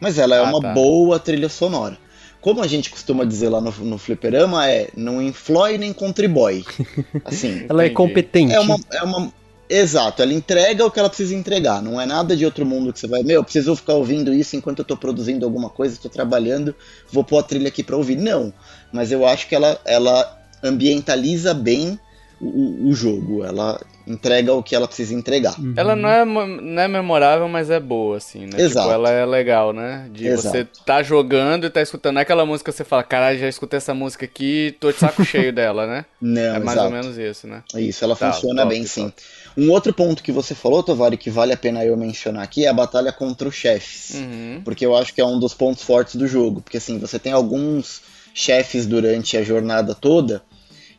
Mas 0.00 0.18
ela 0.18 0.36
é 0.36 0.40
Ah, 0.40 0.44
uma 0.50 0.60
tá. 0.60 0.72
boa 0.72 1.18
trilha 1.18 1.48
sonora. 1.48 1.96
Como 2.40 2.62
a 2.62 2.66
gente 2.66 2.90
costuma 2.90 3.24
dizer 3.24 3.48
lá 3.48 3.60
no, 3.60 3.70
no 3.72 3.98
fliperama, 3.98 4.68
é 4.68 4.88
não 4.96 5.20
inflói 5.20 5.78
nem 5.78 5.92
contribui. 5.92 6.64
Assim, 7.24 7.64
Ela 7.68 7.84
é 7.84 7.90
competente. 7.90 8.52
é 8.54 8.60
uma, 8.60 8.76
é 8.92 9.02
uma. 9.02 9.32
Exato, 9.68 10.22
ela 10.22 10.32
entrega 10.32 10.86
o 10.86 10.90
que 10.92 11.00
ela 11.00 11.08
precisa 11.08 11.34
entregar. 11.34 11.82
Não 11.82 12.00
é 12.00 12.06
nada 12.06 12.36
de 12.36 12.44
outro 12.44 12.64
mundo 12.64 12.92
que 12.92 13.00
você 13.00 13.08
vai. 13.08 13.24
Meu, 13.24 13.36
eu 13.40 13.42
preciso 13.44 13.74
ficar 13.74 13.94
ouvindo 13.94 14.32
isso 14.32 14.54
enquanto 14.54 14.78
eu 14.78 14.84
tô 14.84 14.96
produzindo 14.96 15.44
alguma 15.44 15.68
coisa, 15.68 15.94
estou 15.94 16.08
trabalhando, 16.10 16.72
vou 17.10 17.24
pôr 17.24 17.38
a 17.38 17.42
trilha 17.42 17.66
aqui 17.66 17.82
pra 17.82 17.96
ouvir. 17.96 18.14
Não. 18.16 18.52
Mas 18.92 19.10
eu 19.10 19.26
acho 19.26 19.48
que 19.48 19.54
ela, 19.56 19.80
ela 19.84 20.38
ambientaliza 20.62 21.52
bem 21.52 21.98
o- 22.40 22.88
o 22.88 22.94
jogo. 22.94 23.42
Ela 23.44 23.80
entrega 24.06 24.52
o 24.54 24.62
que 24.62 24.74
ela 24.74 24.86
precisa 24.86 25.12
entregar. 25.14 25.58
Uhum. 25.58 25.74
Ela 25.76 25.96
não 25.96 26.08
é, 26.08 26.24
não 26.24 26.82
é 26.82 26.86
memorável, 26.86 27.48
mas 27.48 27.70
é 27.70 27.80
boa, 27.80 28.18
assim, 28.18 28.46
né? 28.46 28.52
Exato. 28.58 28.86
Tipo, 28.88 28.94
ela 28.94 29.10
é 29.10 29.26
legal, 29.26 29.72
né? 29.72 30.08
De 30.12 30.26
Exato. 30.28 30.56
você 30.56 30.64
tá 30.84 31.02
jogando 31.02 31.66
e 31.66 31.70
tá 31.70 31.82
escutando 31.82 32.18
aquela 32.18 32.46
música, 32.46 32.70
você 32.70 32.84
fala, 32.84 33.02
caralho, 33.02 33.38
já 33.38 33.48
escutei 33.48 33.78
essa 33.78 33.92
música 33.92 34.24
aqui, 34.24 34.76
tô 34.78 34.92
de 34.92 34.98
saco 34.98 35.22
cheio 35.26 35.52
dela, 35.52 35.86
né? 35.86 36.04
Não, 36.20 36.40
é 36.40 36.58
mais 36.60 36.78
exato. 36.78 36.86
ou 36.86 36.90
menos 36.92 37.18
isso, 37.18 37.46
né? 37.46 37.62
Isso, 37.74 38.04
ela 38.04 38.14
Tá, 38.16 38.32
funciona 38.32 38.62
top, 38.62 38.74
bem 38.74 38.82
top. 38.84 38.90
sim. 38.94 39.12
Um 39.56 39.70
outro 39.70 39.92
ponto 39.92 40.22
que 40.22 40.30
você 40.30 40.54
falou, 40.54 40.82
Tovari, 40.82 41.16
que 41.16 41.30
vale 41.30 41.52
a 41.52 41.56
pena 41.56 41.84
eu 41.84 41.96
mencionar 41.96 42.42
aqui, 42.44 42.64
é 42.64 42.68
a 42.68 42.72
batalha 42.74 43.10
contra 43.10 43.48
os 43.48 43.54
chefes. 43.54 44.14
Uhum. 44.14 44.60
Porque 44.64 44.84
eu 44.86 44.94
acho 44.94 45.12
que 45.14 45.20
é 45.20 45.24
um 45.24 45.38
dos 45.40 45.54
pontos 45.54 45.82
fortes 45.82 46.16
do 46.16 46.26
jogo. 46.26 46.60
Porque 46.60 46.76
assim, 46.76 46.98
você 46.98 47.18
tem 47.18 47.32
alguns 47.32 48.02
chefes 48.34 48.86
durante 48.86 49.36
a 49.36 49.42
jornada 49.42 49.94
toda 49.94 50.42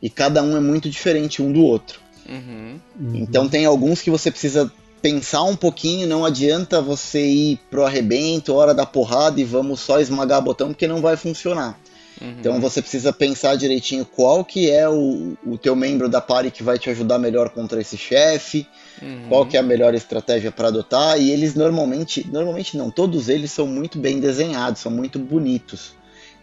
e 0.02 0.10
cada 0.10 0.42
um 0.42 0.56
é 0.56 0.60
muito 0.60 0.90
diferente 0.90 1.40
um 1.40 1.52
do 1.52 1.62
outro. 1.62 2.00
Uhum. 2.28 2.78
Então 3.14 3.48
tem 3.48 3.64
alguns 3.64 4.02
que 4.02 4.10
você 4.10 4.30
precisa 4.30 4.70
pensar 5.00 5.44
um 5.44 5.56
pouquinho, 5.56 6.06
não 6.06 6.24
adianta 6.24 6.80
você 6.80 7.24
ir 7.24 7.60
pro 7.70 7.84
arrebento, 7.84 8.54
hora 8.54 8.74
da 8.74 8.84
porrada 8.84 9.40
e 9.40 9.44
vamos 9.44 9.80
só 9.80 10.00
esmagar 10.00 10.42
botão 10.42 10.68
porque 10.68 10.86
não 10.86 11.00
vai 11.00 11.16
funcionar. 11.16 11.78
Uhum. 12.20 12.34
Então 12.40 12.60
você 12.60 12.82
precisa 12.82 13.12
pensar 13.12 13.56
direitinho 13.56 14.04
qual 14.04 14.44
que 14.44 14.70
é 14.70 14.88
o, 14.88 15.36
o 15.46 15.56
teu 15.56 15.76
membro 15.76 16.08
da 16.08 16.20
party 16.20 16.50
que 16.50 16.62
vai 16.62 16.78
te 16.78 16.90
ajudar 16.90 17.18
melhor 17.18 17.50
contra 17.50 17.80
esse 17.80 17.96
chefe, 17.96 18.66
Uhum. 19.00 19.26
qual 19.28 19.46
que 19.46 19.56
é 19.56 19.60
a 19.60 19.62
melhor 19.62 19.94
estratégia 19.94 20.50
para 20.50 20.68
adotar, 20.68 21.20
e 21.20 21.30
eles 21.30 21.54
normalmente, 21.54 22.26
normalmente 22.30 22.76
não, 22.76 22.90
todos 22.90 23.28
eles 23.28 23.52
são 23.52 23.66
muito 23.66 23.98
bem 23.98 24.18
desenhados, 24.18 24.80
são 24.80 24.90
muito 24.90 25.18
bonitos. 25.18 25.92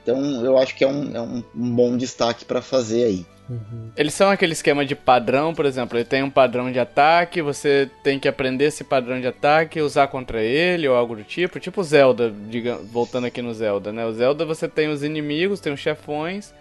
Então 0.02 0.46
eu 0.46 0.58
acho 0.58 0.76
que 0.76 0.84
é 0.84 0.88
um, 0.88 1.16
é 1.16 1.22
um, 1.22 1.44
bom 1.54 1.98
destaque 1.98 2.46
para 2.46 2.62
fazer 2.62 3.04
aí. 3.04 3.26
Uhum. 3.50 3.92
Eles 3.96 4.14
são 4.14 4.30
aquele 4.30 4.54
esquema 4.54 4.86
de 4.86 4.96
padrão, 4.96 5.54
por 5.54 5.66
exemplo, 5.66 5.98
ele 5.98 6.06
tem 6.06 6.24
um 6.24 6.30
padrão 6.30 6.72
de 6.72 6.80
ataque, 6.80 7.42
você 7.42 7.90
tem 8.04 8.20
que 8.20 8.28
aprender 8.28 8.66
esse 8.66 8.84
padrão 8.84 9.22
de 9.22 9.28
ataque, 9.28 9.82
usar 9.82 10.08
contra 10.08 10.42
ele 10.42 10.88
ou 10.88 10.96
algo 10.96 11.16
do 11.16 11.24
tipo, 11.24 11.60
tipo 11.60 11.84
Zelda, 11.84 12.34
diga, 12.50 12.78
voltando 12.92 13.28
aqui 13.28 13.42
no 13.42 13.54
Zelda, 13.54 13.92
né? 13.92 14.06
O 14.06 14.14
Zelda 14.14 14.46
você 14.46 14.68
tem 14.68 14.90
os 14.90 15.04
inimigos, 15.04 15.60
tem 15.60 15.72
os 15.72 15.80
chefões 15.80 16.54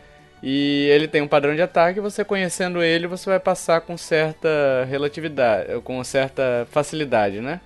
e 0.43 0.87
ele 0.91 1.09
tem 1.09 1.23
um 1.23 1.29
padrão 1.29 1.55
de 1.55 1.63
ataque, 1.63 2.01
você 2.01 2.23
conhecendo 2.23 2.83
ele, 2.83 3.07
você 3.07 3.31
vai 3.31 3.41
passar 3.41 3.81
com 3.81 3.97
certa 3.97 4.85
relatividade, 4.89 5.81
com 5.81 6.03
certa 6.05 6.67
facilidade, 6.71 7.41
né? 7.41 7.61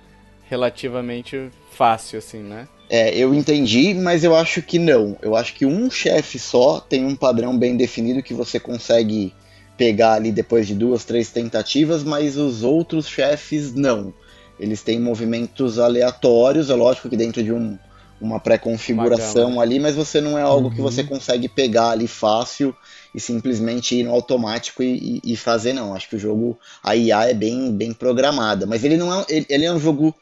Relativamente 0.49 1.49
fácil 1.71 2.19
assim, 2.19 2.41
né? 2.41 2.67
É, 2.89 3.15
eu 3.15 3.33
entendi, 3.35 3.93
mas 3.93 4.23
eu 4.23 4.35
acho 4.35 4.61
que 4.61 4.79
não. 4.79 5.15
Eu 5.21 5.35
acho 5.35 5.53
que 5.53 5.65
um 5.65 5.91
chefe 5.91 6.39
só 6.39 6.79
tem 6.79 7.05
um 7.05 7.15
padrão 7.15 7.57
bem 7.57 7.77
definido 7.77 8.23
que 8.23 8.33
você 8.33 8.59
consegue 8.59 9.31
pegar 9.77 10.13
ali 10.13 10.31
depois 10.31 10.67
de 10.67 10.73
duas, 10.73 11.05
três 11.05 11.29
tentativas, 11.29 12.03
mas 12.03 12.35
os 12.35 12.63
outros 12.63 13.07
chefes 13.07 13.73
não. 13.73 14.13
Eles 14.59 14.81
têm 14.81 14.99
movimentos 14.99 15.77
aleatórios, 15.79 16.69
é 16.69 16.73
lógico 16.75 17.09
que 17.09 17.15
dentro 17.15 17.41
de 17.43 17.53
um, 17.53 17.77
uma 18.19 18.39
pré-configuração 18.39 19.61
ali, 19.61 19.79
mas 19.79 19.95
você 19.95 20.19
não 20.19 20.37
é 20.37 20.41
algo 20.41 20.69
que 20.71 20.79
Uhum. 20.79 20.83
você 20.83 21.03
consegue 21.03 21.47
pegar 21.47 21.91
ali 21.91 22.07
fácil 22.07 22.75
e 23.13 23.19
simplesmente 23.19 23.95
ir 23.95 24.03
no 24.03 24.11
automático 24.11 24.81
e, 24.83 25.21
e- 25.23 25.33
e 25.33 25.35
fazer, 25.37 25.73
não. 25.73 25.93
Acho 25.95 26.09
que 26.09 26.15
o 26.15 26.19
jogo, 26.19 26.59
a 26.83 26.95
IA 26.95 27.29
é 27.29 27.33
bem, 27.33 27.71
bem 27.71 27.93
programada, 27.93 28.65
mas 28.65 28.83
ele 28.83 28.97
não 28.97 29.13
é, 29.21 29.25
ele, 29.29 29.45
ele 29.47 29.65
é 29.65 29.71
um 29.71 29.79
jogo 29.79 30.13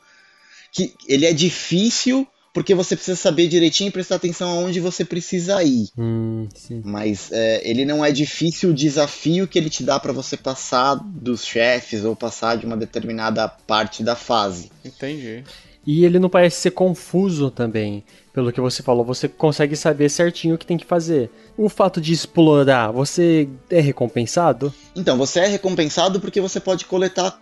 que 0.72 0.94
ele 1.08 1.26
é 1.26 1.34
difícil 1.34 2.28
porque 2.58 2.74
você 2.74 2.96
precisa 2.96 3.16
saber 3.16 3.48
direitinho 3.48 3.90
e 3.90 3.92
prestar 3.92 4.16
atenção 4.16 4.50
aonde 4.50 4.80
você 4.80 5.06
precisa 5.06 5.62
ir. 5.62 5.90
Hum, 5.96 6.48
sim. 6.56 6.82
Mas 6.84 7.32
é, 7.32 7.62
ele 7.64 7.86
não 7.86 8.04
é 8.04 8.12
difícil 8.12 8.72
o 8.72 8.74
desafio 8.74 9.48
que 9.48 9.60
ele 9.60 9.70
te 9.70 9.84
dá 9.84 10.00
para 10.00 10.12
você 10.12 10.36
passar 10.36 10.96
dos 10.96 11.46
chefes 11.46 12.04
ou 12.04 12.16
passar 12.16 12.58
de 12.58 12.66
uma 12.66 12.76
determinada 12.76 13.48
parte 13.48 14.02
da 14.02 14.16
fase. 14.16 14.72
Entendi. 14.84 15.44
E 15.86 16.04
ele 16.04 16.18
não 16.18 16.32
parece 16.32 16.60
ser 16.60 16.72
confuso 16.72 17.52
também. 17.52 18.04
Pelo 18.38 18.54
que 18.54 18.62
você 18.62 18.84
falou, 18.84 19.04
você 19.04 19.28
consegue 19.28 19.76
saber 19.76 20.10
certinho 20.10 20.54
o 20.54 20.58
que 20.60 20.66
tem 20.68 20.78
que 20.78 20.86
fazer. 20.86 21.32
O 21.58 21.68
fato 21.68 22.00
de 22.00 22.14
explorar, 22.14 22.92
você 22.92 23.50
é 23.68 23.80
recompensado? 23.82 24.72
Então, 24.96 25.18
você 25.18 25.40
é 25.40 25.48
recompensado 25.48 26.20
porque 26.20 26.40
você 26.40 26.60
pode 26.60 26.86
coletar, 26.86 27.42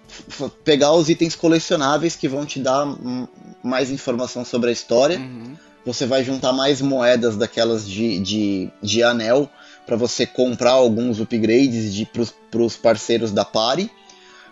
pegar 0.63 0.93
os 0.93 1.09
itens 1.09 1.35
colecionáveis 1.35 2.15
que 2.15 2.29
vão 2.29 2.45
te 2.45 2.61
dar 2.61 2.87
mais 3.61 3.91
informação 3.91 4.45
sobre 4.45 4.69
a 4.69 4.71
história. 4.71 5.19
Uhum. 5.19 5.57
você 5.85 6.05
vai 6.05 6.23
juntar 6.23 6.53
mais 6.53 6.79
moedas 6.79 7.35
daquelas 7.35 7.85
de, 7.85 8.17
de, 8.19 8.69
de 8.81 9.03
anel 9.03 9.49
para 9.85 9.97
você 9.97 10.25
comprar 10.25 10.71
alguns 10.71 11.19
upgrades 11.19 11.93
de, 11.93 12.05
para 12.49 12.61
os 12.61 12.77
parceiros 12.77 13.33
da 13.33 13.43
party. 13.43 13.91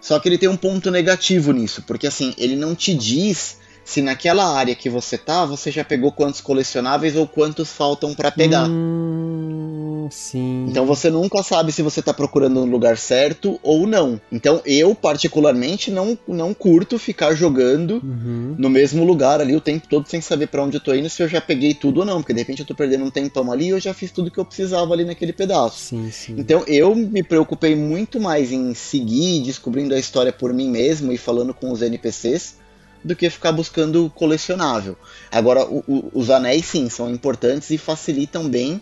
Só 0.01 0.19
que 0.19 0.27
ele 0.27 0.37
tem 0.37 0.49
um 0.49 0.57
ponto 0.57 0.91
negativo 0.91 1.53
nisso, 1.53 1.81
porque 1.87 2.05
assim, 2.05 2.33
ele 2.37 2.57
não 2.57 2.75
te 2.75 2.93
diz 2.93 3.62
se 3.85 4.01
naquela 4.01 4.45
área 4.55 4.75
que 4.75 4.89
você 4.89 5.17
tá, 5.17 5.45
você 5.45 5.69
já 5.71 5.83
pegou 5.83 6.11
quantos 6.11 6.41
colecionáveis 6.41 7.15
ou 7.15 7.27
quantos 7.27 7.69
faltam 7.71 8.13
para 8.13 8.31
pegar. 8.31 8.67
Hum, 8.69 10.07
sim. 10.11 10.65
Então 10.69 10.85
você 10.85 11.09
nunca 11.09 11.43
sabe 11.43 11.71
se 11.71 11.81
você 11.81 12.01
tá 12.01 12.13
procurando 12.13 12.65
no 12.65 12.71
lugar 12.71 12.97
certo 12.97 13.59
ou 13.61 13.85
não. 13.85 14.19
Então 14.31 14.61
eu, 14.65 14.95
particularmente, 14.95 15.91
não, 15.91 16.17
não 16.27 16.53
curto 16.53 16.97
ficar 16.97 17.33
jogando 17.33 18.01
Uhum. 18.03 18.55
no 18.57 18.69
mesmo 18.69 19.03
lugar 19.03 19.39
ali 19.41 19.55
o 19.55 19.61
tempo 19.61 19.87
todo 19.87 20.07
sem 20.07 20.21
saber 20.21 20.47
para 20.47 20.63
onde 20.63 20.77
eu 20.77 20.81
tô 20.81 20.93
indo, 20.93 21.09
se 21.09 21.21
eu 21.21 21.27
já 21.27 21.39
peguei 21.41 21.73
tudo 21.73 21.99
ou 22.01 22.05
não. 22.05 22.21
Porque 22.21 22.33
de 22.33 22.39
repente 22.39 22.61
eu 22.61 22.65
tô 22.65 22.73
perdendo 22.75 23.03
um 23.03 23.09
tempão 23.11 23.51
ali 23.51 23.65
e 23.65 23.69
eu 23.69 23.79
já 23.79 23.93
fiz 23.93 24.11
tudo 24.11 24.31
que 24.31 24.39
eu 24.39 24.45
precisava 24.45 24.93
ali 24.93 25.03
naquele 25.05 25.33
pedaço. 25.33 25.77
Sim, 25.79 26.09
sim. 26.11 26.35
Então 26.37 26.63
eu 26.67 26.95
me 26.95 27.23
preocupei 27.23 27.75
muito 27.75 28.19
mais 28.19 28.51
em 28.51 28.73
seguir 28.73 29.41
descobrindo 29.43 29.93
a 29.93 29.99
história 29.99 30.31
por 30.31 30.53
mim 30.53 30.69
mesmo 30.69 31.11
e 31.11 31.17
falando 31.17 31.53
com 31.53 31.71
os 31.71 31.81
NPCs 31.81 32.55
do 33.03 33.15
que 33.15 33.29
ficar 33.29 33.51
buscando 33.51 34.09
colecionável. 34.15 34.97
Agora, 35.31 35.65
o- 35.65 35.83
o- 35.87 36.11
os 36.13 36.29
anéis 36.29 36.65
sim 36.65 36.89
são 36.89 37.09
importantes 37.09 37.69
e 37.69 37.77
facilitam 37.77 38.47
bem 38.49 38.81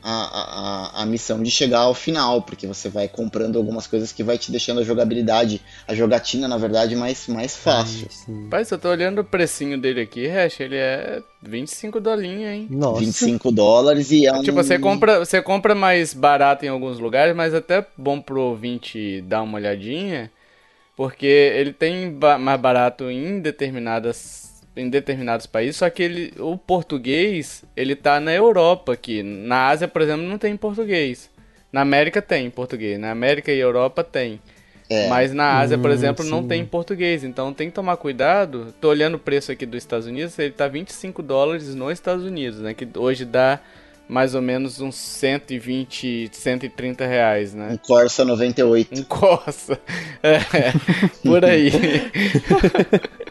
a, 0.00 0.12
a, 1.00 1.02
a- 1.02 1.06
missão 1.06 1.42
de 1.42 1.50
chegar 1.50 1.80
ao 1.80 1.92
final, 1.92 2.40
porque 2.42 2.68
você 2.68 2.88
vai 2.88 3.08
comprando 3.08 3.56
algumas 3.58 3.86
coisas 3.86 4.12
que 4.12 4.22
vai 4.22 4.38
te 4.38 4.50
deixando 4.52 4.80
a 4.80 4.84
jogabilidade, 4.84 5.60
a 5.88 5.94
jogatina, 5.94 6.46
na 6.46 6.56
verdade, 6.56 6.94
mais, 6.94 7.26
mais 7.26 7.56
fácil. 7.56 8.06
Rapaz, 8.44 8.70
eu 8.70 8.78
tô 8.78 8.88
olhando 8.90 9.20
o 9.22 9.24
precinho 9.24 9.76
dele 9.78 10.02
aqui, 10.02 10.28
Hash, 10.28 10.60
ele 10.60 10.76
é 10.76 11.20
25 11.42 12.00
dolinhos, 12.00 12.48
hein? 12.48 12.68
Nossa. 12.70 13.00
25 13.00 13.50
dólares 13.50 14.12
e 14.12 14.24
é 14.24 14.32
um. 14.32 14.42
Tipo, 14.42 14.62
você 14.62 14.78
compra, 14.78 15.18
você 15.18 15.42
compra 15.42 15.74
mais 15.74 16.14
barato 16.14 16.64
em 16.64 16.68
alguns 16.68 17.00
lugares, 17.00 17.34
mas 17.34 17.52
até 17.52 17.84
bom 17.96 18.20
pro 18.20 18.40
ouvinte 18.40 19.20
dar 19.22 19.42
uma 19.42 19.58
olhadinha, 19.58 20.30
porque 20.98 21.26
ele 21.26 21.72
tem 21.72 22.10
ba- 22.10 22.36
mais 22.38 22.60
barato 22.60 23.08
em 23.08 23.38
determinadas 23.40 24.48
em 24.76 24.88
determinados 24.90 25.46
países, 25.46 25.76
só 25.76 25.88
que 25.90 26.02
ele, 26.02 26.32
o 26.38 26.56
português, 26.58 27.64
ele 27.76 27.94
tá 27.96 28.18
na 28.20 28.32
Europa 28.32 28.92
aqui. 28.92 29.22
Na 29.24 29.68
Ásia, 29.68 29.86
por 29.88 30.02
exemplo, 30.02 30.22
não 30.24 30.38
tem 30.38 30.56
português. 30.56 31.30
Na 31.72 31.80
América 31.82 32.20
tem 32.22 32.48
português, 32.50 32.98
na 32.98 33.10
América 33.12 33.52
e 33.52 33.58
Europa 33.58 34.02
tem. 34.04 34.40
É. 34.90 35.08
Mas 35.08 35.32
na 35.32 35.58
Ásia, 35.58 35.76
por 35.78 35.90
Hum, 35.90 35.94
exemplo, 35.94 36.24
não 36.24 36.42
sim. 36.42 36.48
tem 36.48 36.64
português, 36.64 37.22
então 37.24 37.52
tem 37.52 37.68
que 37.68 37.74
tomar 37.74 37.96
cuidado. 37.96 38.72
Tô 38.80 38.88
olhando 38.88 39.14
o 39.16 39.18
preço 39.18 39.50
aqui 39.52 39.66
dos 39.66 39.78
Estados 39.78 40.06
Unidos, 40.06 40.36
ele 40.38 40.52
tá 40.52 40.66
25 40.68 41.22
dólares 41.22 41.74
nos 41.74 41.92
Estados 41.92 42.24
Unidos, 42.24 42.60
né? 42.60 42.72
Que 42.74 42.86
hoje 42.96 43.24
dá 43.24 43.58
mais 44.08 44.34
ou 44.34 44.40
menos 44.40 44.80
uns 44.80 44.96
120, 44.96 46.30
130 46.32 47.06
reais, 47.06 47.54
Um 47.54 47.58
né? 47.58 47.78
Corsa 47.86 48.24
98. 48.24 49.00
Um 49.00 49.04
Corsa. 49.04 49.78
É, 50.22 50.40
por 51.22 51.44
aí. 51.44 51.70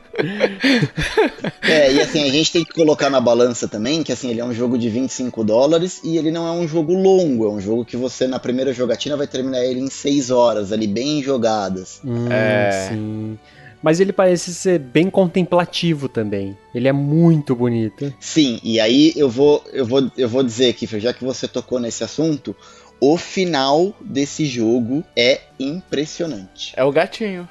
É, 1.62 1.94
e 1.94 2.02
assim, 2.02 2.24
a 2.28 2.32
gente 2.32 2.52
tem 2.52 2.66
que 2.66 2.74
colocar 2.74 3.08
na 3.10 3.22
balança 3.22 3.68
também 3.68 4.02
que 4.02 4.12
assim, 4.12 4.32
ele 4.32 4.40
é 4.40 4.46
um 4.46 4.54
jogo 4.54 4.78
de 4.78 4.90
25 4.90 5.44
dólares 5.44 6.02
e 6.04 6.18
ele 6.18 6.32
não 6.32 6.48
é 6.48 6.52
um 6.52 6.68
jogo 6.68 6.94
longo, 6.94 7.46
é 7.46 7.50
um 7.50 7.62
jogo 7.62 7.86
que 7.86 7.96
você 7.96 8.26
na 8.26 8.40
primeira 8.40 8.74
jogatina 8.74 9.16
vai 9.16 9.28
terminar 9.28 9.64
ele 9.64 9.80
em 9.80 9.90
6 9.90 10.32
horas, 10.32 10.72
ali 10.72 10.88
bem 10.88 11.22
jogadas. 11.22 12.02
Hum, 12.04 12.32
É. 12.32 12.90
Sim. 12.90 13.38
Mas 13.82 14.00
ele 14.00 14.12
parece 14.12 14.54
ser 14.54 14.80
bem 14.80 15.10
contemplativo 15.10 16.10
também. 16.10 16.58
Ele 16.74 16.88
é 16.88 16.94
muito 16.94 17.56
bonito. 17.56 18.14
Sim, 18.20 18.60
e 18.64 18.80
aí 18.80 19.14
eu 19.16 19.30
vou, 19.30 19.64
eu 19.72 19.86
vou, 19.86 20.12
eu 20.18 20.28
vou 20.28 20.44
dizer 20.44 20.70
aqui, 20.70 20.88
já 21.00 21.14
que 21.14 21.24
você 21.24 21.48
tocou 21.48 21.80
nesse 21.80 22.04
assunto, 22.04 22.56
o 23.00 23.18
final 23.18 23.94
desse 24.02 24.46
jogo 24.46 25.04
é 25.16 25.42
impressionante. 25.60 26.74
É 26.76 26.84
o 26.84 26.92
gatinho. 26.92 27.48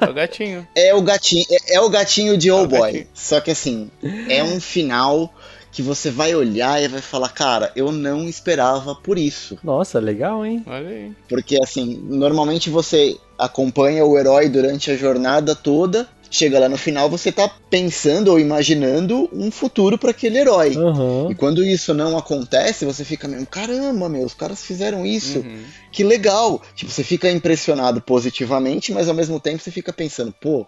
É 0.00 0.08
o 0.08 0.14
gatinho. 0.14 0.68
É 0.74 0.94
o 0.94 1.02
gatinho, 1.02 1.44
é, 1.50 1.76
é 1.76 1.80
o 1.80 1.88
gatinho 1.88 2.36
de 2.36 2.50
o 2.50 2.62
Oh 2.62 2.66
Boy. 2.66 2.80
gatinho. 2.80 3.06
Só 3.14 3.40
que 3.40 3.50
assim, 3.50 3.90
é 4.28 4.44
um 4.44 4.60
final 4.60 5.34
que 5.74 5.82
você 5.82 6.08
vai 6.08 6.36
olhar 6.36 6.80
e 6.80 6.86
vai 6.86 7.00
falar, 7.00 7.30
cara, 7.30 7.72
eu 7.74 7.90
não 7.90 8.28
esperava 8.28 8.94
por 8.94 9.18
isso. 9.18 9.58
Nossa, 9.62 9.98
legal, 9.98 10.46
hein? 10.46 10.62
Olha 10.64 10.88
aí. 10.88 11.12
Porque 11.28 11.58
assim, 11.60 12.00
normalmente 12.08 12.70
você 12.70 13.18
acompanha 13.36 14.04
o 14.04 14.16
herói 14.16 14.48
durante 14.48 14.92
a 14.92 14.96
jornada 14.96 15.52
toda, 15.52 16.08
chega 16.30 16.60
lá 16.60 16.68
no 16.68 16.78
final, 16.78 17.10
você 17.10 17.32
tá 17.32 17.50
pensando 17.68 18.28
ou 18.28 18.38
imaginando 18.38 19.28
um 19.32 19.50
futuro 19.50 19.98
para 19.98 20.12
aquele 20.12 20.38
herói. 20.38 20.76
Aham. 20.76 21.28
E 21.30 21.34
quando 21.34 21.64
isso 21.64 21.92
não 21.92 22.16
acontece, 22.16 22.84
você 22.84 23.04
fica 23.04 23.26
mesmo, 23.26 23.44
caramba, 23.44 24.08
meu, 24.08 24.24
os 24.24 24.34
caras 24.34 24.62
fizeram 24.62 25.04
isso. 25.04 25.40
Uhum. 25.40 25.64
Que 25.90 26.04
legal. 26.04 26.62
Tipo, 26.76 26.92
você 26.92 27.02
fica 27.02 27.28
impressionado 27.28 28.00
positivamente, 28.00 28.92
mas 28.92 29.08
ao 29.08 29.14
mesmo 29.14 29.40
tempo 29.40 29.60
você 29.60 29.72
fica 29.72 29.92
pensando, 29.92 30.32
pô, 30.40 30.64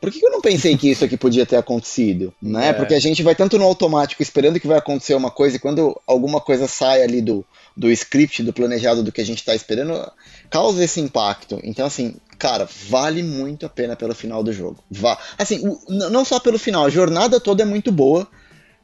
por 0.00 0.10
que 0.10 0.24
eu 0.24 0.30
não 0.30 0.40
pensei 0.40 0.76
que 0.76 0.90
isso 0.90 1.04
aqui 1.04 1.16
podia 1.16 1.44
ter 1.46 1.56
acontecido? 1.56 2.32
Né? 2.42 2.68
É. 2.68 2.72
Porque 2.72 2.94
a 2.94 3.00
gente 3.00 3.22
vai 3.22 3.34
tanto 3.34 3.58
no 3.58 3.64
automático 3.64 4.22
esperando 4.22 4.58
que 4.60 4.66
vai 4.66 4.78
acontecer 4.78 5.14
uma 5.14 5.30
coisa 5.30 5.56
e 5.56 5.58
quando 5.58 5.98
alguma 6.06 6.40
coisa 6.40 6.66
sai 6.68 7.02
ali 7.02 7.20
do, 7.20 7.44
do 7.76 7.90
script, 7.90 8.42
do 8.42 8.52
planejado 8.52 9.02
do 9.02 9.10
que 9.12 9.20
a 9.20 9.26
gente 9.26 9.44
tá 9.44 9.54
esperando, 9.54 10.10
causa 10.50 10.82
esse 10.84 11.00
impacto. 11.00 11.60
Então, 11.64 11.86
assim, 11.86 12.14
cara, 12.38 12.68
vale 12.88 13.22
muito 13.22 13.66
a 13.66 13.68
pena 13.68 13.96
pelo 13.96 14.14
final 14.14 14.42
do 14.42 14.52
jogo. 14.52 14.78
Va 14.90 15.18
assim, 15.36 15.60
o- 15.66 15.80
não 16.10 16.24
só 16.24 16.38
pelo 16.40 16.58
final, 16.58 16.84
a 16.84 16.90
jornada 16.90 17.40
toda 17.40 17.62
é 17.62 17.66
muito 17.66 17.90
boa, 17.92 18.26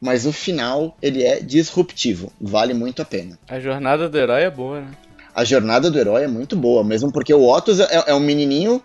mas 0.00 0.26
o 0.26 0.32
final, 0.32 0.96
ele 1.00 1.22
é 1.22 1.40
disruptivo. 1.40 2.32
Vale 2.40 2.74
muito 2.74 3.00
a 3.00 3.04
pena. 3.04 3.38
A 3.48 3.58
jornada 3.60 4.08
do 4.08 4.18
herói 4.18 4.42
é 4.42 4.50
boa, 4.50 4.80
né? 4.80 4.88
A 5.34 5.44
jornada 5.44 5.90
do 5.90 5.98
herói 5.98 6.24
é 6.24 6.28
muito 6.28 6.54
boa, 6.54 6.84
mesmo 6.84 7.10
porque 7.10 7.32
o 7.34 7.42
Otus 7.48 7.80
é, 7.80 8.04
é 8.08 8.14
um 8.14 8.20
menininho, 8.20 8.80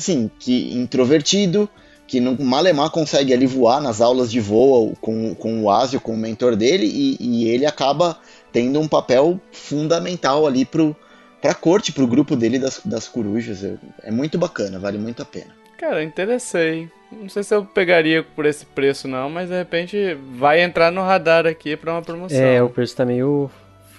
assim, 0.00 0.30
que 0.38 0.74
introvertido, 0.74 1.68
que 2.06 2.18
não 2.18 2.36
malemar 2.38 2.90
consegue 2.90 3.32
ali 3.32 3.46
voar 3.46 3.80
nas 3.80 4.00
aulas 4.00 4.30
de 4.30 4.40
voo 4.40 4.96
com, 5.00 5.34
com 5.34 5.62
o 5.62 5.70
Asio, 5.70 6.00
com 6.00 6.14
o 6.14 6.18
mentor 6.18 6.56
dele, 6.56 6.86
e, 6.86 7.16
e 7.20 7.48
ele 7.48 7.64
acaba 7.64 8.18
tendo 8.52 8.80
um 8.80 8.88
papel 8.88 9.40
fundamental 9.52 10.46
ali 10.46 10.64
pro, 10.64 10.96
pra 11.40 11.54
corte, 11.54 11.92
pro 11.92 12.06
grupo 12.06 12.34
dele 12.34 12.58
das, 12.58 12.80
das 12.84 13.06
corujas. 13.06 13.62
É, 13.62 13.76
é 14.02 14.10
muito 14.10 14.36
bacana, 14.38 14.78
vale 14.78 14.98
muito 14.98 15.22
a 15.22 15.24
pena. 15.24 15.54
Cara, 15.78 16.02
interessei. 16.02 16.90
Não 17.10 17.28
sei 17.28 17.42
se 17.42 17.54
eu 17.54 17.64
pegaria 17.64 18.22
por 18.22 18.44
esse 18.44 18.66
preço 18.66 19.08
não, 19.08 19.30
mas 19.30 19.48
de 19.48 19.56
repente 19.56 20.14
vai 20.36 20.62
entrar 20.62 20.90
no 20.90 21.02
radar 21.02 21.46
aqui 21.46 21.76
pra 21.76 21.92
uma 21.92 22.02
promoção. 22.02 22.38
É, 22.38 22.62
o 22.62 22.68
preço 22.68 22.96
tá 22.96 23.04
meio 23.04 23.50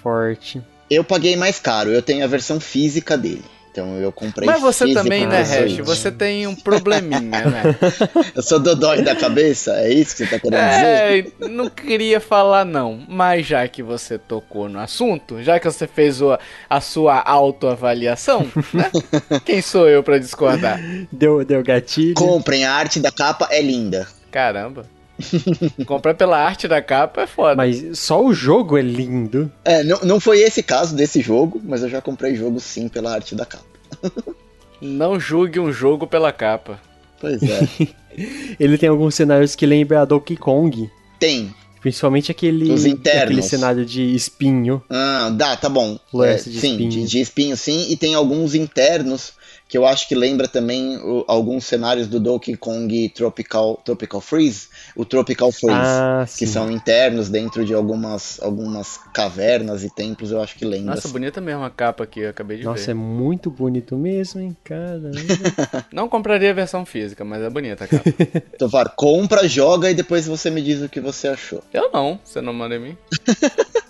forte. 0.02 0.62
Eu 0.90 1.02
paguei 1.02 1.34
mais 1.34 1.58
caro, 1.58 1.90
eu 1.90 2.02
tenho 2.02 2.24
a 2.24 2.28
versão 2.28 2.60
física 2.60 3.16
dele. 3.16 3.44
Então 3.72 3.96
eu 3.98 4.12
comprei 4.12 4.46
Mas 4.46 4.60
você 4.60 4.92
também, 4.92 5.26
né. 5.26 5.40
Hash? 5.40 5.78
Você 5.78 6.12
tem 6.12 6.46
um 6.46 6.54
probleminha, 6.54 7.30
né? 7.30 7.62
Eu 8.36 8.42
sou 8.42 8.60
dodói 8.60 9.00
da 9.00 9.16
cabeça? 9.16 9.72
É 9.80 9.90
isso 9.90 10.14
que 10.14 10.26
você 10.26 10.26
tá 10.26 10.38
querendo 10.38 10.60
dizer? 10.68 11.34
É, 11.40 11.48
não 11.48 11.70
queria 11.70 12.20
falar 12.20 12.66
não, 12.66 13.00
mas 13.08 13.46
já 13.46 13.66
que 13.66 13.82
você 13.82 14.18
tocou 14.18 14.68
no 14.68 14.78
assunto, 14.78 15.42
já 15.42 15.58
que 15.58 15.64
você 15.70 15.86
fez 15.86 16.20
o- 16.20 16.36
a 16.68 16.80
sua 16.82 17.18
autoavaliação, 17.22 18.46
né? 18.74 18.90
Quem 19.44 19.62
sou 19.62 19.88
eu 19.88 20.02
pra 20.02 20.18
discordar? 20.18 20.78
Deu, 21.10 21.42
deu 21.42 21.62
gatilho. 21.62 22.14
Comprem, 22.14 22.64
a 22.66 22.74
arte 22.74 23.00
da 23.00 23.10
capa 23.10 23.48
é 23.50 23.62
linda. 23.62 24.06
Caramba. 24.30 24.84
Comprar 25.86 26.14
pela 26.14 26.38
arte 26.38 26.66
da 26.68 26.80
capa 26.82 27.22
é 27.22 27.26
foda. 27.26 27.54
Mas 27.56 27.98
só 27.98 28.24
o 28.24 28.32
jogo 28.34 28.76
é 28.78 28.82
lindo. 28.82 29.50
É, 29.64 29.82
não, 29.84 30.00
não 30.00 30.20
foi 30.20 30.40
esse 30.40 30.62
caso 30.62 30.94
desse 30.96 31.20
jogo, 31.20 31.60
mas 31.64 31.82
eu 31.82 31.88
já 31.88 32.00
comprei 32.00 32.34
jogo 32.34 32.58
sim 32.60 32.88
pela 32.88 33.12
arte 33.14 33.34
da 33.34 33.44
capa. 33.46 33.64
Não 34.80 35.20
julgue 35.20 35.60
um 35.60 35.72
jogo 35.72 36.08
pela 36.08 36.32
capa. 36.32 36.80
Pois 37.20 37.40
é. 37.40 37.68
Ele 38.58 38.76
tem 38.76 38.88
alguns 38.88 39.14
cenários 39.14 39.54
que 39.54 39.64
lembram 39.64 40.00
a 40.00 40.04
Donkey 40.04 40.36
Kong. 40.36 40.90
Tem. 41.20 41.54
Principalmente 41.80 42.32
aquele, 42.32 42.72
Os 42.72 42.84
internos. 42.84 43.22
aquele 43.22 43.42
cenário 43.42 43.86
de 43.86 44.12
espinho. 44.14 44.82
Ah, 44.90 45.30
dá, 45.32 45.56
tá 45.56 45.68
bom. 45.68 45.98
Lance 46.12 46.48
É, 46.48 46.52
de 46.52 46.60
sim, 46.60 46.70
espinho. 46.72 46.90
de, 46.90 47.04
de 47.06 47.20
espinho 47.20 47.56
sim, 47.56 47.86
e 47.90 47.96
tem 47.96 48.14
alguns 48.16 48.56
internos 48.56 49.34
que 49.68 49.78
eu 49.78 49.86
acho 49.86 50.08
que 50.08 50.14
lembra 50.16 50.48
também 50.48 50.96
o- 50.98 51.24
alguns 51.28 51.64
cenários 51.64 52.08
do 52.08 52.18
Donkey 52.20 52.56
Kong 52.56 53.08
Tropical, 53.10 53.80
Tropical 53.84 54.20
Freeze, 54.20 54.66
o 54.96 55.04
Tropical 55.04 55.50
Freeze. 55.50 55.78
Ah, 55.80 56.26
que 56.38 56.46
são 56.46 56.70
internos 56.70 57.28
dentro 57.28 57.64
de 57.64 57.72
algumas, 57.74 58.40
algumas 58.42 58.98
cavernas 59.12 59.82
e 59.84 59.90
templos, 59.90 60.30
eu 60.30 60.40
acho 60.40 60.56
que 60.56 60.64
lembra. 60.64 60.94
Nossa, 60.94 61.08
bonita 61.08 61.40
mesmo 61.40 61.64
a 61.64 61.70
capa 61.70 62.04
aqui, 62.04 62.20
eu 62.20 62.30
acabei 62.30 62.58
de 62.58 62.64
Nossa, 62.64 62.86
ver. 62.86 62.90
é 62.92 62.94
muito 62.94 63.50
bonito 63.50 63.96
mesmo, 63.96 64.40
hein, 64.40 64.56
cara. 64.64 65.10
Não 65.92 66.08
compraria 66.08 66.50
a 66.50 66.54
versão 66.54 66.84
física, 66.84 67.24
mas 67.24 67.42
é 67.42 67.50
bonita 67.50 67.84
a 67.84 67.88
capa. 67.88 68.10
Tovar, 68.58 68.90
compra, 68.96 69.48
joga 69.48 69.90
e 69.90 69.94
depois 69.94 70.26
você 70.26 70.50
me 70.50 70.62
diz 70.62 70.82
o 70.82 70.88
que 70.88 71.00
você 71.00 71.28
achou. 71.28 71.62
eu 71.72 71.90
não, 71.92 72.18
você 72.22 72.40
não 72.40 72.52
manda 72.52 72.76
em 72.76 72.80
mim. 72.80 72.96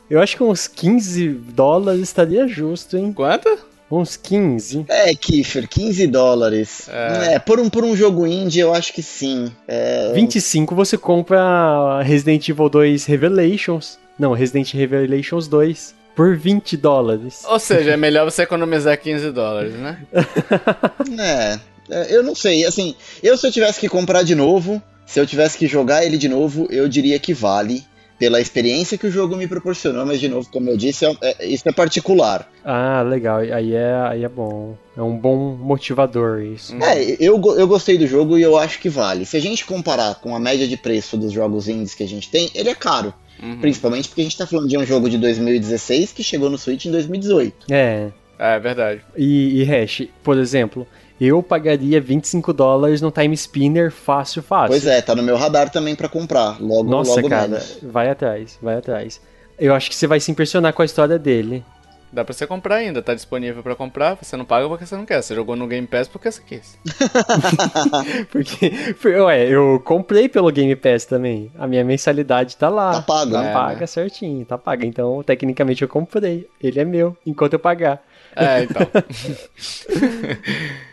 Eu 0.08 0.20
acho 0.20 0.36
que 0.36 0.42
uns 0.42 0.66
15 0.68 1.28
dólares 1.28 2.02
estaria 2.02 2.46
justo, 2.46 2.96
hein? 2.96 3.12
Quanto? 3.12 3.48
Uns 3.92 4.16
15. 4.16 4.86
É, 4.88 5.14
Kiefer, 5.14 5.68
15 5.68 6.06
dólares. 6.06 6.88
É. 6.88 7.38
por, 7.38 7.60
um, 7.60 7.68
por 7.68 7.84
um 7.84 7.94
jogo 7.94 8.26
indie, 8.26 8.60
eu 8.60 8.72
acho 8.72 8.90
que 8.90 9.02
sim. 9.02 9.52
É... 9.68 10.12
25 10.14 10.74
você 10.74 10.96
compra 10.96 12.00
Resident 12.02 12.48
Evil 12.48 12.70
2 12.70 13.04
Revelations. 13.04 13.98
Não, 14.18 14.32
Resident 14.32 14.72
Revelations 14.72 15.46
2 15.46 15.94
por 16.16 16.34
20 16.34 16.74
dólares. 16.78 17.42
Ou 17.46 17.58
seja, 17.58 17.90
é 17.90 17.96
melhor 17.98 18.24
você 18.24 18.42
economizar 18.42 18.98
15 18.98 19.30
dólares, 19.30 19.74
né? 19.74 19.98
é, 21.20 21.58
é, 21.90 22.16
eu 22.16 22.22
não 22.22 22.34
sei. 22.34 22.64
Assim, 22.64 22.94
eu 23.22 23.36
se 23.36 23.46
eu 23.46 23.52
tivesse 23.52 23.78
que 23.78 23.90
comprar 23.90 24.22
de 24.22 24.34
novo, 24.34 24.82
se 25.04 25.20
eu 25.20 25.26
tivesse 25.26 25.58
que 25.58 25.66
jogar 25.66 26.02
ele 26.02 26.16
de 26.16 26.30
novo, 26.30 26.66
eu 26.70 26.88
diria 26.88 27.18
que 27.18 27.34
vale 27.34 27.84
pela 28.22 28.40
experiência 28.40 28.96
que 28.96 29.04
o 29.04 29.10
jogo 29.10 29.36
me 29.36 29.48
proporcionou, 29.48 30.06
mas 30.06 30.20
de 30.20 30.28
novo, 30.28 30.48
como 30.48 30.70
eu 30.70 30.76
disse, 30.76 31.04
é, 31.04 31.16
é, 31.20 31.44
isso 31.44 31.68
é 31.68 31.72
particular. 31.72 32.48
Ah, 32.64 33.02
legal, 33.02 33.38
aí 33.38 33.74
é, 33.74 33.94
aí 34.08 34.22
é 34.22 34.28
bom. 34.28 34.76
É 34.96 35.02
um 35.02 35.16
bom 35.16 35.56
motivador 35.56 36.40
isso. 36.40 36.72
É, 36.80 37.16
eu, 37.18 37.42
eu 37.56 37.66
gostei 37.66 37.98
do 37.98 38.06
jogo 38.06 38.38
e 38.38 38.42
eu 38.42 38.56
acho 38.56 38.78
que 38.78 38.88
vale. 38.88 39.26
Se 39.26 39.36
a 39.36 39.40
gente 39.40 39.64
comparar 39.64 40.20
com 40.20 40.36
a 40.36 40.38
média 40.38 40.68
de 40.68 40.76
preço 40.76 41.16
dos 41.16 41.32
jogos 41.32 41.66
indies 41.66 41.96
que 41.96 42.04
a 42.04 42.08
gente 42.08 42.30
tem, 42.30 42.48
ele 42.54 42.68
é 42.68 42.76
caro. 42.76 43.12
Uhum. 43.42 43.58
Principalmente 43.58 44.06
porque 44.06 44.20
a 44.20 44.24
gente 44.24 44.38
tá 44.38 44.46
falando 44.46 44.68
de 44.68 44.78
um 44.78 44.86
jogo 44.86 45.10
de 45.10 45.18
2016 45.18 46.12
que 46.12 46.22
chegou 46.22 46.48
no 46.48 46.56
Switch 46.56 46.84
em 46.84 46.92
2018. 46.92 47.66
É. 47.72 48.10
É, 48.38 48.58
verdade. 48.60 49.00
E, 49.16 49.60
e 49.60 49.64
Hash, 49.64 50.02
por 50.22 50.38
exemplo, 50.38 50.86
eu 51.26 51.42
pagaria 51.42 52.00
25 52.00 52.52
dólares 52.52 53.00
no 53.00 53.10
Time 53.10 53.34
Spinner 53.34 53.90
fácil, 53.90 54.42
fácil. 54.42 54.68
Pois 54.68 54.86
é, 54.86 55.00
tá 55.00 55.14
no 55.14 55.22
meu 55.22 55.36
radar 55.36 55.70
também 55.70 55.94
para 55.94 56.08
comprar. 56.08 56.60
Logo, 56.60 56.84
Nossa, 56.84 57.16
logo 57.16 57.28
cara, 57.28 57.48
menos. 57.48 57.78
vai 57.82 58.08
atrás, 58.08 58.58
vai 58.60 58.76
atrás. 58.76 59.20
Eu 59.58 59.74
acho 59.74 59.90
que 59.90 59.96
você 59.96 60.06
vai 60.06 60.18
se 60.18 60.30
impressionar 60.30 60.72
com 60.72 60.82
a 60.82 60.84
história 60.84 61.18
dele. 61.18 61.64
Dá 62.12 62.24
pra 62.24 62.34
você 62.34 62.46
comprar 62.46 62.76
ainda, 62.76 63.00
tá 63.00 63.14
disponível 63.14 63.62
para 63.62 63.74
comprar, 63.74 64.18
você 64.20 64.36
não 64.36 64.44
paga 64.44 64.68
porque 64.68 64.84
você 64.84 64.94
não 64.94 65.06
quer. 65.06 65.22
Você 65.22 65.34
jogou 65.34 65.56
no 65.56 65.66
Game 65.66 65.86
Pass 65.86 66.08
porque 66.08 66.30
você 66.30 66.42
quis. 66.42 66.78
porque, 68.30 68.70
ué, 69.18 69.48
eu 69.48 69.80
comprei 69.82 70.28
pelo 70.28 70.52
Game 70.52 70.76
Pass 70.76 71.06
também. 71.06 71.50
A 71.58 71.66
minha 71.66 71.82
mensalidade 71.82 72.58
tá 72.58 72.68
lá. 72.68 72.92
Tá 72.92 73.02
paga, 73.02 73.32
tá 73.32 73.42
né? 73.42 73.52
paga 73.54 73.86
certinho, 73.86 74.44
tá 74.44 74.58
paga. 74.58 74.84
Então, 74.84 75.22
tecnicamente 75.22 75.80
eu 75.80 75.88
comprei. 75.88 76.46
Ele 76.62 76.80
é 76.80 76.84
meu, 76.84 77.16
enquanto 77.24 77.54
eu 77.54 77.58
pagar. 77.58 78.02
É, 78.36 78.64
então. 78.64 78.86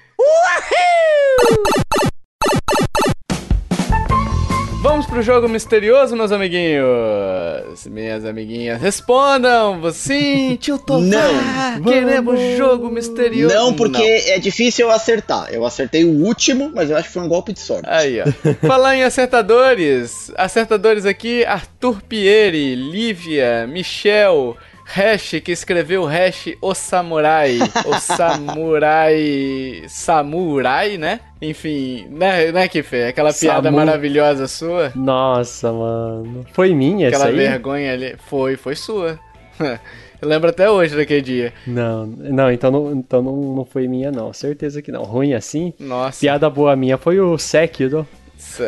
Vamos 4.81 5.05
pro 5.05 5.21
jogo 5.21 5.49
misterioso, 5.49 6.15
meus 6.15 6.31
amiguinhos. 6.31 7.85
Minhas 7.87 8.23
amiguinhas, 8.23 8.81
respondam! 8.81 9.91
Sim, 9.91 10.55
tio 10.55 10.77
Tovar! 10.77 11.79
Não! 11.79 11.83
Queremos 11.83 12.39
jogo 12.57 12.89
misterioso! 12.89 13.53
Não, 13.53 13.73
porque 13.73 13.97
não. 13.97 14.33
é 14.33 14.39
difícil 14.39 14.87
eu 14.87 14.91
acertar. 14.91 15.49
Eu 15.51 15.65
acertei 15.65 16.05
o 16.05 16.23
último, 16.25 16.71
mas 16.73 16.89
eu 16.89 16.95
acho 16.95 17.07
que 17.07 17.13
foi 17.13 17.23
um 17.23 17.27
golpe 17.27 17.51
de 17.51 17.59
sorte. 17.59 17.89
Aí, 17.89 18.21
ó. 18.21 18.25
Falar 18.67 18.95
em 18.95 19.03
acertadores. 19.03 20.31
Acertadores 20.35 21.05
aqui, 21.05 21.45
Arthur 21.45 22.01
Pieri, 22.01 22.73
Lívia, 22.75 23.67
Michel, 23.67 24.57
Hash, 24.91 25.39
que 25.43 25.51
escreveu 25.51 26.03
Hash 26.05 26.55
O 26.61 26.73
Samurai. 26.73 27.59
o 27.85 27.99
Samurai. 27.99 29.83
Samurai, 29.87 30.97
né? 30.97 31.19
Enfim, 31.39 32.07
né, 32.09 32.51
né 32.51 32.67
Kife? 32.67 33.03
Aquela 33.03 33.31
piada 33.31 33.69
Samu... 33.69 33.77
maravilhosa 33.77 34.47
sua. 34.47 34.91
Nossa, 34.95 35.71
mano. 35.71 36.45
Foi 36.53 36.73
minha 36.73 37.07
Aquela 37.07 37.25
essa 37.25 37.33
aí? 37.33 37.37
vergonha 37.37 37.93
ali. 37.93 38.15
Foi, 38.27 38.55
foi 38.55 38.75
sua. 38.75 39.19
Eu 40.21 40.27
lembro 40.27 40.49
até 40.49 40.69
hoje 40.69 40.97
daquele 40.97 41.21
dia. 41.21 41.53
Não, 41.65 42.05
não, 42.05 42.51
então 42.51 42.69
não, 42.69 42.91
então 42.91 43.21
não, 43.21 43.35
não 43.55 43.65
foi 43.65 43.87
minha, 43.87 44.11
não. 44.11 44.33
Certeza 44.33 44.81
que 44.81 44.91
não. 44.91 45.03
Ruim 45.03 45.33
assim? 45.33 45.73
Nossa. 45.79 46.19
Piada 46.19 46.49
boa 46.49 46.75
minha 46.75 46.97
foi 46.97 47.19
o 47.21 47.37
Sekiro. 47.37 48.05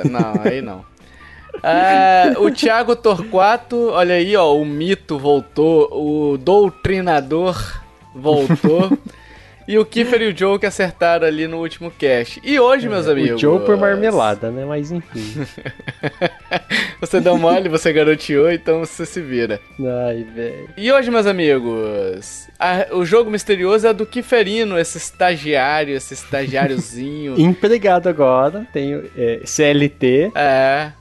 Não, 0.10 0.34
aí 0.46 0.62
não. 0.62 0.86
É, 1.64 2.34
o 2.38 2.50
Thiago 2.52 2.96
Torquato, 2.96 3.90
olha 3.90 4.16
aí, 4.16 4.36
ó, 4.36 4.56
o 4.56 4.66
mito 4.66 5.20
voltou, 5.20 5.90
o 5.92 6.38
doutrinador 6.38 7.82
voltou. 8.16 8.98
e 9.68 9.78
o 9.78 9.86
Kiefer 9.86 10.22
e 10.22 10.28
o 10.28 10.38
Joe 10.38 10.60
que 10.60 10.66
acertaram 10.66 11.26
ali 11.26 11.48
no 11.48 11.58
último 11.60 11.92
cast. 11.92 12.42
E 12.44 12.60
hoje, 12.60 12.90
meus 12.90 13.08
é, 13.08 13.12
amigos. 13.12 13.36
O 13.36 13.38
Joe 13.38 13.60
por 13.62 13.78
marmelada, 13.78 14.50
né? 14.50 14.66
Mas 14.66 14.92
enfim. 14.92 15.46
você 17.00 17.22
deu 17.22 17.38
mole, 17.38 17.70
você 17.70 17.94
garoteou, 17.94 18.52
então 18.52 18.80
você 18.80 19.06
se 19.06 19.22
vira. 19.22 19.60
Ai, 19.80 20.26
velho. 20.36 20.70
E 20.76 20.92
hoje, 20.92 21.12
meus 21.12 21.26
amigos, 21.26 22.50
a, 22.60 22.88
o 22.92 23.06
jogo 23.06 23.30
misterioso 23.30 23.88
é 23.88 23.94
do 23.94 24.06
Kiferino, 24.06 24.78
esse 24.78 24.98
estagiário, 24.98 25.96
esse 25.96 26.14
estagiáriozinho. 26.14 27.36
Empregado 27.40 28.10
agora, 28.10 28.68
tenho 28.74 29.10
é, 29.16 29.42
CLT. 29.46 30.32
É. 30.36 30.92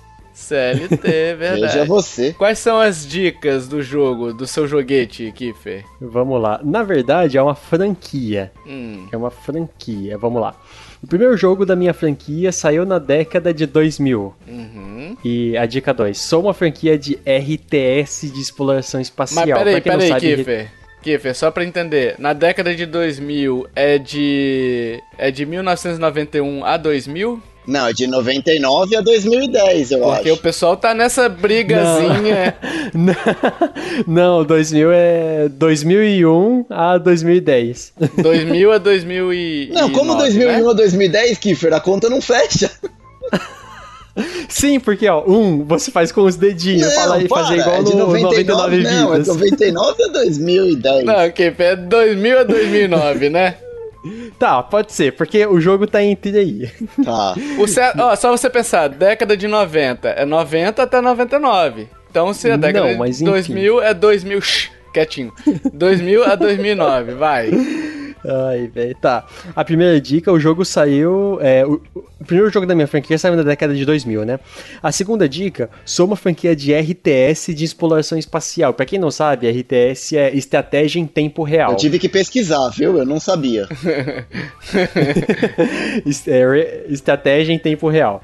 CLT, 0.40 0.98
verdade. 1.38 1.60
Veja 1.60 1.84
você. 1.84 2.32
Quais 2.32 2.58
são 2.58 2.80
as 2.80 3.06
dicas 3.06 3.68
do 3.68 3.82
jogo, 3.82 4.32
do 4.32 4.46
seu 4.46 4.66
joguete, 4.66 5.32
Kiffer? 5.32 5.84
Vamos 6.00 6.40
lá. 6.40 6.60
Na 6.64 6.82
verdade, 6.82 7.36
é 7.36 7.42
uma 7.42 7.54
franquia. 7.54 8.50
Hum. 8.66 9.06
É 9.12 9.16
uma 9.16 9.30
franquia. 9.30 10.16
Vamos 10.18 10.40
lá. 10.40 10.54
O 11.02 11.06
primeiro 11.06 11.36
jogo 11.36 11.64
da 11.64 11.74
minha 11.74 11.94
franquia 11.94 12.52
saiu 12.52 12.84
na 12.84 12.98
década 12.98 13.54
de 13.54 13.64
2000. 13.64 14.34
Uhum. 14.46 15.16
E 15.24 15.56
a 15.56 15.64
dica 15.64 15.94
2. 15.94 16.16
Sou 16.18 16.42
uma 16.42 16.52
franquia 16.52 16.98
de 16.98 17.18
RTS 17.26 18.30
de 18.30 18.40
exploração 18.40 19.00
espacial. 19.00 19.46
Mas 19.46 19.58
peraí, 19.58 19.80
peraí, 19.80 20.08
sabe, 20.08 20.36
Kiffer. 20.36 20.70
Kiffer, 21.02 21.34
só 21.34 21.50
pra 21.50 21.64
entender, 21.64 22.16
na 22.18 22.34
década 22.34 22.74
de 22.74 22.84
2000 22.84 23.66
é 23.74 23.96
de. 23.96 25.02
é 25.16 25.30
de 25.30 25.46
1991 25.46 26.64
a 26.64 26.76
2000? 26.76 27.42
Não, 27.70 27.86
é 27.86 27.92
de 27.92 28.08
99 28.08 28.96
a 28.96 29.00
2010, 29.00 29.92
eu 29.92 29.98
Porque 29.98 30.10
acho. 30.10 30.16
Porque 30.16 30.30
o 30.32 30.36
pessoal 30.36 30.76
tá 30.76 30.92
nessa 30.92 31.28
brigazinha. 31.28 32.56
Não, 34.06 34.38
não 34.38 34.44
2000 34.44 34.90
é 34.92 35.48
2001 35.48 36.66
a 36.68 36.98
2010. 36.98 37.92
2000 38.20 38.72
a 38.72 38.78
2000 38.78 39.32
e 39.32 39.70
Não, 39.72 39.90
como 39.90 40.16
2001 40.16 40.64
né? 40.64 40.70
a 40.70 40.72
2010, 40.72 41.38
Kiffer, 41.38 41.72
a 41.72 41.80
conta 41.80 42.10
não 42.10 42.20
fecha. 42.20 42.70
Sim, 44.48 44.80
porque 44.80 45.08
ó, 45.08 45.22
um 45.24 45.64
você 45.64 45.92
faz 45.92 46.10
com 46.10 46.22
os 46.22 46.34
dedinhos, 46.34 46.88
não, 46.88 46.94
fala, 46.94 47.20
para, 47.20 47.28
fazer 47.28 47.60
igual 47.60 47.76
é 47.76 47.82
no 47.82 47.94
99, 47.94 48.44
99 48.44 48.76
não, 48.82 49.12
vidas. 49.12 49.28
é 49.28 49.32
99 49.32 50.02
a 50.02 50.08
2010. 50.08 51.04
Não, 51.04 51.26
ok, 51.26 51.54
é 51.56 51.76
2000 51.76 52.38
a 52.40 52.42
2009, 52.42 53.30
né? 53.30 53.54
Tá, 54.38 54.62
pode 54.62 54.92
ser, 54.92 55.12
porque 55.12 55.46
o 55.46 55.60
jogo 55.60 55.86
tá 55.86 56.02
entre 56.02 56.36
aí. 56.38 56.70
Tá. 57.04 57.34
O 57.58 57.66
certo, 57.66 58.00
ó, 58.00 58.16
só 58.16 58.30
você 58.30 58.48
pensar, 58.48 58.88
década 58.88 59.36
de 59.36 59.46
90 59.46 60.08
é 60.08 60.24
90 60.24 60.82
até 60.82 61.00
99. 61.00 61.88
Então 62.10 62.32
se 62.32 62.50
a 62.50 62.56
década 62.56 62.92
Não, 62.92 62.98
mas 62.98 63.18
de 63.18 63.24
2000 63.24 63.82
é 63.82 63.94
2000, 63.94 64.40
shh, 64.40 64.70
quietinho. 64.92 65.32
2000 65.72 66.24
a 66.24 66.34
2009, 66.34 67.14
vai. 67.14 67.50
Ai, 68.24 68.66
velho. 68.66 68.94
Tá. 69.00 69.26
A 69.56 69.64
primeira 69.64 70.00
dica, 70.00 70.30
o 70.30 70.38
jogo 70.38 70.64
saiu. 70.64 71.38
É, 71.40 71.64
o, 71.64 71.80
o, 71.94 72.24
primeiro 72.24 72.50
jogo 72.50 72.66
da 72.66 72.74
minha 72.74 72.86
franquia 72.86 73.18
saiu 73.18 73.36
na 73.36 73.42
década 73.42 73.74
de 73.74 73.84
2000, 73.84 74.24
né? 74.24 74.38
A 74.82 74.92
segunda 74.92 75.28
dica, 75.28 75.70
sou 75.84 76.06
uma 76.06 76.16
franquia 76.16 76.54
de 76.54 76.72
RTS 76.74 77.54
de 77.54 77.64
exploração 77.64 78.18
espacial. 78.18 78.74
Pra 78.74 78.84
quem 78.84 78.98
não 78.98 79.10
sabe, 79.10 79.50
RTS 79.50 80.16
é 80.16 80.34
estratégia 80.34 81.00
em 81.00 81.06
tempo 81.06 81.42
real. 81.42 81.72
Eu 81.72 81.76
tive 81.76 81.98
que 81.98 82.08
pesquisar, 82.08 82.68
viu? 82.68 82.98
Eu 82.98 83.06
não 83.06 83.18
sabia. 83.18 83.66
é, 86.26 86.84
estratégia 86.88 87.52
em 87.52 87.58
tempo 87.58 87.88
real. 87.88 88.22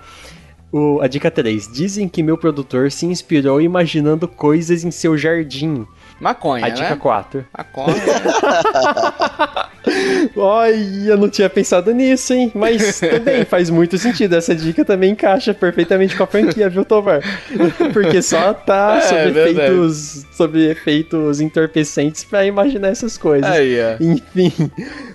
O, 0.73 1.01
a 1.01 1.07
dica 1.07 1.31
3. 1.31 1.73
Dizem 1.73 2.09
que 2.09 2.23
meu 2.23 2.37
produtor 2.37 2.91
se 2.91 3.07
inspirou 3.07 3.63
imaginando 3.63 4.29
coisas 4.29 4.85
em 4.85 4.91
seu 4.91 5.17
jardim. 5.17 5.87
Maconha, 6.19 6.65
A 6.67 6.69
dica 6.71 6.91
né? 6.91 6.97
4. 6.97 7.45
Maconha. 7.57 7.97
Ai, 10.61 11.05
eu 11.07 11.17
não 11.17 11.29
tinha 11.29 11.49
pensado 11.49 11.93
nisso, 11.93 12.33
hein? 12.33 12.51
Mas 12.55 12.99
também 13.01 13.45
faz 13.45 13.71
muito 13.71 13.97
sentido. 13.99 14.35
Essa 14.35 14.55
dica 14.55 14.85
também 14.85 15.13
encaixa 15.13 15.53
perfeitamente 15.55 16.17
com 16.17 16.23
a 16.23 16.27
franquia, 16.27 16.69
viu, 16.69 16.85
Tovar? 16.85 17.21
Porque 17.93 18.21
só 18.23 18.53
tá 18.55 18.97
É, 18.97 19.01
sobre, 19.03 19.31
verdade. 19.31 19.61
efeitos, 19.73 20.27
sobre 20.33 20.71
efeitos 20.71 21.41
entorpecentes 21.41 22.25
pra 22.25 22.45
imaginar 22.45 22.89
essas 22.89 23.17
coisas. 23.17 23.51
Aí, 23.51 23.77
ó. 23.81 23.97
Enfim, 24.03 24.53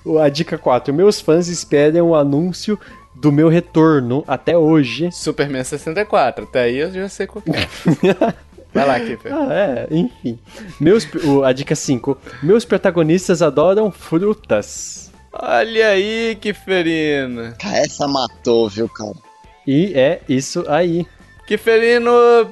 o- 0.06 0.20
a 0.20 0.30
dica 0.30 0.58
4. 0.58 0.94
Meus 0.94 1.20
fãs 1.20 1.48
esperam 1.48 2.10
o 2.10 2.16
anúncio 2.16 2.80
do 3.16 3.32
meu 3.32 3.50
retorno 3.50 4.24
até 4.28 4.58
hoje. 4.58 5.10
Superman 5.12 5.64
64, 5.64 6.46
até 6.46 6.62
aí 6.64 6.78
eu 6.78 6.92
já 6.92 7.10
sei 7.10 7.28
qual 7.28 7.44
é. 7.48 8.34
Vai 8.74 8.86
lá, 8.88 9.00
Kiffer. 9.00 9.34
Ah, 9.34 9.48
é, 9.54 9.88
enfim. 9.92 10.40
Meus, 10.80 11.06
o- 11.26 11.44
a 11.44 11.52
dica 11.52 11.76
5. 11.76 12.18
Meus 12.42 12.64
protagonistas 12.66 13.42
adoram 13.42 13.92
frutas. 13.92 15.12
Olha 15.34 15.90
aí, 15.90 16.38
Kifferino. 16.40 17.54
Cara, 17.60 17.78
essa 17.78 18.08
matou, 18.08 18.70
viu, 18.70 18.88
cara? 18.90 19.14
E 19.68 19.94
é 19.94 20.22
isso 20.28 20.64
aí. 20.68 21.06
Kiferino, 21.46 22.12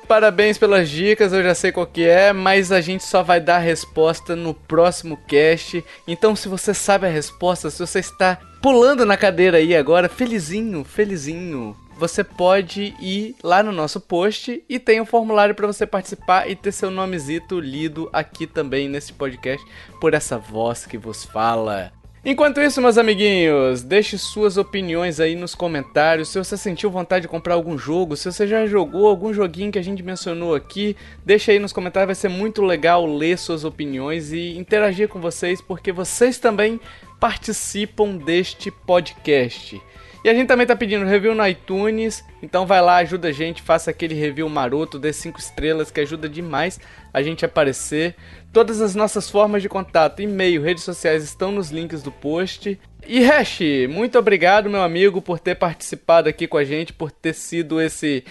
parabéns 0.09 0.57
pelas 0.57 0.89
dicas, 0.89 1.31
eu 1.31 1.41
já 1.41 1.55
sei 1.55 1.71
qual 1.71 1.85
que 1.87 2.03
é, 2.05 2.33
mas 2.33 2.69
a 2.71 2.81
gente 2.81 3.03
só 3.03 3.23
vai 3.23 3.39
dar 3.39 3.55
a 3.55 3.59
resposta 3.59 4.35
no 4.35 4.53
próximo 4.53 5.17
cast. 5.27 5.83
Então, 6.05 6.35
se 6.35 6.49
você 6.49 6.73
sabe 6.73 7.07
a 7.07 7.09
resposta, 7.09 7.69
se 7.69 7.79
você 7.79 7.99
está 7.99 8.37
pulando 8.61 9.05
na 9.05 9.15
cadeira 9.15 9.57
aí 9.57 9.73
agora, 9.75 10.09
felizinho, 10.09 10.83
felizinho, 10.83 11.75
você 11.99 12.23
pode 12.23 12.95
ir 13.01 13.35
lá 13.43 13.61
no 13.61 13.73
nosso 13.73 13.99
post 13.99 14.63
e 14.69 14.79
tem 14.79 15.01
um 15.01 15.05
formulário 15.05 15.53
para 15.53 15.67
você 15.67 15.85
participar 15.85 16.49
e 16.49 16.55
ter 16.55 16.71
seu 16.71 16.89
nomezito 16.89 17.59
lido 17.59 18.09
aqui 18.13 18.47
também 18.47 18.87
nesse 18.87 19.11
podcast 19.11 19.63
por 19.99 20.13
essa 20.13 20.37
voz 20.37 20.85
que 20.85 20.97
vos 20.97 21.25
fala. 21.25 21.91
Enquanto 22.23 22.61
isso, 22.61 22.81
meus 22.81 22.97
amiguinhos, 22.97 23.81
deixe 23.81 24.17
suas 24.17 24.55
opiniões 24.55 25.19
aí 25.19 25.35
nos 25.35 25.53
comentários. 25.53 26.29
Se 26.29 26.37
você 26.37 26.55
sentiu 26.55 26.89
vontade 26.89 27.23
de 27.23 27.27
comprar 27.27 27.53
algum 27.55 27.77
jogo, 27.77 28.15
se 28.15 28.31
você 28.31 28.47
já 28.47 28.65
jogou 28.65 29.07
algum 29.07 29.33
joguinho 29.33 29.71
que 29.71 29.79
a 29.79 29.83
gente 29.83 30.01
mencionou 30.01 30.55
aqui, 30.55 30.95
deixa 31.25 31.51
aí 31.51 31.59
nos 31.59 31.73
comentários, 31.73 32.07
vai 32.07 32.15
ser 32.15 32.29
muito 32.29 32.61
legal 32.61 33.05
ler 33.05 33.37
suas 33.37 33.65
opiniões 33.65 34.31
e 34.31 34.57
interagir 34.57 35.09
com 35.09 35.19
vocês, 35.19 35.61
porque 35.61 35.91
vocês 35.91 36.37
também 36.37 36.79
participam 37.19 38.15
deste 38.15 38.71
podcast. 38.71 39.81
E 40.23 40.29
a 40.29 40.33
gente 40.33 40.47
também 40.47 40.67
tá 40.67 40.75
pedindo 40.75 41.05
review 41.05 41.33
no 41.33 41.47
iTunes, 41.47 42.23
então 42.43 42.65
vai 42.65 42.81
lá, 42.81 42.97
ajuda 42.97 43.29
a 43.29 43.31
gente, 43.31 43.61
faça 43.61 43.89
aquele 43.89 44.13
review 44.13 44.49
maroto, 44.49 44.99
dê 44.99 45.13
5 45.13 45.39
estrelas 45.39 45.89
que 45.91 46.01
ajuda 46.01 46.27
demais 46.27 46.79
a 47.13 47.21
gente 47.21 47.45
a 47.45 47.47
aparecer. 47.47 48.15
Todas 48.51 48.81
as 48.81 48.95
nossas 48.95 49.29
formas 49.29 49.61
de 49.61 49.69
contato, 49.69 50.21
e-mail, 50.21 50.61
redes 50.61 50.83
sociais 50.83 51.23
estão 51.23 51.51
nos 51.51 51.69
links 51.71 52.03
do 52.03 52.11
post. 52.11 52.77
E 53.07 53.23
Hash, 53.23 53.61
muito 53.89 54.19
obrigado, 54.19 54.69
meu 54.69 54.81
amigo, 54.81 55.21
por 55.21 55.39
ter 55.39 55.55
participado 55.55 56.27
aqui 56.27 56.47
com 56.47 56.57
a 56.57 56.65
gente, 56.65 56.91
por 56.91 57.11
ter 57.11 57.33
sido 57.33 57.81
esse 57.81 58.25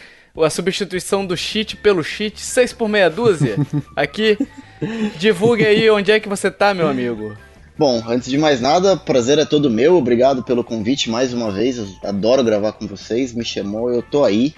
a 0.44 0.50
substituição 0.50 1.26
do 1.26 1.36
cheat 1.36 1.76
pelo 1.76 2.04
cheat, 2.04 2.40
6 2.40 2.72
por 2.74 2.88
meia 2.88 3.10
dúzia. 3.10 3.56
Aqui, 3.96 4.38
divulgue 5.18 5.66
aí 5.66 5.90
onde 5.90 6.12
é 6.12 6.20
que 6.20 6.28
você 6.28 6.48
tá, 6.48 6.72
meu 6.72 6.88
amigo. 6.88 7.36
Bom, 7.78 8.02
antes 8.08 8.28
de 8.28 8.36
mais 8.36 8.60
nada, 8.60 8.96
prazer 8.96 9.38
é 9.38 9.44
todo 9.44 9.70
meu. 9.70 9.96
Obrigado 9.96 10.42
pelo 10.42 10.64
convite 10.64 11.08
mais 11.08 11.32
uma 11.32 11.52
vez. 11.52 11.78
Eu 11.78 11.86
adoro 12.02 12.42
gravar 12.42 12.72
com 12.72 12.88
vocês. 12.88 13.32
Me 13.32 13.44
chamou, 13.44 13.88
eu 13.88 14.02
tô 14.02 14.24
aí. 14.24 14.52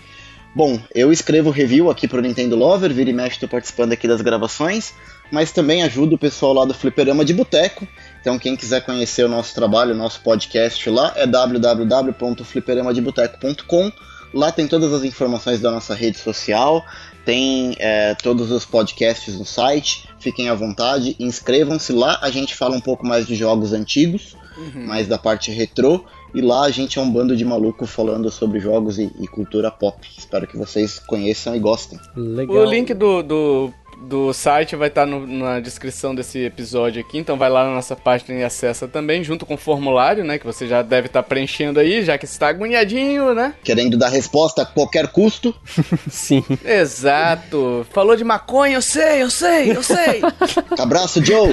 Bom, 0.56 0.80
eu 0.94 1.12
escrevo 1.12 1.50
review 1.50 1.90
aqui 1.90 2.08
pro 2.08 2.22
Nintendo 2.22 2.56
Lover, 2.56 2.94
vira 2.94 3.10
e 3.10 3.12
mexe, 3.12 3.38
tô 3.38 3.46
participando 3.46 3.92
aqui 3.92 4.08
das 4.08 4.22
gravações, 4.22 4.94
mas 5.30 5.52
também 5.52 5.82
ajudo 5.82 6.16
o 6.16 6.18
pessoal 6.18 6.54
lá 6.54 6.64
do 6.64 6.72
Fliperama 6.72 7.22
de 7.22 7.34
Boteco. 7.34 7.86
Então, 8.22 8.38
quem 8.38 8.56
quiser 8.56 8.86
conhecer 8.86 9.24
o 9.24 9.28
nosso 9.28 9.54
trabalho, 9.54 9.94
o 9.94 9.96
nosso 9.96 10.22
podcast 10.22 10.88
lá, 10.88 11.12
é 11.14 11.26
www.fliperamadeboteco.com. 11.26 13.92
Lá 14.32 14.50
tem 14.50 14.66
todas 14.66 14.92
as 14.92 15.04
informações 15.04 15.60
da 15.60 15.70
nossa 15.70 15.94
rede 15.94 16.18
social, 16.18 16.84
tem 17.24 17.76
é, 17.78 18.14
todos 18.14 18.50
os 18.50 18.64
podcasts 18.64 19.38
no 19.38 19.44
site. 19.44 20.08
Fiquem 20.18 20.48
à 20.48 20.54
vontade, 20.54 21.16
inscrevam-se 21.18 21.92
lá. 21.92 22.18
A 22.22 22.30
gente 22.30 22.54
fala 22.54 22.76
um 22.76 22.80
pouco 22.80 23.06
mais 23.06 23.26
de 23.26 23.34
jogos 23.34 23.72
antigos, 23.72 24.36
uhum. 24.56 24.86
mais 24.86 25.06
da 25.06 25.18
parte 25.18 25.50
retrô. 25.50 26.04
E 26.34 26.40
lá 26.40 26.64
a 26.64 26.70
gente 26.70 26.98
é 26.98 27.02
um 27.02 27.10
bando 27.10 27.36
de 27.36 27.44
maluco 27.44 27.86
falando 27.86 28.30
sobre 28.30 28.60
jogos 28.60 28.98
e, 28.98 29.10
e 29.18 29.26
cultura 29.26 29.70
pop. 29.70 30.06
Espero 30.16 30.46
que 30.46 30.56
vocês 30.56 30.98
conheçam 30.98 31.56
e 31.56 31.58
gostem. 31.58 31.98
Legal. 32.14 32.56
O 32.56 32.64
link 32.64 32.94
do, 32.94 33.22
do 33.22 33.72
do 34.00 34.32
site 34.32 34.76
vai 34.76 34.88
estar 34.88 35.02
tá 35.02 35.06
no, 35.06 35.26
na 35.26 35.60
descrição 35.60 36.14
desse 36.14 36.38
episódio 36.38 37.00
aqui, 37.00 37.18
então 37.18 37.36
vai 37.36 37.50
lá 37.50 37.64
na 37.64 37.74
nossa 37.74 37.94
página 37.94 38.38
e 38.38 38.42
acessa 38.42 38.88
também, 38.88 39.22
junto 39.22 39.44
com 39.44 39.54
o 39.54 39.58
formulário, 39.58 40.24
né, 40.24 40.38
que 40.38 40.46
você 40.46 40.66
já 40.66 40.82
deve 40.82 41.06
estar 41.06 41.22
tá 41.22 41.28
preenchendo 41.28 41.78
aí, 41.78 42.02
já 42.02 42.16
que 42.16 42.24
está 42.24 42.48
agoniadinho, 42.48 43.34
né? 43.34 43.54
Querendo 43.62 43.96
dar 43.96 44.08
resposta 44.08 44.62
a 44.62 44.66
qualquer 44.66 45.08
custo. 45.08 45.54
Sim. 46.10 46.44
Exato. 46.64 47.86
Falou 47.90 48.16
de 48.16 48.24
maconha, 48.24 48.76
eu 48.76 48.82
sei, 48.82 49.22
eu 49.22 49.30
sei, 49.30 49.70
eu 49.72 49.82
sei. 49.82 50.22
Abraço, 50.78 51.24
Joe. 51.24 51.50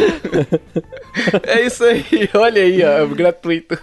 é 1.44 1.62
isso 1.66 1.84
aí, 1.84 2.30
olha 2.34 2.62
aí, 2.62 2.82
ó, 2.84 3.06
gratuito. 3.08 3.78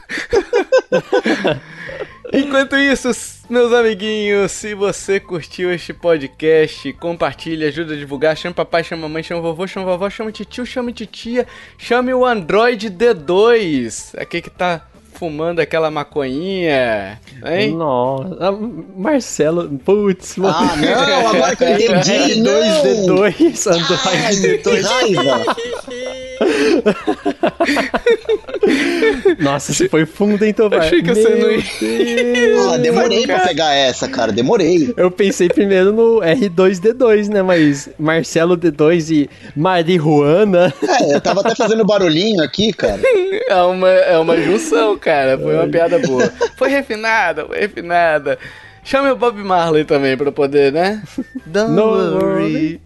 Enquanto 2.33 2.77
isso, 2.77 3.11
meus 3.51 3.73
amiguinhos, 3.73 4.51
se 4.53 4.75
você 4.75 5.21
curtiu 5.21 5.73
este 5.73 5.93
podcast, 5.93 6.93
compartilhe, 6.95 7.65
ajuda 7.67 7.95
a 7.95 7.97
divulgar, 7.97 8.37
chama 8.37 8.55
papai, 8.55 8.83
chama 8.83 9.03
mamãe, 9.03 9.23
chama 9.23 9.43
vovô, 9.43 9.67
chama 9.67 9.87
vovó, 9.87 10.09
chama 10.09 10.33
tio, 10.33 10.65
chama 10.65 10.91
titia, 10.91 11.47
chame 11.77 12.15
o 12.15 12.25
Android 12.25 12.91
D2, 12.91 14.19
aqui 14.19 14.41
que 14.41 14.51
tá 14.51 14.87
fumando 15.15 15.61
aquela 15.61 15.91
maconhinha, 15.91 17.21
hein? 17.47 17.73
Nossa, 17.77 18.37
ah, 18.41 18.53
Marcelo, 18.53 19.69
putz, 19.79 20.37
mano. 20.37 20.55
Ah, 20.57 20.77
não, 20.77 21.29
agora 21.29 21.57
que 21.57 21.65
eu 21.65 21.69
entendi, 21.77 22.41
R2D2, 22.41 23.67
Android 23.71 24.63
D2. 24.63 24.63
Que 24.63 24.81
raiva. 24.81 25.57
Nossa, 29.39 29.73
você 29.73 29.89
foi 29.89 30.07
fundo, 30.07 30.45
hein, 30.45 30.53
Tovar? 30.53 30.81
Achei 30.81 31.03
que 31.03 31.15
você 31.15 31.29
não 31.29 31.51
ia. 31.51 32.73
Ah, 32.73 32.77
demorei 32.79 33.27
pra 33.27 33.41
pegar 33.41 33.73
essa, 33.75 34.09
cara, 34.09 34.33
demorei. 34.33 34.93
Eu 34.97 35.11
pensei 35.11 35.49
primeiro 35.49 35.93
no 35.93 36.21
R2D2, 36.21 37.29
né? 37.29 37.43
Mas 37.43 37.89
Marcelo 37.99 38.57
D2 38.57 39.11
e 39.11 39.31
Marihuana. 39.57 40.73
É, 40.83 41.15
eu 41.15 41.21
tava 41.21 41.41
até 41.41 41.55
fazendo 41.55 41.85
barulhinho 41.85 42.43
aqui, 42.43 42.73
cara. 42.73 43.01
É 43.49 43.63
uma, 43.63 43.89
é 43.89 44.19
uma 44.19 44.37
junção, 44.41 44.97
cara. 44.99 45.39
Foi 45.39 45.55
uma 45.55 45.69
piada 45.69 45.99
boa. 45.99 46.33
Foi 46.57 46.69
refinada, 46.69 47.47
foi 47.47 47.61
refinada. 47.61 48.39
Chame 48.85 49.11
o 49.11 49.17
Bob 49.17 49.43
Marley 49.43 49.85
também 49.85 50.15
pra 50.17 50.31
poder, 50.31 50.71
né? 50.71 51.03
Don't 51.47 51.73
no 51.73 52.19
worry. 52.19 52.81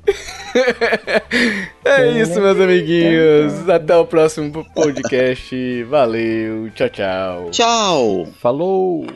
é 1.84 2.20
isso, 2.20 2.40
meus 2.40 2.60
amiguinhos. 2.60 3.68
Até 3.68 3.96
o 3.96 4.06
próximo 4.06 4.64
podcast. 4.74 5.82
Valeu. 5.84 6.70
Tchau, 6.70 6.88
tchau. 6.88 7.50
Tchau. 7.50 8.28
Falou. 8.40 9.06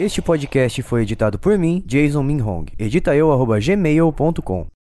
Este 0.00 0.22
podcast 0.22 0.80
foi 0.82 1.02
editado 1.02 1.38
por 1.38 1.58
mim, 1.58 1.82
Jason 1.86 2.22
Minhong. 2.22 2.66
Edita 2.78 3.16
eu, 3.16 3.30
gmail.com. 3.60 4.77